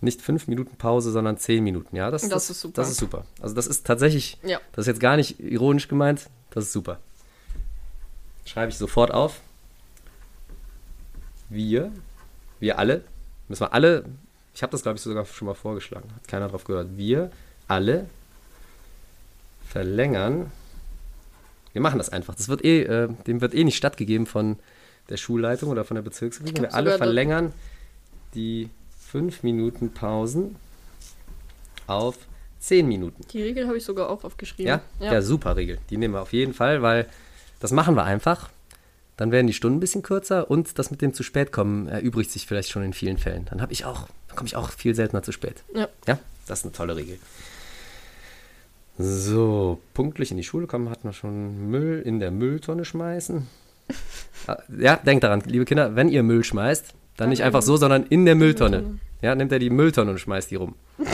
Nicht 0.00 0.22
fünf 0.22 0.48
Minuten 0.48 0.76
Pause, 0.76 1.10
sondern 1.12 1.36
zehn 1.36 1.62
Minuten. 1.62 1.94
Ja, 1.94 2.10
das, 2.10 2.28
Das 2.28 2.48
ist 2.50 2.60
super. 2.60 2.74
Das 2.82 2.90
ist 2.90 2.96
super. 2.98 3.24
Also 3.40 3.54
das 3.54 3.66
ist 3.66 3.86
tatsächlich, 3.86 4.38
Ja. 4.42 4.58
das 4.72 4.84
ist 4.84 4.88
jetzt 4.88 5.00
gar 5.00 5.16
nicht 5.16 5.38
ironisch 5.40 5.88
gemeint, 5.88 6.28
das 6.50 6.64
ist 6.64 6.72
super. 6.72 6.98
Schreibe 8.46 8.70
ich 8.70 8.78
sofort 8.78 9.10
auf. 9.12 9.40
Wir, 11.48 11.92
wir 12.60 12.78
alle, 12.78 13.04
müssen 13.48 13.62
wir 13.62 13.72
alle, 13.72 14.04
ich 14.54 14.62
habe 14.62 14.72
das 14.72 14.82
glaube 14.82 14.96
ich 14.96 15.02
sogar 15.02 15.24
schon 15.24 15.46
mal 15.46 15.54
vorgeschlagen, 15.54 16.08
hat 16.14 16.26
keiner 16.28 16.48
drauf 16.48 16.64
gehört. 16.64 16.96
Wir 16.96 17.30
alle 17.68 18.06
verlängern, 19.66 20.50
wir 21.72 21.82
machen 21.82 21.98
das 21.98 22.08
einfach. 22.08 22.34
Das 22.34 22.48
wird 22.48 22.64
eh, 22.64 22.82
äh, 22.82 23.08
dem 23.26 23.40
wird 23.40 23.54
eh 23.54 23.64
nicht 23.64 23.76
stattgegeben 23.76 24.26
von 24.26 24.56
der 25.08 25.16
Schulleitung 25.16 25.70
oder 25.70 25.84
von 25.84 25.94
der 25.94 26.02
Bezirksregierung. 26.02 26.62
Wir 26.62 26.74
alle 26.74 26.96
verlängern 26.96 27.52
die 28.34 28.70
fünf 28.98 29.42
Minuten 29.42 29.92
Pausen 29.92 30.56
auf 31.86 32.18
zehn 32.58 32.88
Minuten. 32.88 33.24
Die 33.30 33.42
Regel 33.42 33.66
habe 33.66 33.76
ich 33.76 33.84
sogar 33.84 34.10
auch 34.10 34.24
aufgeschrieben. 34.24 34.66
Ja? 34.66 34.80
ja? 35.00 35.22
super 35.22 35.56
Regel. 35.56 35.78
Die 35.90 35.96
nehmen 35.96 36.14
wir 36.14 36.22
auf 36.22 36.32
jeden 36.32 36.54
Fall, 36.54 36.82
weil 36.82 37.06
das 37.60 37.72
machen 37.72 37.94
wir 37.94 38.04
einfach. 38.04 38.50
Dann 39.16 39.32
werden 39.32 39.46
die 39.46 39.52
Stunden 39.54 39.78
ein 39.78 39.80
bisschen 39.80 40.02
kürzer 40.02 40.50
und 40.50 40.78
das 40.78 40.90
mit 40.90 41.00
dem 41.00 41.14
zu 41.14 41.22
spät 41.22 41.50
kommen 41.52 41.88
erübrigt 41.88 42.30
sich 42.30 42.46
vielleicht 42.46 42.70
schon 42.70 42.82
in 42.82 42.92
vielen 42.92 43.16
Fällen. 43.16 43.46
Dann 43.46 43.62
habe 43.62 43.72
ich 43.72 43.84
auch, 43.84 44.08
komme 44.34 44.46
ich 44.46 44.56
auch 44.56 44.70
viel 44.70 44.94
seltener 44.94 45.22
zu 45.22 45.32
spät. 45.32 45.62
Ja. 45.74 45.88
Ja, 46.06 46.18
das 46.46 46.60
ist 46.60 46.64
eine 46.66 46.72
tolle 46.72 46.96
Regel. 46.96 47.18
So, 48.98 49.80
pünktlich 49.94 50.30
in 50.30 50.36
die 50.38 50.44
Schule 50.44 50.66
kommen, 50.66 50.88
hat 50.88 51.04
man 51.04 51.12
schon 51.12 51.70
Müll 51.70 52.02
in 52.04 52.18
der 52.20 52.30
Mülltonne 52.30 52.84
schmeißen. 52.84 53.46
Ah, 54.48 54.58
Ja, 54.78 54.96
denkt 54.96 55.24
daran, 55.24 55.42
liebe 55.46 55.64
Kinder, 55.64 55.96
wenn 55.96 56.08
ihr 56.08 56.22
Müll 56.22 56.44
schmeißt, 56.44 56.94
Dann 57.16 57.30
nicht 57.30 57.42
einfach 57.42 57.62
so, 57.62 57.76
sondern 57.76 58.04
in 58.04 58.26
der 58.26 58.34
Mülltonne. 58.34 58.98
Ja, 59.22 59.34
nimmt 59.34 59.50
er 59.50 59.58
die 59.58 59.70
Mülltonne 59.70 60.10
und 60.12 60.18
schmeißt 60.18 60.50
die 60.50 60.56
rum. 60.56 60.74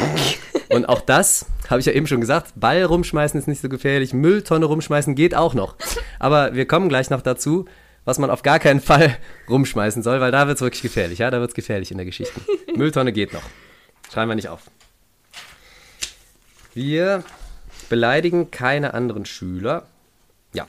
Und 0.68 0.86
auch 0.88 1.02
das, 1.02 1.46
habe 1.68 1.80
ich 1.80 1.86
ja 1.86 1.92
eben 1.92 2.06
schon 2.06 2.20
gesagt, 2.20 2.54
Ball 2.56 2.82
rumschmeißen 2.82 3.38
ist 3.38 3.46
nicht 3.46 3.60
so 3.60 3.68
gefährlich, 3.68 4.14
Mülltonne 4.14 4.64
rumschmeißen 4.64 5.14
geht 5.14 5.34
auch 5.34 5.52
noch. 5.54 5.76
Aber 6.18 6.54
wir 6.54 6.66
kommen 6.66 6.88
gleich 6.88 7.10
noch 7.10 7.20
dazu, 7.20 7.66
was 8.04 8.18
man 8.18 8.30
auf 8.30 8.42
gar 8.42 8.58
keinen 8.58 8.80
Fall 8.80 9.16
rumschmeißen 9.48 10.02
soll, 10.02 10.20
weil 10.20 10.32
da 10.32 10.46
wird 10.46 10.56
es 10.56 10.62
wirklich 10.62 10.82
gefährlich. 10.82 11.20
Ja, 11.20 11.30
da 11.30 11.40
wird 11.40 11.50
es 11.50 11.54
gefährlich 11.54 11.90
in 11.90 11.98
der 11.98 12.06
Geschichte. 12.06 12.40
Mülltonne 12.76 13.12
geht 13.12 13.32
noch. 13.32 13.42
Schreiben 14.12 14.30
wir 14.30 14.34
nicht 14.34 14.48
auf. 14.48 14.62
Wir 16.74 17.22
beleidigen 17.88 18.50
keine 18.50 18.94
anderen 18.94 19.26
Schüler. 19.26 19.86
Ja, 20.52 20.66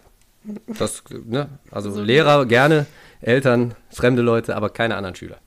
das, 0.67 1.03
ne, 1.09 1.47
also 1.71 1.91
So 1.91 2.01
Lehrer 2.01 2.45
gerne, 2.45 2.85
Eltern, 3.21 3.75
fremde 3.89 4.21
Leute, 4.21 4.55
aber 4.55 4.69
keine 4.69 4.95
anderen 4.95 5.15
Schüler. 5.15 5.37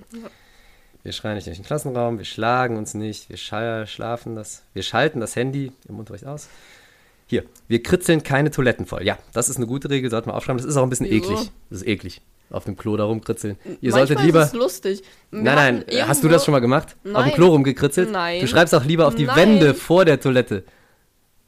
Wir 1.03 1.13
schreien 1.13 1.37
nicht 1.37 1.47
durch 1.47 1.59
den 1.59 1.65
Klassenraum, 1.65 2.19
wir 2.19 2.25
schlagen 2.25 2.77
uns 2.79 2.95
nicht, 2.95 3.29
wir 3.29 3.37
schlafen 3.37 4.35
das, 4.35 4.63
wir 4.73 4.83
schalten 4.83 5.21
das 5.21 5.37
Handy 5.37 5.73
im 5.89 5.99
Unterricht 5.99 6.25
aus. 6.25 6.49
Hier, 7.27 7.45
wir 7.67 7.83
kritzeln 7.83 8.23
keine 8.23 8.51
Toiletten 8.51 8.87
voll. 8.87 9.03
Ja, 9.03 9.19
das 9.33 9.49
ist 9.49 9.57
eine 9.57 9.67
gute 9.67 9.91
Regel, 9.91 10.11
sollten 10.11 10.31
wir 10.31 10.35
aufschreiben. 10.35 10.59
Das 10.59 10.67
ist 10.67 10.77
auch 10.77 10.85
ein 10.85 10.91
bisschen 10.91 11.11
Wieso? 11.11 11.33
eklig. 11.33 11.51
Das 11.71 11.79
ist 11.81 11.87
eklig. 11.87 12.21
Auf 12.51 12.65
dem 12.65 12.77
Klo 12.77 12.97
da 12.97 13.05
rumkritzeln. 13.05 13.57
Ihr 13.65 13.91
Manchmal 13.91 14.07
solltet 14.07 14.25
lieber. 14.25 14.43
Ist 14.43 14.49
es 14.49 14.55
lustig. 14.55 15.03
Wir 15.33 15.43
Nein, 15.43 15.85
nein, 15.91 16.09
hast 16.09 16.23
du 16.23 16.29
das 16.29 16.45
schon 16.45 16.53
mal 16.53 16.61
gemacht? 16.61 16.97
Auf 16.99 17.03
dem 17.03 17.13
Nein. 17.13 17.33
Klo 17.33 17.49
rumgekritzelt? 17.49 18.13
Nein. 18.13 18.41
Du 18.41 18.47
schreibst 18.47 18.73
auch 18.73 18.85
lieber 18.85 19.09
auf 19.09 19.17
die 19.17 19.25
Nein. 19.25 19.37
Wände 19.37 19.75
vor 19.75 20.05
der 20.05 20.21
Toilette. 20.21 20.63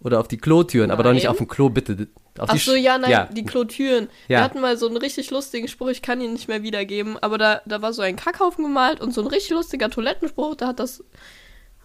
Oder 0.01 0.21
auf 0.21 0.29
die 0.29 0.39
Klotüren, 0.39 0.91
aber 0.91 1.03
doch 1.03 1.13
nicht 1.13 1.25
Nein. 1.25 1.31
auf 1.31 1.39
dem 1.39 1.49
Klo, 1.49 1.69
bitte. 1.69 2.09
Auf 2.39 2.51
Ach 2.51 2.57
so, 2.57 2.75
ja, 2.75 2.99
nein, 2.99 3.11
ja. 3.11 3.27
die 3.27 3.45
Klotüren. 3.45 4.09
Ja. 4.29 4.39
Wir 4.39 4.45
hatten 4.45 4.61
mal 4.61 4.77
so 4.77 4.87
einen 4.87 4.97
richtig 4.97 5.31
lustigen 5.31 5.67
Spruch, 5.67 5.89
ich 5.89 6.03
kann 6.03 6.21
ihn 6.21 6.33
nicht 6.33 6.47
mehr 6.47 6.63
wiedergeben, 6.63 7.17
aber 7.21 7.37
da, 7.37 7.63
da 7.67 7.83
war 7.83 7.93
so 7.93 8.03
ein 8.03 8.15
Kackhaufen 8.15 8.65
gemalt 8.65 9.01
und 9.01 9.13
so 9.13 9.21
ein 9.23 9.27
richtig 9.27 9.51
lustiger 9.51 9.91
Toilettenspruch, 9.91 10.55
da 10.55 10.69
hat 10.69 10.79
das. 10.79 11.03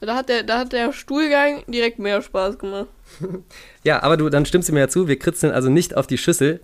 Da 0.05 0.15
hat 0.15 0.29
der, 0.29 0.43
da 0.43 0.59
hat 0.59 0.73
der 0.73 0.91
Stuhlgang 0.91 1.63
direkt 1.67 1.99
mehr 1.99 2.21
Spaß 2.21 2.57
gemacht. 2.57 2.87
ja, 3.83 4.03
aber 4.03 4.17
du, 4.17 4.29
dann 4.29 4.45
stimmst 4.45 4.69
du 4.69 4.73
mir 4.73 4.81
ja 4.81 4.87
zu, 4.87 5.07
wir 5.07 5.17
kritzeln 5.17 5.53
also 5.53 5.69
nicht 5.69 5.95
auf 5.95 6.07
die 6.07 6.17
Schüssel. 6.17 6.61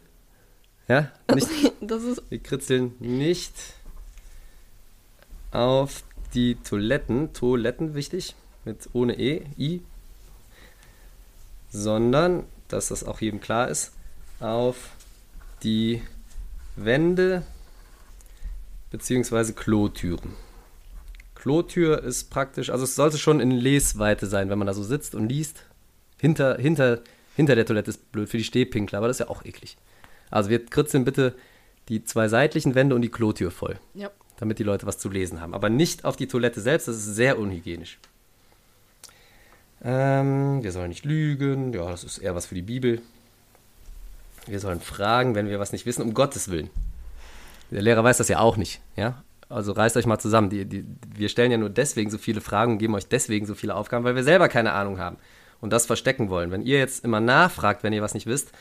Ja, 0.88 1.12
nicht, 1.34 1.48
Das 1.82 2.04
ist. 2.04 2.24
wir 2.30 2.40
kritzeln 2.40 2.96
nicht 3.00 3.54
auf 5.52 6.04
die 6.34 6.56
Toiletten. 6.56 7.34
Toiletten, 7.34 7.94
wichtig, 7.94 8.36
mit 8.66 8.90
ohne 8.94 9.18
E, 9.20 9.44
I. 9.58 9.82
Sondern, 11.72 12.46
dass 12.68 12.88
das 12.88 13.04
auch 13.04 13.22
jedem 13.22 13.40
klar 13.40 13.70
ist, 13.70 13.94
auf 14.40 14.90
die 15.64 16.02
Wände 16.76 17.44
beziehungsweise 18.90 19.54
Klotüren. 19.54 20.34
Klotür 21.40 22.04
ist 22.04 22.30
praktisch, 22.30 22.70
also 22.70 22.84
es 22.84 22.96
sollte 22.96 23.18
schon 23.18 23.40
in 23.40 23.52
Lesweite 23.52 24.28
sein, 24.28 24.50
wenn 24.50 24.60
man 24.60 24.68
da 24.68 24.74
so 24.74 24.84
sitzt 24.84 25.16
und 25.16 25.30
liest. 25.30 25.64
Hinter, 26.18 26.58
hinter, 26.58 27.00
hinter 27.36 27.56
der 27.56 27.66
Toilette 27.66 27.90
ist 27.92 28.12
blöd 28.12 28.28
für 28.30 28.38
die 28.38 28.44
Stehpinkler, 28.44 28.98
aber 28.98 29.08
das 29.08 29.16
ist 29.16 29.26
ja 29.26 29.30
auch 29.30 29.46
eklig. 29.46 29.78
Also 30.30 30.50
wir 30.50 30.66
kritzeln 30.66 31.06
bitte 31.06 31.34
die 31.88 32.04
zwei 32.04 32.28
seitlichen 32.28 32.76
Wände 32.76 32.94
und 32.94 33.02
die 33.02 33.10
Klotür 33.10 33.52
voll, 33.52 33.80
Ja. 33.94 34.12
damit 34.38 34.60
die 34.60 34.64
Leute 34.64 34.86
was 34.86 34.98
zu 35.00 35.10
lesen 35.10 35.40
haben. 35.40 35.54
Aber 35.54 35.70
nicht 35.70 36.04
auf 36.06 36.18
die 36.18 36.28
Toilette 36.28 36.60
selbst, 36.62 36.88
das 36.90 36.98
ist 36.98 37.16
sehr 37.16 37.40
unhygienisch. 37.40 38.00
Ähm, 39.82 40.62
wir 40.62 40.72
sollen 40.72 40.90
nicht 40.90 41.06
lügen, 41.06 41.72
ja, 41.74 41.90
das 41.90 42.04
ist 42.04 42.18
eher 42.18 42.36
was 42.36 42.46
für 42.48 42.56
die 42.56 42.62
Bibel. 42.62 43.02
Wir 44.46 44.60
sollen 44.60 44.82
fragen, 44.82 45.36
wenn 45.36 45.48
wir 45.48 45.60
was 45.60 45.72
nicht 45.72 45.86
wissen, 45.86 46.02
um 46.02 46.14
Gottes 46.14 46.50
Willen. 46.52 46.70
Der 47.72 47.82
Lehrer 47.82 48.04
weiß 48.04 48.18
das 48.18 48.28
ja 48.28 48.40
auch 48.40 48.58
nicht, 48.58 48.82
ja. 48.98 49.24
Also 49.50 49.72
reißt 49.72 49.97
euch 49.97 50.06
mal 50.06 50.20
zusammen. 50.20 50.50
Die, 50.50 50.66
die, 50.66 50.86
wir 51.16 51.28
stellen 51.28 51.52
ja 51.52 51.58
nur 51.58 51.70
deswegen 51.70 52.12
so 52.12 52.18
viele 52.18 52.39
Fragen 52.39 52.74
und 52.74 52.78
geben 52.78 52.93
euch 52.93 53.08
deswegen 53.08 53.45
so 53.45 53.56
viele 53.56 53.76
Aufgaben, 53.76 54.06
weil 54.06 54.16
wir 54.16 54.24
selber 54.24 54.47
keine 54.47 54.74
Ahnung 54.74 55.00
haben 55.00 55.18
und 55.60 55.74
das 55.74 55.86
verstecken 55.86 56.30
wollen. 56.30 56.52
Wenn 56.52 56.62
ihr 56.62 56.78
jetzt 56.78 57.04
immer 57.04 57.20
nachfragt, 57.20 57.84
wenn 57.84 57.93
ihr 57.93 58.02
was 58.02 58.14
nicht 58.14 58.28
wisst, 58.28 58.52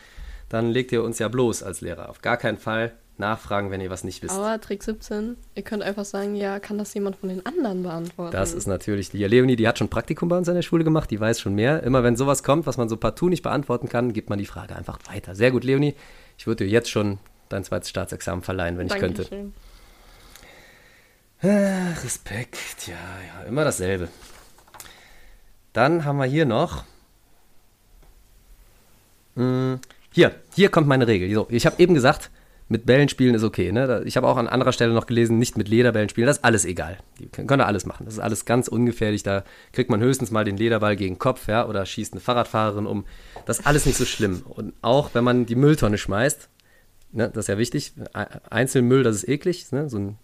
dann 0.48 0.70
legt 0.70 0.90
ihr 0.92 1.02
uns 1.02 1.18
ja 1.18 1.28
bloß 1.28 1.62
als 1.62 1.82
Lehrer. 1.82 2.08
Auf 2.08 2.22
gar 2.22 2.38
keinen 2.38 2.56
Fall 2.56 2.92
nachfragen, 3.18 3.70
wenn 3.70 3.80
ihr 3.80 3.90
was 3.90 4.04
nicht 4.04 4.22
wisst. 4.22 4.34
Aber 4.34 4.60
Trick 4.60 4.82
17, 4.82 5.36
ihr 5.54 5.62
könnt 5.62 5.82
einfach 5.82 6.04
sagen, 6.04 6.34
ja, 6.34 6.60
kann 6.60 6.78
das 6.78 6.94
jemand 6.94 7.16
von 7.16 7.28
den 7.28 7.44
anderen 7.44 7.82
beantworten? 7.82 8.32
Das 8.32 8.54
ist 8.54 8.66
natürlich 8.66 9.10
die 9.10 9.24
Leonie, 9.24 9.56
die 9.56 9.66
hat 9.66 9.78
schon 9.78 9.88
Praktikum 9.88 10.28
bei 10.28 10.38
uns 10.38 10.48
an 10.48 10.54
der 10.54 10.62
Schule 10.62 10.84
gemacht, 10.84 11.10
die 11.10 11.20
weiß 11.20 11.40
schon 11.40 11.54
mehr. 11.54 11.82
Immer 11.82 12.02
wenn 12.02 12.16
sowas 12.16 12.42
kommt, 12.42 12.66
was 12.66 12.76
man 12.76 12.88
so 12.88 12.96
partout 12.96 13.28
nicht 13.28 13.42
beantworten 13.42 13.88
kann, 13.88 14.12
gibt 14.12 14.30
man 14.30 14.38
die 14.38 14.46
Frage 14.46 14.76
einfach 14.76 14.98
weiter. 15.12 15.34
Sehr 15.34 15.50
gut, 15.50 15.64
Leonie. 15.64 15.94
Ich 16.38 16.46
würde 16.46 16.64
dir 16.64 16.70
jetzt 16.70 16.90
schon 16.90 17.18
dein 17.48 17.64
zweites 17.64 17.90
Staatsexamen 17.90 18.42
verleihen, 18.42 18.78
wenn 18.78 18.86
ich 18.86 18.94
könnte. 18.94 19.26
Respekt, 21.42 22.88
ja, 22.88 22.94
ja, 22.94 23.46
immer 23.46 23.64
dasselbe. 23.64 24.08
Dann 25.72 26.04
haben 26.04 26.18
wir 26.18 26.24
hier 26.24 26.46
noch. 26.46 26.84
Hm, 29.36 29.78
hier, 30.12 30.34
hier 30.54 30.68
kommt 30.68 30.88
meine 30.88 31.06
Regel. 31.06 31.32
So, 31.32 31.46
ich 31.50 31.64
habe 31.64 31.80
eben 31.80 31.94
gesagt, 31.94 32.30
mit 32.68 32.84
Bällen 32.84 33.08
spielen 33.08 33.34
ist 33.34 33.44
okay. 33.44 33.72
Ne? 33.72 34.02
Ich 34.04 34.16
habe 34.16 34.26
auch 34.26 34.36
an 34.36 34.48
anderer 34.48 34.72
Stelle 34.72 34.92
noch 34.92 35.06
gelesen, 35.06 35.38
nicht 35.38 35.56
mit 35.56 35.68
Lederbällen 35.68 36.08
spielen, 36.08 36.26
das 36.26 36.38
ist 36.38 36.44
alles 36.44 36.64
egal. 36.64 36.98
Die 37.18 37.28
können, 37.28 37.46
da 37.46 37.64
alles 37.64 37.86
machen. 37.86 38.04
Das 38.04 38.14
ist 38.14 38.20
alles 38.20 38.44
ganz 38.44 38.68
ungefährlich. 38.68 39.22
Da 39.22 39.44
kriegt 39.72 39.90
man 39.90 40.00
höchstens 40.00 40.30
mal 40.30 40.44
den 40.44 40.56
Lederball 40.56 40.96
gegen 40.96 41.14
den 41.14 41.18
Kopf, 41.18 41.48
ja, 41.48 41.66
oder 41.66 41.86
schießt 41.86 42.14
eine 42.14 42.20
Fahrradfahrerin 42.20 42.86
um. 42.86 43.04
Das 43.46 43.60
ist 43.60 43.66
alles 43.66 43.86
nicht 43.86 43.96
so 43.96 44.04
schlimm. 44.04 44.42
Und 44.48 44.74
auch 44.82 45.10
wenn 45.14 45.24
man 45.24 45.46
die 45.46 45.54
Mülltonne 45.54 45.98
schmeißt, 45.98 46.48
ne, 47.12 47.30
das 47.30 47.44
ist 47.44 47.48
ja 47.48 47.58
wichtig, 47.58 47.92
Einzelmüll, 48.50 49.02
das 49.02 49.16
ist 49.16 49.28
eklig, 49.28 49.70
ne? 49.72 49.88
so 49.88 49.98
ein 49.98 50.18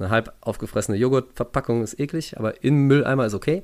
eine 0.00 0.10
halb 0.10 0.32
aufgefressene 0.40 0.96
Joghurtverpackung 0.96 1.82
ist 1.82 1.98
eklig, 2.00 2.38
aber 2.38 2.62
im 2.64 2.86
Mülleimer 2.86 3.26
ist 3.26 3.34
okay. 3.34 3.62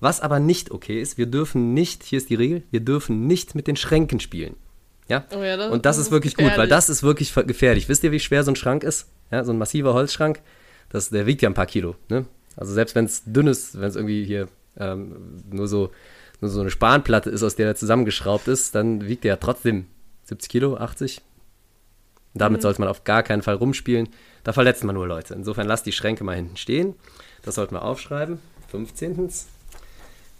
Was 0.00 0.20
aber 0.20 0.38
nicht 0.40 0.70
okay 0.70 1.00
ist, 1.00 1.18
wir 1.18 1.26
dürfen 1.26 1.74
nicht, 1.74 2.02
hier 2.02 2.18
ist 2.18 2.30
die 2.30 2.34
Regel, 2.34 2.62
wir 2.70 2.80
dürfen 2.80 3.26
nicht 3.26 3.54
mit 3.54 3.66
den 3.66 3.76
Schränken 3.76 4.20
spielen. 4.20 4.56
Ja? 5.08 5.24
Oh 5.34 5.42
ja, 5.42 5.56
das- 5.56 5.70
Und 5.72 5.86
das, 5.86 5.96
das 5.96 6.06
ist 6.06 6.12
wirklich 6.12 6.34
gut, 6.34 6.44
weil 6.44 6.50
gefährlich. 6.50 6.70
das 6.70 6.90
ist 6.90 7.02
wirklich 7.02 7.32
gefährlich. 7.34 7.88
Wisst 7.88 8.04
ihr, 8.04 8.12
wie 8.12 8.20
schwer 8.20 8.44
so 8.44 8.50
ein 8.52 8.56
Schrank 8.56 8.82
ist? 8.84 9.08
Ja, 9.30 9.44
so 9.44 9.52
ein 9.52 9.58
massiver 9.58 9.94
Holzschrank, 9.94 10.40
das, 10.90 11.10
der 11.10 11.26
wiegt 11.26 11.42
ja 11.42 11.48
ein 11.48 11.54
paar 11.54 11.66
Kilo. 11.66 11.96
Ne? 12.08 12.26
Also 12.56 12.72
selbst 12.74 12.94
wenn 12.94 13.04
es 13.06 13.22
dünn 13.24 13.46
ist, 13.46 13.80
wenn 13.80 13.88
es 13.88 13.96
irgendwie 13.96 14.24
hier 14.24 14.48
ähm, 14.78 15.42
nur, 15.50 15.68
so, 15.68 15.90
nur 16.40 16.50
so 16.50 16.60
eine 16.60 16.70
Spanplatte 16.70 17.30
ist, 17.30 17.42
aus 17.42 17.56
der 17.56 17.66
er 17.68 17.74
zusammengeschraubt 17.76 18.48
ist, 18.48 18.74
dann 18.74 19.06
wiegt 19.06 19.24
der 19.24 19.30
ja 19.34 19.36
trotzdem 19.36 19.86
70 20.24 20.48
Kilo, 20.50 20.76
80. 20.76 21.20
Und 22.34 22.42
damit 22.42 22.62
sollte 22.62 22.80
man 22.80 22.88
auf 22.88 23.04
gar 23.04 23.22
keinen 23.22 23.42
Fall 23.42 23.54
rumspielen. 23.54 24.08
Da 24.44 24.52
verletzt 24.52 24.84
man 24.84 24.94
nur 24.94 25.06
Leute. 25.06 25.34
Insofern 25.34 25.66
lasst 25.66 25.86
die 25.86 25.92
Schränke 25.92 26.24
mal 26.24 26.36
hinten 26.36 26.56
stehen. 26.56 26.94
Das 27.42 27.56
sollten 27.56 27.74
wir 27.74 27.82
aufschreiben. 27.82 28.40
15. 28.70 29.30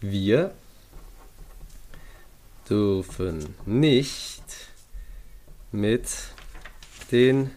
Wir 0.01 0.53
dürfen 2.69 3.55
nicht 3.67 4.43
mit 5.73 6.09
den 7.11 7.51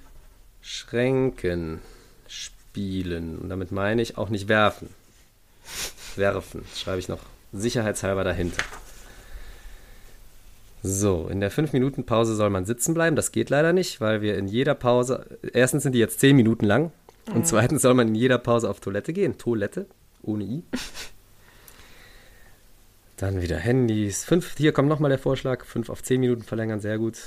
Schränken 0.62 1.82
spielen. 2.28 3.38
Und 3.38 3.50
damit 3.50 3.72
meine 3.72 4.02
ich 4.02 4.18
auch 4.18 4.30
nicht 4.30 4.48
werfen. 4.48 4.90
Werfen. 6.16 6.66
Schreibe 6.76 7.00
ich 7.00 7.08
noch 7.08 7.22
sicherheitshalber 7.52 8.24
dahinter. 8.24 8.64
So, 10.84 11.28
in 11.30 11.40
der 11.40 11.52
5-Minuten-Pause 11.52 12.36
soll 12.36 12.50
man 12.50 12.66
sitzen 12.66 12.94
bleiben. 12.94 13.16
Das 13.16 13.32
geht 13.32 13.50
leider 13.50 13.72
nicht, 13.72 14.02
weil 14.02 14.22
wir 14.22 14.38
in 14.38 14.48
jeder 14.48 14.74
Pause, 14.74 15.26
erstens 15.54 15.84
sind 15.84 15.94
die 15.94 16.00
jetzt 16.00 16.20
10 16.20 16.36
Minuten 16.36 16.66
lang 16.66 16.92
und 17.36 17.46
zweitens 17.48 17.84
soll 17.84 17.94
man 17.94 18.08
in 18.10 18.16
jeder 18.16 18.40
Pause 18.40 18.70
auf 18.70 18.80
Toilette 18.80 19.14
gehen. 19.14 19.38
Toilette, 19.38 19.86
ohne 20.24 20.44
I. 20.44 20.64
Dann 23.18 23.42
wieder 23.42 23.58
Handys. 23.58 24.26
Fünf, 24.26 24.58
hier 24.58 24.72
kommt 24.72 24.90
nochmal 24.90 25.10
der 25.10 25.20
Vorschlag, 25.20 25.66
5 25.66 25.90
auf 25.90 26.02
10 26.02 26.20
Minuten 26.20 26.42
verlängern, 26.42 26.80
sehr 26.80 26.98
gut. 26.98 27.18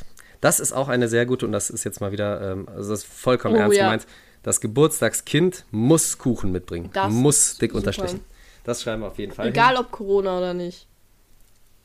Das 0.40 0.58
ist 0.58 0.72
auch 0.72 0.88
eine 0.88 1.08
sehr 1.08 1.24
gute 1.24 1.46
und 1.46 1.52
das 1.52 1.70
ist 1.70 1.84
jetzt 1.84 2.00
mal 2.00 2.10
wieder, 2.10 2.52
ähm, 2.52 2.68
also 2.68 2.90
das 2.90 3.04
ist 3.04 3.06
vollkommen 3.06 3.54
Oh, 3.54 3.58
ernst 3.58 3.78
ja. 3.78 3.84
gemeint. 3.84 4.06
Das 4.42 4.60
Geburtstagskind 4.60 5.64
muss 5.70 6.18
Kuchen 6.18 6.50
mitbringen. 6.50 6.90
Das 6.92 7.12
muss 7.12 7.56
dick 7.58 7.72
unterstrichen. 7.74 8.20
Das 8.64 8.82
schreiben 8.82 9.02
wir 9.02 9.06
auf 9.08 9.18
jeden 9.18 9.32
Fall. 9.32 9.48
Egal 9.48 9.76
hin. 9.76 9.84
ob 9.84 9.90
Corona 9.92 10.36
oder 10.38 10.52
nicht. 10.52 10.86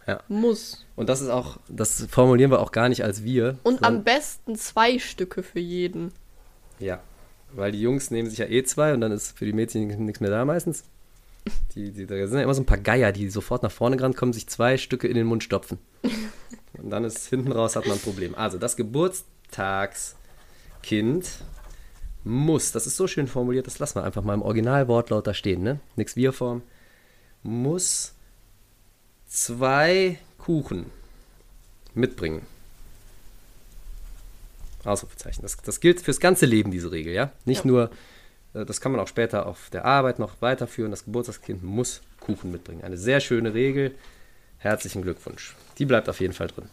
Ja. 0.09 0.21
Muss. 0.27 0.85
Und 0.95 1.07
das 1.07 1.21
ist 1.21 1.29
auch, 1.29 1.59
das 1.67 2.07
formulieren 2.09 2.49
wir 2.49 2.61
auch 2.61 2.71
gar 2.71 2.89
nicht 2.89 3.03
als 3.03 3.23
wir. 3.23 3.59
Und 3.61 3.83
am 3.83 4.03
besten 4.03 4.55
zwei 4.55 4.97
Stücke 4.97 5.43
für 5.43 5.59
jeden. 5.59 6.11
Ja, 6.79 6.99
weil 7.53 7.71
die 7.71 7.81
Jungs 7.81 8.09
nehmen 8.09 8.27
sich 8.27 8.39
ja 8.39 8.47
eh 8.47 8.63
zwei 8.63 8.95
und 8.95 9.01
dann 9.01 9.11
ist 9.11 9.37
für 9.37 9.45
die 9.45 9.53
Mädchen 9.53 10.05
nichts 10.05 10.19
mehr 10.19 10.31
da 10.31 10.45
meistens. 10.45 10.83
Die, 11.75 11.91
die, 11.91 12.07
da 12.07 12.15
sind 12.25 12.37
ja 12.37 12.43
immer 12.43 12.55
so 12.55 12.63
ein 12.63 12.65
paar 12.65 12.79
Geier, 12.79 13.11
die 13.11 13.29
sofort 13.29 13.61
nach 13.61 13.71
vorne 13.71 13.97
gerannt 13.97 14.17
kommen, 14.17 14.33
sich 14.33 14.47
zwei 14.47 14.79
Stücke 14.79 15.07
in 15.07 15.13
den 15.13 15.27
Mund 15.27 15.43
stopfen. 15.43 15.77
Und 16.81 16.89
dann 16.89 17.03
ist 17.03 17.27
hinten 17.27 17.51
raus 17.51 17.75
hat 17.75 17.85
man 17.85 17.97
ein 17.97 18.01
Problem. 18.01 18.33
Also 18.33 18.57
das 18.57 18.77
Geburtstagskind 18.77 21.29
muss, 22.23 22.71
das 22.71 22.87
ist 22.87 22.97
so 22.97 23.05
schön 23.05 23.27
formuliert, 23.27 23.67
das 23.67 23.77
lassen 23.77 23.99
wir 23.99 24.05
einfach 24.05 24.23
mal 24.23 24.33
im 24.33 24.41
Originalwortlaut 24.41 25.27
da 25.27 25.35
stehen, 25.35 25.61
ne? 25.61 25.79
Nix 25.95 26.15
Wir-Form. 26.15 26.63
Muss 27.43 28.15
zwei 29.29 30.19
Kuchen 30.37 30.87
mitbringen. 31.93 32.45
Ausrufezeichen. 34.83 35.41
Das, 35.41 35.57
das 35.57 35.79
gilt 35.79 36.01
fürs 36.01 36.19
ganze 36.19 36.45
Leben, 36.45 36.71
diese 36.71 36.91
Regel, 36.91 37.13
ja? 37.13 37.31
Nicht 37.45 37.63
Ja. 37.65 37.71
nur 37.71 37.91
Äh, 38.53 38.65
Das 38.65 38.81
kann 38.81 38.91
man 38.91 38.99
auch 38.99 39.07
später 39.07 39.45
auf 39.45 39.69
der 39.69 39.85
Arbeit 39.85 40.17
noch 40.19 40.41
weiterführen. 40.41 40.89
Das 40.91 41.05
Geburtstagskind 41.05 41.63
muss 41.63 42.01
Kuchen 42.19 42.51
mitbringen. 42.51 42.83
Eine 42.83 42.97
sehr 42.97 43.19
schöne 43.19 43.53
Regel. 43.53 43.93
Herzlichen 44.57 45.03
Glückwunsch. 45.03 45.55
Die 45.77 45.85
bleibt 45.85 46.09
auf 46.09 46.19
jeden 46.19 46.33
Fall 46.33 46.47
drin. 46.47 46.67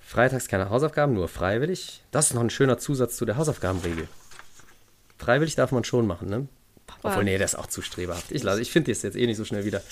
Freitags 0.00 0.46
keine 0.48 0.68
Hausaufgaben, 0.70 1.14
nur 1.14 1.28
freiwillig. 1.28 2.02
Das 2.10 2.26
ist 2.28 2.34
noch 2.34 2.42
ein 2.42 2.50
schöner 2.50 2.78
Zusatz 2.78 3.16
zu 3.16 3.24
der 3.24 3.36
Hausaufgabenregel. 3.36 4.08
Freiwillig 5.18 5.54
darf 5.56 5.72
man 5.72 5.84
schon 5.84 6.06
machen, 6.06 6.28
ne? 6.28 6.46
Obwohl, 7.02 7.24
nee, 7.24 7.36
das 7.38 7.52
ist 7.54 7.58
auch 7.58 7.66
zu 7.66 7.82
streberhaft. 7.82 8.30
Ich, 8.30 8.44
ich 8.44 8.70
finde 8.70 8.92
das 8.92 9.02
jetzt 9.02 9.16
eh 9.16 9.26
nicht 9.26 9.36
so 9.36 9.44
schnell 9.44 9.64
wieder. 9.64 9.82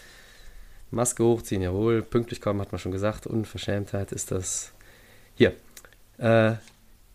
Maske 0.91 1.25
hochziehen, 1.25 1.63
jawohl. 1.63 2.03
Pünktlich 2.03 2.41
kommen, 2.41 2.61
hat 2.61 2.73
man 2.73 2.79
schon 2.79 2.93
gesagt. 2.93 3.27
Unverschämtheit 3.27 4.13
ist 4.13 4.31
das. 4.31 4.73
Hier. 5.35 5.53
Äh, 6.19 6.55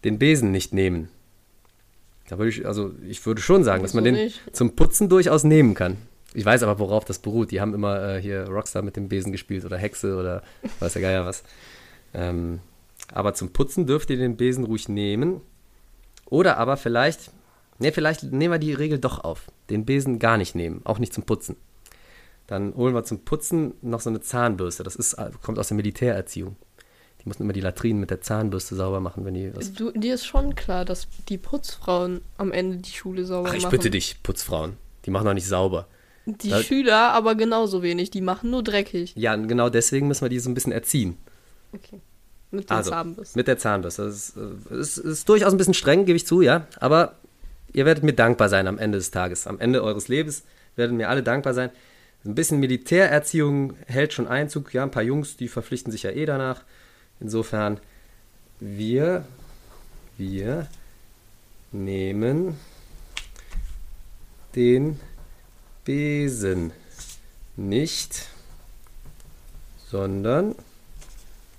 den 0.03 0.19
Besen 0.19 0.51
nicht 0.51 0.74
nehmen. 0.74 1.09
Da 2.30 2.38
würde 2.38 2.49
ich, 2.49 2.65
also 2.65 2.93
ich 3.07 3.26
würde 3.26 3.41
schon 3.41 3.63
sagen, 3.63 3.82
dass 3.84 3.93
man 3.93 4.03
den 4.03 4.15
nicht? 4.15 4.41
zum 4.55 4.76
Putzen 4.76 5.09
durchaus 5.09 5.43
nehmen 5.43 5.74
kann. 5.74 5.97
Ich 6.34 6.45
weiß 6.45 6.63
aber, 6.63 6.80
worauf 6.80 7.03
das 7.03 7.19
beruht. 7.19 7.51
Die 7.51 7.59
haben 7.59 7.74
immer 7.74 8.15
äh, 8.15 8.22
hier 8.22 8.47
Rockstar 8.47 8.84
mit 8.84 8.95
dem 8.95 9.09
Besen 9.09 9.32
gespielt 9.32 9.65
oder 9.65 9.78
Hexe 9.78 10.15
oder 10.15 10.43
weiß 10.80 10.93
der 10.93 11.01
Geier 11.01 11.26
was. 11.26 11.43
Ähm, 12.13 12.59
aber 13.13 13.34
zum 13.34 13.51
Putzen 13.51 13.86
dürft 13.86 14.09
ihr 14.09 14.17
den 14.17 14.38
Besen 14.38 14.63
ruhig 14.63 14.88
nehmen. 14.88 15.41
Oder 16.26 16.57
aber 16.57 16.78
vielleicht, 16.78 17.32
ne, 17.80 17.91
vielleicht 17.91 18.24
nehmen 18.24 18.53
wir 18.53 18.59
die 18.59 18.74
Regel 18.74 18.99
doch 18.99 19.24
auf. 19.24 19.51
Den 19.69 19.86
Besen 19.86 20.17
gar 20.17 20.38
nicht 20.38 20.55
nehmen, 20.55 20.82
auch 20.86 20.99
nicht 20.99 21.13
zum 21.13 21.26
Putzen. 21.26 21.57
Dann 22.52 22.76
holen 22.76 22.93
wir 22.93 23.06
zum 23.06 23.20
Putzen 23.24 23.76
noch 23.82 24.02
so 24.02 24.10
eine 24.10 24.20
Zahnbürste. 24.20 24.84
Das 24.84 24.97
ist, 24.97 25.16
kommt 25.41 25.58
aus 25.58 25.70
der 25.70 25.78
Militärerziehung. 25.78 26.58
Die 27.24 27.30
mussten 27.30 27.43
immer 27.43 27.54
die 27.54 27.62
Latrinen 27.62 28.02
mit 28.02 28.10
der 28.10 28.20
Zahnbürste 28.20 28.76
sauber 28.76 28.99
machen, 28.99 29.24
wenn 29.24 29.36
die 29.36 29.56
was. 29.56 29.72
Du, 29.72 29.91
dir 29.91 30.16
ist 30.16 30.26
schon 30.26 30.54
klar, 30.56 30.84
dass 30.84 31.08
die 31.30 31.38
Putzfrauen 31.38 32.20
am 32.38 32.52
Ende 32.52 32.78
die 32.80 32.91
Schule 32.91 33.24
sauber 33.26 33.47
Ach, 33.52 33.54
ich 33.54 33.64
machen. 33.64 33.72
bitte 33.72 33.89
dich, 33.89 34.22
Putzfrauen. 34.22 34.74
Die 35.06 35.12
machen 35.12 35.24
doch 35.28 35.34
nicht 35.34 35.47
sauber. 35.47 35.88
Die 36.26 36.49
Da- 36.49 36.62
Schüler 36.62 37.14
aber 37.14 37.36
genauso 37.36 37.84
wenig. 37.84 38.10
Die 38.12 38.20
machen 38.20 38.49
nur 38.49 38.64
dreckig. 38.64 39.14
Ja, 39.16 39.34
und 39.34 39.47
genau 39.47 39.70
deswegen 39.70 40.10
müssen 40.10 40.26
wir 40.26 40.30
die 40.30 40.39
so 40.39 40.49
ein 40.49 40.54
bisschen 40.54 40.74
erziehen. 40.74 41.18
Okay. 41.72 42.02
Mit 42.52 42.70
den 42.70 42.76
Also, 42.76 42.89
Zahnbürsten. 42.91 43.39
mit 43.39 43.47
der 43.47 43.58
Zahnbürste. 43.60 44.04
Das 44.04 44.14
ist, 44.16 44.36
äh, 44.72 44.76
ist, 44.78 44.97
ist 44.97 45.30
durchaus 45.30 45.54
ein 45.54 45.58
bisschen 45.58 45.74
streng, 45.74 46.04
gebe 46.04 46.18
ich 46.18 46.28
zu, 46.28 46.41
ja. 46.41 46.68
Aber 46.82 47.16
ihr 47.72 47.86
werdet 47.86 48.04
mir 48.04 48.12
dankbar 48.14 48.49
sein 48.49 48.68
am 48.68 48.78
Ende 48.78 48.97
des 48.97 49.10
Tages. 49.10 49.47
Am 49.47 49.58
Ende 49.58 49.82
eures 49.84 50.10
Lebens 50.10 50.43
werden 50.76 50.97
mir 50.97 51.08
alle 51.08 51.24
dankbar 51.24 51.54
sein. 51.54 51.70
Ein 52.24 52.36
bisschen 52.36 52.59
Militärerziehung 52.59 53.76
hält 53.88 54.13
schon 54.13 54.28
Einzug. 54.28 54.74
Ja, 54.74 54.84
ein 54.84 54.91
paar 54.91 55.03
Jungs, 55.03 55.38
die 55.38 55.47
verpflichten 55.47 55.91
sich 55.91 56.03
ja 56.03 56.11
eh 56.11 56.26
danach. 56.26 56.63
Insofern, 57.19 57.80
wir, 58.59 59.26
wir 60.17 60.67
nehmen 61.72 62.59
den 64.55 64.99
Besen 65.84 66.72
nicht, 67.55 68.28
sondern 69.88 70.55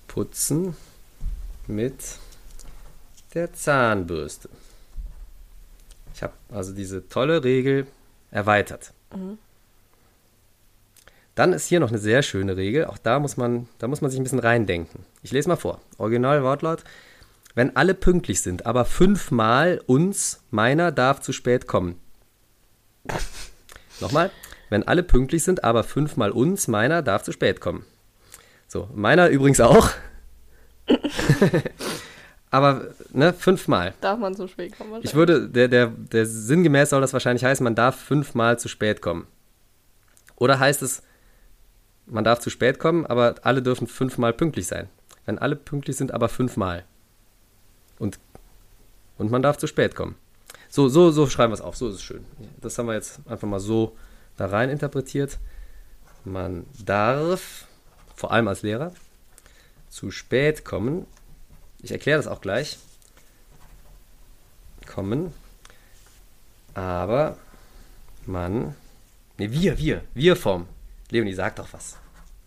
putzen 0.06 0.76
mit 1.66 2.18
der 3.34 3.52
Zahnbürste. 3.52 4.48
Ich 6.14 6.22
habe 6.22 6.34
also 6.50 6.72
diese 6.72 7.08
tolle 7.08 7.42
Regel 7.42 7.86
erweitert. 8.30 8.92
Dann 11.34 11.52
ist 11.52 11.66
hier 11.66 11.80
noch 11.80 11.88
eine 11.88 11.98
sehr 11.98 12.22
schöne 12.22 12.56
Regel. 12.56 12.86
Auch 12.86 12.98
da 12.98 13.18
muss 13.18 13.36
man, 13.36 13.68
da 13.78 13.88
muss 13.88 14.00
man 14.00 14.10
sich 14.10 14.20
ein 14.20 14.22
bisschen 14.22 14.38
reindenken. 14.38 15.04
Ich 15.22 15.32
lese 15.32 15.48
mal 15.48 15.56
vor. 15.56 15.80
Original 15.98 16.42
Wortlaut. 16.42 16.84
Wenn 17.54 17.76
alle 17.76 17.94
pünktlich 17.94 18.42
sind, 18.42 18.66
aber 18.66 18.84
fünfmal 18.84 19.80
uns, 19.86 20.42
meiner 20.50 20.92
darf 20.92 21.20
zu 21.20 21.32
spät 21.32 21.66
kommen. 21.66 21.98
Nochmal. 24.00 24.30
Wenn 24.70 24.86
alle 24.88 25.02
pünktlich 25.02 25.44
sind, 25.44 25.64
aber 25.64 25.84
fünfmal 25.84 26.30
uns, 26.30 26.66
meiner 26.66 27.02
darf 27.02 27.22
zu 27.22 27.32
spät 27.32 27.60
kommen. 27.60 27.84
So, 28.68 28.88
meiner 28.94 29.28
übrigens 29.28 29.60
auch. 29.60 29.90
aber, 32.50 32.88
ne, 33.12 33.34
fünfmal. 33.34 33.92
Darf 34.00 34.18
man 34.18 34.34
so 34.34 34.48
spät 34.48 34.76
kommen? 34.78 35.00
Ich 35.02 35.14
würde, 35.14 35.48
der, 35.48 35.68
der, 35.68 35.88
der 35.88 36.24
sinngemäß 36.24 36.90
soll 36.90 37.02
das 37.02 37.12
wahrscheinlich 37.12 37.44
heißen, 37.44 37.62
man 37.62 37.74
darf 37.74 37.96
fünfmal 37.96 38.58
zu 38.58 38.68
spät 38.68 39.02
kommen. 39.02 39.26
Oder 40.36 40.58
heißt 40.58 40.80
es, 40.80 41.02
man 42.06 42.24
darf 42.24 42.40
zu 42.40 42.50
spät 42.50 42.78
kommen, 42.78 43.06
aber 43.06 43.36
alle 43.42 43.62
dürfen 43.62 43.86
fünfmal 43.86 44.32
pünktlich 44.32 44.66
sein. 44.66 44.88
Wenn 45.24 45.38
alle 45.38 45.56
pünktlich 45.56 45.96
sind, 45.96 46.12
aber 46.12 46.28
fünfmal. 46.28 46.84
Und, 47.98 48.18
und 49.18 49.30
man 49.30 49.42
darf 49.42 49.56
zu 49.56 49.66
spät 49.66 49.94
kommen. 49.94 50.16
So, 50.68 50.88
so, 50.88 51.10
so 51.10 51.26
schreiben 51.26 51.52
wir 51.52 51.54
es 51.54 51.60
auf, 51.60 51.76
so 51.76 51.88
ist 51.88 51.96
es 51.96 52.02
schön. 52.02 52.24
Das 52.60 52.78
haben 52.78 52.86
wir 52.86 52.94
jetzt 52.94 53.20
einfach 53.26 53.46
mal 53.46 53.60
so 53.60 53.96
da 54.36 54.46
rein 54.46 54.70
interpretiert. 54.70 55.38
Man 56.24 56.66
darf, 56.84 57.66
vor 58.16 58.32
allem 58.32 58.48
als 58.48 58.62
Lehrer, 58.62 58.92
zu 59.88 60.10
spät 60.10 60.64
kommen. 60.64 61.06
Ich 61.82 61.92
erkläre 61.92 62.18
das 62.18 62.26
auch 62.26 62.40
gleich. 62.40 62.78
Kommen. 64.86 65.32
Aber 66.74 67.36
man. 68.24 68.74
Ne, 69.38 69.52
wir, 69.52 69.78
wir, 69.78 70.02
wir 70.14 70.36
Form. 70.36 70.66
Leonie, 71.12 71.34
sag 71.34 71.56
doch 71.56 71.70
was. 71.74 71.98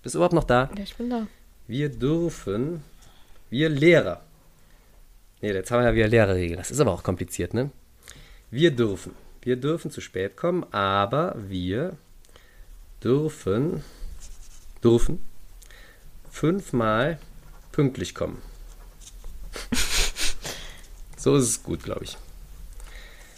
Bist 0.02 0.16
du 0.16 0.18
überhaupt 0.18 0.34
noch 0.34 0.44
da? 0.44 0.72
Ja, 0.76 0.84
ich 0.84 0.96
bin 0.96 1.12
da. 1.12 1.28
Wir 1.68 1.88
dürfen, 1.88 2.84
wir 3.52 3.70
Lehrer. 3.70 4.24
Ne, 5.42 5.54
jetzt 5.54 5.70
haben 5.70 5.82
wir 5.82 5.90
ja 5.90 5.94
wieder 5.94 6.08
Lehrerregeln. 6.08 6.58
Das 6.58 6.72
ist 6.72 6.80
aber 6.80 6.92
auch 6.92 7.04
kompliziert, 7.04 7.54
ne? 7.54 7.70
Wir 8.50 8.72
dürfen. 8.72 9.14
Wir 9.44 9.56
dürfen 9.56 9.92
zu 9.92 10.02
spät 10.02 10.36
kommen, 10.36 10.66
aber 10.74 11.36
wir 11.38 11.96
dürfen, 13.04 13.84
dürfen 14.84 15.22
fünfmal 16.32 17.20
pünktlich 17.72 18.16
kommen. 18.16 18.42
so 21.18 21.36
ist 21.36 21.44
es 21.44 21.62
gut, 21.62 21.84
glaube 21.84 22.06
ich. 22.06 22.18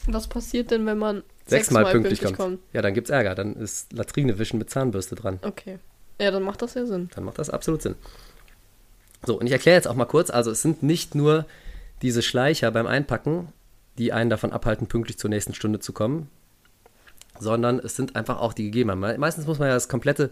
Was 0.06 0.30
passiert 0.30 0.72
denn, 0.72 0.86
wenn 0.86 0.98
man 0.98 1.24
Sechsmal 1.50 1.86
sechsmal 1.86 1.92
pünktlich, 1.92 2.22
kommt. 2.22 2.38
kommt? 2.38 2.60
Ja, 2.74 2.82
dann 2.82 2.94
gibt's 2.94 3.10
Ärger. 3.10 3.36
Dann 3.36 3.56
ist 3.56 3.94
Latrine 3.94 4.38
wischen 4.40 4.58
mit 4.60 4.70
Zahnbürste 4.70 5.16
dran. 5.16 5.40
Okay. 5.42 5.80
Ja, 6.20 6.32
dann 6.32 6.44
macht 6.44 6.62
das 6.62 6.74
ja 6.74 6.86
Sinn. 6.86 7.10
Dann 7.16 7.24
macht 7.24 7.40
das 7.40 7.50
absolut 7.50 7.82
Sinn. 7.82 7.96
So, 9.26 9.40
und 9.40 9.46
ich 9.48 9.52
erkläre 9.52 9.76
jetzt 9.76 9.88
auch 9.88 9.96
mal 9.96 10.06
kurz, 10.06 10.30
also 10.30 10.52
es 10.52 10.62
sind 10.62 10.84
nicht 10.84 11.16
nur 11.16 11.46
diese 12.02 12.22
Schleicher 12.22 12.72
beim 12.72 12.86
Einpacken, 12.88 13.48
die 13.98 14.14
einen 14.14 14.30
davon 14.30 14.52
abhalten, 14.52 14.88
pünktlich 14.88 15.18
zur 15.18 15.30
nächsten 15.30 15.54
Stunde 15.54 15.80
zu 15.80 15.94
kommen, 15.94 16.30
sondern 17.40 17.80
es 17.80 17.96
sind 17.96 18.16
einfach 18.16 18.40
auch 18.40 18.54
die 18.54 18.66
Gegebenheiten. 18.66 19.00
Me- 19.00 19.18
Meistens 19.18 19.48
muss 19.48 19.60
man 19.60 19.70
ja 19.70 19.74
das 19.74 19.90
komplette 19.90 20.30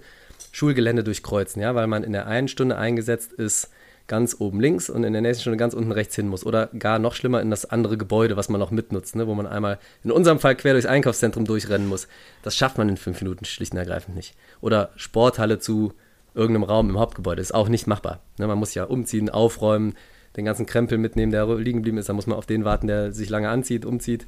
Schulgelände 0.51 1.03
durchkreuzen, 1.03 1.61
ja, 1.61 1.73
weil 1.75 1.87
man 1.87 2.03
in 2.03 2.13
der 2.13 2.27
einen 2.27 2.47
Stunde 2.47 2.77
eingesetzt 2.77 3.33
ist 3.33 3.69
ganz 4.07 4.35
oben 4.39 4.59
links 4.59 4.89
und 4.89 5.03
in 5.03 5.13
der 5.13 5.21
nächsten 5.21 5.41
Stunde 5.41 5.57
ganz 5.57 5.73
unten 5.73 5.91
rechts 5.91 6.15
hin 6.15 6.27
muss. 6.27 6.45
Oder 6.45 6.67
gar 6.77 6.99
noch 6.99 7.15
schlimmer 7.15 7.41
in 7.41 7.49
das 7.49 7.65
andere 7.65 7.97
Gebäude, 7.97 8.37
was 8.37 8.49
man 8.49 8.59
noch 8.59 8.71
mitnutzt, 8.71 9.15
ne, 9.15 9.27
wo 9.27 9.33
man 9.33 9.47
einmal 9.47 9.79
in 10.03 10.11
unserem 10.11 10.39
Fall 10.39 10.55
quer 10.55 10.73
durchs 10.73 10.85
Einkaufszentrum 10.85 11.45
durchrennen 11.45 11.87
muss. 11.87 12.07
Das 12.43 12.55
schafft 12.55 12.77
man 12.77 12.89
in 12.89 12.97
fünf 12.97 13.21
Minuten 13.21 13.45
schlicht 13.45 13.73
und 13.73 13.79
ergreifend 13.79 14.15
nicht. 14.15 14.35
Oder 14.61 14.91
Sporthalle 14.95 15.59
zu 15.59 15.93
irgendeinem 16.33 16.63
Raum 16.63 16.89
im 16.89 16.99
Hauptgebäude 16.99 17.41
ist 17.41 17.53
auch 17.53 17.69
nicht 17.69 17.87
machbar. 17.87 18.19
Ne, 18.37 18.47
man 18.47 18.57
muss 18.57 18.73
ja 18.73 18.83
umziehen, 18.83 19.29
aufräumen, 19.29 19.95
den 20.35 20.45
ganzen 20.45 20.65
Krempel 20.65 20.97
mitnehmen, 20.97 21.31
der 21.31 21.47
liegen 21.55 21.79
geblieben 21.79 21.97
ist. 21.97 22.09
Da 22.09 22.13
muss 22.13 22.27
man 22.27 22.37
auf 22.37 22.45
den 22.45 22.65
warten, 22.65 22.87
der 22.87 23.11
sich 23.11 23.29
lange 23.29 23.49
anzieht, 23.49 23.85
umzieht. 23.85 24.25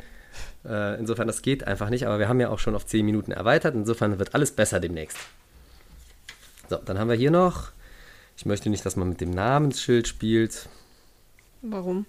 Äh, 0.65 0.99
insofern, 0.99 1.27
das 1.27 1.41
geht 1.41 1.67
einfach 1.67 1.89
nicht. 1.89 2.07
Aber 2.07 2.17
wir 2.17 2.29
haben 2.29 2.39
ja 2.39 2.49
auch 2.49 2.59
schon 2.59 2.75
auf 2.75 2.85
zehn 2.85 3.05
Minuten 3.05 3.31
erweitert. 3.31 3.75
Insofern 3.75 4.17
wird 4.17 4.33
alles 4.33 4.51
besser 4.51 4.79
demnächst. 4.79 5.17
So, 6.69 6.77
dann 6.77 6.97
haben 6.97 7.09
wir 7.09 7.15
hier 7.15 7.31
noch. 7.31 7.71
Ich 8.37 8.45
möchte 8.45 8.69
nicht, 8.69 8.85
dass 8.85 8.95
man 8.95 9.09
mit 9.09 9.19
dem 9.19 9.31
Namensschild 9.31 10.07
spielt. 10.07 10.69
Warum? 11.63 12.05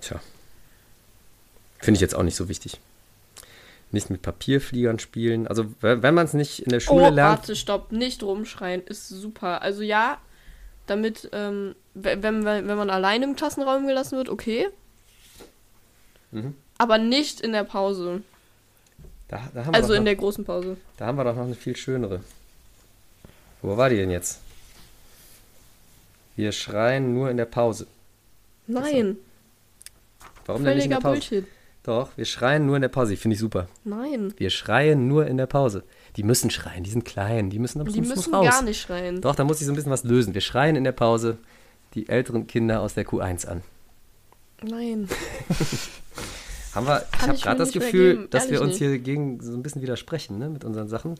Tja. 0.00 0.20
Finde 1.78 1.96
ich 1.98 2.00
jetzt 2.00 2.14
auch 2.14 2.22
nicht 2.24 2.36
so 2.36 2.48
wichtig. 2.48 2.80
Nicht 3.92 4.10
mit 4.10 4.22
Papierfliegern 4.22 4.98
spielen. 4.98 5.46
Also, 5.46 5.66
wenn 5.80 6.14
man 6.14 6.26
es 6.26 6.32
nicht 6.34 6.60
in 6.60 6.70
der 6.70 6.80
Schule 6.80 7.04
oh, 7.06 7.10
lernt. 7.10 7.38
warte, 7.40 7.54
stopp. 7.54 7.92
Nicht 7.92 8.22
rumschreien. 8.24 8.82
Ist 8.86 9.08
super. 9.08 9.62
Also 9.62 9.82
ja, 9.82 10.18
damit, 10.88 11.28
ähm, 11.32 11.76
we- 11.94 12.20
wenn, 12.20 12.44
wenn, 12.44 12.66
wenn 12.66 12.76
man 12.76 12.90
alleine 12.90 13.24
im 13.24 13.36
Klassenraum 13.36 13.86
gelassen 13.86 14.16
wird, 14.18 14.28
okay. 14.28 14.66
Mhm. 16.32 16.54
Aber 16.76 16.98
nicht 16.98 17.40
in 17.40 17.52
der 17.52 17.62
Pause. 17.62 18.22
Da, 19.28 19.48
da, 19.54 19.64
haben 19.64 19.72
wir 19.72 19.78
Also 19.78 19.92
in 19.92 20.00
noch, 20.00 20.04
der 20.06 20.16
großen 20.16 20.44
Pause. 20.44 20.76
da 20.96 21.06
haben 21.06 21.16
wir 21.16 21.24
doch 21.24 21.36
noch 21.36 21.44
eine 21.44 21.54
viel 21.54 21.76
schönere. 21.76 22.20
Wo 23.62 23.76
war 23.76 23.88
die 23.90 23.96
denn 23.96 24.10
jetzt? 24.10 24.40
Wir 26.36 26.52
schreien 26.52 27.14
nur 27.14 27.30
in 27.30 27.36
der 27.36 27.44
Pause. 27.44 27.86
Nein. 28.66 29.16
Warum 30.46 30.64
denn 30.64 30.76
nicht 30.76 30.86
in 30.86 30.92
Völliger 30.92 31.00
der 31.00 31.08
Pause? 31.08 31.28
Bullshit. 31.30 31.46
Doch, 31.84 32.16
wir 32.16 32.24
schreien 32.24 32.66
nur 32.66 32.76
in 32.76 32.82
der 32.82 32.88
Pause. 32.88 33.10
Die 33.10 33.16
Finde 33.16 33.34
ich 33.34 33.40
super. 33.40 33.68
Nein. 33.84 34.32
Wir 34.36 34.50
schreien 34.50 35.06
nur 35.06 35.26
in 35.26 35.36
der 35.36 35.46
Pause. 35.46 35.84
Die 36.16 36.22
müssen 36.22 36.50
schreien, 36.50 36.82
die 36.84 36.90
sind 36.90 37.04
klein, 37.04 37.50
die 37.50 37.58
müssen 37.58 37.80
aber 37.80 37.90
Die 37.90 38.00
müssen 38.00 38.34
raus. 38.34 38.46
gar 38.48 38.62
nicht 38.62 38.80
schreien. 38.80 39.20
Doch, 39.20 39.34
da 39.34 39.44
muss 39.44 39.60
ich 39.60 39.66
so 39.66 39.72
ein 39.72 39.76
bisschen 39.76 39.90
was 39.92 40.04
lösen. 40.04 40.32
Wir 40.32 40.40
schreien 40.40 40.76
in 40.76 40.84
der 40.84 40.92
Pause 40.92 41.38
die 41.94 42.08
älteren 42.08 42.46
Kinder 42.46 42.80
aus 42.80 42.94
der 42.94 43.04
Q1 43.06 43.46
an. 43.46 43.62
Nein. 44.62 45.08
Haben 46.74 46.86
wir, 46.86 47.04
ich 47.14 47.22
habe 47.22 47.38
gerade 47.38 47.58
das 47.58 47.68
nicht 47.68 47.80
Gefühl, 47.80 48.16
geben, 48.16 48.30
dass 48.30 48.50
wir 48.50 48.60
uns 48.60 48.76
hier 48.76 48.98
gegen 48.98 49.40
so 49.40 49.52
ein 49.52 49.62
bisschen 49.62 49.82
widersprechen, 49.82 50.38
ne, 50.38 50.48
mit 50.48 50.64
unseren 50.64 50.88
Sachen. 50.88 51.14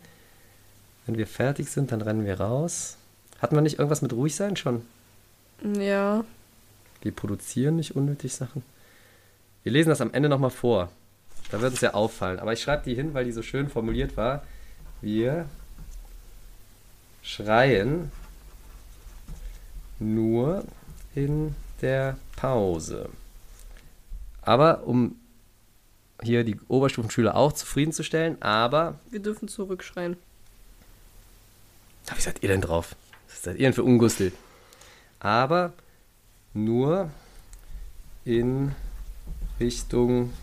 Wenn 1.07 1.17
wir 1.17 1.27
fertig 1.27 1.69
sind, 1.71 1.93
dann 1.93 2.01
rennen 2.01 2.25
wir 2.25 2.41
raus. 2.41 2.97
Hatten 3.41 3.55
wir 3.55 3.63
nicht 3.63 3.79
irgendwas 3.79 4.03
mit 4.03 4.13
ruhig 4.13 4.35
sein 4.35 4.57
schon? 4.57 4.83
Ja. 5.63 6.25
Wir 7.03 7.13
produzieren 7.13 7.77
nicht 7.77 7.97
unnötig 7.97 8.35
Sachen. 8.35 8.63
Wir 9.63 9.73
lesen 9.73 9.91
das 9.91 10.01
am 10.01 10.13
Ende 10.13 10.29
nochmal 10.29 10.51
vor. 10.51 10.91
Da 11.51 11.61
wird 11.61 11.73
uns 11.73 11.81
ja 11.81 11.95
auffallen. 11.95 12.39
Aber 12.39 12.53
ich 12.53 12.63
schreibe 12.63 12.85
die 12.85 12.95
hin, 12.95 13.15
weil 13.15 13.25
die 13.25 13.33
so 13.33 13.43
schön 13.43 13.69
formuliert 13.69 14.17
war. 14.17 14.43
Wir 15.01 15.47
schreien 17.23 18.11
nur 19.99 20.65
in 21.15 21.55
der 21.81 22.17
Pause. 22.37 23.09
Aber 24.43 24.87
um 24.87 25.17
hier 26.23 26.45
die 26.45 26.59
Oberstufenschüler 26.69 27.37
auch 27.37 27.53
zufriedenzustellen, 27.53 28.41
aber 28.43 28.99
Wir 29.11 29.21
dürfen 29.21 29.49
zurückschreien. 29.49 30.17
wie 32.15 32.21
seid 32.21 32.43
ihr 32.43 32.49
denn 32.49 32.61
drauf? 32.61 32.95
Was 33.29 33.43
seid 33.43 33.57
ihr 33.57 33.63
denn 33.63 33.73
für 33.73 33.85
Ungustel? 33.85 34.33
Aber 35.25 35.73
nur 36.53 37.11
in 38.27 38.73
Richtung 39.59 40.35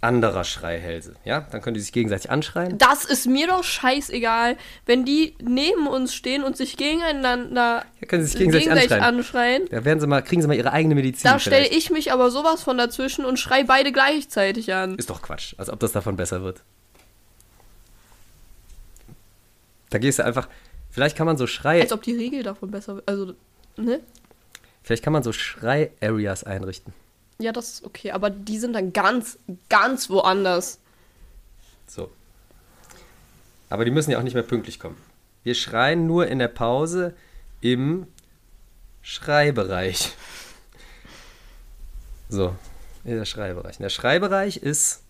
anderer 0.00 0.42
Schreihälse. 0.42 1.14
Ja, 1.26 1.46
dann 1.52 1.60
können 1.60 1.74
die 1.74 1.80
sich 1.80 1.92
gegenseitig 1.92 2.30
anschreien. 2.30 2.78
Das 2.78 3.04
ist 3.04 3.26
mir 3.26 3.46
doch 3.46 3.62
scheißegal, 3.62 4.56
wenn 4.86 5.04
die 5.04 5.36
neben 5.40 5.86
uns 5.86 6.14
stehen 6.14 6.42
und 6.42 6.56
sich 6.56 6.78
gegeneinander 6.78 7.84
Ja, 8.00 8.06
können 8.08 8.24
sie 8.24 8.30
sich 8.30 8.38
gegenseitig 8.40 8.90
anschreien. 8.90 9.02
anschreien. 9.02 9.62
Da 9.70 9.84
werden 9.84 10.00
sie 10.00 10.06
mal, 10.06 10.22
kriegen 10.22 10.40
sie 10.40 10.48
mal 10.48 10.56
ihre 10.56 10.72
eigene 10.72 10.94
Medizin. 10.94 11.30
Da 11.30 11.38
stelle 11.38 11.68
ich 11.68 11.90
mich 11.90 12.10
aber 12.10 12.30
sowas 12.30 12.62
von 12.62 12.78
dazwischen 12.78 13.26
und 13.26 13.38
schrei 13.38 13.64
beide 13.64 13.92
gleichzeitig 13.92 14.72
an. 14.72 14.96
Ist 14.96 15.10
doch 15.10 15.20
Quatsch, 15.20 15.54
als 15.58 15.68
ob 15.68 15.78
das 15.78 15.92
davon 15.92 16.16
besser 16.16 16.42
wird. 16.42 16.62
Da 19.90 19.98
gehst 19.98 20.18
du 20.18 20.24
einfach. 20.24 20.48
Vielleicht 20.92 21.16
kann 21.16 21.26
man 21.26 21.38
so 21.38 21.46
Schrei. 21.46 21.80
Als 21.80 21.92
ob 21.92 22.02
die 22.02 22.14
Regel 22.14 22.42
davon 22.42 22.70
besser. 22.70 23.02
Also, 23.06 23.32
ne? 23.76 24.00
Vielleicht 24.82 25.02
kann 25.02 25.14
man 25.14 25.22
so 25.22 25.32
Schrei-Areas 25.32 26.44
einrichten. 26.44 26.92
Ja, 27.38 27.50
das 27.50 27.70
ist 27.70 27.84
okay. 27.84 28.10
Aber 28.12 28.28
die 28.28 28.58
sind 28.58 28.74
dann 28.74 28.92
ganz, 28.92 29.38
ganz 29.70 30.10
woanders. 30.10 30.78
So. 31.86 32.10
Aber 33.70 33.86
die 33.86 33.90
müssen 33.90 34.10
ja 34.10 34.18
auch 34.18 34.22
nicht 34.22 34.34
mehr 34.34 34.42
pünktlich 34.42 34.78
kommen. 34.78 34.98
Wir 35.44 35.54
schreien 35.54 36.06
nur 36.06 36.26
in 36.26 36.38
der 36.38 36.48
Pause 36.48 37.14
im 37.62 38.06
Schreibereich. 39.00 40.12
So, 42.28 42.54
in 43.04 43.16
der 43.16 43.24
Schreibereich. 43.24 43.78
Der 43.78 43.88
Schreibereich 43.88 44.58
ist 44.58 45.02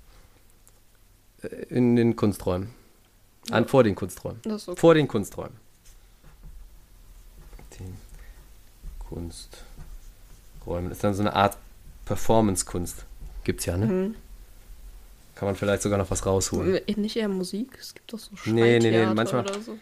äh, 1.43 1.49
in 1.68 1.97
den 1.97 2.14
Kunsträumen. 2.14 2.72
An, 3.51 3.66
vor 3.66 3.83
den 3.83 3.97
Kunsträumen. 3.97 4.41
Das 4.45 4.62
ist 4.62 4.68
okay. 4.68 4.80
Vor 4.80 4.95
den 4.95 5.09
Kunsträumen. 5.09 5.57
Den 7.78 7.96
Kunsträumen. 8.98 10.88
Das 10.88 10.98
ist 10.98 11.04
dann 11.04 11.14
so 11.14 11.22
eine 11.22 11.34
Art 11.34 11.56
Performance-Kunst. 12.06 13.04
Gibt's 13.44 13.66
ja, 13.66 13.76
ne? 13.76 13.86
Mhm. 13.86 14.14
Kann 15.34 15.46
man 15.46 15.56
vielleicht 15.56 15.82
sogar 15.82 15.98
noch 15.98 16.10
was 16.10 16.24
rausholen. 16.26 16.76
Äh, 16.86 16.92
Nicht 16.94 17.16
eher 17.16 17.28
Musik? 17.28 17.76
Es 17.80 17.94
gibt 17.94 18.12
doch 18.12 18.18
so 18.18 18.30
Nee, 18.46 18.78
nee, 18.78 18.90
nee, 18.90 19.06
manchmal- 19.14 19.42
oder 19.44 19.60
so. 19.60 19.78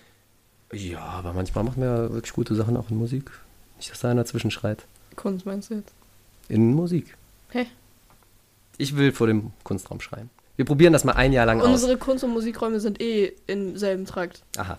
Ja, 0.73 1.01
aber 1.01 1.33
manchmal 1.33 1.65
machen 1.65 1.83
wir 1.83 1.89
ja 1.89 2.13
wirklich 2.13 2.33
gute 2.33 2.55
Sachen 2.55 2.77
auch 2.77 2.89
in 2.91 2.97
Musik. 2.97 3.31
Nicht, 3.77 3.91
dass 3.91 4.01
da 4.01 4.11
einer 4.11 4.25
zwischenschreit. 4.25 4.85
Kunst 5.17 5.45
meinst 5.45 5.71
du 5.71 5.75
jetzt? 5.75 5.93
In 6.49 6.73
Musik. 6.75 7.17
Hä? 7.51 7.67
Ich 8.79 8.97
will 8.97 9.13
vor 9.13 9.27
dem 9.27 9.51
Kunstraum 9.65 10.01
schreien. 10.01 10.31
Wir 10.57 10.65
probieren 10.65 10.93
das 10.93 11.05
mal 11.05 11.13
ein 11.13 11.33
Jahr 11.33 11.47
lang 11.47 11.61
aus. 11.61 11.67
Unsere 11.67 11.97
Kunst- 11.97 12.23
und 12.23 12.31
Musikräume 12.31 12.81
sind 12.81 13.01
eh 13.01 13.33
im 13.47 13.77
selben 13.77 14.07
Trakt. 14.07 14.43
Aha. 14.57 14.79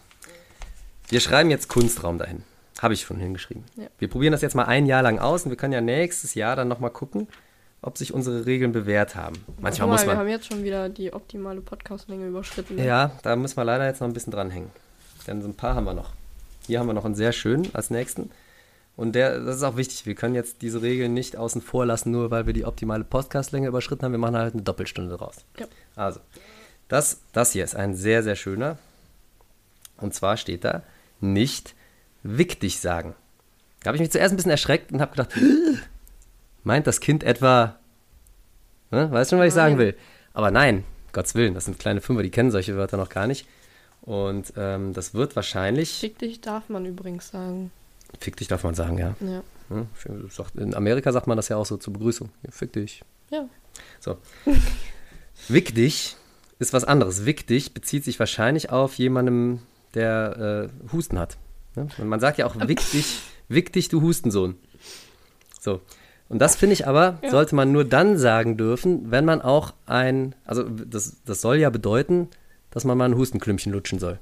Wir 1.09 1.20
schreiben 1.20 1.49
jetzt 1.49 1.68
Kunstraum 1.68 2.18
dahin. 2.18 2.43
Habe 2.82 2.96
ich 2.96 3.02
schon 3.02 3.18
hingeschrieben. 3.18 3.64
Ja. 3.76 3.88
Wir 4.00 4.08
probieren 4.08 4.32
das 4.32 4.42
jetzt 4.42 4.56
mal 4.56 4.66
ein 4.66 4.88
Jahr 4.88 5.04
lang 5.04 5.20
aus 5.20 5.44
und 5.44 5.52
wir 5.52 5.58
können 5.58 5.74
ja 5.74 5.82
nächstes 5.82 6.34
Jahr 6.34 6.56
dann 6.56 6.68
nochmal 6.68 6.90
gucken, 6.90 7.28
ob 7.84 7.98
sich 7.98 8.14
unsere 8.14 8.46
Regeln 8.46 8.72
bewährt 8.72 9.16
haben. 9.16 9.36
Manchmal 9.60 9.88
mal, 9.88 9.94
muss 9.94 10.02
wir 10.02 10.08
man. 10.08 10.18
haben 10.18 10.28
jetzt 10.30 10.48
schon 10.48 10.64
wieder 10.64 10.90
die 10.90 11.14
optimale 11.14 11.62
Podcastlänge 11.62 12.28
überschritten. 12.28 12.76
ne? 12.76 12.86
Ja, 12.86 13.12
da 13.22 13.36
müssen 13.36 13.58
wir 13.58 13.66
leider 13.66 13.86
jetzt 13.86 14.02
noch 14.02 14.08
ein 14.08 14.14
bisschen 14.14 14.32
dranhängen. 14.32 14.72
Denn 15.28 15.42
so 15.42 15.48
ein 15.48 15.54
paar 15.54 15.76
haben 15.76 15.86
wir 15.86 15.94
noch. 15.94 16.14
Hier 16.66 16.80
haben 16.80 16.88
wir 16.88 16.94
noch 16.94 17.06
einen 17.06 17.16
sehr 17.16 17.32
schönen 17.32 17.70
als 17.74 17.92
nächsten. 17.92 18.32
Und 18.98 19.14
der, 19.14 19.40
das 19.40 19.58
ist 19.58 19.64
auch 19.64 19.78
wichtig. 19.78 20.06
Wir 20.06 20.16
können 20.16 20.36
jetzt 20.36 20.62
diese 20.62 20.82
Regeln 20.82 21.14
nicht 21.14 21.38
außen 21.38 21.62
vor 21.62 21.86
lassen, 21.86 22.12
nur 22.12 22.30
weil 22.30 22.46
wir 22.46 22.54
die 22.54 22.66
optimale 22.66 23.04
Podcastlänge 23.04 23.68
überschritten 23.68 24.04
haben. 24.06 24.12
Wir 24.12 24.20
machen 24.20 24.38
halt 24.38 24.54
eine 24.54 24.64
Doppelstunde 24.64 25.16
draus. 25.18 25.38
Ja. 25.60 25.66
Also, 25.96 26.20
das, 26.88 27.22
das 27.32 27.52
hier 27.52 27.64
ist 27.64 27.76
ein 27.76 27.96
sehr, 27.96 28.22
sehr 28.22 28.36
schöner. 28.36 28.78
Und 29.98 30.14
zwar 30.14 30.38
steht 30.38 30.64
da, 30.66 30.84
nicht 31.20 31.76
wichtig 32.24 32.80
sagen. 32.80 33.16
Da 33.82 33.88
habe 33.88 33.98
ich 33.98 34.02
mich 34.02 34.12
zuerst 34.12 34.34
ein 34.34 34.36
bisschen 34.38 34.52
erschreckt 34.52 34.92
und 34.92 35.02
habe 35.02 35.12
gedacht, 35.12 35.32
meint 36.64 36.88
das 36.88 37.00
Kind 37.00 37.24
etwa, 37.24 37.78
ne, 38.92 39.12
weißt 39.12 39.32
schon, 39.32 39.40
was 39.40 39.48
ich 39.48 39.54
sagen 39.54 39.78
will? 39.78 39.96
Aber 40.34 40.52
nein, 40.52 40.84
Gottes 41.14 41.36
Willen, 41.36 41.54
das 41.54 41.66
sind 41.66 41.80
kleine 41.80 42.02
Fünfer, 42.02 42.24
die 42.24 42.30
kennen 42.30 42.52
solche 42.52 42.76
Wörter 42.78 42.98
noch 42.98 43.10
gar 43.10 43.28
nicht. 43.28 43.48
Und 44.02 44.54
ähm, 44.58 44.94
das 44.94 45.14
wird 45.14 45.36
wahrscheinlich, 45.36 46.00
Fick 46.00 46.18
dich 46.20 46.42
darf 46.42 46.70
man 46.70 46.86
übrigens 46.86 47.30
sagen. 47.30 47.72
fick 48.20 48.36
dich 48.38 48.48
darf 48.48 48.64
man 48.64 48.74
sagen, 48.76 48.98
ja. 48.98 49.16
Ja. 49.20 49.44
Hm, 49.70 49.88
In 50.56 50.74
Amerika 50.76 51.12
sagt 51.12 51.28
man 51.28 51.38
das 51.38 51.50
ja 51.50 51.58
auch 51.58 51.66
so 51.66 51.78
zur 51.78 51.94
Begrüßung. 51.94 52.30
Fick 52.50 52.74
dich. 52.74 53.04
Ja. 53.30 53.48
So. 54.00 54.18
Wick 55.48 55.74
dich 55.76 56.18
ist 56.60 56.74
was 56.74 56.84
anderes. 56.84 57.26
Wick 57.26 57.48
dich 57.48 57.74
bezieht 57.74 58.04
sich 58.04 58.20
wahrscheinlich 58.20 58.70
auf 58.70 58.96
jemandem, 58.96 59.60
der 59.94 60.70
äh, 60.70 60.92
Husten 60.94 61.20
hat. 61.20 61.38
Ne? 61.76 61.88
Und 61.98 62.08
man 62.08 62.20
sagt 62.20 62.38
ja 62.38 62.46
auch, 62.46 62.56
wick 62.68 62.80
dich, 62.92 63.22
wick 63.48 63.72
dich, 63.74 63.90
du 63.90 64.02
Hustensohn. 64.02 64.56
So. 65.60 65.82
Und 66.30 66.40
das 66.40 66.56
finde 66.56 66.74
ich 66.74 66.88
aber, 66.88 67.20
Ja. 67.22 67.30
sollte 67.30 67.56
man 67.56 67.72
nur 67.72 67.84
dann 67.86 68.18
sagen 68.18 68.58
dürfen, 68.58 69.12
wenn 69.12 69.26
man 69.26 69.42
auch 69.42 69.74
ein, 69.86 70.34
also 70.46 70.64
das, 70.64 71.18
das 71.26 71.42
soll 71.42 71.58
ja 71.58 71.70
bedeuten, 71.70 72.30
dass 72.72 72.86
man 72.86 72.98
mal 72.98 73.06
ein 73.06 73.16
Hustenklümpchen 73.18 73.72
lutschen 73.72 74.00
soll. 74.00 74.20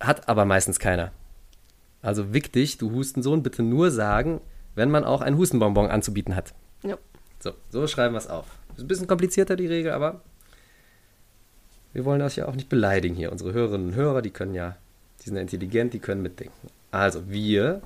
Hat 0.00 0.28
aber 0.28 0.44
meistens 0.44 0.78
keiner. 0.78 1.12
Also 2.02 2.32
wick 2.32 2.52
dich, 2.52 2.78
du 2.78 2.92
Hustensohn, 2.92 3.42
bitte 3.42 3.62
nur 3.62 3.90
sagen, 3.90 4.40
wenn 4.74 4.90
man 4.90 5.04
auch 5.04 5.20
ein 5.20 5.36
Hustenbonbon 5.36 5.90
anzubieten 5.90 6.36
hat. 6.36 6.54
Ja. 6.82 6.96
So, 7.40 7.52
so 7.70 7.86
schreiben 7.86 8.14
wir 8.14 8.18
es 8.18 8.28
auf. 8.28 8.46
Ist 8.76 8.82
ein 8.84 8.88
bisschen 8.88 9.06
komplizierter, 9.06 9.56
die 9.56 9.66
Regel, 9.66 9.92
aber 9.92 10.20
wir 11.92 12.04
wollen 12.04 12.20
das 12.20 12.36
ja 12.36 12.46
auch 12.46 12.54
nicht 12.54 12.68
beleidigen 12.68 13.14
hier. 13.16 13.32
Unsere 13.32 13.52
Hörerinnen 13.52 13.88
und 13.88 13.94
Hörer, 13.94 14.22
die 14.22 14.30
können 14.30 14.54
ja, 14.54 14.76
die 15.20 15.28
sind 15.28 15.36
intelligent, 15.36 15.92
die 15.92 15.98
können 15.98 16.22
mitdenken. 16.22 16.68
Also, 16.90 17.28
wir 17.28 17.82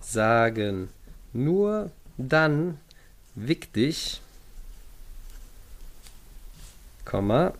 sagen 0.00 0.88
nur 1.32 1.90
dann 2.18 2.78
wick 3.34 3.72
dich, 3.72 4.20
Komma, 7.04 7.52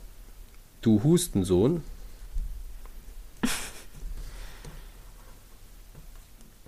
du 0.83 1.03
Hustensohn, 1.03 1.83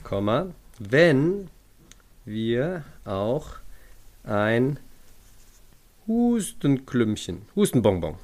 Komma, 0.03 0.47
wenn 0.79 1.49
wir 2.25 2.85
auch 3.05 3.57
ein 4.25 4.79
Hustenklümpchen, 6.07 7.43
Hustenbonbon 7.55 8.17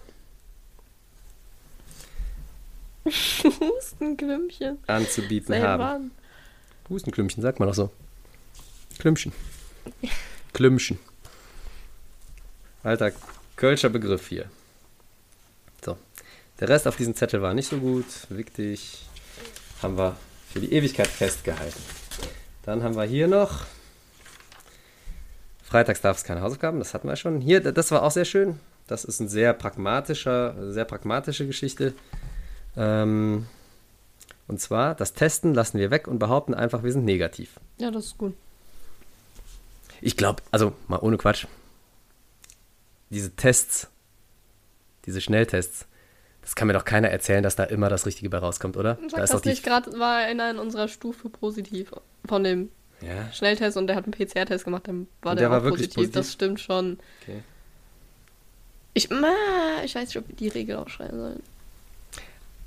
Hustenklümpchen. 3.05 4.79
anzubieten 4.87 5.49
Selber 5.49 5.69
haben. 5.69 5.83
an. 5.83 6.11
Hustenklümpchen, 6.89 7.43
sagt 7.43 7.61
man 7.61 7.69
doch 7.69 7.75
so. 7.75 7.91
Klümpchen. 8.99 9.33
Klümpchen. 10.53 10.99
Alter 12.83 13.13
Kölscher 13.57 13.89
Begriff 13.89 14.29
hier. 14.29 14.51
So. 15.85 15.97
Der 16.59 16.69
Rest 16.69 16.87
auf 16.87 16.97
diesem 16.97 17.15
Zettel 17.15 17.41
war 17.43 17.55
nicht 17.55 17.69
so 17.69 17.79
gut. 17.79 18.07
Wichtig. 18.29 19.07
Haben 19.83 19.97
wir 19.97 20.17
für 20.53 20.61
die 20.61 20.73
Ewigkeit 20.73 21.07
festgehalten. 21.07 21.81
Dann 22.65 22.83
haben 22.83 22.97
wir 22.97 23.05
hier 23.05 23.29
noch. 23.29 23.65
Freitags 25.63 26.01
darf 26.01 26.17
es 26.19 26.25
keine 26.25 26.41
Hausaufgaben, 26.41 26.81
das 26.81 26.95
hatten 26.95 27.09
wir 27.09 27.17
schon. 27.17 27.41
Hier, 27.41 27.61
das 27.61 27.91
war 27.93 28.03
auch 28.03 28.11
sehr 28.11 28.25
schön. 28.25 28.59
Das 28.89 29.05
ist 29.05 29.21
ein 29.21 29.29
sehr 29.29 29.53
pragmatischer, 29.53 30.73
sehr 30.73 30.85
pragmatische 30.85 31.47
Geschichte. 31.47 31.95
Ähm, 32.77 33.47
und 34.49 34.61
zwar, 34.61 34.95
das 34.95 35.13
Testen 35.15 35.55
lassen 35.55 35.79
wir 35.79 35.91
weg 35.91 36.09
und 36.09 36.19
behaupten 36.19 36.55
einfach, 36.55 36.83
wir 36.83 36.93
sind 36.93 37.05
negativ. 37.05 37.59
Ja, 37.79 37.91
das 37.91 38.07
ist 38.07 38.19
gut. 38.19 38.35
Ich 40.01 40.17
glaube, 40.17 40.43
also 40.51 40.73
mal 40.89 40.99
ohne 40.99 41.19
Quatsch, 41.19 41.47
diese 43.11 43.31
Tests, 43.37 43.89
diese 45.05 45.21
Schnelltests, 45.21 45.87
das 46.43 46.55
kann 46.55 46.69
mir 46.69 46.73
doch 46.73 46.85
keiner 46.85 47.09
erzählen, 47.11 47.43
dass 47.43 47.55
da 47.57 47.65
immer 47.65 47.89
das 47.91 48.07
Richtige 48.07 48.31
bei 48.31 48.39
rauskommt, 48.39 48.77
oder? 48.77 48.97
Sag 49.09 49.19
da 49.19 49.25
ist 49.25 49.35
das 49.35 49.45
nicht, 49.45 49.63
gerade 49.63 49.99
war 49.99 50.17
einer 50.17 50.51
in 50.51 50.59
unserer 50.59 50.89
Stufe 50.89 51.29
positiv 51.29 51.93
von 52.27 52.45
dem 52.45 52.71
Ja. 53.03 53.31
Schnelltest 53.33 53.77
und 53.77 53.89
der 53.89 53.97
hat 53.97 54.05
einen 54.05 54.13
PCR-Test 54.13 54.65
gemacht, 54.65 54.89
dann 54.89 55.07
war 55.23 55.33
Und 55.33 55.41
der, 55.41 55.49
der 55.49 55.51
war 55.51 55.65
wirklich 55.65 55.89
positiv. 55.91 56.13
Das 56.13 56.27
positiv? 56.29 56.35
stimmt 56.35 56.61
schon. 56.61 56.99
Okay. 57.23 57.43
Ich, 58.95 59.11
ma, 59.11 59.29
ich 59.85 59.95
weiß 59.95 60.09
nicht, 60.09 60.17
ob 60.17 60.29
wir 60.29 60.35
die 60.37 60.49
Regel 60.49 60.77
aufschreiben 60.77 61.19
sollen. 61.19 61.43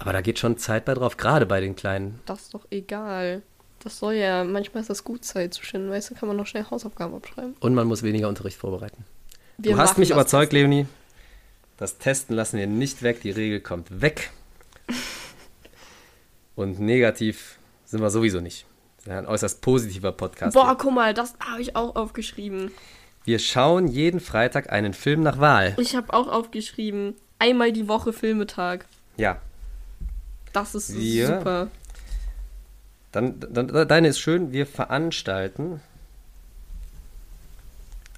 Aber 0.03 0.11
da 0.11 0.19
geht 0.19 0.37
schon 0.37 0.57
Zeit 0.57 0.83
bei 0.83 0.93
drauf, 0.95 1.15
gerade 1.15 1.45
bei 1.45 1.61
den 1.61 1.77
kleinen. 1.77 2.19
Das 2.25 2.41
ist 2.41 2.53
doch 2.53 2.67
egal. 2.69 3.41
Das 3.79 3.99
soll 3.99 4.15
ja, 4.15 4.43
manchmal 4.43 4.81
ist 4.81 4.89
das 4.89 5.05
gut, 5.05 5.23
Zeit 5.23 5.53
zu 5.53 5.63
schinden, 5.63 5.89
weißt 5.89 6.11
du, 6.11 6.15
kann 6.15 6.27
man 6.27 6.35
noch 6.35 6.45
schnell 6.45 6.65
Hausaufgaben 6.69 7.15
abschreiben. 7.15 7.55
Und 7.61 7.73
man 7.73 7.87
muss 7.87 8.03
weniger 8.03 8.27
Unterricht 8.27 8.57
vorbereiten. 8.57 9.05
Wir 9.57 9.75
du 9.75 9.77
hast 9.77 9.97
mich 9.97 10.11
überzeugt, 10.11 10.51
Leonie. 10.51 10.87
Das 11.77 11.99
Testen 11.99 12.35
lassen 12.35 12.57
wir 12.57 12.67
nicht 12.67 13.01
weg. 13.01 13.21
Die 13.21 13.31
Regel 13.31 13.61
kommt 13.61 14.01
weg. 14.01 14.31
Und 16.55 16.81
negativ 16.81 17.57
sind 17.85 18.01
wir 18.01 18.09
sowieso 18.09 18.41
nicht. 18.41 18.65
Das 18.97 19.05
ist 19.05 19.11
ja 19.11 19.19
ein 19.19 19.25
äußerst 19.25 19.61
positiver 19.61 20.11
Podcast. 20.11 20.53
Boah, 20.53 20.67
hier. 20.67 20.75
guck 20.75 20.93
mal, 20.93 21.13
das 21.13 21.35
habe 21.39 21.61
ich 21.61 21.77
auch 21.77 21.95
aufgeschrieben. 21.95 22.71
Wir 23.23 23.39
schauen 23.39 23.87
jeden 23.87 24.19
Freitag 24.19 24.69
einen 24.69 24.93
Film 24.93 25.23
nach 25.23 25.39
Wahl. 25.39 25.75
Ich 25.77 25.95
habe 25.95 26.11
auch 26.13 26.27
aufgeschrieben, 26.27 27.15
einmal 27.39 27.71
die 27.71 27.87
Woche 27.87 28.11
Filmetag. 28.11 28.85
Ja. 29.15 29.39
Das 30.53 30.75
ist 30.75 30.95
Wir- 30.95 31.27
super. 31.27 31.67
Dann, 33.11 33.39
dann, 33.39 33.87
deine 33.87 34.07
ist 34.07 34.19
schön. 34.19 34.51
Wir 34.51 34.65
veranstalten 34.65 35.81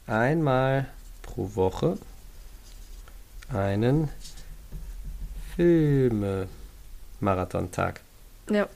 einmal 0.08 0.88
pro 1.22 1.56
Woche 1.56 1.98
einen 3.52 4.10
Filme-Marathontag. 5.56 8.02
Ja. 8.50 8.68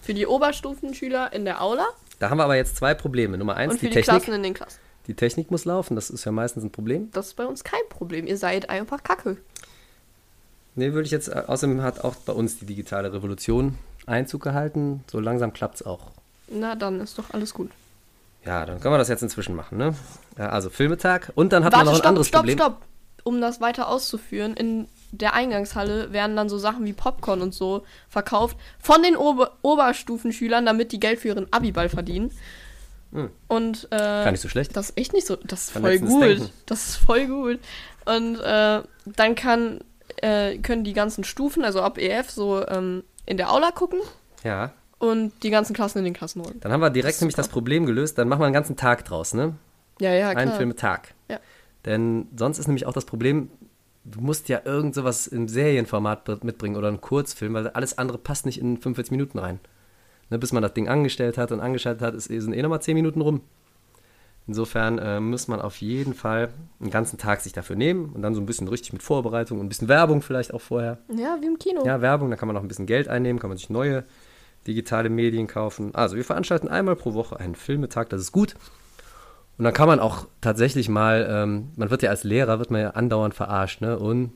Für 0.00 0.14
die 0.14 0.26
Oberstufenschüler 0.26 1.32
in 1.32 1.44
der 1.44 1.62
Aula 1.62 1.86
Da 2.18 2.30
haben 2.30 2.38
wir 2.38 2.44
aber 2.44 2.56
jetzt 2.56 2.76
zwei 2.76 2.94
Probleme. 2.94 3.36
Nummer 3.36 3.56
eins, 3.56 3.74
und 3.74 3.78
für 3.80 3.86
die 3.86 3.90
die, 3.90 3.94
Technik. 3.96 4.22
Klassen 4.22 4.34
in 4.34 4.42
den 4.42 4.54
Klassen. 4.54 4.78
Die 5.06 5.14
Technik 5.14 5.50
muss 5.50 5.64
laufen, 5.64 5.94
das 5.96 6.10
ist 6.10 6.24
ja 6.24 6.32
meistens 6.32 6.64
ein 6.64 6.70
Problem. 6.70 7.10
Das 7.12 7.28
ist 7.28 7.34
bei 7.34 7.46
uns 7.46 7.64
kein 7.64 7.80
Problem. 7.88 8.26
Ihr 8.26 8.36
seid 8.36 8.68
einfach 8.70 9.02
kacke. 9.02 9.38
Nee, 10.78 10.92
würde 10.92 11.06
ich 11.06 11.10
jetzt, 11.10 11.28
äh, 11.28 11.42
außerdem 11.46 11.82
hat 11.82 12.04
auch 12.04 12.14
bei 12.14 12.32
uns 12.32 12.58
die 12.60 12.66
digitale 12.66 13.12
Revolution 13.12 13.76
Einzug 14.06 14.42
gehalten. 14.42 15.02
So 15.10 15.18
langsam 15.18 15.52
klappt 15.52 15.76
es 15.76 15.82
auch. 15.82 16.12
Na, 16.48 16.76
dann 16.76 17.00
ist 17.00 17.18
doch 17.18 17.30
alles 17.32 17.52
gut. 17.52 17.70
Ja, 18.46 18.64
dann 18.64 18.80
können 18.80 18.94
wir 18.94 18.98
das 18.98 19.08
jetzt 19.08 19.22
inzwischen 19.22 19.56
machen, 19.56 19.76
ne? 19.76 19.94
Ja, 20.38 20.50
also 20.50 20.70
Filmetag 20.70 21.32
und 21.34 21.52
dann 21.52 21.64
hat 21.64 21.72
man 21.72 21.84
noch 21.84 21.92
ein 21.92 21.96
stopp, 21.96 22.06
anderes 22.06 22.28
stopp, 22.28 22.40
Problem. 22.42 22.58
stopp. 22.58 22.82
Um 23.24 23.40
das 23.40 23.60
weiter 23.60 23.88
auszuführen, 23.88 24.54
in 24.54 24.86
der 25.10 25.34
Eingangshalle 25.34 26.12
werden 26.12 26.36
dann 26.36 26.48
so 26.48 26.56
Sachen 26.56 26.84
wie 26.84 26.92
Popcorn 26.92 27.42
und 27.42 27.52
so 27.52 27.84
verkauft 28.08 28.56
von 28.78 29.02
den 29.02 29.16
Ober 29.16 29.58
Oberstufenschülern, 29.62 30.64
damit 30.64 30.92
die 30.92 31.00
Geld 31.00 31.18
für 31.18 31.28
ihren 31.28 31.52
Abiball 31.52 31.88
verdienen. 31.88 32.30
Und 33.48 33.88
äh, 33.90 33.96
Gar 33.96 34.30
nicht 34.30 34.40
so 34.40 34.48
schlecht. 34.48 34.76
das 34.76 34.90
ist 34.90 34.98
echt 34.98 35.12
nicht 35.12 35.26
so, 35.26 35.36
das 35.36 35.64
ist 35.64 35.70
voll 35.72 35.98
gut. 35.98 36.22
Denken. 36.22 36.50
Das 36.66 36.86
ist 36.86 36.96
voll 36.96 37.26
gut. 37.26 37.58
Und 38.04 38.36
äh, 38.40 38.82
dann 39.04 39.34
kann, 39.34 39.80
äh, 40.22 40.58
können 40.58 40.84
die 40.84 40.92
ganzen 40.92 41.24
Stufen, 41.24 41.64
also 41.64 41.80
ab 41.82 41.98
EF, 41.98 42.30
so 42.30 42.66
ähm, 42.66 43.04
in 43.26 43.36
der 43.36 43.52
Aula 43.52 43.70
gucken 43.70 44.00
Ja, 44.44 44.72
und 44.98 45.32
die 45.42 45.50
ganzen 45.50 45.74
Klassen 45.74 45.98
in 45.98 46.04
den 46.04 46.14
Klassenräumen. 46.14 46.60
dann 46.60 46.72
haben 46.72 46.80
wir 46.80 46.90
direkt 46.90 47.16
Das 47.16 47.20
nämlich 47.20 47.36
das. 47.36 47.48
Problem 47.48 47.86
gelöst. 47.86 48.18
Dann 48.18 48.28
machen 48.28 48.40
wir 48.40 48.46
einen 48.46 48.54
ganzen 48.54 48.76
Tag 48.76 49.04
draus, 49.04 49.32
ne? 49.34 49.54
Ja, 50.00 50.12
ja, 50.12 50.30
klar. 50.32 50.42
Einen 50.42 50.52
Filmetag. 50.52 51.14
Ja. 51.28 51.38
Denn 51.84 52.26
sonst 52.36 52.58
ist 52.58 52.66
nämlich 52.66 52.86
auch 52.86 52.92
das 52.92 53.04
Problem, 53.04 53.50
du 54.04 54.20
musst 54.20 54.48
ja 54.48 54.60
irgend 54.64 54.94
sowas 54.94 55.26
im 55.26 55.48
Serienformat 55.48 56.42
mitbringen 56.44 56.76
oder 56.76 56.88
einen 56.88 57.00
Kurzfilm, 57.00 57.54
weil 57.54 57.68
alles 57.68 57.98
andere 57.98 58.18
passt 58.18 58.46
nicht 58.46 58.60
in 58.60 58.76
45 58.76 59.10
Minuten 59.12 59.38
rein. 59.38 59.60
Ne, 60.30 60.38
bis 60.38 60.52
man 60.52 60.62
das 60.62 60.74
Ding 60.74 60.88
angestellt 60.88 61.38
hat 61.38 61.52
und 61.52 61.60
angeschaltet 61.60 62.02
hat, 62.02 62.14
ist, 62.14 62.24
sind 62.24 62.52
eh 62.52 62.60
nochmal 62.62 62.82
10 62.82 62.94
Minuten 62.94 63.20
rum. 63.20 63.40
Insofern 64.48 64.98
äh, 64.98 65.20
muss 65.20 65.46
man 65.46 65.60
auf 65.60 65.76
jeden 65.76 66.14
Fall 66.14 66.48
einen 66.80 66.90
ganzen 66.90 67.18
Tag 67.18 67.42
sich 67.42 67.52
dafür 67.52 67.76
nehmen 67.76 68.12
und 68.14 68.22
dann 68.22 68.34
so 68.34 68.40
ein 68.40 68.46
bisschen 68.46 68.66
richtig 68.66 68.94
mit 68.94 69.02
Vorbereitung 69.02 69.60
und 69.60 69.66
ein 69.66 69.68
bisschen 69.68 69.88
Werbung 69.88 70.22
vielleicht 70.22 70.54
auch 70.54 70.62
vorher. 70.62 70.98
Ja, 71.14 71.36
wie 71.40 71.46
im 71.46 71.58
Kino. 71.58 71.84
Ja, 71.84 72.00
Werbung, 72.00 72.30
da 72.30 72.36
kann 72.36 72.48
man 72.48 72.54
noch 72.54 72.62
ein 72.62 72.68
bisschen 72.68 72.86
Geld 72.86 73.08
einnehmen, 73.08 73.38
kann 73.38 73.50
man 73.50 73.58
sich 73.58 73.68
neue 73.68 74.04
digitale 74.66 75.10
Medien 75.10 75.48
kaufen. 75.48 75.94
Also 75.94 76.16
wir 76.16 76.24
veranstalten 76.24 76.66
einmal 76.66 76.96
pro 76.96 77.12
Woche 77.12 77.38
einen 77.38 77.54
Filmetag, 77.54 78.08
das 78.08 78.22
ist 78.22 78.32
gut. 78.32 78.54
Und 79.58 79.64
dann 79.64 79.74
kann 79.74 79.86
man 79.86 80.00
auch 80.00 80.26
tatsächlich 80.40 80.88
mal, 80.88 81.28
ähm, 81.30 81.68
man 81.76 81.90
wird 81.90 82.02
ja 82.02 82.08
als 82.08 82.24
Lehrer, 82.24 82.58
wird 82.58 82.70
man 82.70 82.80
ja 82.80 82.90
andauernd 82.90 83.34
verarscht, 83.34 83.82
ne? 83.82 83.98
Und 83.98 84.32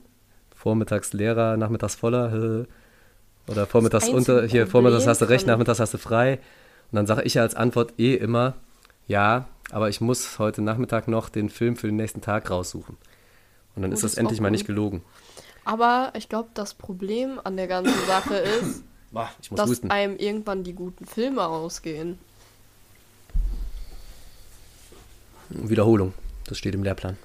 vormittags 0.53 1.13
Lehrer, 1.13 1.57
nachmittags 1.57 1.95
voller, 1.95 2.33
äh, 2.33 3.51
oder 3.51 3.65
vormittags 3.65 4.09
unter, 4.09 4.45
hier, 4.45 4.67
vormittags 4.67 5.07
hast 5.07 5.21
du 5.21 5.25
recht, 5.29 5.47
nachmittags 5.47 5.79
hast 5.79 5.93
du 5.93 5.97
frei. 5.97 6.39
Und 6.91 6.97
dann 6.97 7.07
sage 7.07 7.23
ich 7.23 7.33
ja 7.33 7.41
als 7.41 7.55
Antwort 7.55 7.93
eh 7.97 8.13
immer, 8.13 8.53
ja, 9.07 9.47
aber 9.71 9.89
ich 9.89 10.01
muss 10.01 10.39
heute 10.39 10.61
Nachmittag 10.61 11.07
noch 11.07 11.29
den 11.29 11.49
Film 11.49 11.75
für 11.75 11.87
den 11.87 11.95
nächsten 11.95 12.21
Tag 12.21 12.49
raussuchen. 12.49 12.97
Und 13.75 13.81
dann 13.81 13.91
Oh, 13.91 13.93
ist 13.95 14.03
das 14.03 14.11
das 14.11 14.17
endlich 14.19 14.39
mal 14.39 14.49
gut. 14.49 14.53
nicht 14.53 14.65
gelogen. 14.67 15.03
Aber 15.65 16.11
ich 16.15 16.29
glaube, 16.29 16.49
das 16.53 16.73
Problem 16.73 17.39
an 17.43 17.55
der 17.57 17.67
ganzen 17.67 18.05
Sache 18.05 18.35
ist, 18.37 18.83
dass 19.51 19.69
husten. 19.69 19.89
einem 19.91 20.17
irgendwann 20.17 20.63
die 20.63 20.73
guten 20.73 21.05
Filme 21.05 21.45
ausgehen. 21.45 22.19
Wiederholung, 25.49 26.13
das 26.45 26.57
steht 26.57 26.73
im 26.75 26.83
Lehrplan. 26.83 27.17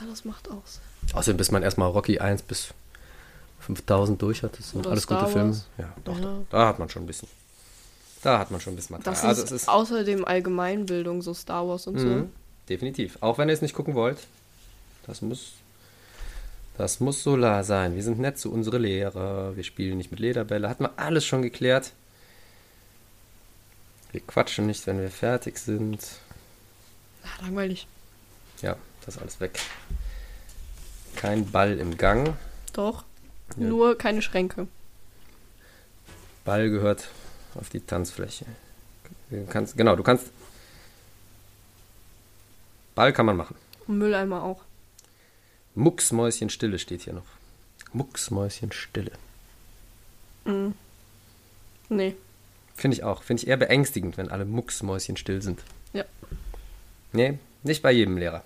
Ja, 0.00 0.06
das 0.08 0.24
macht 0.24 0.48
aus. 0.50 0.80
Außerdem, 1.14 1.36
bis 1.36 1.50
man 1.50 1.62
erstmal 1.62 1.88
Rocky 1.90 2.18
1 2.18 2.42
bis 2.42 2.68
5000 3.60 4.20
durch 4.20 4.42
hat, 4.42 4.58
das 4.58 4.70
sind 4.70 4.80
Oder 4.80 4.90
alles 4.92 5.04
Star 5.04 5.20
gute 5.20 5.32
Filme. 5.32 5.56
Ja, 5.78 5.92
doch, 6.04 6.16
Ja. 6.18 6.20
doch, 6.24 6.44
da 6.50 6.66
hat 6.68 6.78
man 6.78 6.88
schon 6.88 7.02
ein 7.04 7.06
bisschen. 7.06 7.28
Da 8.22 8.38
hat 8.38 8.50
man 8.52 8.60
schon 8.60 8.74
ein 8.74 8.76
bisschen 8.76 8.96
Material. 8.96 9.14
Das 9.14 9.24
also 9.24 9.42
ist, 9.42 9.50
es 9.50 9.62
ist 9.62 9.68
außerdem 9.68 10.24
Allgemeinbildung, 10.24 11.22
so 11.22 11.34
Star 11.34 11.66
Wars 11.66 11.88
und 11.88 11.96
Mhm, 11.96 12.30
definitiv. 12.68 13.18
Auch 13.20 13.38
wenn 13.38 13.48
ihr 13.48 13.54
es 13.54 13.62
nicht 13.62 13.74
gucken 13.74 13.94
wollt, 13.94 14.18
das 15.06 15.22
muss, 15.22 15.54
das 16.78 17.00
muss 17.00 17.22
Solar 17.22 17.64
sein. 17.64 17.96
Wir 17.96 18.02
sind 18.02 18.20
nett 18.20 18.38
zu 18.38 18.52
unsere 18.52 18.78
Lehrer. 18.78 19.56
Wir 19.56 19.64
spielen 19.64 19.98
nicht 19.98 20.12
mit 20.12 20.20
Lederbälle. 20.20 20.68
Hatten 20.68 20.84
wir 20.84 20.92
alles 20.96 21.26
schon 21.26 21.42
geklärt. 21.42 21.92
Wir 24.12 24.20
quatschen 24.20 24.66
nicht, 24.66 24.86
wenn 24.86 25.00
wir 25.00 25.10
fertig 25.10 25.58
sind. 25.58 26.00
so. 26.00 26.16
Ah, 27.24 27.44
langweilig. 27.44 27.88
Ja, 28.60 28.76
das 29.04 29.16
ist 29.16 29.20
alles 29.20 29.40
weg. 29.40 29.58
Kein 31.16 31.50
Ball 31.50 31.78
im 31.78 31.96
Gang. 31.96 32.34
Doch. 32.72 33.04
Ja. 33.56 33.66
Nur 33.66 33.98
keine 33.98 34.22
Schränke. 34.22 34.68
Ball 36.44 36.70
gehört 36.70 37.08
auf 37.56 37.68
die 37.68 37.80
Tanzfläche. 37.80 38.46
Du 39.30 39.46
kannst, 39.46 39.76
genau, 39.76 39.96
du 39.96 40.02
kannst. 40.02 40.30
Ball 42.94 43.12
kann 43.12 43.26
man 43.26 43.36
machen. 43.36 43.56
Und 43.86 43.98
Mülleimer 43.98 44.42
auch. 44.42 44.62
Mucksmäuschen 45.74 46.50
Stille 46.50 46.78
steht 46.78 47.02
hier 47.02 47.14
noch. 47.14 47.24
Mucksmäuschen 47.92 48.72
Stille. 48.72 49.12
Mhm. 50.44 50.74
Nee. 51.88 52.14
Finde 52.74 52.96
ich 52.96 53.04
auch. 53.04 53.22
Finde 53.22 53.42
ich 53.42 53.48
eher 53.48 53.56
beängstigend, 53.56 54.16
wenn 54.16 54.30
alle 54.30 54.44
Mucksmäuschen 54.44 55.16
still 55.16 55.40
sind. 55.42 55.60
Ja. 55.92 56.04
Nee, 57.12 57.38
nicht 57.62 57.82
bei 57.82 57.92
jedem 57.92 58.16
Lehrer. 58.16 58.44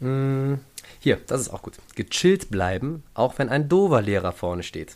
Mm, 0.00 0.54
Hier, 1.00 1.16
das 1.26 1.40
ist 1.40 1.48
auch 1.50 1.62
gut. 1.62 1.78
Gechillt 1.96 2.50
bleiben, 2.50 3.02
auch 3.14 3.38
wenn 3.38 3.48
ein 3.48 3.68
dover 3.68 4.02
Lehrer 4.02 4.32
vorne 4.32 4.62
steht. 4.62 4.94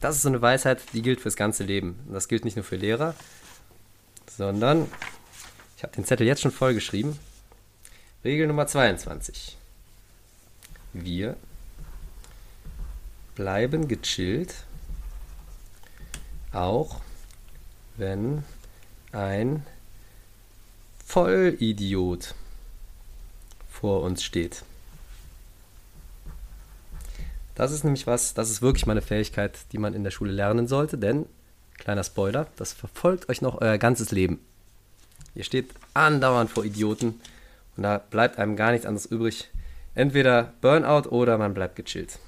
Das 0.00 0.16
ist 0.16 0.22
so 0.22 0.28
eine 0.30 0.40
Weisheit, 0.40 0.80
die 0.94 1.02
gilt 1.02 1.20
fürs 1.20 1.36
ganze 1.36 1.62
Leben. 1.62 2.00
Und 2.06 2.14
das 2.14 2.26
gilt 2.26 2.44
nicht 2.44 2.56
nur 2.56 2.64
für 2.64 2.76
Lehrer, 2.76 3.14
sondern 4.34 4.90
ich 5.76 5.82
habe 5.82 5.94
den 5.94 6.04
Zettel 6.04 6.26
jetzt 6.26 6.40
schon 6.40 6.52
vollgeschrieben. 6.52 7.18
Regel 8.24 8.46
Nummer 8.46 8.66
22. 8.66 9.56
Wir 10.94 11.36
bleiben 13.34 13.88
gechillt, 13.88 14.64
auch 16.52 17.00
wenn 17.96 18.44
ein 19.12 19.66
Vollidiot 21.04 22.34
vor 23.70 24.02
uns 24.02 24.22
steht. 24.22 24.64
Das 27.60 27.72
ist 27.72 27.84
nämlich 27.84 28.06
was, 28.06 28.32
das 28.32 28.48
ist 28.48 28.62
wirklich 28.62 28.86
mal 28.86 28.92
eine 28.92 29.02
Fähigkeit, 29.02 29.58
die 29.72 29.76
man 29.76 29.92
in 29.92 30.02
der 30.02 30.10
Schule 30.10 30.32
lernen 30.32 30.66
sollte, 30.66 30.96
denn, 30.96 31.26
kleiner 31.76 32.02
Spoiler, 32.02 32.46
das 32.56 32.72
verfolgt 32.72 33.28
euch 33.28 33.42
noch 33.42 33.60
euer 33.60 33.76
ganzes 33.76 34.12
Leben. 34.12 34.40
Ihr 35.34 35.44
steht 35.44 35.68
andauernd 35.92 36.48
vor 36.48 36.64
Idioten 36.64 37.20
und 37.76 37.82
da 37.82 37.98
bleibt 37.98 38.38
einem 38.38 38.56
gar 38.56 38.70
nichts 38.70 38.86
anderes 38.86 39.04
übrig. 39.04 39.50
Entweder 39.94 40.54
Burnout 40.62 41.10
oder 41.10 41.36
man 41.36 41.52
bleibt 41.52 41.76
gechillt. 41.76 42.18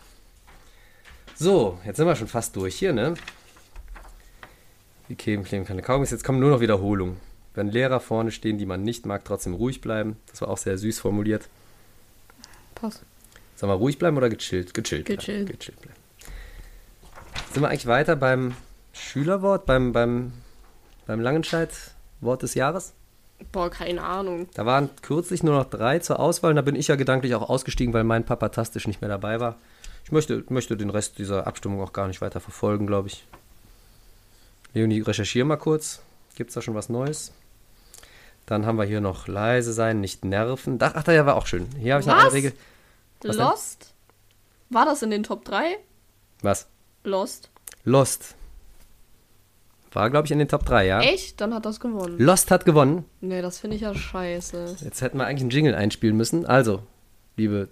So, 1.34 1.78
jetzt 1.86 1.96
sind 1.96 2.06
wir 2.06 2.14
schon 2.14 2.28
fast 2.28 2.54
durch 2.54 2.74
hier, 2.74 2.92
ne? 2.92 3.14
Wie 5.08 5.14
kleben, 5.14 5.44
kleben 5.44 5.64
keine 5.64 5.80
Kaugummis. 5.80 6.10
Jetzt 6.10 6.24
kommen 6.24 6.40
nur 6.40 6.50
noch 6.50 6.60
Wiederholungen. 6.60 7.16
Wenn 7.54 7.68
Lehrer 7.68 8.00
vorne 8.00 8.32
stehen, 8.32 8.58
die 8.58 8.66
man 8.66 8.82
nicht 8.82 9.06
mag, 9.06 9.24
trotzdem 9.24 9.54
ruhig 9.54 9.80
bleiben. 9.80 10.18
Das 10.26 10.42
war 10.42 10.48
auch 10.48 10.58
sehr 10.58 10.76
süß 10.76 11.00
formuliert. 11.00 11.48
Pass. 12.74 13.00
Sollen 13.62 13.74
wir 13.74 13.76
ruhig 13.76 13.96
bleiben 13.96 14.16
oder 14.16 14.28
gechillt? 14.28 14.74
Gechillt. 14.74 15.04
bleiben. 15.04 15.20
Gechillt. 15.20 15.46
Gechillt 15.46 15.80
bleiben. 15.80 15.96
Sind 17.52 17.62
wir 17.62 17.68
eigentlich 17.68 17.86
weiter 17.86 18.16
beim 18.16 18.56
Schülerwort, 18.92 19.66
beim, 19.66 19.92
beim, 19.92 20.32
beim 21.06 21.20
Langenscheid 21.20 21.70
Wort 22.20 22.42
des 22.42 22.54
Jahres? 22.54 22.92
Boah, 23.52 23.70
keine 23.70 24.02
Ahnung. 24.02 24.48
Da 24.54 24.66
waren 24.66 24.90
kürzlich 25.02 25.44
nur 25.44 25.54
noch 25.54 25.70
drei 25.70 26.00
zur 26.00 26.18
Auswahl 26.18 26.50
und 26.50 26.56
da 26.56 26.62
bin 26.62 26.74
ich 26.74 26.88
ja 26.88 26.96
gedanklich 26.96 27.36
auch 27.36 27.48
ausgestiegen, 27.48 27.94
weil 27.94 28.02
mein 28.02 28.24
Papa 28.24 28.48
tastisch 28.48 28.88
nicht 28.88 29.00
mehr 29.00 29.08
dabei 29.08 29.38
war. 29.38 29.54
Ich 30.04 30.10
möchte, 30.10 30.42
möchte 30.48 30.76
den 30.76 30.90
Rest 30.90 31.18
dieser 31.18 31.46
Abstimmung 31.46 31.82
auch 31.82 31.92
gar 31.92 32.08
nicht 32.08 32.20
weiter 32.20 32.40
verfolgen, 32.40 32.88
glaube 32.88 33.10
ich. 33.10 33.28
Leonie, 34.74 35.02
recherchiere 35.02 35.46
mal 35.46 35.56
kurz. 35.56 36.02
Gibt 36.34 36.50
es 36.50 36.54
da 36.54 36.62
schon 36.62 36.74
was 36.74 36.88
Neues? 36.88 37.30
Dann 38.44 38.66
haben 38.66 38.76
wir 38.76 38.86
hier 38.86 39.00
noch 39.00 39.28
leise 39.28 39.72
sein, 39.72 40.00
nicht 40.00 40.24
nerven. 40.24 40.78
Ach, 40.80 40.94
ach 40.96 41.04
da 41.04 41.26
war 41.26 41.36
auch 41.36 41.46
schön. 41.46 41.68
Hier 41.78 41.92
habe 41.92 42.00
ich 42.00 42.08
noch 42.08 42.16
eine 42.16 42.26
Was? 42.26 42.32
Regel. 42.32 42.52
Was 43.28 43.36
denn? 43.36 43.46
Lost? 43.46 43.94
War 44.70 44.84
das 44.84 45.02
in 45.02 45.10
den 45.10 45.22
Top 45.22 45.44
3? 45.44 45.76
Was? 46.42 46.66
Lost. 47.04 47.50
Lost. 47.84 48.34
War, 49.92 50.08
glaube 50.08 50.26
ich, 50.26 50.30
in 50.32 50.38
den 50.38 50.48
Top 50.48 50.64
3, 50.64 50.86
ja? 50.86 51.00
Echt? 51.02 51.40
Dann 51.40 51.52
hat 51.52 51.66
das 51.66 51.78
gewonnen. 51.78 52.18
Lost 52.18 52.50
hat 52.50 52.64
gewonnen. 52.64 53.04
Nee, 53.20 53.42
das 53.42 53.58
finde 53.58 53.76
ich 53.76 53.82
ja 53.82 53.94
scheiße. 53.94 54.76
Jetzt 54.82 55.02
hätten 55.02 55.18
wir 55.18 55.26
eigentlich 55.26 55.42
einen 55.42 55.50
Jingle 55.50 55.74
einspielen 55.74 56.16
müssen. 56.16 56.46
Also, 56.46 56.82
liebe 57.36 57.68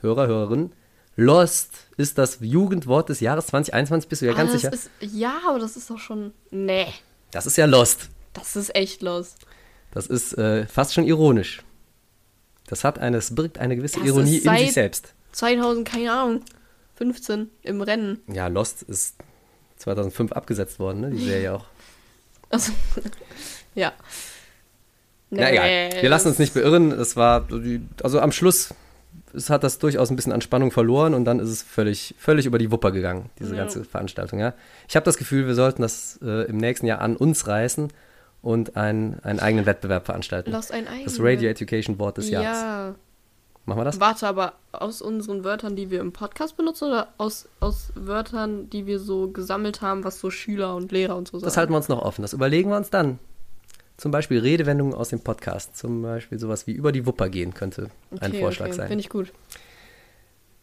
Hörer, 0.00 0.26
Hörerinnen, 0.26 0.72
Lost 1.14 1.86
ist 1.96 2.18
das 2.18 2.38
Jugendwort 2.40 3.08
des 3.10 3.20
Jahres 3.20 3.46
2021. 3.48 4.08
Bist 4.08 4.22
du 4.22 4.26
ja 4.26 4.32
ganz 4.32 4.50
Ah, 4.50 4.52
sicher? 4.54 4.70
das 4.70 4.90
Ist, 5.00 5.14
ja, 5.14 5.34
aber 5.48 5.60
das 5.60 5.76
ist 5.76 5.88
doch 5.88 5.98
schon. 5.98 6.32
Nee. 6.50 6.86
das 7.30 7.46
ist 7.46 7.56
ja 7.56 7.66
Lost. 7.66 8.08
Das 8.32 8.56
ist 8.56 8.74
echt 8.74 9.02
Lost. 9.02 9.38
Das 9.92 10.06
ist 10.08 10.32
äh, 10.38 10.66
fast 10.66 10.94
schon 10.94 11.04
ironisch. 11.04 11.62
Das 12.72 12.84
hat 12.84 12.98
eine, 12.98 13.18
es 13.18 13.34
birgt 13.34 13.58
eine 13.58 13.76
gewisse 13.76 13.98
Das 13.98 14.08
Ironie 14.08 14.38
in 14.38 14.56
sich 14.56 14.72
selbst. 14.72 15.12
2000, 15.32 15.86
keine 15.86 16.10
Ahnung. 16.10 16.40
15 16.94 17.50
im 17.64 17.82
Rennen. 17.82 18.20
Ja, 18.32 18.46
Lost 18.46 18.82
ist 18.82 19.16
2005 19.76 20.32
abgesetzt 20.32 20.78
worden, 20.78 21.02
ne? 21.02 21.10
Die 21.10 21.22
Serie 21.22 21.52
auch. 21.52 21.66
Also, 22.48 22.72
ja. 23.74 23.92
Na 25.28 25.50
egal. 25.52 26.00
Wir 26.00 26.08
lassen 26.08 26.28
uns 26.28 26.38
nicht 26.38 26.54
beirren. 26.54 26.92
Es 26.92 27.14
war, 27.14 27.46
also 28.02 28.20
am 28.20 28.32
Schluss 28.32 28.72
es 29.34 29.50
hat 29.50 29.64
das 29.64 29.78
durchaus 29.78 30.08
ein 30.08 30.16
bisschen 30.16 30.32
an 30.32 30.40
Spannung 30.40 30.70
verloren 30.70 31.12
und 31.12 31.26
dann 31.26 31.40
ist 31.40 31.50
es 31.50 31.60
völlig, 31.62 32.14
völlig 32.18 32.46
über 32.46 32.56
die 32.56 32.70
Wupper 32.70 32.90
gegangen, 32.90 33.28
diese 33.38 33.54
Ja. 33.54 33.60
ganze 33.60 33.84
Veranstaltung. 33.84 34.38
Ja. 34.38 34.54
Ich 34.88 34.96
habe 34.96 35.04
das 35.04 35.18
Gefühl, 35.18 35.46
wir 35.46 35.54
sollten 35.54 35.82
das 35.82 36.18
äh, 36.22 36.46
im 36.48 36.56
nächsten 36.56 36.86
Jahr 36.86 37.02
an 37.02 37.16
uns 37.18 37.46
reißen 37.46 37.88
und 38.42 38.76
einen, 38.76 39.20
einen 39.20 39.40
eigenen 39.40 39.66
Wettbewerb 39.66 40.06
veranstalten. 40.06 40.50
Lass 40.50 40.70
ein 40.70 40.86
eigenes. 40.88 41.16
Das 41.16 41.24
Radio 41.24 41.48
Education 41.48 41.98
Wort 41.98 42.18
des 42.18 42.28
Jahres. 42.28 42.60
Ja. 42.60 42.94
Machen 43.64 43.78
wir 43.78 43.84
das? 43.84 44.00
Warte, 44.00 44.26
aber 44.26 44.54
aus 44.72 45.00
unseren 45.00 45.44
Wörtern, 45.44 45.76
die 45.76 45.90
wir 45.90 46.00
im 46.00 46.12
Podcast 46.12 46.56
benutzen 46.56 46.88
oder 46.88 47.08
aus, 47.16 47.48
aus 47.60 47.92
Wörtern, 47.94 48.68
die 48.70 48.86
wir 48.86 48.98
so 48.98 49.30
gesammelt 49.30 49.82
haben, 49.82 50.02
was 50.02 50.18
so 50.18 50.30
Schüler 50.30 50.74
und 50.74 50.90
Lehrer 50.90 51.16
und 51.16 51.28
so 51.28 51.38
sagen? 51.38 51.44
Das 51.44 51.56
halten 51.56 51.72
wir 51.72 51.76
uns 51.76 51.88
noch 51.88 52.02
offen. 52.02 52.22
Das 52.22 52.32
überlegen 52.32 52.70
wir 52.70 52.76
uns 52.76 52.90
dann. 52.90 53.20
Zum 53.96 54.10
Beispiel 54.10 54.40
Redewendungen 54.40 54.94
aus 54.94 55.10
dem 55.10 55.20
Podcast. 55.20 55.76
Zum 55.76 56.02
Beispiel 56.02 56.40
sowas 56.40 56.66
wie 56.66 56.72
über 56.72 56.90
die 56.90 57.06
Wupper 57.06 57.28
gehen 57.28 57.54
könnte 57.54 57.90
ein 58.18 58.30
Okay, 58.30 58.40
Vorschlag 58.40 58.66
okay. 58.66 58.76
sein. 58.76 58.88
Finde 58.88 59.02
ich 59.02 59.08
gut. 59.08 59.32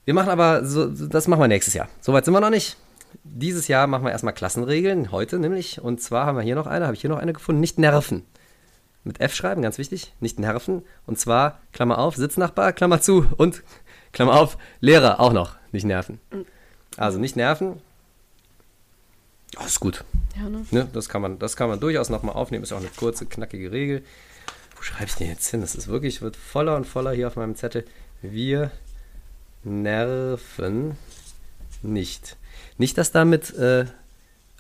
Wir 0.04 0.14
machen 0.14 0.30
aber, 0.30 0.66
so, 0.66 0.88
das 0.88 1.30
machen 1.30 1.40
wir 1.40 1.48
nächstes 1.48 1.74
Jahr. 1.74 1.88
Soweit 2.02 2.26
sind 2.26 2.34
wir 2.34 2.42
noch 2.42 2.50
nicht. 2.50 2.76
Dieses 3.24 3.68
Jahr 3.68 3.88
machen 3.88 4.04
wir 4.04 4.12
erstmal 4.12 4.34
Klassenregeln, 4.34 5.12
heute 5.12 5.40
nämlich. 5.40 5.82
Und 5.82 6.02
zwar 6.02 6.26
haben 6.26 6.38
wir 6.38 6.44
hier 6.44 6.56
noch 6.56 6.68
eine, 6.68 6.86
habe 6.86 6.96
ich 6.96 7.02
hier 7.02 7.10
noch 7.10 7.20
eine 7.20 7.34
gefunden, 7.34 7.62
nicht 7.62 7.78
nerven. 7.78 8.26
Mit 9.04 9.22
F 9.22 9.34
schreiben, 9.34 9.62
ganz 9.62 9.78
wichtig, 9.78 10.14
nicht 10.20 10.40
nerven. 10.40 10.84
Und 11.06 11.20
zwar, 11.20 11.60
Klammer 11.72 12.00
auf, 12.00 12.16
Sitznachbar, 12.16 12.74
Klammer 12.74 13.02
zu 13.02 13.28
und, 13.38 13.64
Klammer 14.12 14.40
auf, 14.40 14.58
Lehrer 14.82 15.20
auch 15.20 15.34
noch, 15.34 15.56
nicht 15.72 15.86
nerven. 15.86 16.20
Also 16.98 17.18
nicht 17.18 17.36
nerven. 17.36 17.82
Ja, 19.56 19.66
ist 19.66 19.80
gut. 19.80 20.04
Ja, 20.36 20.50
ne? 20.50 20.66
Ne? 20.72 20.88
Das, 20.94 21.10
kann 21.10 21.22
man, 21.22 21.40
das 21.40 21.56
kann 21.56 21.70
man 21.70 21.80
durchaus 21.80 22.10
nochmal 22.10 22.36
aufnehmen. 22.36 22.64
Ist 22.64 22.74
auch 22.74 22.78
eine 22.78 22.90
kurze, 22.90 23.26
knackige 23.26 23.72
Regel. 23.72 24.04
Wo 24.76 24.84
schreibe 24.84 25.06
ich 25.06 25.16
den 25.16 25.30
jetzt 25.30 25.50
hin? 25.50 25.62
Das 25.62 25.76
ist 25.76 25.88
wirklich, 25.88 26.22
wird 26.22 26.36
voller 26.36 26.76
und 26.76 26.86
voller 26.86 27.12
hier 27.12 27.28
auf 27.28 27.36
meinem 27.36 27.56
Zettel. 27.56 27.86
Wir 28.22 28.72
nerven 29.64 30.98
nicht. 31.82 32.38
Nicht, 32.78 32.98
dass 32.98 33.12
damit, 33.12 33.54
äh, 33.56 33.86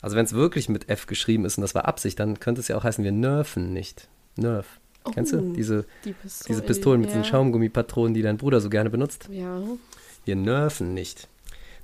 also 0.01 0.15
wenn 0.15 0.25
es 0.25 0.33
wirklich 0.33 0.69
mit 0.69 0.89
F 0.89 1.07
geschrieben 1.07 1.45
ist 1.45 1.57
und 1.57 1.61
das 1.61 1.75
war 1.75 1.85
Absicht, 1.85 2.19
dann 2.19 2.39
könnte 2.39 2.61
es 2.61 2.67
ja 2.67 2.77
auch 2.77 2.83
heißen, 2.83 3.03
wir 3.03 3.11
nerven 3.11 3.73
nicht. 3.73 4.07
Nerf. 4.35 4.65
Kennst 5.13 5.33
du? 5.33 5.39
Oh, 5.39 5.53
Diese, 5.53 5.85
Die 6.05 6.13
Pistolen. 6.13 6.47
diese 6.49 6.61
Pistolen 6.61 7.01
mit 7.01 7.09
ja. 7.09 7.15
diesen 7.17 7.29
Schaumgummipatronen, 7.29 8.13
die 8.13 8.21
dein 8.21 8.37
Bruder 8.37 8.61
so 8.61 8.69
gerne 8.69 8.89
benutzt. 8.89 9.27
Ja. 9.31 9.61
Wir 10.25 10.35
nerven 10.35 10.93
nicht. 10.93 11.27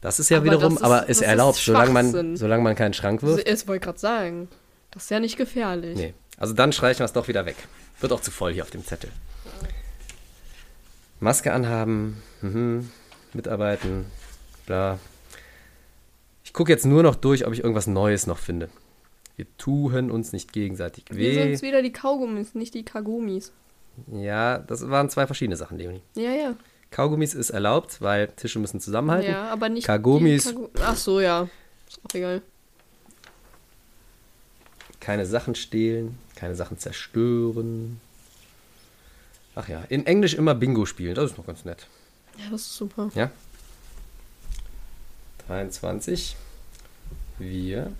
Das 0.01 0.19
ist 0.19 0.29
ja 0.29 0.37
Aber 0.37 0.45
wiederum, 0.45 0.75
ist- 0.75 0.83
aber 0.83 1.03
ist 1.09 1.21
ist 1.21 1.21
erlaubt, 1.21 1.57
solange 1.57 1.91
man, 1.91 2.37
solange 2.37 2.61
man 2.63 2.75
keinen 2.75 2.93
Schrank 2.93 3.23
wirft. 3.23 3.47
Das 3.49 3.67
wollte 3.67 3.85
gerade 3.85 3.97
sagen. 3.99 4.47
Das 4.91 5.03
ist 5.03 5.09
ja 5.09 5.19
nicht 5.19 5.37
gefährlich. 5.37 5.97
Nee. 5.97 6.13
Also 6.37 6.53
dann 6.53 6.71
streichen 6.73 6.99
wir 6.99 7.05
es 7.05 7.13
doch 7.13 7.27
wieder 7.27 7.45
weg. 7.45 7.55
Wird 8.01 8.11
auch 8.13 8.21
zu 8.21 8.29
voll 8.29 8.53
hier 8.53 8.63
auf 8.63 8.69
dem 8.69 8.85
Zettel. 8.85 9.09
Maske 11.19 11.53
anhaben, 11.53 12.21
mhm. 12.41 12.89
mitarbeiten, 13.33 14.05
bla. 14.65 14.99
Ich 16.55 16.57
gucke 16.57 16.71
jetzt 16.71 16.85
nur 16.85 17.03
noch 17.03 17.15
durch, 17.15 17.45
ob 17.45 17.51
ich 17.51 17.59
irgendwas 17.59 17.85
Neues 17.85 18.27
noch 18.27 18.37
finde. 18.37 18.69
Wir 19.35 19.45
tun 19.57 20.09
uns 20.09 20.31
nicht 20.31 20.53
gegenseitig 20.53 21.03
Wir 21.09 21.17
weh. 21.17 21.53
sind 21.57 21.67
wieder 21.67 21.81
die 21.81 21.91
Kaugummis, 21.91 22.55
nicht 22.55 22.73
die 22.75 22.85
Kagumis. 22.85 23.51
Ja, 24.13 24.59
das 24.59 24.89
waren 24.89 25.09
zwei 25.09 25.25
verschiedene 25.25 25.57
Sachen, 25.57 25.77
Leonie. 25.77 26.01
Ja, 26.15 26.31
ja. 26.31 26.55
Kaugummis 26.91 27.33
ist 27.33 27.49
erlaubt, 27.49 28.01
weil 28.01 28.29
Tische 28.29 28.59
müssen 28.59 28.79
zusammenhalten. 28.79 29.29
Ja, 29.29 29.51
aber 29.51 29.67
nicht 29.67 29.85
Kaugummis. 29.85 30.45
Kagu 30.45 30.69
Ach 30.81 30.95
so, 30.95 31.19
ja. 31.19 31.49
Ist 31.89 31.99
auch 32.05 32.15
egal. 32.15 32.41
Keine 35.01 35.25
Sachen 35.25 35.55
stehlen, 35.55 36.17
keine 36.37 36.55
Sachen 36.55 36.79
zerstören. 36.79 37.99
Ach 39.55 39.67
ja, 39.67 39.83
in 39.89 40.05
Englisch 40.05 40.35
immer 40.35 40.55
Bingo 40.55 40.85
spielen, 40.85 41.15
das 41.15 41.31
ist 41.31 41.37
noch 41.37 41.47
ganz 41.47 41.65
nett. 41.65 41.85
Ja, 42.37 42.45
das 42.49 42.61
ist 42.61 42.77
super. 42.77 43.11
Ja. 43.13 43.29
23. 45.47 46.37
Wir 47.37 47.91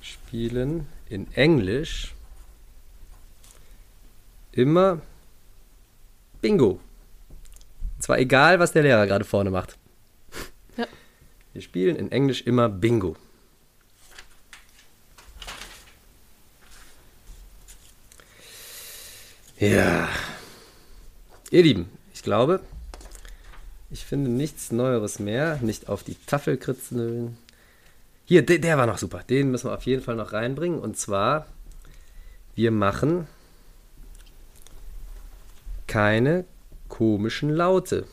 spielen 0.00 0.86
in 1.10 1.30
Englisch 1.34 2.14
immer 4.52 5.00
Bingo. 6.40 6.80
Und 7.96 8.02
zwar 8.02 8.18
egal, 8.18 8.58
was 8.58 8.72
der 8.72 8.82
Lehrer 8.82 9.06
gerade 9.06 9.24
vorne 9.24 9.50
macht. 9.50 9.76
Ja. 10.76 10.86
Wir 11.52 11.62
spielen 11.62 11.96
in 11.96 12.10
Englisch 12.10 12.42
immer 12.42 12.68
Bingo. 12.68 13.16
Ja. 19.58 20.08
Ihr 21.50 21.62
Lieben, 21.62 21.90
ich 22.14 22.22
glaube, 22.22 22.60
ich 23.90 24.04
finde 24.04 24.30
nichts 24.30 24.70
Neueres 24.70 25.18
mehr. 25.18 25.58
Nicht 25.62 25.88
auf 25.88 26.04
die 26.04 26.14
Tafel 26.26 26.56
kritzeln. 26.56 27.36
Hier, 28.28 28.44
der, 28.44 28.58
der 28.58 28.76
war 28.76 28.84
noch 28.84 28.98
super. 28.98 29.22
Den 29.22 29.50
müssen 29.50 29.70
wir 29.70 29.74
auf 29.74 29.86
jeden 29.86 30.02
Fall 30.02 30.14
noch 30.14 30.34
reinbringen. 30.34 30.80
Und 30.80 30.98
zwar, 30.98 31.46
wir 32.54 32.70
machen 32.70 33.26
keine 35.86 36.44
komischen 36.88 37.48
Laute. 37.48 38.06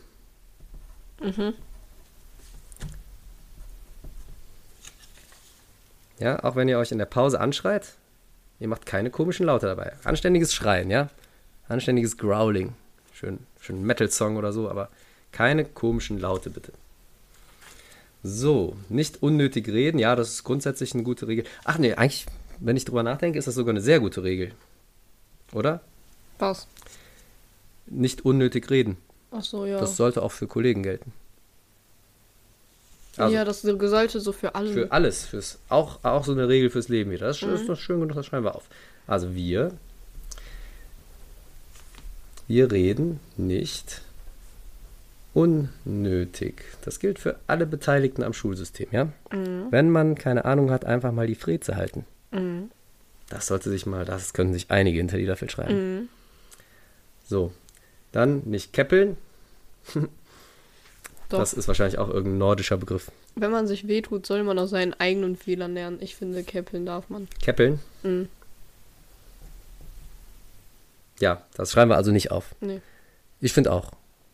Ja, 6.18 6.42
auch 6.46 6.56
wenn 6.56 6.70
ihr 6.70 6.80
euch 6.80 6.94
in 6.94 6.98
der 6.98 7.06
Pause 7.06 7.42
anschreit, 7.42 7.96
ihr 8.62 8.70
macht 8.70 8.86
keine 8.86 9.10
komischen 9.10 9.46
Laute 9.46 9.66
dabei. 9.66 9.92
Anständiges 10.06 10.54
Schreien, 10.54 10.90
ja? 10.90 11.10
Anständiges 11.68 12.18
Growling. 12.18 12.74
Schön, 13.14 13.40
schön 13.60 13.84
Metal-Song 13.84 14.38
oder 14.38 14.54
so, 14.54 14.70
aber 14.70 14.88
keine 15.34 15.66
komischen 15.66 16.20
Laute 16.20 16.52
bitte. 16.52 16.72
So, 18.28 18.76
nicht 18.90 19.22
unnötig 19.22 19.68
reden. 19.68 20.00
Ja, 20.00 20.16
das 20.16 20.30
ist 20.30 20.44
grundsätzlich 20.44 20.96
eine 20.96 21.04
gute 21.04 21.28
Regel. 21.28 21.46
Ach 21.64 21.78
nee, 21.78 21.94
eigentlich, 21.94 22.26
wenn 22.60 22.76
ich 22.76 22.84
drüber 22.84 23.04
nachdenke, 23.04 23.38
ist 23.38 23.48
das 23.48 23.54
sogar 23.54 23.70
eine 23.70 23.82
sehr 23.82 24.00
gute 24.00 24.24
Regel. 24.24 24.52
Oder? 25.54 25.82
Was? 26.40 26.68
Nicht 27.86 28.26
unnötig 28.26 28.72
reden. 28.72 28.98
Ach 29.30 29.44
so, 29.44 29.68
ja. 29.68 29.80
Das 29.80 29.96
sollte 29.96 30.24
auch 30.24 30.32
für 30.32 30.48
Kollegen 30.48 30.82
gelten. 30.82 31.14
Also, 33.16 33.36
ja, 33.36 33.46
das 33.46 33.62
sollte 33.62 34.20
so 34.20 34.32
für 34.32 34.56
alle. 34.56 34.74
Für 34.74 34.92
alles. 34.92 35.26
Fürs, 35.26 35.60
auch, 35.70 36.04
auch 36.04 36.26
so 36.26 36.32
eine 36.32 36.48
Regel 36.48 36.72
fürs 36.72 36.90
Leben 36.90 37.12
wieder. 37.12 37.28
Das 37.28 37.44
ist, 37.44 37.48
ist 37.48 37.70
doch 37.70 37.78
schön 37.78 38.00
genug, 38.00 38.16
das 38.16 38.26
schreiben 38.26 38.46
wir 38.46 38.56
auf. 38.56 38.68
Also 39.06 39.36
wir. 39.36 39.72
Wir 42.48 42.72
reden 42.72 43.20
nicht 43.38 44.02
unnötig. 45.36 46.64
Das 46.84 47.00
gilt 47.00 47.20
für 47.20 47.36
alle 47.46 47.68
Beteiligten 47.68 48.24
am 48.24 48.34
Schulsystem, 48.34 48.88
ja? 48.92 49.10
Wenn 49.30 49.92
man 49.92 50.16
keine 50.16 50.46
Ahnung 50.46 50.72
hat, 50.72 50.86
einfach 50.86 51.12
mal 51.12 51.28
die 51.28 51.36
Freze 51.36 51.76
halten. 51.76 52.06
Das 53.30 53.48
sollte 53.48 53.70
sich 53.70 53.86
mal, 53.86 54.06
das 54.06 54.34
können 54.34 54.54
sich 54.54 54.72
einige 54.72 54.98
hinter 54.98 55.18
die 55.18 55.26
Löffel 55.26 55.50
schreiben. 55.50 56.10
So. 57.28 57.52
Dann 58.12 58.44
nicht 58.46 58.74
keppeln. 58.74 59.18
Das 61.28 61.54
ist 61.54 61.68
wahrscheinlich 61.68 61.98
auch 61.98 62.08
irgendein 62.08 62.38
nordischer 62.38 62.78
Begriff. 62.78 63.12
Wenn 63.34 63.50
man 63.50 63.66
sich 63.66 63.88
wehtut, 63.88 64.28
soll 64.28 64.44
man 64.44 64.60
aus 64.60 64.70
seinen 64.70 64.94
eigenen 64.94 65.36
Fehlern 65.36 65.74
lernen. 65.74 65.98
Ich 66.00 66.16
finde, 66.16 66.44
käppeln 66.44 66.86
darf 66.86 67.10
man. 67.10 67.28
Keppeln. 67.42 67.80
Mhm. 68.04 68.30
Ja, 71.20 71.42
das 71.56 71.72
schreiben 71.72 71.90
wir 71.90 71.98
also 71.98 72.12
nicht 72.12 72.30
auf. 72.30 72.54
Nee. 72.62 72.80
Ich 73.42 73.54
finde 73.54 73.72
auch. 73.72 73.92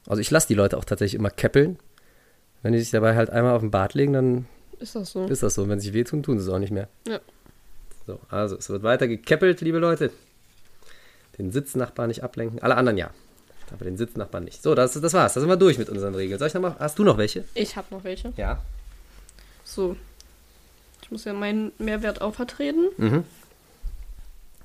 Also 0.07 0.21
ich 0.21 0.31
lasse 0.31 0.47
die 0.47 0.53
Leute 0.55 0.77
auch 0.77 0.85
tatsächlich 0.85 1.19
immer 1.19 1.29
keppeln. 1.29 1.77
Wenn 2.63 2.73
die 2.73 2.79
sich 2.79 2.91
dabei 2.91 3.15
halt 3.15 3.29
einmal 3.29 3.53
auf 3.53 3.61
den 3.61 3.71
Bart 3.71 3.93
legen, 3.93 4.13
dann 4.13 4.45
Ist 4.79 4.95
das 4.95 5.11
so? 5.11 5.25
ist 5.27 5.43
das 5.43 5.55
so. 5.55 5.67
Wenn 5.67 5.79
sie 5.79 5.87
sich 5.87 5.93
wehtun, 5.93 6.23
tun 6.23 6.39
sie 6.39 6.45
es 6.47 6.53
auch 6.53 6.59
nicht 6.59 6.71
mehr. 6.71 6.87
Ja. 7.07 7.19
So, 8.07 8.19
also 8.29 8.55
es 8.57 8.69
wird 8.69 8.83
weiter 8.83 9.07
gekeppelt, 9.07 9.61
liebe 9.61 9.77
Leute. 9.79 10.11
Den 11.37 11.51
Sitznachbarn 11.51 12.07
nicht 12.09 12.23
ablenken. 12.23 12.61
Alle 12.61 12.75
anderen 12.75 12.97
ja. 12.97 13.11
Aber 13.71 13.85
den 13.85 13.95
Sitznachbarn 13.97 14.43
nicht. 14.43 14.61
So, 14.61 14.75
das, 14.75 14.93
das 14.99 15.13
war's. 15.13 15.33
Da 15.33 15.39
sind 15.39 15.47
wir 15.49 15.55
durch 15.55 15.77
mit 15.77 15.87
unseren 15.89 16.13
Regeln. 16.13 16.37
Soll 16.37 16.49
ich 16.49 16.53
noch 16.53 16.61
mal? 16.61 16.75
Hast 16.77 16.99
du 16.99 17.03
noch 17.03 17.17
welche? 17.17 17.45
Ich 17.53 17.77
habe 17.77 17.87
noch 17.91 18.03
welche. 18.03 18.33
Ja. 18.35 18.61
So. 19.63 19.95
Ich 21.03 21.09
muss 21.11 21.23
ja 21.23 21.31
meinen 21.33 21.71
Mehrwert 21.77 22.21
auch 22.21 22.35
vertreten. 22.35 23.23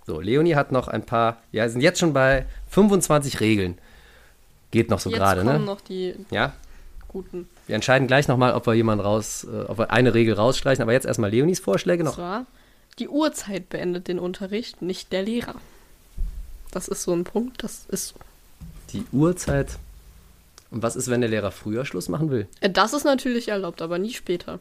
So, 0.07 0.20
Leonie 0.20 0.55
hat 0.57 0.72
noch 0.72 0.89
ein 0.89 1.05
paar. 1.07 1.41
Ja, 1.53 1.68
sind 1.68 1.80
jetzt 1.82 2.01
schon 2.01 2.12
bei 2.12 2.47
25 2.70 3.39
Regeln. 3.41 3.78
Geht 4.76 4.90
noch 4.90 5.00
so 5.00 5.08
gerade, 5.10 5.42
ne? 5.42 5.58
noch 5.58 5.80
die 5.80 6.14
Ja. 6.30 6.52
guten. 7.08 7.48
Wir 7.66 7.74
entscheiden 7.76 8.06
gleich 8.06 8.28
nochmal, 8.28 8.52
ob 8.52 8.66
wir 8.66 8.74
jemanden 8.74 9.02
raus, 9.04 9.44
äh, 9.50 9.62
ob 9.68 9.78
wir 9.78 9.90
eine 9.90 10.12
Regel 10.12 10.34
rausstreichen. 10.34 10.82
Aber 10.82 10.92
jetzt 10.92 11.06
erstmal 11.06 11.30
Leonies 11.30 11.60
Vorschläge 11.60 12.04
noch. 12.04 12.14
zwar, 12.14 12.44
die 12.98 13.08
Uhrzeit 13.08 13.70
beendet 13.70 14.06
den 14.08 14.18
Unterricht, 14.18 14.82
nicht 14.82 15.12
der 15.12 15.22
Lehrer. 15.22 15.54
Das 16.72 16.88
ist 16.88 17.02
so 17.04 17.14
ein 17.14 17.24
Punkt, 17.24 17.64
das 17.64 17.86
ist 17.88 18.08
so. 18.08 18.14
Die 18.92 19.04
Uhrzeit. 19.12 19.78
Und 20.70 20.82
was 20.82 20.94
ist, 20.94 21.08
wenn 21.08 21.22
der 21.22 21.30
Lehrer 21.30 21.52
früher 21.52 21.86
Schluss 21.86 22.08
machen 22.10 22.30
will? 22.30 22.46
Äh, 22.60 22.68
Das 22.68 22.92
ist 22.92 23.04
natürlich 23.04 23.48
erlaubt, 23.48 23.80
aber 23.80 23.98
nie 23.98 24.12
später. 24.12 24.58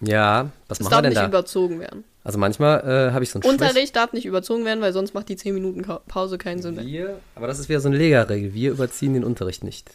Ja, 0.00 0.50
was 0.68 0.78
Es 0.80 0.84
machen 0.84 0.90
wir 0.90 0.96
darf 0.96 1.02
denn 1.02 1.08
nicht 1.10 1.22
da? 1.22 1.26
überzogen 1.26 1.80
werden. 1.80 2.04
Also 2.22 2.38
manchmal 2.38 2.80
äh, 2.80 3.12
habe 3.12 3.24
ich 3.24 3.30
so 3.30 3.38
ein 3.38 3.42
Schwäch- 3.42 3.48
Unterricht 3.50 3.96
darf 3.96 4.12
nicht 4.12 4.26
überzogen 4.26 4.64
werden, 4.66 4.80
weil 4.82 4.92
sonst 4.92 5.14
macht 5.14 5.28
die 5.30 5.36
10 5.36 5.54
Minuten 5.54 5.82
Pause 6.06 6.36
keinen 6.38 6.60
Sinn 6.60 6.74
mehr. 6.74 6.84
Wir, 6.86 7.20
aber 7.34 7.46
das 7.46 7.58
ist 7.58 7.68
wieder 7.70 7.80
so 7.80 7.88
eine 7.88 7.96
Lega-Regel. 7.96 8.52
Wir 8.52 8.72
überziehen 8.72 9.14
den 9.14 9.24
Unterricht 9.24 9.64
nicht. 9.64 9.90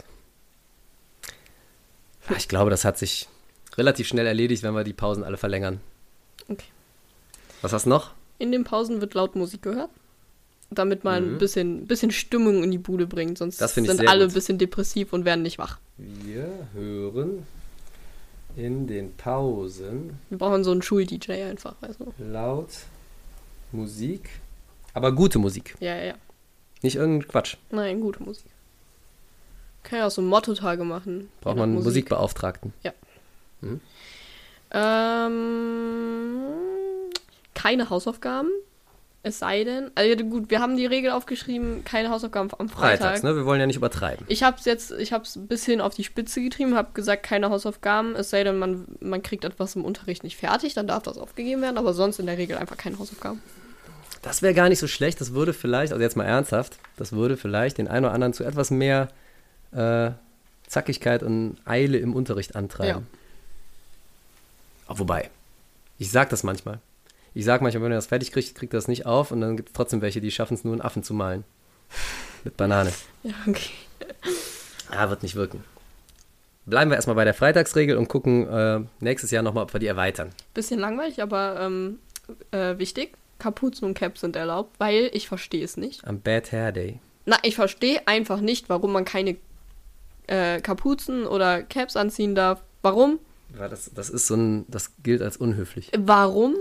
Ah, 2.28 2.34
Ich 2.38 2.47
glaube, 2.47 2.71
das 2.71 2.84
hat 2.86 2.97
sich 2.97 3.28
relativ 3.78 4.07
schnell 4.07 4.26
erledigt, 4.26 4.63
wenn 4.63 4.73
wir 4.73 4.84
die 4.84 4.93
Pausen 4.93 5.23
alle 5.23 5.38
verlängern. 5.38 5.80
Okay. 6.49 6.65
Was 7.61 7.73
hast 7.73 7.86
du 7.86 7.89
noch? 7.89 8.11
In 8.39 8.51
den 8.51 8.63
Pausen 8.63 9.01
wird 9.01 9.13
laut 9.13 9.36
Musik 9.36 9.61
gehört. 9.61 9.89
Damit 10.71 11.03
man 11.03 11.36
ein 11.36 11.38
bisschen, 11.38 11.86
bisschen 11.86 12.09
Stimmung 12.09 12.63
in 12.63 12.71
die 12.71 12.80
Bude 12.80 13.05
bringt, 13.05 13.38
sonst 13.38 13.61
Mhm. 13.61 13.86
Sind 13.86 14.07
alle 14.07 14.23
gut. 14.26 14.32
ein 14.32 14.34
bisschen 14.34 14.57
depressiv 14.57 15.13
und 15.13 15.23
werden 15.23 15.43
nicht 15.43 15.59
wach. 15.59 15.78
Wir 15.97 16.47
hören 16.73 17.45
in 18.55 18.87
den 18.87 19.15
Pausen 19.15 20.19
Wir 20.29 20.37
brauchen 20.37 20.63
so 20.63 20.71
einen 20.71 20.81
Schul-DJ 20.81 21.31
einfach, 21.43 21.75
weißt 21.81 21.99
du. 21.99 22.13
laut 22.19 22.69
Musik, 23.71 24.29
aber 24.93 25.11
gute 25.11 25.39
Musik. 25.39 25.75
Ja, 25.79 25.95
ja, 25.95 26.03
ja. 26.05 26.13
Nicht 26.81 26.95
irgendein 26.95 27.27
Quatsch. 27.27 27.57
Nein, 27.71 27.99
gute 28.01 28.23
Musik. 28.23 28.45
Kann 29.83 29.99
ja 29.99 30.07
auch 30.07 30.11
so 30.11 30.21
Motto-Tage 30.21 30.83
machen. 30.83 31.29
Braucht 31.41 31.57
man 31.57 31.63
einen 31.65 31.73
Musik. 31.75 31.89
Musikbeauftragten. 31.89 32.73
Ähm, 34.71 36.43
keine 37.53 37.89
Hausaufgaben. 37.89 38.49
Es 39.26 39.39
sei 39.39 39.63
denn, 39.63 39.89
also 39.95 40.23
gut, 40.23 40.51
wir 40.51 40.59
haben 40.59 40.78
die 40.78 40.86
Regel 40.86 41.09
aufgeschrieben, 41.09 41.84
keine 41.84 42.11
Hausaufgaben 42.11 42.51
am 42.59 42.69
Freitag. 42.69 42.99
Freitags, 42.99 43.23
ne? 43.23 43.36
Wir 43.36 43.43
wollen 43.43 43.59
ja 43.59 43.65
nicht 43.65 43.76
übertreiben. 43.76 44.23
Ich 44.30 44.43
habe 44.43 44.57
es 44.59 44.65
jetzt, 44.65 44.91
ich 44.91 45.13
habe 45.13 45.23
es 45.23 45.36
ein 45.36 45.47
bisschen 45.47 45.82
auf 45.82 45.95
die 45.95 46.03
Spitze 46.03 46.43
getrieben, 46.43 46.76
habe 46.76 46.89
gesagt, 46.93 47.23
keine 47.23 47.49
Hausaufgaben, 47.49 48.15
es 48.15 48.30
sei 48.30 48.43
denn, 48.43 48.59
man, 48.59 48.86
man 48.99 49.23
kriegt 49.23 49.43
etwas 49.43 49.76
im 49.76 49.84
Unterricht 49.84 50.23
nicht 50.23 50.38
fertig, 50.38 50.76
dann 50.76 50.86
darf 50.86 51.01
das 51.01 51.17
aufgegeben 51.17 51.63
werden, 51.63 51.80
aber 51.80 51.95
sonst 51.95 52.19
in 52.19 52.28
der 52.28 52.38
Regel 52.38 52.55
einfach 52.59 52.78
keine 52.78 52.99
Hausaufgaben. 52.99 53.41
Das 54.21 54.43
wäre 54.43 54.53
gar 54.53 54.69
nicht 54.69 54.78
so 54.78 54.86
schlecht. 54.86 55.19
Das 55.19 55.34
würde 55.34 55.53
vielleicht, 55.53 55.91
also 55.91 56.03
jetzt 56.03 56.15
mal 56.15 56.26
ernsthaft, 56.26 56.78
das 56.95 57.11
würde 57.11 57.36
vielleicht 57.36 57.80
den 57.80 57.88
einen 57.88 58.05
oder 58.05 58.13
anderen 58.13 58.34
zu 58.34 58.43
etwas 58.43 58.69
mehr 58.69 59.07
äh, 59.71 60.11
Zackigkeit 60.67 61.23
und 61.23 61.57
Eile 61.65 61.97
im 61.97 62.15
Unterricht 62.15 62.55
antreiben. 62.55 63.07
Auch 64.86 64.99
wobei, 64.99 65.32
ich 65.97 66.11
sag 66.11 66.30
das 66.30 66.43
manchmal. 66.43 66.78
Ich 67.36 67.43
sag 67.43 67.61
manchmal, 67.61 67.83
wenn 67.83 67.91
er 67.91 67.97
das 67.97 68.07
fertig 68.07 68.31
kriegt, 68.31 68.55
kriegt 68.55 68.73
er 68.73 68.77
das 68.77 68.88
nicht 68.88 69.05
auf 69.05 69.31
und 69.31 69.41
dann 69.41 69.57
gibt 69.57 69.69
es 69.69 69.73
trotzdem 69.73 70.01
welche, 70.01 70.21
die 70.21 70.31
schaffen 70.31 70.53
es 70.53 70.63
nur, 70.63 70.73
einen 70.73 70.81
Affen 70.81 71.03
zu 71.03 71.13
malen. 71.13 71.43
Mit 72.45 72.55
Banane. 72.55 72.93
Ja, 73.23 73.33
okay. 73.45 73.71
Ah, 74.89 75.09
wird 75.09 75.21
nicht 75.21 75.36
wirken. 75.36 75.63
Bleiben 76.65 76.89
wir 76.89 76.95
erstmal 76.95 77.17
bei 77.17 77.25
der 77.25 77.33
Freitagsregel 77.33 77.97
und 77.97 78.07
gucken 78.07 78.47
äh, 78.47 78.79
nächstes 79.01 79.31
Jahr 79.31 79.43
nochmal, 79.43 79.63
ob 79.63 79.73
wir 79.73 79.81
die 79.81 79.88
erweitern. 79.88 80.31
Bisschen 80.53 80.79
langweilig, 80.79 81.21
aber 81.21 81.59
ähm, 81.59 81.99
äh, 82.51 82.77
wichtig. 82.77 83.13
Kapuzen 83.38 83.86
und 83.86 83.95
Caps 83.95 84.21
sind 84.21 84.38
erlaubt, 84.38 84.79
weil 84.79 85.09
ich 85.11 85.27
verstehe 85.27 85.65
es 85.65 85.75
nicht. 85.75 86.07
Am 86.07 86.21
Bad 86.21 86.53
Hair 86.53 86.71
Day. 86.71 86.99
Na, 87.25 87.38
ich 87.43 87.55
verstehe 87.55 88.07
einfach 88.07 88.39
nicht, 88.39 88.69
warum 88.69 88.93
man 88.93 89.03
keine 89.03 89.36
äh, 90.27 90.61
Kapuzen 90.61 91.27
oder 91.27 91.63
Caps 91.63 91.97
anziehen 91.97 92.33
darf. 92.33 92.61
Warum? 92.81 93.19
Weil 93.49 93.69
das, 93.69 93.91
das 93.93 94.09
ist 94.09 94.27
so 94.27 94.36
ein, 94.36 94.65
das 94.69 94.91
gilt 95.03 95.21
als 95.21 95.36
unhöflich. 95.36 95.91
Warum? 95.97 96.55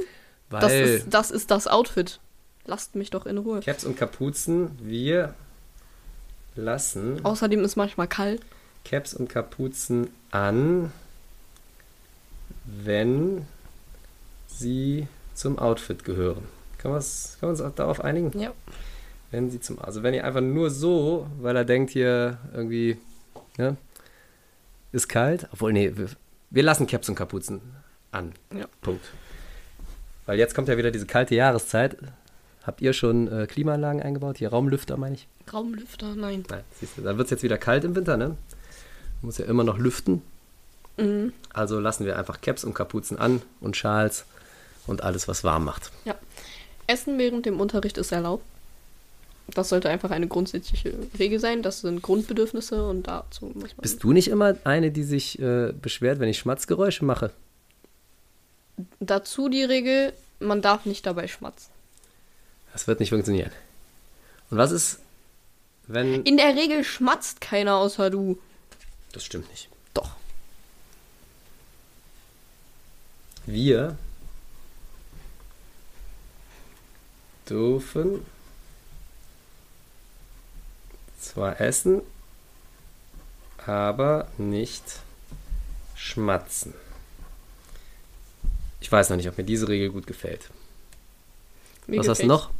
Weil 0.51 0.61
Das 0.61 0.73
ist, 0.73 1.07
das 1.11 1.31
ist 1.31 1.51
das 1.51 1.67
Outfit. 1.67 2.21
Lasst 2.67 2.95
mich 2.95 3.11
doch 3.11 3.27
in 3.27 3.39
Ruhe. 3.39 3.61
Caps 3.61 3.85
und 3.85 3.97
Kapuzen, 3.97 4.71
wir 4.81 5.35
lassen 6.57 7.25
Außerdem 7.25 7.63
ist 7.63 7.77
manchmal 7.77 8.09
kalt. 8.09 8.41
Caps 8.85 9.15
und 9.15 9.29
Kapuzen 9.29 10.09
an, 10.31 10.93
wenn 12.65 13.47
sie 14.47 15.09
zum 15.35 15.59
Outfit 15.59 16.05
gehören. 16.05 16.47
Kann, 16.79 16.93
kann 16.93 17.03
man 17.41 17.51
uns 17.51 17.75
darauf 17.77 18.01
einigen? 18.01 18.39
Ja. 18.39 18.53
Wenn 19.31 19.51
sie 19.51 19.61
zum, 19.61 19.79
also 19.81 20.03
wenn 20.03 20.15
ihr 20.15 20.25
einfach 20.25 20.41
nur 20.41 20.71
so, 20.71 21.27
weil 21.41 21.57
er 21.57 21.65
denkt 21.65 21.91
hier 21.91 22.39
irgendwie, 22.55 22.99
ne, 23.57 23.77
ist 24.93 25.09
kalt, 25.09 25.49
obwohl, 25.53 25.73
nee, 25.73 25.93
wir, 25.95 26.09
wir 26.51 26.63
lassen 26.63 26.87
Caps 26.87 27.09
und 27.09 27.17
Kapuzen 27.17 27.61
an. 28.13 28.33
Ja. 28.57 28.67
Punkt. 28.81 29.05
Weil 30.27 30.39
jetzt 30.39 30.55
kommt 30.55 30.69
ja 30.69 30.77
wieder 30.77 30.91
diese 30.91 31.07
kalte 31.07 31.35
Jahreszeit. 31.35 31.97
Habt 32.65 32.81
ihr 32.81 32.95
schon 32.95 33.29
äh, 33.31 33.47
Klimaanlagen 33.47 34.03
eingebaut? 34.03 34.39
Hier 34.39 34.49
Raumlüfter, 34.49 34.97
meine 34.97 35.17
ich? 35.17 35.29
Raumlüfter, 35.53 36.15
nein. 36.15 36.45
Nein, 36.49 36.65
siehst 36.81 36.97
du, 36.97 37.03
dann 37.03 37.19
wird 37.19 37.27
es 37.27 37.31
jetzt 37.31 37.43
wieder 37.43 37.59
kalt 37.59 37.85
im 37.85 37.95
Winter, 37.95 38.17
ne? 38.17 38.37
Muss 39.21 39.39
ja 39.39 39.45
immer 39.45 39.65
noch 39.65 39.79
lüften. 39.79 40.23
Mhm. 40.97 41.33
Also 41.53 41.81
lassen 41.81 42.07
wir 42.07 42.19
einfach 42.19 42.41
Caps 42.41 42.65
und 42.65 42.75
Kapuzen 42.75 43.19
an 43.19 43.43
und 43.61 43.77
Schals 43.77 44.25
und 44.87 45.03
alles, 45.03 45.29
was 45.29 45.45
warm 45.45 45.65
macht. 45.65 45.91
Ja. 46.05 46.15
Essen 46.87 47.19
während 47.19 47.47
dem 47.47 47.61
Unterricht 47.61 47.99
ist 47.99 48.13
erlaubt. 48.13 48.45
Das 49.49 49.69
sollte 49.69 49.91
einfach 49.91 50.11
eine 50.11 50.27
grundsätzliche 50.27 50.95
Regel 51.19 51.39
sein. 51.39 51.63
Das 51.63 51.83
sind 51.83 52.01
Grundbedürfnisse 52.01 52.87
und 52.87 53.07
dazu 53.07 53.47
muss 53.47 53.77
man. 53.77 53.83
Bist 53.83 54.03
du 54.03 54.13
nicht 54.13 54.29
immer 54.29 54.57
eine, 54.65 54.91
die 54.91 55.03
sich 55.03 55.39
äh, 55.39 55.73
beschwert, 55.73 56.19
wenn 56.19 56.29
ich 56.29 56.39
Schmatzgeräusche 56.39 57.05
mache? 57.05 57.31
Dazu 59.01 59.49
die 59.49 59.63
Regel, 59.65 60.13
man 60.41 60.63
darf 60.63 60.85
nicht 60.85 61.07
dabei 61.07 61.29
schmatzen. 61.29 61.73
Das 62.73 62.87
wird 62.87 63.01
nicht 63.01 63.11
funktionieren. 63.11 63.53
Und 64.51 64.59
was 64.59 64.73
ist, 64.73 64.99
wenn. 65.87 66.25
In 66.25 66.37
der 66.37 66.57
Regel 66.57 66.83
schmatzt 66.85 67.41
keiner 67.41 67.77
außer 67.77 68.11
du. 68.11 68.39
Das 69.13 69.25
stimmt 69.25 69.49
nicht. 69.51 69.69
Doch. 69.95 70.11
Wir 73.47 73.97
dürfen 77.49 78.25
zwar 81.21 81.61
essen, 81.61 82.03
aber 83.67 84.29
nicht 84.37 85.01
schmatzen. 85.95 86.75
Ich 88.85 88.93
weiß 88.93 89.09
noch 89.09 89.17
nicht, 89.17 89.27
ob 89.31 89.39
mir 89.39 89.45
diese 89.45 89.67
Regel 89.67 89.89
gut 89.89 90.07
gefällt. 90.07 90.51
Mir 91.87 92.01
Was 92.01 92.09
hast 92.09 92.23
du 92.23 92.27
noch? 92.27 92.51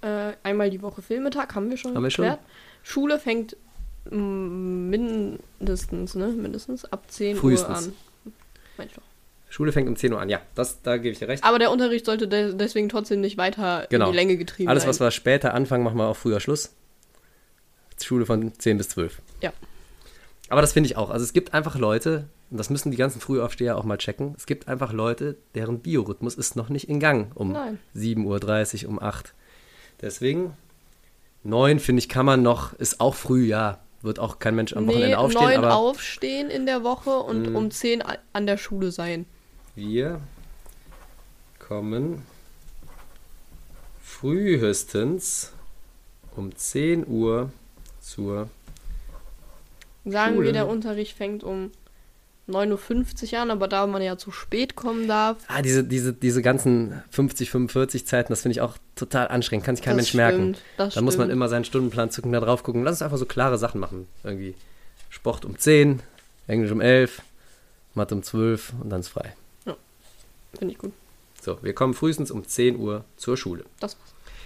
Äh, 0.00 0.32
einmal 0.42 0.70
die 0.70 0.80
Woche 0.80 1.02
Filmetag, 1.02 1.54
haben 1.54 1.68
wir 1.68 1.76
schon 1.76 1.94
Haben 1.94 2.02
wir 2.02 2.10
schon? 2.10 2.34
Schule 2.82 3.18
fängt 3.18 3.58
mm, 4.10 4.88
mindestens, 4.88 6.14
ne? 6.14 6.28
Mindestens 6.28 6.86
ab 6.86 7.04
10 7.08 7.36
Frühestens. 7.36 7.88
Uhr 7.88 7.92
an. 7.92 7.92
Mensch 8.78 8.94
doch. 8.94 9.02
Schule 9.50 9.72
fängt 9.72 9.86
um 9.86 9.96
10 9.96 10.14
Uhr 10.14 10.20
an. 10.22 10.30
Ja, 10.30 10.40
das, 10.54 10.80
da 10.80 10.96
gebe 10.96 11.10
ich 11.12 11.18
dir 11.18 11.28
recht. 11.28 11.44
Aber 11.44 11.58
der 11.58 11.70
Unterricht 11.70 12.06
sollte 12.06 12.26
de 12.26 12.54
deswegen 12.54 12.88
trotzdem 12.88 13.20
nicht 13.20 13.36
weiter 13.36 13.86
Genau. 13.90 14.06
in 14.06 14.12
die 14.12 14.16
Länge 14.16 14.38
getrieben 14.38 14.70
Alles, 14.70 14.84
sein. 14.84 14.88
was 14.88 15.00
wir 15.00 15.10
später 15.10 15.52
anfangen, 15.52 15.84
machen 15.84 15.98
wir 15.98 16.06
auch 16.06 16.16
früher 16.16 16.40
Schluss. 16.40 16.72
Schule 18.02 18.24
von 18.24 18.58
10 18.58 18.78
bis 18.78 18.88
12. 18.88 19.20
Ja. 19.42 19.52
Aber 20.50 20.60
das 20.60 20.72
finde 20.74 20.88
ich 20.88 20.96
auch. 20.96 21.08
Also 21.10 21.24
es 21.24 21.32
gibt 21.32 21.54
einfach 21.54 21.76
Leute, 21.78 22.28
und 22.50 22.58
das 22.58 22.68
müssen 22.70 22.90
die 22.90 22.96
ganzen 22.96 23.20
Frühaufsteher 23.20 23.78
auch 23.78 23.84
mal 23.84 23.96
checken, 23.98 24.34
es 24.36 24.46
gibt 24.46 24.68
einfach 24.68 24.92
Leute, 24.92 25.36
deren 25.54 25.78
Biorhythmus 25.80 26.34
ist 26.34 26.56
noch 26.56 26.68
nicht 26.68 26.88
in 26.88 27.00
Gang 27.00 27.30
um 27.36 27.52
Nein. 27.52 27.78
7.30 27.96 28.84
Uhr, 28.84 28.90
um 28.90 29.00
8 29.00 29.32
Deswegen, 30.02 30.54
9 31.44 31.78
finde 31.78 32.00
ich, 32.00 32.08
kann 32.08 32.26
man 32.26 32.42
noch, 32.42 32.72
ist 32.74 33.00
auch 33.00 33.14
früh, 33.14 33.44
ja. 33.46 33.78
Wird 34.02 34.18
auch 34.18 34.38
kein 34.38 34.54
Mensch 34.54 34.72
am 34.74 34.86
nee, 34.86 34.92
Wochenende 34.94 35.18
aufstehen, 35.18 35.44
neun 35.44 35.56
aber 35.58 35.76
aufstehen 35.76 36.50
in 36.50 36.64
der 36.66 36.82
Woche 36.84 37.10
und 37.10 37.54
um 37.54 37.70
10 37.70 38.00
a- 38.02 38.16
an 38.32 38.46
der 38.46 38.56
Schule 38.56 38.90
sein. 38.92 39.26
wir 39.76 40.20
kommen 41.58 42.22
frühestens 44.02 45.52
um 46.36 46.54
10 46.56 47.06
Uhr 47.06 47.50
zur. 48.00 48.48
Sagen 50.04 50.34
Schule. 50.36 50.46
wir, 50.46 50.52
der 50.52 50.68
Unterricht 50.68 51.16
fängt 51.16 51.44
um 51.44 51.70
9.50 52.48 53.32
Uhr 53.34 53.38
an, 53.40 53.50
aber 53.50 53.68
da 53.68 53.86
man 53.86 54.02
ja 54.02 54.16
zu 54.16 54.32
spät 54.32 54.74
kommen 54.74 55.06
darf. 55.06 55.36
Ah, 55.48 55.62
diese, 55.62 55.84
diese, 55.84 56.12
diese 56.12 56.42
ganzen 56.42 57.02
50, 57.10 57.50
45 57.50 58.06
Zeiten, 58.06 58.32
das 58.32 58.42
finde 58.42 58.52
ich 58.54 58.60
auch 58.60 58.76
total 58.96 59.28
anstrengend. 59.28 59.64
Kann 59.66 59.76
sich 59.76 59.84
kein 59.84 59.96
das 59.96 60.06
Mensch 60.06 60.14
merken. 60.14 60.54
stimmt, 60.54 60.58
Das 60.76 60.94
Da 60.94 61.00
muss 61.02 61.16
man 61.16 61.26
stimmt. 61.26 61.32
immer 61.36 61.48
seinen 61.48 61.64
Stundenplan 61.64 62.10
zücken, 62.10 62.32
da 62.32 62.40
drauf 62.40 62.62
gucken. 62.62 62.82
Lass 62.82 62.94
uns 62.94 63.02
einfach 63.02 63.18
so 63.18 63.26
klare 63.26 63.56
Sachen 63.58 63.80
machen. 63.80 64.08
Irgendwie 64.24 64.54
Sport 65.10 65.44
um 65.44 65.56
10, 65.58 66.00
Englisch 66.48 66.70
um 66.72 66.80
11, 66.80 67.22
Mathe 67.94 68.14
um 68.14 68.22
12 68.22 68.72
und 68.82 68.90
dann 68.90 69.00
ist 69.00 69.08
frei. 69.08 69.34
Finde 70.58 70.72
ich 70.74 70.78
gut. 70.78 70.92
So, 71.40 71.58
wir 71.62 71.72
kommen 71.74 71.94
frühestens 71.94 72.32
um 72.32 72.44
10 72.44 72.76
Uhr 72.76 73.04
zur 73.16 73.36
Schule. 73.36 73.64
Das 73.78 73.96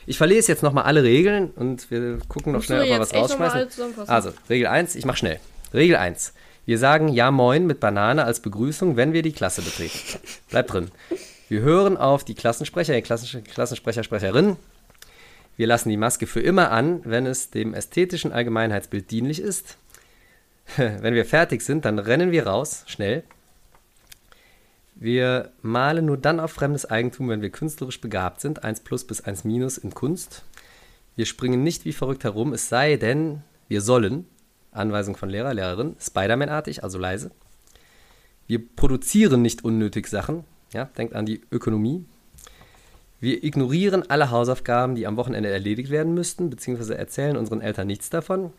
Ich 0.06 0.18
verlese 0.18 0.52
jetzt 0.52 0.62
nochmal 0.62 0.84
alle 0.84 1.02
Regeln 1.02 1.50
und 1.50 1.90
wir 1.90 2.18
gucken 2.28 2.52
noch 2.52 2.58
Musst 2.58 2.66
schnell, 2.66 2.82
ob 2.82 2.88
wir 2.88 3.00
was 3.00 3.14
rausschmeißen. 3.14 3.94
Also, 4.06 4.32
Regel 4.50 4.66
1, 4.66 4.96
ich 4.96 5.04
mache 5.04 5.16
schnell. 5.16 5.40
Regel 5.72 5.96
1. 5.96 6.32
Wir 6.66 6.78
sagen 6.78 7.08
Ja 7.08 7.30
Moin 7.30 7.66
mit 7.66 7.80
Banane 7.80 8.24
als 8.24 8.40
Begrüßung, 8.40 8.96
wenn 8.96 9.12
wir 9.12 9.22
die 9.22 9.32
Klasse 9.32 9.62
betreten. 9.62 9.98
Bleibt 10.50 10.72
drin. 10.72 10.90
Wir 11.48 11.60
hören 11.60 11.96
auf 11.96 12.24
die 12.24 12.34
Klassensprecher, 12.34 12.94
die 12.94 13.02
Klassen, 13.02 13.44
Klassensprecher, 13.44 14.02
Sprecherinnen. 14.02 14.56
Wir 15.56 15.66
lassen 15.66 15.88
die 15.88 15.96
Maske 15.96 16.26
für 16.26 16.40
immer 16.40 16.70
an, 16.70 17.00
wenn 17.04 17.26
es 17.26 17.50
dem 17.50 17.74
ästhetischen 17.74 18.32
Allgemeinheitsbild 18.32 19.10
dienlich 19.10 19.40
ist. 19.40 19.76
Wenn 20.76 21.12
wir 21.14 21.26
fertig 21.26 21.60
sind, 21.60 21.84
dann 21.84 21.98
rennen 21.98 22.32
wir 22.32 22.46
raus, 22.46 22.84
schnell. 22.86 23.22
Wir 24.94 25.50
malen 25.62 26.06
nur 26.06 26.16
dann 26.16 26.40
auf 26.40 26.52
fremdes 26.52 26.86
Eigentum, 26.86 27.28
wenn 27.28 27.42
wir 27.42 27.50
künstlerisch 27.50 28.00
begabt 28.00 28.40
sind, 28.40 28.62
1 28.62 28.80
plus 28.80 29.04
bis 29.04 29.20
1 29.20 29.44
minus 29.44 29.76
in 29.76 29.92
Kunst. 29.92 30.44
Wir 31.16 31.26
springen 31.26 31.62
nicht 31.62 31.84
wie 31.84 31.92
verrückt 31.92 32.24
herum, 32.24 32.52
es 32.52 32.68
sei 32.68 32.96
denn, 32.96 33.42
wir 33.68 33.80
sollen, 33.80 34.26
Anweisung 34.70 35.16
von 35.16 35.28
Lehrer, 35.28 35.54
Lehrerin, 35.54 35.96
Spider-Man-artig, 36.00 36.82
also 36.82 36.98
leise. 36.98 37.30
Wir 38.46 38.64
produzieren 38.64 39.42
nicht 39.42 39.64
unnötig 39.64 40.06
Sachen, 40.06 40.44
ja, 40.72 40.84
denkt 40.84 41.14
an 41.14 41.26
die 41.26 41.40
Ökonomie. 41.50 42.04
Wir 43.20 43.42
ignorieren 43.42 44.08
alle 44.10 44.30
Hausaufgaben, 44.30 44.96
die 44.96 45.06
am 45.06 45.16
Wochenende 45.16 45.48
erledigt 45.48 45.90
werden 45.90 46.14
müssten, 46.14 46.50
beziehungsweise 46.50 46.98
erzählen 46.98 47.36
unseren 47.36 47.62
Eltern 47.62 47.86
nichts 47.86 48.10
davon. 48.10 48.52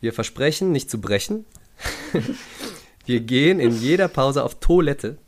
Wir 0.00 0.12
versprechen, 0.12 0.72
nicht 0.72 0.90
zu 0.90 1.00
brechen. 1.00 1.44
Wir 3.04 3.20
gehen 3.20 3.58
in 3.58 3.72
jeder 3.72 4.08
Pause 4.08 4.44
auf 4.44 4.60
Toilette. 4.60 5.18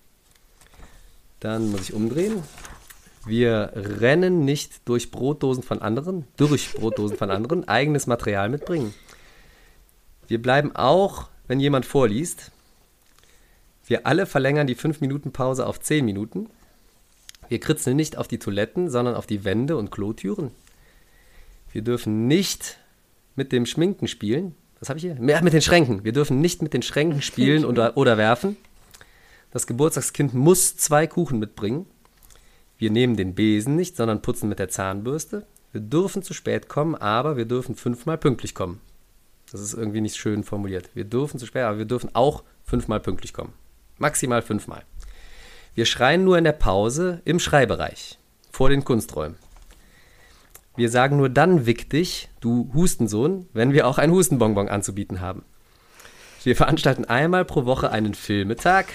Dann 1.40 1.70
muss 1.70 1.82
ich 1.82 1.94
umdrehen. 1.94 2.42
Wir 3.26 3.72
rennen 3.74 4.44
nicht 4.44 4.86
durch 4.88 5.10
Brotdosen 5.10 5.62
von 5.62 5.80
anderen, 5.80 6.26
durch 6.36 6.72
Brotdosen 6.72 7.16
von 7.16 7.30
anderen, 7.30 7.66
eigenes 7.66 8.06
Material 8.06 8.48
mitbringen. 8.48 8.94
Wir 10.28 10.40
bleiben 10.40 10.74
auch, 10.76 11.28
wenn 11.46 11.60
jemand 11.60 11.86
vorliest. 11.86 12.50
Wir 13.86 14.06
alle 14.06 14.26
verlängern 14.26 14.66
die 14.66 14.76
5-Minuten-Pause 14.76 15.66
auf 15.66 15.80
10 15.80 16.04
Minuten. 16.04 16.48
Wir 17.48 17.60
kritzeln 17.60 17.96
nicht 17.96 18.16
auf 18.16 18.28
die 18.28 18.38
Toiletten, 18.38 18.88
sondern 18.88 19.14
auf 19.14 19.26
die 19.26 19.44
Wände 19.44 19.76
und 19.76 19.90
Klotüren. 19.90 20.50
Wir 21.72 21.82
dürfen 21.82 22.26
nicht 22.26 22.78
mit 23.36 23.52
dem 23.52 23.66
Schminken 23.66 24.08
spielen. 24.08 24.54
Was 24.80 24.88
habe 24.88 24.98
ich 24.98 25.04
hier? 25.04 25.16
Ja, 25.20 25.40
mit 25.40 25.52
den 25.52 25.62
Schränken. 25.62 26.04
Wir 26.04 26.12
dürfen 26.12 26.40
nicht 26.40 26.62
mit 26.62 26.74
den 26.74 26.82
Schränken 26.82 27.22
spielen 27.22 27.64
oder, 27.66 27.96
oder 27.96 28.18
werfen. 28.18 28.56
Das 29.50 29.66
Geburtstagskind 29.66 30.34
muss 30.34 30.76
zwei 30.76 31.06
Kuchen 31.06 31.38
mitbringen. 31.38 31.86
Wir 32.76 32.90
nehmen 32.90 33.16
den 33.16 33.34
Besen 33.34 33.76
nicht, 33.76 33.96
sondern 33.96 34.20
putzen 34.20 34.48
mit 34.48 34.58
der 34.58 34.68
Zahnbürste. 34.68 35.46
Wir 35.72 35.80
dürfen 35.80 36.22
zu 36.22 36.34
spät 36.34 36.68
kommen, 36.68 36.94
aber 36.94 37.36
wir 37.36 37.44
dürfen 37.44 37.74
fünfmal 37.74 38.18
pünktlich 38.18 38.54
kommen. 38.54 38.80
Das 39.50 39.60
ist 39.60 39.74
irgendwie 39.74 40.00
nicht 40.00 40.16
schön 40.16 40.42
formuliert. 40.42 40.90
Wir 40.94 41.04
dürfen 41.04 41.38
zu 41.38 41.46
spät, 41.46 41.62
aber 41.62 41.78
wir 41.78 41.84
dürfen 41.84 42.10
auch 42.14 42.42
fünfmal 42.64 43.00
pünktlich 43.00 43.32
kommen. 43.32 43.52
Maximal 43.98 44.42
fünfmal. 44.42 44.82
Wir 45.74 45.86
schreien 45.86 46.24
nur 46.24 46.38
in 46.38 46.44
der 46.44 46.52
Pause 46.52 47.20
im 47.24 47.38
Schreibereich, 47.38 48.18
vor 48.50 48.70
den 48.70 48.84
Kunsträumen. 48.84 49.36
Wir 50.76 50.90
sagen 50.90 51.16
nur 51.16 51.28
dann 51.28 51.66
wick 51.66 51.88
dich, 51.88 52.28
du 52.40 52.70
Hustensohn, 52.74 53.48
wenn 53.52 53.72
wir 53.72 53.86
auch 53.86 53.98
ein 53.98 54.10
Hustenbonbon 54.10 54.68
anzubieten 54.68 55.20
haben. 55.20 55.44
Wir 56.42 56.56
veranstalten 56.56 57.04
einmal 57.04 57.44
pro 57.44 57.64
Woche 57.64 57.90
einen 57.90 58.14
Filmetag. 58.14 58.86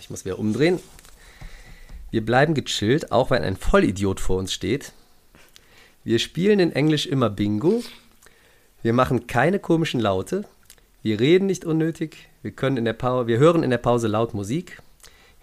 Ich 0.00 0.08
muss 0.10 0.24
wieder 0.24 0.38
umdrehen. 0.38 0.80
Wir 2.10 2.24
bleiben 2.24 2.54
gechillt, 2.54 3.12
auch 3.12 3.30
wenn 3.30 3.42
ein 3.42 3.56
Vollidiot 3.56 4.18
vor 4.18 4.38
uns 4.38 4.52
steht. 4.52 4.92
Wir 6.02 6.18
spielen 6.18 6.58
in 6.58 6.72
Englisch 6.72 7.06
immer 7.06 7.28
Bingo. 7.28 7.82
Wir 8.82 8.94
machen 8.94 9.26
keine 9.26 9.58
komischen 9.58 10.00
Laute. 10.00 10.44
Wir 11.02 11.20
reden 11.20 11.46
nicht 11.46 11.66
unnötig. 11.66 12.28
Wir, 12.42 12.52
können 12.52 12.78
in 12.78 12.86
der 12.86 12.98
wir 12.98 13.38
hören 13.38 13.62
in 13.62 13.70
der 13.70 13.78
Pause 13.78 14.08
laut 14.08 14.32
Musik. 14.32 14.80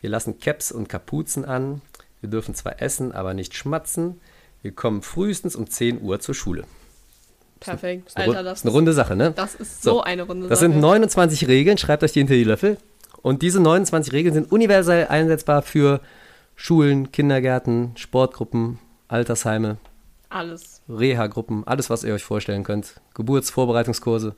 Wir 0.02 0.10
lassen 0.10 0.40
Caps 0.40 0.72
und 0.72 0.90
Kapuzen 0.90 1.46
an. 1.46 1.82
Wir 2.20 2.30
dürfen 2.30 2.56
zwar 2.56 2.82
essen, 2.82 3.12
aber 3.12 3.36
nicht 3.36 3.56
schmatzen. 3.56 4.20
Wir 4.68 4.76
kommen 4.76 5.02
frühestens 5.02 5.56
um 5.56 5.70
10 5.70 6.02
Uhr 6.02 6.20
zur 6.20 6.36
Schule. 6.36 6.66
Perfekt. 7.62 8.10
Ist 8.10 8.18
eine, 8.18 8.28
Alter, 8.28 8.44
das 8.44 8.60
ist 8.60 8.66
eine 8.66 8.74
runde 8.74 8.92
Sache, 8.92 9.16
ne? 9.16 9.32
Das 9.34 9.56
ist 9.56 9.82
so, 9.82 10.02
eine 10.02 10.24
Runde 10.24 10.50
Das 10.50 10.60
Sache. 10.60 10.70
sind 10.74 10.82
29 10.82 11.48
Regeln, 11.48 11.78
schreibt 11.78 12.04
euch 12.04 12.12
die 12.12 12.20
hinter 12.20 12.34
die 12.34 12.44
Löffel. 12.44 12.78
Und 13.22 13.44
diese 13.44 13.62
29 13.62 14.12
Regeln 14.12 14.34
sind 14.34 14.52
universell 14.52 15.08
einsetzbar 15.08 15.62
für 15.62 16.02
Schulen, 16.58 17.14
Kindergärten, 17.14 17.94
Sportgruppen, 17.96 18.78
Altersheime, 19.08 19.78
Alles. 20.28 20.82
Reha-Gruppen, 20.90 21.66
alles, 21.66 21.90
was 21.90 22.04
ihr 22.04 22.14
euch 22.14 22.26
vorstellen 22.26 22.66
könnt. 22.66 23.00
Geburtsvorbereitungskurse. 23.14 24.36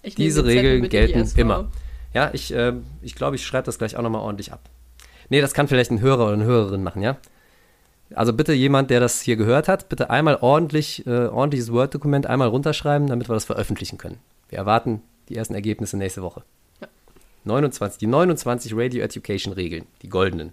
Ich 0.00 0.14
Diese 0.14 0.42
Regeln 0.46 0.88
gelten 0.88 1.20
SV. 1.20 1.38
immer. 1.38 1.68
Ja, 2.14 2.30
ich 2.32 2.48
glaube, 2.48 2.82
ich, 3.02 3.14
glaub, 3.14 3.34
ich 3.34 3.44
schreibe 3.44 3.66
das 3.66 3.76
gleich 3.76 3.94
auch 3.98 4.02
nochmal 4.02 4.22
ordentlich 4.22 4.54
ab. 4.54 4.70
Nee, 5.28 5.42
das 5.42 5.52
kann 5.52 5.68
vielleicht 5.68 5.90
ein 5.90 6.00
Hörer 6.00 6.24
oder 6.24 6.32
eine 6.32 6.44
Hörerin 6.44 6.82
machen, 6.82 7.02
ja? 7.02 7.18
Also 8.14 8.32
bitte 8.32 8.52
jemand, 8.52 8.90
der 8.90 9.00
das 9.00 9.20
hier 9.20 9.36
gehört 9.36 9.68
hat, 9.68 9.88
bitte 9.88 10.10
einmal 10.10 10.38
ordentlich, 10.40 11.06
äh, 11.06 11.26
ordentliches 11.26 11.72
Word-Dokument 11.72 12.26
einmal 12.26 12.48
runterschreiben, 12.48 13.06
damit 13.08 13.28
wir 13.28 13.34
das 13.34 13.44
veröffentlichen 13.44 13.98
können. 13.98 14.18
Wir 14.48 14.58
erwarten 14.58 15.02
die 15.28 15.36
ersten 15.36 15.54
Ergebnisse 15.54 15.96
nächste 15.96 16.22
Woche. 16.22 16.42
Ja. 16.80 16.88
29, 17.44 17.98
die 17.98 18.06
29 18.06 18.72
Radio 18.74 19.02
Education 19.02 19.52
Regeln, 19.52 19.86
die 20.02 20.08
goldenen. 20.08 20.52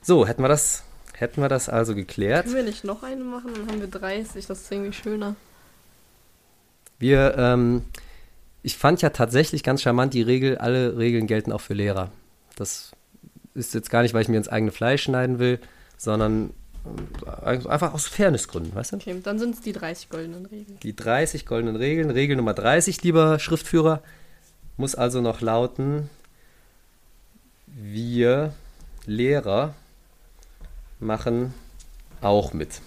So, 0.00 0.26
hätten 0.26 0.42
wir 0.42 0.48
das, 0.48 0.84
hätten 1.14 1.42
wir 1.42 1.48
das 1.48 1.68
also 1.68 1.94
geklärt. 1.94 2.44
Können 2.44 2.56
wir 2.56 2.62
nicht 2.62 2.84
noch 2.84 3.02
eine 3.02 3.24
machen? 3.24 3.50
Dann 3.54 3.68
haben 3.68 3.80
wir 3.80 3.88
30. 3.88 4.46
Das 4.46 4.60
ist 4.60 4.72
irgendwie 4.72 4.92
schöner. 4.92 5.34
Wir, 6.98 7.34
ähm, 7.36 7.84
ich 8.62 8.76
fand 8.76 9.02
ja 9.02 9.10
tatsächlich 9.10 9.64
ganz 9.64 9.82
charmant 9.82 10.14
die 10.14 10.22
Regel, 10.22 10.58
alle 10.58 10.96
Regeln 10.96 11.26
gelten 11.26 11.50
auch 11.50 11.60
für 11.60 11.74
Lehrer. 11.74 12.12
Das 12.54 12.92
ist 13.54 13.74
jetzt 13.74 13.90
gar 13.90 14.02
nicht, 14.02 14.14
weil 14.14 14.22
ich 14.22 14.28
mir 14.28 14.36
ins 14.36 14.48
eigene 14.48 14.70
Fleisch 14.70 15.02
schneiden 15.02 15.40
will, 15.40 15.58
sondern 16.02 16.50
ähm, 16.84 17.66
einfach 17.68 17.94
aus 17.94 18.08
Fairnessgründen, 18.08 18.74
weißt 18.74 18.92
du? 18.92 18.96
Okay, 18.96 19.16
dann 19.22 19.38
sind 19.38 19.54
es 19.54 19.60
die 19.60 19.72
30 19.72 20.08
goldenen 20.08 20.46
Regeln. 20.46 20.78
Die 20.82 20.96
30 20.96 21.46
goldenen 21.46 21.76
Regeln. 21.76 22.10
Regel 22.10 22.36
Nummer 22.36 22.54
30, 22.54 23.02
lieber 23.04 23.38
Schriftführer, 23.38 24.02
muss 24.76 24.96
also 24.96 25.20
noch 25.20 25.40
lauten, 25.40 26.10
wir 27.66 28.52
Lehrer 29.06 29.74
machen 30.98 31.54
auch 32.20 32.52
mit. 32.52 32.80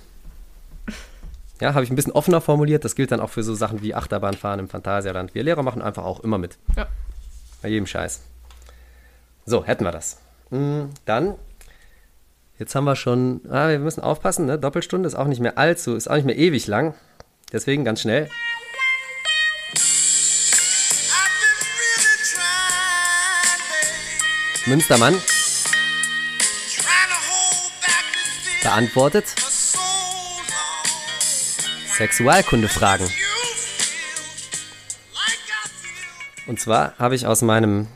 Ja, 1.61 1.73
habe 1.73 1.85
ich 1.85 1.89
ein 1.89 1.95
bisschen 1.95 2.11
offener 2.11 2.41
formuliert. 2.41 2.83
Das 2.83 2.95
gilt 2.95 3.13
dann 3.13 3.21
auch 3.21 3.29
für 3.29 3.43
so 3.43 3.55
Sachen 3.55 3.81
wie 3.81 3.95
Achterbahnfahren 3.95 4.59
im 4.59 4.67
Phantasialand. 4.67 5.33
Wir 5.33 5.43
Lehrer 5.43 5.63
machen 5.63 5.81
einfach 5.81 6.03
auch 6.03 6.19
immer 6.19 6.37
mit. 6.37 6.57
Ja. 6.75 6.87
Bei 7.61 7.69
jedem 7.69 7.87
Scheiß. 7.87 8.21
So, 9.45 9.63
hätten 9.63 9.85
wir 9.85 9.93
das. 9.93 10.19
Mm, 10.49 10.87
Dann, 11.05 11.35
jetzt 12.59 12.75
haben 12.75 12.85
wir 12.85 12.95
schon, 12.95 13.41
ah, 13.49 13.69
wir 13.69 13.79
müssen 13.79 14.01
aufpassen, 14.01 14.45
ne? 14.45 14.57
Doppelstunde 14.57 15.07
ist 15.07 15.15
auch 15.15 15.27
nicht 15.27 15.41
mehr 15.41 15.57
allzu, 15.57 15.95
ist 15.95 16.09
auch 16.09 16.15
nicht 16.15 16.25
mehr 16.25 16.37
ewig 16.37 16.67
lang. 16.67 16.93
Deswegen 17.51 17.85
ganz 17.85 18.01
schnell. 18.01 18.29
Münstermann 24.65 25.15
beantwortet. 28.65 29.25
Sexualkundefragen. 31.97 33.09
Und 36.47 36.59
zwar 36.59 36.97
habe 36.97 37.15
ich 37.15 37.25
aus 37.25 37.41
meinem, 37.41 37.87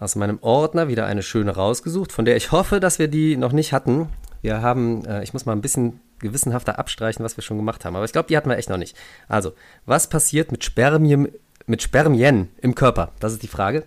aus 0.00 0.16
meinem 0.16 0.38
Ordner 0.40 0.88
wieder 0.88 1.06
eine 1.06 1.22
schöne 1.22 1.52
rausgesucht, 1.52 2.12
von 2.12 2.24
der 2.24 2.36
ich 2.36 2.52
hoffe, 2.52 2.80
dass 2.80 2.98
wir 2.98 3.08
die 3.08 3.36
noch 3.36 3.52
nicht 3.52 3.72
hatten. 3.72 4.08
Wir 4.42 4.62
haben, 4.62 5.04
äh, 5.04 5.22
ich 5.22 5.32
muss 5.32 5.46
mal 5.46 5.52
ein 5.52 5.60
bisschen 5.60 6.00
gewissenhafter 6.20 6.78
abstreichen, 6.78 7.24
was 7.24 7.36
wir 7.36 7.42
schon 7.42 7.56
gemacht 7.56 7.84
haben. 7.84 7.96
Aber 7.96 8.04
ich 8.04 8.12
glaube, 8.12 8.28
die 8.28 8.36
hatten 8.36 8.48
wir 8.48 8.56
echt 8.56 8.70
noch 8.70 8.76
nicht. 8.76 8.96
Also, 9.28 9.52
was 9.86 10.08
passiert 10.08 10.52
mit 10.52 10.64
Spermien, 10.64 11.28
mit 11.66 11.82
Spermien 11.82 12.48
im 12.60 12.74
Körper? 12.74 13.12
Das 13.20 13.32
ist 13.32 13.42
die 13.42 13.48
Frage. 13.48 13.84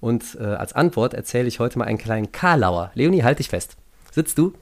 Und 0.00 0.36
äh, 0.40 0.44
als 0.44 0.72
Antwort 0.72 1.14
erzähle 1.14 1.48
ich 1.48 1.58
heute 1.58 1.78
mal 1.78 1.86
einen 1.86 1.98
kleinen 1.98 2.30
Karlauer. 2.32 2.90
Leonie, 2.94 3.22
halt 3.22 3.38
dich 3.38 3.48
fest. 3.48 3.76
Sitzt 4.12 4.38
du? 4.38 4.52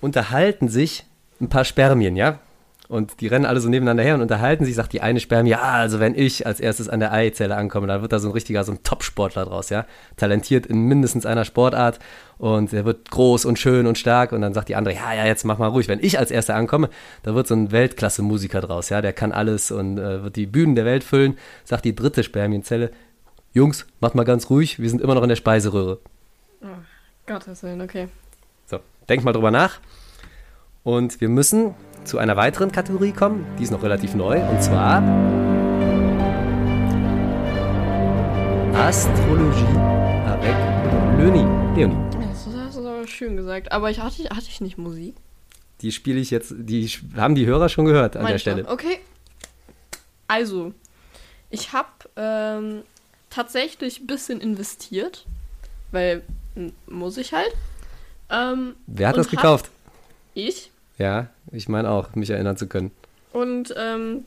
unterhalten 0.00 0.68
sich 0.68 1.04
ein 1.40 1.48
paar 1.48 1.64
Spermien, 1.64 2.16
ja? 2.16 2.38
Und 2.90 3.20
die 3.20 3.28
rennen 3.28 3.46
alle 3.46 3.60
so 3.60 3.68
nebeneinander 3.68 4.02
her 4.02 4.16
und 4.16 4.20
unterhalten 4.20 4.64
sich, 4.64 4.74
sagt 4.74 4.92
die 4.92 5.00
eine 5.00 5.20
Spermie, 5.20 5.50
ja, 5.50 5.60
also 5.60 6.00
wenn 6.00 6.16
ich 6.16 6.44
als 6.44 6.58
erstes 6.58 6.88
an 6.88 6.98
der 6.98 7.12
Eizelle 7.12 7.54
ankomme, 7.54 7.86
dann 7.86 8.02
wird 8.02 8.10
da 8.10 8.18
so 8.18 8.26
ein 8.28 8.32
richtiger, 8.32 8.64
so 8.64 8.72
ein 8.72 8.82
Top-Sportler 8.82 9.44
draus, 9.44 9.70
ja? 9.70 9.86
Talentiert 10.16 10.66
in 10.66 10.88
mindestens 10.88 11.24
einer 11.24 11.44
Sportart 11.44 12.00
und 12.38 12.72
er 12.72 12.84
wird 12.84 13.08
groß 13.12 13.44
und 13.44 13.60
schön 13.60 13.86
und 13.86 13.96
stark 13.96 14.32
und 14.32 14.40
dann 14.40 14.54
sagt 14.54 14.70
die 14.70 14.74
andere, 14.74 14.96
ja, 14.96 15.14
ja, 15.14 15.24
jetzt 15.24 15.44
mach 15.44 15.58
mal 15.58 15.68
ruhig. 15.68 15.86
Wenn 15.86 16.02
ich 16.02 16.18
als 16.18 16.32
erster 16.32 16.56
ankomme, 16.56 16.90
da 17.22 17.36
wird 17.36 17.46
so 17.46 17.54
ein 17.54 17.70
Weltklasse-Musiker 17.70 18.60
draus, 18.60 18.88
ja? 18.88 19.00
Der 19.00 19.12
kann 19.12 19.30
alles 19.30 19.70
und 19.70 19.96
äh, 19.96 20.24
wird 20.24 20.34
die 20.34 20.46
Bühnen 20.46 20.74
der 20.74 20.84
Welt 20.84 21.04
füllen, 21.04 21.38
sagt 21.62 21.84
die 21.84 21.94
dritte 21.94 22.24
Spermienzelle, 22.24 22.90
Jungs, 23.52 23.86
macht 24.00 24.16
mal 24.16 24.24
ganz 24.24 24.50
ruhig, 24.50 24.80
wir 24.80 24.90
sind 24.90 25.00
immer 25.00 25.14
noch 25.14 25.22
in 25.22 25.28
der 25.28 25.36
Speiseröhre. 25.36 26.00
Gottes 27.28 27.62
Willen, 27.62 27.82
okay. 27.82 28.08
So, 28.66 28.80
denk 29.08 29.22
mal 29.22 29.32
drüber 29.32 29.52
nach. 29.52 29.78
Und 30.82 31.20
wir 31.20 31.28
müssen 31.28 31.74
zu 32.04 32.18
einer 32.18 32.36
weiteren 32.36 32.72
Kategorie 32.72 33.12
kommen, 33.12 33.44
die 33.58 33.64
ist 33.64 33.70
noch 33.70 33.82
relativ 33.82 34.14
neu, 34.14 34.40
und 34.40 34.62
zwar 34.62 35.02
Astrologie 38.74 39.78
avec 40.26 40.56
Leonie. 41.18 41.46
Leonie, 41.76 41.96
Das 42.32 42.46
hast 42.46 42.76
du 42.76 42.80
aber 42.88 43.06
schön 43.06 43.36
gesagt. 43.36 43.72
Aber 43.72 43.90
ich 43.90 44.00
hatte, 44.00 44.22
hatte 44.30 44.46
ich 44.48 44.60
nicht 44.60 44.78
Musik? 44.78 45.14
die 45.82 45.92
spiele 45.92 46.20
ich 46.20 46.30
jetzt, 46.30 46.52
die 46.58 46.86
haben 47.16 47.34
die 47.34 47.46
Hörer 47.46 47.70
schon 47.70 47.86
gehört 47.86 48.14
an 48.14 48.26
der 48.26 48.32
Manchmal. 48.32 48.38
Stelle. 48.38 48.68
Okay. 48.68 48.98
Also, 50.28 50.74
ich 51.48 51.72
habe 51.72 51.88
ähm, 52.16 52.82
tatsächlich 53.30 53.98
ein 54.00 54.06
bisschen 54.06 54.42
investiert, 54.42 55.24
weil 55.90 56.22
m, 56.54 56.72
muss 56.86 57.16
ich 57.16 57.32
halt. 57.32 57.50
Ähm, 58.28 58.74
Wer 58.86 59.08
hat 59.08 59.16
das 59.16 59.28
gekauft? 59.30 59.70
Ich. 60.34 60.69
Ja, 61.00 61.28
ich 61.50 61.66
meine 61.66 61.88
auch, 61.88 62.14
mich 62.14 62.28
erinnern 62.28 62.58
zu 62.58 62.66
können. 62.66 62.90
Und 63.32 63.74
ähm, 63.74 64.26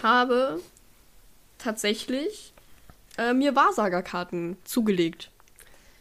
habe 0.00 0.60
tatsächlich 1.58 2.52
äh, 3.18 3.34
mir 3.34 3.56
Wahrsagerkarten 3.56 4.58
zugelegt. 4.62 5.32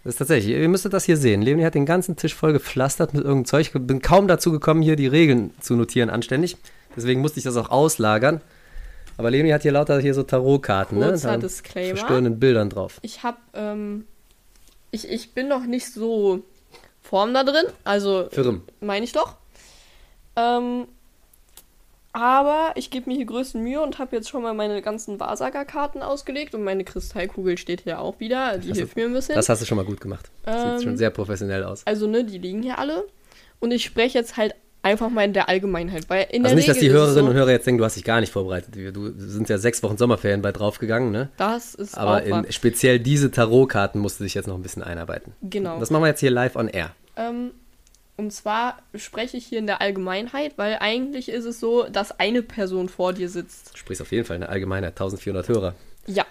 Das 0.03 0.13
ist 0.13 0.17
tatsächlich, 0.19 0.55
ihr 0.55 0.69
müsstet 0.69 0.93
das 0.93 1.05
hier 1.05 1.17
sehen. 1.17 1.41
Leonie 1.41 1.65
hat 1.65 1.73
den 1.73 1.87
ganzen 1.87 2.15
Tisch 2.15 2.35
voll 2.35 2.53
gepflastert 2.53 3.15
mit 3.15 3.23
irgendeinem 3.23 3.45
Zeug. 3.45 3.61
Ich 3.61 3.73
bin 3.73 4.03
kaum 4.03 4.27
dazu 4.27 4.51
gekommen, 4.51 4.83
hier 4.83 4.95
die 4.95 5.07
Regeln 5.07 5.51
zu 5.59 5.75
notieren 5.75 6.11
anständig. 6.11 6.55
Deswegen 6.95 7.19
musste 7.21 7.39
ich 7.39 7.43
das 7.43 7.57
auch 7.57 7.69
auslagern. 7.69 8.41
Aber 9.17 9.31
Leonie 9.31 9.51
hat 9.51 9.63
hier 9.63 9.71
lauter 9.71 9.99
hier 9.99 10.13
so 10.13 10.21
Tarotkarten, 10.21 10.99
ne? 10.99 11.07
Kurzer 11.07 11.31
Da 11.31 11.37
Disclaimer. 11.37 11.97
Verstörenden 11.97 12.39
Bildern 12.39 12.69
drauf. 12.69 12.99
Ich 13.01 13.23
habe, 13.23 13.39
ähm, 13.55 14.05
ich, 14.91 15.09
ich 15.09 15.33
bin 15.33 15.47
noch 15.47 15.65
nicht 15.65 15.91
so 15.91 16.43
Form 17.09 17.33
da 17.33 17.43
drin, 17.43 17.65
also 17.83 18.27
Firm. 18.29 18.61
meine 18.81 19.03
ich 19.03 19.13
doch. 19.13 19.35
Ähm, 20.35 20.87
aber 22.13 22.71
ich 22.75 22.91
gebe 22.91 23.09
mir 23.09 23.15
hier 23.15 23.25
größten 23.25 23.63
Mühe 23.63 23.81
und 23.81 23.97
habe 23.97 24.15
jetzt 24.15 24.29
schon 24.29 24.43
mal 24.43 24.53
meine 24.53 24.79
ganzen 24.83 25.19
Wahrsagerkarten 25.19 26.03
ausgelegt 26.03 26.53
und 26.53 26.63
meine 26.63 26.83
Kristallkugel 26.83 27.57
steht 27.57 27.81
hier 27.81 27.99
auch 27.99 28.19
wieder. 28.19 28.59
Die 28.59 28.69
Das 28.69 28.77
hilft 28.77 28.95
mir 28.95 29.05
ein 29.05 29.13
bisschen. 29.13 29.33
Das 29.33 29.49
hast 29.49 29.59
du 29.59 29.65
schon 29.65 29.77
mal 29.77 29.85
gut 29.85 29.99
gemacht. 30.01 30.29
Ähm, 30.45 30.77
Sieht 30.77 30.83
schon 30.83 30.97
sehr 30.97 31.09
professionell 31.09 31.63
aus. 31.63 31.81
also, 31.85 32.05
ne, 32.05 32.23
die 32.23 32.37
liegen 32.37 32.61
hier 32.61 32.77
alle. 32.77 33.07
Und 33.59 33.71
ich 33.71 33.83
spreche 33.85 34.17
jetzt 34.19 34.37
halt 34.37 34.53
einfach 34.81 35.09
mal 35.09 35.25
in 35.25 35.33
der 35.33 35.49
Allgemeinheit, 35.49 36.09
weil 36.09 36.27
in 36.31 36.43
Also 36.43 36.55
der 36.55 36.55
nicht, 36.55 36.69
dass 36.69 36.77
die 36.77 36.87
Regel 36.87 36.95
ist 36.95 37.01
es 37.01 37.07
Hörerinnen 37.07 37.25
so, 37.25 37.31
und 37.31 37.37
Hörer 37.37 37.51
jetzt 37.51 37.67
denken, 37.67 37.79
du 37.79 37.85
hast 37.85 37.95
dich 37.95 38.03
gar 38.03 38.19
nicht 38.21 38.31
vorbereitet. 38.31 38.75
Du 38.75 39.11
sind 39.17 39.49
ja 39.49 39.57
sechs 39.57 39.83
Wochen 39.83 39.97
Sommerferien 39.97 40.41
bei 40.41 40.51
draufgegangen, 40.51 41.11
ne? 41.11 41.29
Das 41.37 41.75
ist 41.75 41.97
Aber 41.97 42.23
in 42.23 42.51
speziell 42.51 42.99
diese 42.99 43.31
Tarotkarten 43.31 43.99
musst 43.99 44.19
du 44.19 44.23
dich 44.23 44.33
jetzt 44.33 44.47
noch 44.47 44.55
ein 44.55 44.61
bisschen 44.61 44.83
einarbeiten. 44.83 45.33
Genau. 45.41 45.79
Das 45.79 45.89
machen 45.89 46.03
wir 46.03 46.07
jetzt 46.07 46.21
hier 46.21 46.31
live 46.31 46.55
on 46.55 46.67
air. 46.69 46.91
Ähm, 47.17 47.51
und 48.17 48.31
zwar 48.31 48.79
spreche 48.95 49.37
ich 49.37 49.45
hier 49.45 49.59
in 49.59 49.67
der 49.67 49.81
Allgemeinheit, 49.81 50.57
weil 50.57 50.77
eigentlich 50.79 51.29
ist 51.29 51.45
es 51.45 51.59
so, 51.59 51.83
dass 51.83 52.19
eine 52.19 52.41
Person 52.41 52.89
vor 52.89 53.13
dir 53.13 53.29
sitzt. 53.29 53.73
Du 53.73 53.77
sprichst 53.77 54.01
auf 54.01 54.11
jeden 54.11 54.25
Fall 54.25 54.35
in 54.35 54.41
der 54.41 54.49
Allgemeinheit 54.49 54.91
1400 54.91 55.47
Hörer. 55.47 55.75
Ja. 56.05 56.25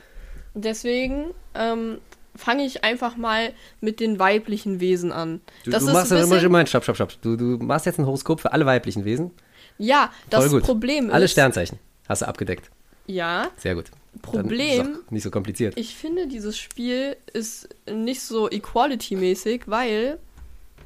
Deswegen 0.55 1.27
ähm, 1.55 1.99
fange 2.39 2.65
ich 2.65 2.85
einfach 2.85 3.16
mal 3.16 3.52
mit 3.81 4.01
den 4.01 4.19
weiblichen 4.19 4.81
Wesen 4.81 5.12
an. 5.12 5.40
Du, 5.65 5.70
das 5.70 5.82
du 5.82 5.89
ist 5.89 5.94
machst 5.94 6.12
ein 6.12 6.28
bisschen, 6.28 6.51
Moment, 6.51 6.69
stopp, 6.69 6.85
stopp, 6.85 6.97
stopp. 6.97 7.12
Du, 7.23 7.36
du 7.36 7.59
machst 7.65 7.86
jetzt 7.86 7.98
ein 7.98 8.06
Horoskop 8.06 8.40
für 8.40 8.52
alle 8.52 8.65
weiblichen 8.66 9.05
Wesen. 9.05 9.31
Ja, 9.78 10.10
das. 10.31 10.51
Problem 10.60 11.10
Alle 11.10 11.27
ist. 11.27 11.32
Sternzeichen 11.32 11.78
hast 12.09 12.23
du 12.23 12.28
abgedeckt. 12.28 12.70
Ja, 13.06 13.51
Sehr 13.56 13.74
gut. 13.74 13.86
Problem- 14.23 14.98
nicht 15.10 15.23
so 15.23 15.31
kompliziert. 15.31 15.78
ich 15.78 15.94
finde, 15.94 16.27
dieses 16.27 16.59
Spiel 16.59 17.16
ist 17.32 17.69
nicht 17.90 18.20
so 18.23 18.48
equality-mäßig, 18.51 19.62
weil 19.66 20.19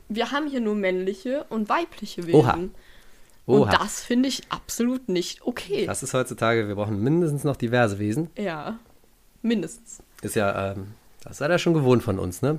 wir 0.08 0.30
haben 0.30 0.48
hier 0.48 0.60
nur 0.60 0.74
männliche 0.74 1.44
und 1.48 1.68
weibliche 1.68 2.26
Wesen. 2.26 2.34
Oha. 2.40 2.58
Und 3.46 3.60
Oha. 3.62 3.70
das 3.78 4.02
finde 4.02 4.28
ich 4.28 4.42
absolut 4.50 5.08
nicht 5.08 5.42
okay. 5.42 5.86
Das 5.86 6.02
ist 6.02 6.14
heutzutage, 6.14 6.68
wir 6.68 6.74
brauchen 6.74 7.02
mindestens 7.02 7.42
noch 7.44 7.56
diverse 7.56 7.98
Wesen. 7.98 8.28
Ja, 8.36 8.78
mindestens. 9.40 10.00
Ist 10.20 10.36
ja, 10.36 10.72
ähm, 10.72 10.88
das 11.24 11.38
seid 11.38 11.50
ihr 11.50 11.58
schon 11.58 11.74
gewohnt 11.74 12.02
von 12.02 12.18
uns, 12.18 12.42
ne? 12.42 12.58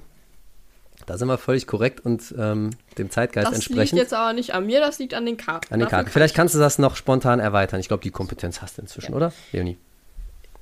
Da 1.05 1.17
sind 1.17 1.27
wir 1.27 1.37
völlig 1.37 1.67
korrekt 1.67 2.05
und 2.05 2.33
ähm, 2.37 2.69
dem 2.97 3.09
Zeitgeist 3.09 3.47
Das 3.47 3.57
liegt 3.57 3.69
entsprechend. 3.69 3.99
jetzt 3.99 4.13
aber 4.13 4.31
nicht 4.33 4.53
an 4.53 4.65
mir, 4.65 4.79
das 4.79 4.99
liegt 4.99 5.13
an 5.15 5.25
den 5.25 5.35
Karten. 5.37 5.73
An 5.73 5.79
den 5.79 5.89
Karten. 5.89 6.09
Vielleicht 6.09 6.33
kannst 6.35 6.55
du 6.55 6.59
das 6.59 6.79
noch 6.79 6.95
spontan 6.95 7.39
erweitern. 7.41 7.79
Ich 7.81 7.87
glaube, 7.89 8.03
die 8.03 8.11
Kompetenz 8.11 8.61
hast 8.61 8.77
du 8.77 8.83
inzwischen, 8.83 9.13
oder? 9.13 9.33
Leonie. 9.51 9.77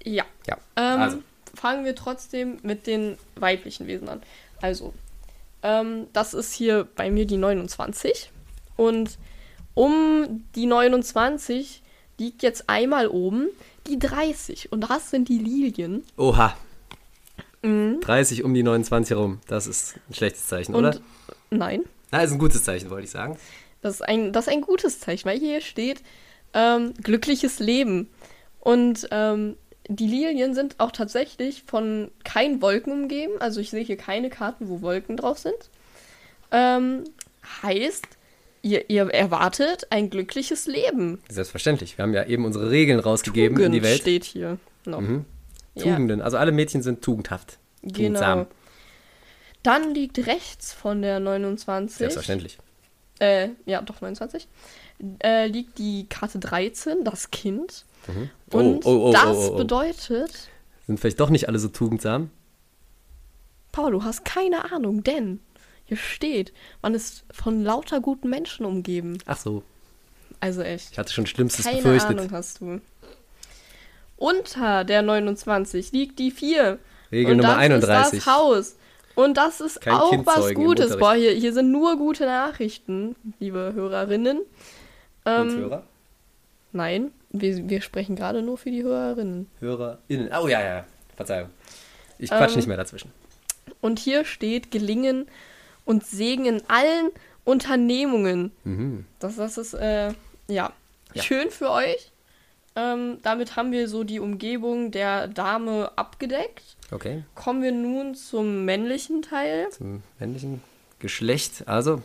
kann- 0.04 0.14
Ja. 0.14 0.24
Ja. 0.48 0.58
Ähm, 0.78 1.00
also, 1.02 1.18
Fangen 1.54 1.84
wir 1.84 1.96
trotzdem 1.96 2.60
mit 2.64 2.88
den 2.88 3.18
weiblichen 3.36 3.86
Wesen 3.86 4.08
an. 4.08 4.22
Also, 4.62 4.94
ähm, 5.64 6.08
das 6.14 6.34
ist 6.34 6.54
hier 6.54 6.88
bei 6.96 7.12
mir 7.12 7.28
die 7.28 7.36
29. 7.38 8.32
Und 8.78 9.18
um 9.74 10.46
die 10.56 10.66
29 10.66 11.82
liegt 12.18 12.42
jetzt 12.42 12.70
einmal 12.70 13.08
oben 13.08 13.50
die 13.88 14.00
30. 14.00 14.72
Und 14.72 14.90
das 14.90 15.10
sind 15.12 15.28
die 15.28 15.38
Lilien. 15.40 16.04
oha. 16.18 16.56
Mhm. 17.64 18.00
30 18.02 18.44
um 18.44 18.54
die 18.54 18.64
29 18.64 19.12
herum. 19.16 19.40
Das 19.48 19.68
ist 19.68 19.96
ein 20.10 20.14
schlechtes 20.14 20.48
Zeichen, 20.48 20.76
oder? 20.76 20.90
Und 20.90 21.02
nein, 21.50 21.84
Na, 22.12 22.22
ist 22.24 22.32
ein 22.32 22.40
gutes 22.40 22.64
Zeichen, 22.64 22.90
wollte 22.90 23.06
ich 23.06 23.12
sagen. 23.12 23.38
Das 23.82 23.96
ist 23.96 24.02
ein, 24.02 24.32
das 24.34 24.48
ist 24.48 24.54
ein 24.54 24.62
gutes 24.62 25.00
Zeichen, 25.00 25.26
weil 25.26 25.40
hier 25.40 25.62
steht 25.62 26.02
ähm, 26.54 26.94
glückliches 27.02 27.60
Leben. 27.60 28.10
Und 28.60 29.08
ähm, 29.12 29.56
die 29.88 30.08
Lilien 30.08 30.54
sind 30.54 30.80
auch 30.80 30.92
tatsächlich 30.92 31.64
von 31.66 32.12
keinen 32.24 32.62
Wolken 32.62 32.94
umgeben. 32.94 33.34
Also 33.40 33.60
ich 33.60 33.70
sehe 33.72 33.84
hier 33.84 33.98
keine 33.98 34.30
Karten, 34.30 34.70
wo 34.70 34.82
Wolken 34.82 35.18
drauf 35.18 35.40
sind. 35.40 35.56
Ähm, 36.52 37.06
heißt, 37.64 38.06
ihr, 38.62 38.90
ihr 38.90 39.04
erwartet 39.12 39.88
ein 39.90 40.10
glückliches 40.10 40.68
Leben. 40.68 41.20
Selbstverständlich. 41.30 41.98
Wir 41.98 42.04
haben 42.04 42.14
ja 42.14 42.26
eben 42.26 42.46
unsere 42.46 42.70
Regeln 42.70 43.00
rausgegeben 43.00 43.58
in 43.58 43.72
die 43.72 43.80
Tugend 43.80 43.84
Welt. 43.92 44.02
steht 44.02 44.24
hier 44.24 44.58
noch. 44.86 45.02
Mhm. 45.02 45.26
Ja, 45.76 45.84
Tugenden. 45.84 46.22
Also 46.22 46.38
alle 46.38 46.52
Mädchen 46.52 46.82
sind 46.82 47.02
tugendhaft. 47.02 47.58
genau. 47.82 47.96
Tugendsam. 47.98 48.48
Dann 49.64 49.94
liegt 49.94 50.18
rechts 50.26 50.74
von 50.74 51.02
der 51.02 51.20
29. 51.20 51.98
Selbstverständlich. 51.98 52.58
äh, 53.20 53.50
ja, 53.66 53.82
doch 53.82 54.02
29, 54.02 54.48
äh, 55.24 55.46
liegt 55.48 55.78
die 55.78 56.08
Karte 56.10 56.40
13, 56.40 57.04
das 57.04 57.30
Kind. 57.32 57.86
Oh, 58.52 58.58
Und 58.58 58.86
oh, 58.86 59.10
oh, 59.10 59.12
das 59.14 59.26
oh, 59.38 59.50
oh, 59.50 59.54
oh. 59.54 59.58
bedeutet, 59.58 60.50
Sind 60.88 61.00
vielleicht 61.00 61.20
doch 61.20 61.30
nicht 61.30 61.48
alle 61.48 61.60
so 61.60 61.68
tugendsam? 61.68 62.32
Paul, 63.72 63.92
du 63.92 64.04
hast 64.04 64.26
keine 64.26 64.72
Ahnung, 64.72 65.04
denn 65.04 65.40
hier 65.86 65.98
steht, 65.98 66.52
man 66.82 66.96
ist 66.96 67.24
von 67.32 67.64
lauter 67.64 68.02
guten 68.02 68.30
Menschen 68.30 68.66
umgeben. 68.66 69.20
Ach 69.26 69.38
so. 69.38 69.62
Also 70.40 70.62
echt. 70.64 70.92
Ich 70.94 70.98
hatte 70.98 71.14
schon 71.14 71.28
Schlimmstes 71.28 71.66
Keine 71.66 71.78
befürchtet. 71.78 72.18
Ahnung 72.18 72.32
hast 72.32 72.60
du. 72.62 72.82
Unter 74.22 74.84
der 74.84 75.02
29 75.02 75.92
liegt 75.94 76.20
die 76.20 76.30
4. 76.30 76.78
Regel 77.12 77.32
Und 77.32 77.38
Nummer 77.38 77.54
das 77.56 77.58
31. 77.58 78.20
ist 78.20 78.28
das 78.28 78.34
Haus. 78.36 78.76
Und 79.16 79.36
das 79.36 79.62
ist 79.62 79.82
Kein 79.82 79.94
auch 79.94 80.26
was 80.26 80.54
Gutes. 80.54 80.96
Boah, 80.98 81.14
hier, 81.16 81.32
hier 81.32 81.54
sind 81.54 81.72
nur 81.72 81.98
gute 81.98 82.26
Nachrichten, 82.26 83.16
liebe 83.40 83.72
Hörerinnen. 83.74 84.42
Ähm, 85.26 85.42
Und 85.42 85.58
Hörer? 85.58 85.84
Nein, 86.72 87.12
wir, 87.32 87.68
wir 87.68 87.82
sprechen 87.82 88.16
gerade 88.16 88.44
nur 88.44 88.60
für 88.60 88.70
die 88.70 88.84
Hörerinnen. 88.84 89.48
HörerInnen. 89.60 90.30
Oh 90.40 90.48
ja, 90.48 90.62
ja. 90.62 90.86
Verzeihung. 91.16 91.50
Ich 92.20 92.30
quatsch 92.30 92.52
Ähm, 92.52 92.58
nicht 92.58 92.68
mehr 92.68 92.78
dazwischen. 92.78 93.12
Und 93.82 93.98
hier 93.98 94.24
steht 94.24 94.70
Gelingen 94.70 95.28
und 95.84 96.06
Segen 96.06 96.46
in 96.46 96.62
allen 96.68 97.10
Unternehmungen. 97.44 98.52
Mhm. 98.66 99.06
Das, 99.20 99.36
das 99.38 99.58
ist, 99.58 99.74
äh, 99.74 100.10
ja, 100.48 100.72
Ja. 101.14 101.24
schön 101.24 101.50
für 101.50 101.72
euch. 101.72 102.12
Ähm, 102.76 103.18
damit 103.22 103.56
haben 103.56 103.72
wir 103.72 103.88
so 103.90 104.04
die 104.04 104.20
Umgebung 104.20 104.92
der 104.92 105.28
Dame 105.28 105.92
abgedeckt. 105.96 106.64
Okay. 106.92 107.24
Kommen 107.36 107.62
wir 107.62 107.72
nun 107.72 108.16
zum 108.16 108.66
männlichen 108.66 109.22
Teil. 109.22 109.70
Zum 109.72 110.04
männlichen 110.20 110.62
Geschlecht. 111.00 111.68
Also, 111.68 112.02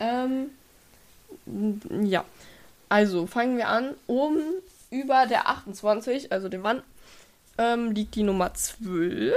Ähm, 0.00 0.46
ja, 2.04 2.24
also 2.88 3.26
fangen 3.26 3.56
wir 3.56 3.68
an. 3.68 3.94
Oben 4.06 4.42
über 4.90 5.26
der 5.26 5.48
28, 5.48 6.32
also 6.32 6.48
dem 6.48 6.62
Mann, 6.62 6.82
ähm, 7.58 7.92
liegt 7.92 8.14
die 8.14 8.22
Nummer 8.22 8.54
12. 8.54 9.36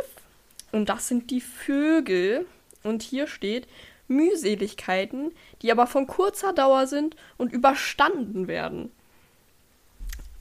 Und 0.72 0.90
das 0.90 1.08
sind 1.08 1.32
die 1.32 1.42
Vögel. 1.42 2.46
Und 2.84 3.04
hier 3.04 3.28
steht, 3.28 3.68
Mühseligkeiten, 4.08 5.32
die 5.62 5.72
aber 5.72 5.88
von 5.88 6.08
kurzer 6.08 6.54
Dauer 6.54 6.88
sind 6.88 7.16
und 7.38 7.52
überstanden 7.54 8.48
werden. 8.48 8.92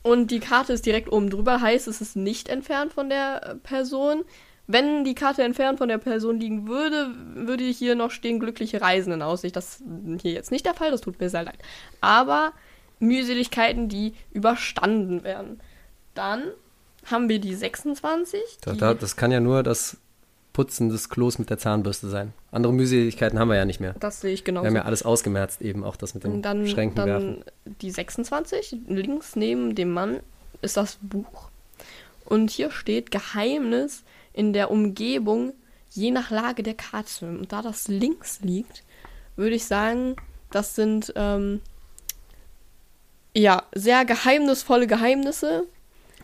Und 0.03 0.31
die 0.31 0.41
Karte 0.41 0.73
ist 0.73 0.87
direkt 0.87 1.13
oben 1.13 1.29
drüber, 1.31 1.61
heißt, 1.61 1.87
es 1.89 2.01
ist 2.01 2.17
nicht 2.17 2.49
entfernt 2.49 2.93
von 2.93 3.11
der 3.11 3.43
äh, 3.47 3.55
Person. 3.57 4.25
Wenn 4.67 5.05
die 5.05 5.15
Karte 5.15 5.43
entfernt 5.43 5.79
von 5.79 5.89
der 5.89 5.99
Person 5.99 6.39
liegen 6.41 6.69
würde, 6.69 7.11
würde 7.35 7.65
hier 7.65 7.97
noch 7.97 8.11
stehen 8.13 8.39
glückliche 8.39 8.81
Reisen 8.81 9.13
in 9.13 9.21
Aussicht. 9.21 9.57
Das 9.57 9.81
ist 9.81 9.83
hier 10.23 10.33
jetzt 10.33 10.51
nicht 10.53 10.65
der 10.65 10.75
Fall, 10.75 10.91
das 10.93 11.01
tut 11.01 11.19
mir 11.21 11.29
sehr 11.29 11.43
leid. 11.43 11.59
Aber 12.01 12.53
Mühseligkeiten, 13.01 13.89
die 13.89 14.15
überstanden 14.33 15.25
werden. 15.25 15.61
Dann 16.15 16.45
haben 17.07 17.29
wir 17.29 17.41
die 17.41 17.55
26. 17.55 18.41
Da, 18.61 18.73
die- 18.73 18.79
da, 18.79 18.95
das 18.95 19.17
kann 19.17 19.33
ja 19.33 19.41
nur 19.41 19.63
das 19.63 19.97
Putzen 20.53 20.89
des 20.89 21.09
Klos 21.09 21.39
mit 21.39 21.49
der 21.51 21.59
Zahnbürste 21.59 22.09
sein. 22.09 22.33
Andere 22.51 22.73
Mühseligkeiten 22.73 23.39
haben 23.39 23.49
wir 23.49 23.57
ja 23.57 23.65
nicht 23.65 23.81
mehr. 23.81 23.95
das 24.01 24.21
sehe 24.21 24.33
ich 24.33 24.41
Wir 24.41 24.45
genauso. 24.47 24.67
haben 24.67 24.75
ja 24.77 24.83
alles 24.83 25.03
ausgemerzt, 25.05 25.61
eben 25.63 25.85
auch 25.85 25.97
das 25.97 26.15
mit 26.15 26.25
dem 26.25 26.33
Und 26.35 26.43
dann, 26.43 26.67
Schränken 26.67 27.05
werfen. 27.05 27.45
dann 27.65 27.75
die 27.81 27.91
26, 27.91 28.77
links 28.89 29.37
neben 29.37 29.75
dem 29.75 29.93
Mann 29.93 30.21
ist 30.63 30.77
das 30.77 30.99
Buch. 31.03 31.51
Und 32.25 32.51
hier 32.51 32.71
steht 32.71 33.11
Geheimnis 33.11 34.03
in 34.33 34.53
der 34.53 34.71
Umgebung, 34.71 35.53
je 35.91 36.11
nach 36.11 36.31
Lage 36.31 36.63
der 36.63 36.75
Karte. 36.75 37.27
Und 37.27 37.53
da 37.53 37.63
das 37.63 37.89
links 37.89 38.41
liegt, 38.43 38.83
würde 39.37 39.55
ich 39.57 39.65
sagen, 39.65 40.17
das 40.51 40.75
sind 40.75 41.13
ähm, 41.17 41.61
ja 43.37 43.63
sehr 43.75 44.05
geheimnisvolle 44.05 44.87
Geheimnisse. 44.87 45.65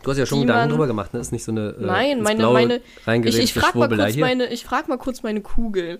Du 0.03 0.11
hast 0.11 0.17
ja 0.17 0.25
schon 0.25 0.41
Gedanken 0.41 0.69
drüber 0.69 0.87
gemacht, 0.87 1.13
ne? 1.13 1.19
Ist 1.19 1.31
nicht 1.31 1.43
so 1.43 1.51
eine 1.51 1.69
äh, 1.69 1.85
Nein, 1.85 2.21
meine, 2.21 2.39
Blaue 2.39 2.53
meine. 3.05 3.27
Ich, 3.27 3.37
ich 3.39 3.53
frage 3.53 3.77
mal, 3.77 3.85
Schwurbelei 3.87 4.03
kurz 4.05 4.15
hier. 4.15 4.23
Mhm. 4.25 4.29
meine, 4.29 4.47
ich 4.47 4.63
frag 4.65 4.87
mal 4.87 4.97
kurz 4.97 5.23
meine 5.23 5.41
Kugel. 5.41 5.99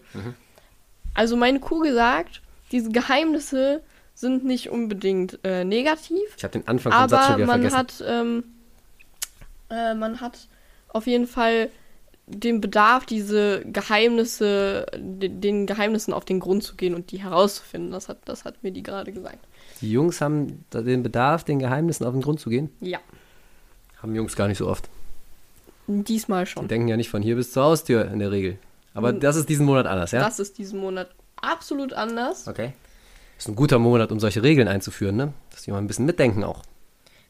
Also 1.14 1.36
meine 1.36 1.60
Kugel 1.60 1.94
sagt, 1.94 2.42
diese 2.72 2.90
Geheimnisse 2.92 3.82
sind 4.14 4.46
nicht 4.46 4.70
unbedingt 4.70 5.40
äh, 5.44 5.64
negativ, 5.64 6.20
Ich 6.38 6.44
habe 6.44 6.52
den 6.54 6.68
Anfang 6.68 6.92
vom 6.92 7.10
Satz 7.10 7.26
schon 7.26 7.34
aber 7.34 7.38
wieder 7.38 7.48
man 7.48 7.62
vergessen. 7.70 7.78
hat, 7.78 8.04
ähm, 8.08 8.44
äh, 9.70 9.94
man 9.94 10.22
hat 10.22 10.48
auf 10.90 11.06
jeden 11.08 11.28
Fall 11.28 11.70
den 12.30 12.60
Bedarf, 12.60 13.06
diese 13.06 13.64
Geheimnisse, 13.66 14.86
de- 14.98 15.30
den 15.30 15.66
Geheimnissen 15.66 16.14
auf 16.14 16.26
den 16.26 16.40
Grund 16.40 16.64
zu 16.64 16.76
gehen 16.76 16.94
und 16.96 17.12
die 17.12 17.22
herauszufinden. 17.24 17.92
Das 17.92 18.10
hat, 18.10 18.18
das 18.26 18.44
hat 18.44 18.64
mir 18.64 18.72
die 18.72 18.84
gerade 18.84 19.12
gesagt. 19.14 19.40
Die 19.82 19.92
Jungs 19.92 20.20
haben 20.20 20.66
den 20.74 21.04
Bedarf, 21.04 21.44
den 21.44 21.60
Geheimnissen 21.60 22.06
auf 22.06 22.14
den 22.14 22.22
Grund 22.22 22.40
zu 22.40 22.50
gehen. 22.50 22.70
Ja, 22.82 23.00
Haben 24.02 24.16
Jungs 24.16 24.36
gar 24.36 24.48
nicht 24.48 24.58
so 24.60 24.68
oft. 24.68 24.90
diesmal 25.88 26.46
Die 26.46 26.52
schon. 26.52 26.68
denken 26.68 26.88
ja 26.88 26.98
nicht 26.98 27.10
von 27.10 27.22
hier 27.22 27.36
bis 27.36 27.52
zur 27.52 27.64
Haustür 27.64 28.06
in 28.12 28.20
der 28.20 28.32
Regel. 28.32 28.58
Aber 28.94 29.14
das 29.14 29.36
ist 29.36 29.48
diesen 29.50 29.66
Monat 29.66 29.86
anders, 29.86 30.12
ja? 30.12 30.20
Das 30.22 30.40
ist 30.40 30.58
diesen 30.58 30.80
Monat 30.80 31.10
absolut 31.42 31.94
anders. 31.94 32.48
Okay. 32.48 32.74
Ist 33.38 33.48
ein 33.48 33.56
guter 33.56 33.78
Monat, 33.80 34.12
um 34.12 34.20
solche 34.20 34.42
Regeln 34.42 34.68
einzuführen, 34.68 35.16
ne? 35.16 35.34
Dass 35.52 35.64
die 35.64 35.72
mal 35.72 35.78
ein 35.78 35.88
bisschen 35.88 36.06
mitdenken 36.06 36.44
auch. 36.44 36.64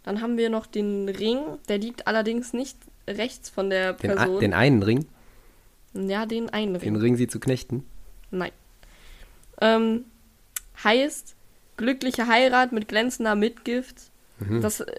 Dann 0.03 0.21
haben 0.21 0.37
wir 0.37 0.49
noch 0.49 0.65
den 0.65 1.09
Ring, 1.09 1.39
der 1.67 1.77
liegt 1.79 2.07
allerdings 2.07 2.53
nicht 2.53 2.77
rechts 3.07 3.49
von 3.49 3.69
der 3.69 3.93
Den, 3.93 4.11
Person. 4.15 4.37
a- 4.37 4.39
den 4.39 4.53
einen 4.53 4.81
Ring, 4.83 5.05
ja, 5.93 6.25
den 6.25 6.49
einen 6.49 6.75
Ring. 6.77 6.93
den 6.93 6.95
Ring 7.01 7.17
sie 7.17 7.27
zu 7.27 7.39
knechten. 7.41 7.85
Nein. 8.31 8.51
Ähm, 9.59 10.05
heißt 10.83 11.35
glückliche 11.75 12.27
Heirat 12.27 12.71
mit 12.71 12.87
glänzender 12.87 13.35
Mitgift. 13.35 13.95
Mhm. 14.39 14.61
Das 14.61 14.81
äh, 14.81 14.93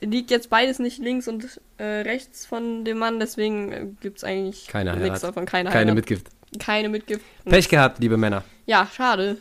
liegt 0.00 0.30
jetzt 0.30 0.50
beides 0.50 0.78
nicht 0.78 0.98
links 0.98 1.28
und 1.28 1.60
äh, 1.78 1.82
rechts 1.84 2.44
von 2.46 2.84
dem 2.84 2.98
Mann, 2.98 3.18
deswegen 3.20 3.72
äh, 3.72 3.86
gibt 4.00 4.18
es 4.18 4.24
eigentlich 4.24 4.66
Keine 4.68 4.94
nichts 4.96 5.20
davon. 5.20 5.46
Keine, 5.46 5.70
Keine 5.70 5.86
Heirat. 5.86 5.94
Mitgift. 5.94 6.26
Keine 6.58 6.88
Mitgift. 6.88 7.24
Pech 7.44 7.68
gehabt, 7.68 8.00
liebe 8.00 8.16
Männer. 8.16 8.44
Ja, 8.66 8.86
schade. 8.94 9.38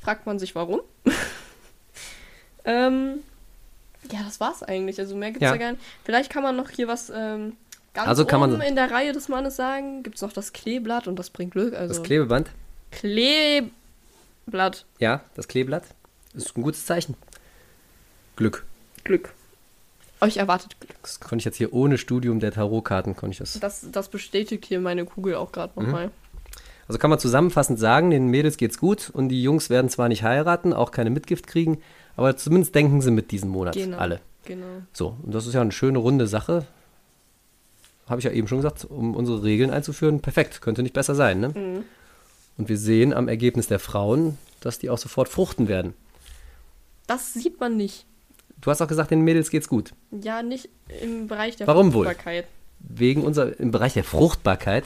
Fragt 0.00 0.26
man 0.26 0.38
sich 0.38 0.54
warum. 0.54 0.80
ähm, 2.64 3.20
ja, 4.12 4.20
das 4.24 4.40
war's 4.40 4.62
eigentlich. 4.62 4.98
Also 4.98 5.16
mehr 5.16 5.30
gibt's 5.30 5.42
Ja. 5.44 5.52
ja, 5.52 5.56
gar 5.56 5.72
nicht. 5.72 5.82
Vielleicht 6.04 6.30
kann 6.30 6.42
man 6.42 6.56
noch 6.56 6.70
hier 6.70 6.88
was 6.88 7.10
ähm, 7.10 7.56
ganz 7.94 8.08
Also 8.08 8.24
kann 8.26 8.40
man 8.40 8.50
oben 8.52 8.60
so- 8.60 8.66
in 8.68 8.74
der 8.76 8.90
Reihe 8.90 9.12
des 9.12 9.28
Mannes 9.28 9.56
sagen. 9.56 10.02
Gibt's 10.02 10.20
noch 10.22 10.32
das 10.32 10.52
Kleeblatt 10.52 11.08
und 11.08 11.18
das 11.18 11.30
bringt 11.30 11.52
Glück. 11.52 11.74
Also 11.74 11.94
Das 11.94 12.02
Klebeband, 12.02 12.50
Kleeblatt. 12.90 14.84
ja, 14.98 15.22
das 15.34 15.48
Kleeblatt, 15.48 15.84
ist 16.34 16.56
ein 16.56 16.62
gutes 16.62 16.84
Zeichen. 16.86 17.16
Glück. 18.36 18.64
Glück. 19.04 19.32
Euch 20.20 20.36
erwartet 20.38 20.78
Glück. 20.80 20.94
Das 21.02 21.20
konnte 21.20 21.36
ich 21.36 21.44
jetzt 21.44 21.56
hier 21.56 21.72
ohne 21.72 21.98
Studium 21.98 22.40
der 22.40 22.52
Tarotkarten, 22.52 23.14
konnte 23.16 23.32
ich 23.32 23.38
das. 23.38 23.58
Das, 23.60 23.86
das 23.90 24.08
bestätigt 24.08 24.64
hier 24.64 24.80
meine 24.80 25.04
Kugel 25.04 25.34
auch 25.36 25.52
gerade 25.52 25.72
Mhm. 25.78 25.86
nochmal. 25.86 26.10
Also 26.88 26.98
kann 26.98 27.10
man 27.10 27.18
zusammenfassend 27.18 27.78
sagen, 27.78 28.10
den 28.10 28.28
Mädels 28.28 28.56
geht's 28.58 28.78
gut 28.78 29.10
und 29.10 29.28
die 29.30 29.42
Jungs 29.42 29.70
werden 29.70 29.88
zwar 29.88 30.08
nicht 30.08 30.22
heiraten, 30.22 30.72
auch 30.72 30.90
keine 30.90 31.10
Mitgift 31.10 31.46
kriegen, 31.46 31.80
aber 32.16 32.36
zumindest 32.36 32.74
denken 32.74 33.00
sie 33.00 33.10
mit 33.10 33.30
diesen 33.30 33.48
Monat 33.50 33.74
Genau. 33.74 33.96
alle. 33.98 34.20
Genau. 34.44 34.66
So, 34.92 35.16
und 35.22 35.34
das 35.34 35.46
ist 35.46 35.54
ja 35.54 35.62
eine 35.62 35.72
schöne 35.72 35.98
runde 35.98 36.26
Sache. 36.26 36.66
Habe 38.06 38.20
ich 38.20 38.24
ja 38.26 38.32
eben 38.32 38.48
schon 38.48 38.58
gesagt, 38.58 38.84
um 38.84 39.14
unsere 39.16 39.42
Regeln 39.42 39.70
einzuführen. 39.70 40.20
Perfekt, 40.20 40.60
könnte 40.60 40.82
nicht 40.82 40.92
besser 40.92 41.14
sein. 41.14 41.40
Ne? 41.40 41.48
Mhm. 41.48 41.84
Und 42.58 42.68
wir 42.68 42.76
sehen 42.76 43.14
am 43.14 43.28
Ergebnis 43.28 43.66
der 43.66 43.78
Frauen, 43.78 44.36
dass 44.60 44.78
die 44.78 44.90
auch 44.90 44.98
sofort 44.98 45.30
fruchten 45.30 45.68
werden. 45.68 45.94
Das 47.06 47.32
sieht 47.32 47.60
man 47.60 47.78
nicht. 47.78 48.04
Du 48.64 48.70
hast 48.70 48.80
auch 48.80 48.88
gesagt, 48.88 49.10
den 49.10 49.20
Mädels 49.20 49.50
geht's 49.50 49.68
gut. 49.68 49.92
Ja, 50.10 50.42
nicht 50.42 50.70
im 51.02 51.28
Bereich 51.28 51.56
der 51.56 51.66
Warum 51.66 51.92
wohl? 51.92 52.06
Fruchtbarkeit. 52.06 52.46
Wegen 52.80 53.22
unser 53.22 53.60
im 53.60 53.70
Bereich 53.70 53.92
der 53.92 54.04
Fruchtbarkeit. 54.04 54.84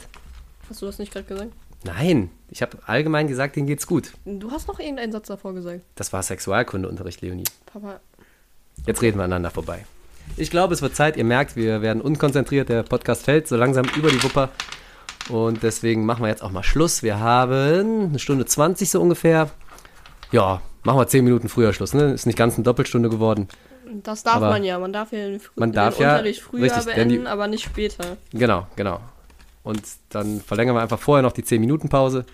Hast 0.69 0.81
du 0.81 0.85
das 0.85 0.99
nicht 0.99 1.13
gerade 1.13 1.25
gesagt? 1.25 1.51
Nein, 1.85 2.29
ich 2.49 2.61
habe 2.61 2.77
allgemein 2.85 3.29
gesagt, 3.29 3.55
denen 3.55 3.67
geht's 3.67 3.87
gut. 3.87 4.11
Du 4.25 4.51
hast 4.51 4.67
noch 4.67 4.79
irgendeinen 4.79 5.13
Satz 5.13 5.27
davor 5.27 5.53
gesagt. 5.53 5.81
Das 5.95 6.11
war 6.11 6.21
Sexualkundeunterricht, 6.21 7.21
Leonie. 7.21 7.45
Papa, 7.71 8.01
Jetzt 8.85 9.01
reden 9.01 9.17
wir 9.17 9.23
aneinander 9.23 9.49
vorbei. 9.49 9.85
Ich 10.35 10.51
glaube, 10.51 10.73
es 10.73 10.81
wird 10.81 10.95
Zeit. 10.95 11.15
Ihr 11.15 11.23
merkt, 11.23 11.55
wir 11.55 11.81
werden 11.81 12.01
unkonzentriert. 12.01 12.67
Der 12.67 12.83
Podcast 12.83 13.23
fällt 13.23 13.47
so 13.47 13.55
langsam 13.55 13.85
über 13.95 14.09
die 14.09 14.21
Wupper. 14.21 14.49
Und 15.29 15.63
deswegen 15.63 16.05
machen 16.05 16.23
wir 16.23 16.29
jetzt 16.29 16.43
auch 16.43 16.51
mal 16.51 16.63
Schluss. 16.63 17.01
Wir 17.01 17.19
haben 17.19 18.09
eine 18.09 18.19
Stunde 18.19 18.45
20 18.45 18.89
so 18.89 19.01
ungefähr. 19.01 19.49
Ja, 20.31 20.61
machen 20.83 20.99
wir 20.99 21.07
10 21.07 21.23
Minuten 21.23 21.47
früher 21.47 21.71
Schluss. 21.71 21.93
Ne? 21.93 22.11
Ist 22.13 22.25
nicht 22.25 22.37
ganz 22.37 22.55
eine 22.55 22.63
Doppelstunde 22.63 23.09
geworden. 23.09 23.47
Das 24.03 24.23
darf 24.23 24.35
Aber 24.37 24.49
man 24.49 24.63
ja. 24.63 24.77
Man 24.79 24.93
darf 24.93 25.11
ja 25.11 25.19
den, 25.27 25.39
Frü 25.39 25.51
man 25.59 25.71
darf 25.71 25.97
den 25.97 26.03
ja- 26.03 26.11
Unterricht 26.13 26.41
früher 26.41 26.63
richtig, 26.63 26.85
beenden, 26.85 27.21
die- 27.23 27.27
aber 27.27 27.47
nicht 27.47 27.63
später. 27.63 28.17
Genau, 28.31 28.67
genau. 28.75 28.99
Und 29.63 29.81
dann 30.09 30.41
verlängern 30.41 30.75
wir 30.75 30.81
einfach 30.81 30.99
vorher 30.99 31.21
noch 31.21 31.31
die 31.33 31.43
10 31.43 31.59
Minuten 31.61 31.89
Pause. 31.89 32.25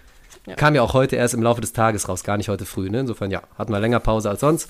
Ja. 0.46 0.56
Kam 0.56 0.76
ja 0.76 0.82
auch 0.84 0.94
heute 0.94 1.16
erst 1.16 1.34
im 1.34 1.42
Laufe 1.42 1.60
des 1.62 1.74
Tages 1.74 2.08
raus, 2.08 2.24
gar 2.24 2.38
nicht 2.38 2.50
heute 2.50 2.66
früh. 2.66 2.90
Ne? 2.90 3.00
Insofern, 3.00 3.32
ja, 3.32 3.42
hatten 3.58 3.72
wir 3.72 3.80
länger 3.80 4.00
Pause 4.00 4.30
als 4.30 4.42
sonst. 4.42 4.70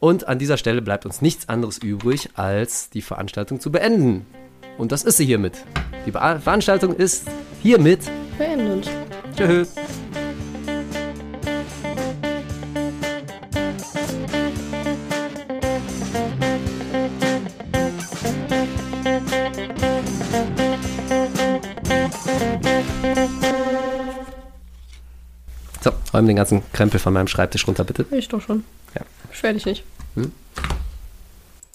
Und 0.00 0.26
an 0.26 0.40
dieser 0.40 0.56
Stelle 0.56 0.82
bleibt 0.82 1.06
uns 1.06 1.22
nichts 1.22 1.48
anderes 1.48 1.78
übrig, 1.78 2.30
als 2.34 2.90
die 2.90 3.02
Veranstaltung 3.02 3.60
zu 3.60 3.70
beenden. 3.70 4.26
Und 4.78 4.90
das 4.90 5.04
ist 5.04 5.18
sie 5.18 5.26
hiermit. 5.26 5.54
Die 6.06 6.10
Be 6.10 6.18
Veranstaltung 6.42 6.96
ist 6.96 7.28
hiermit. 7.62 8.00
Beendet. 8.38 8.90
Tschüss. 9.36 9.74
So, 25.82 25.90
räum 26.14 26.26
den 26.26 26.36
ganzen 26.36 26.62
Krempel 26.72 27.00
von 27.00 27.12
meinem 27.12 27.26
Schreibtisch 27.26 27.66
runter, 27.66 27.84
bitte. 27.84 28.06
Ich 28.12 28.28
doch 28.28 28.40
schon. 28.40 28.64
Ja. 28.94 29.02
Beschwer 29.28 29.52
dich 29.52 29.66
nicht. 29.66 29.84
Hm? 30.14 30.32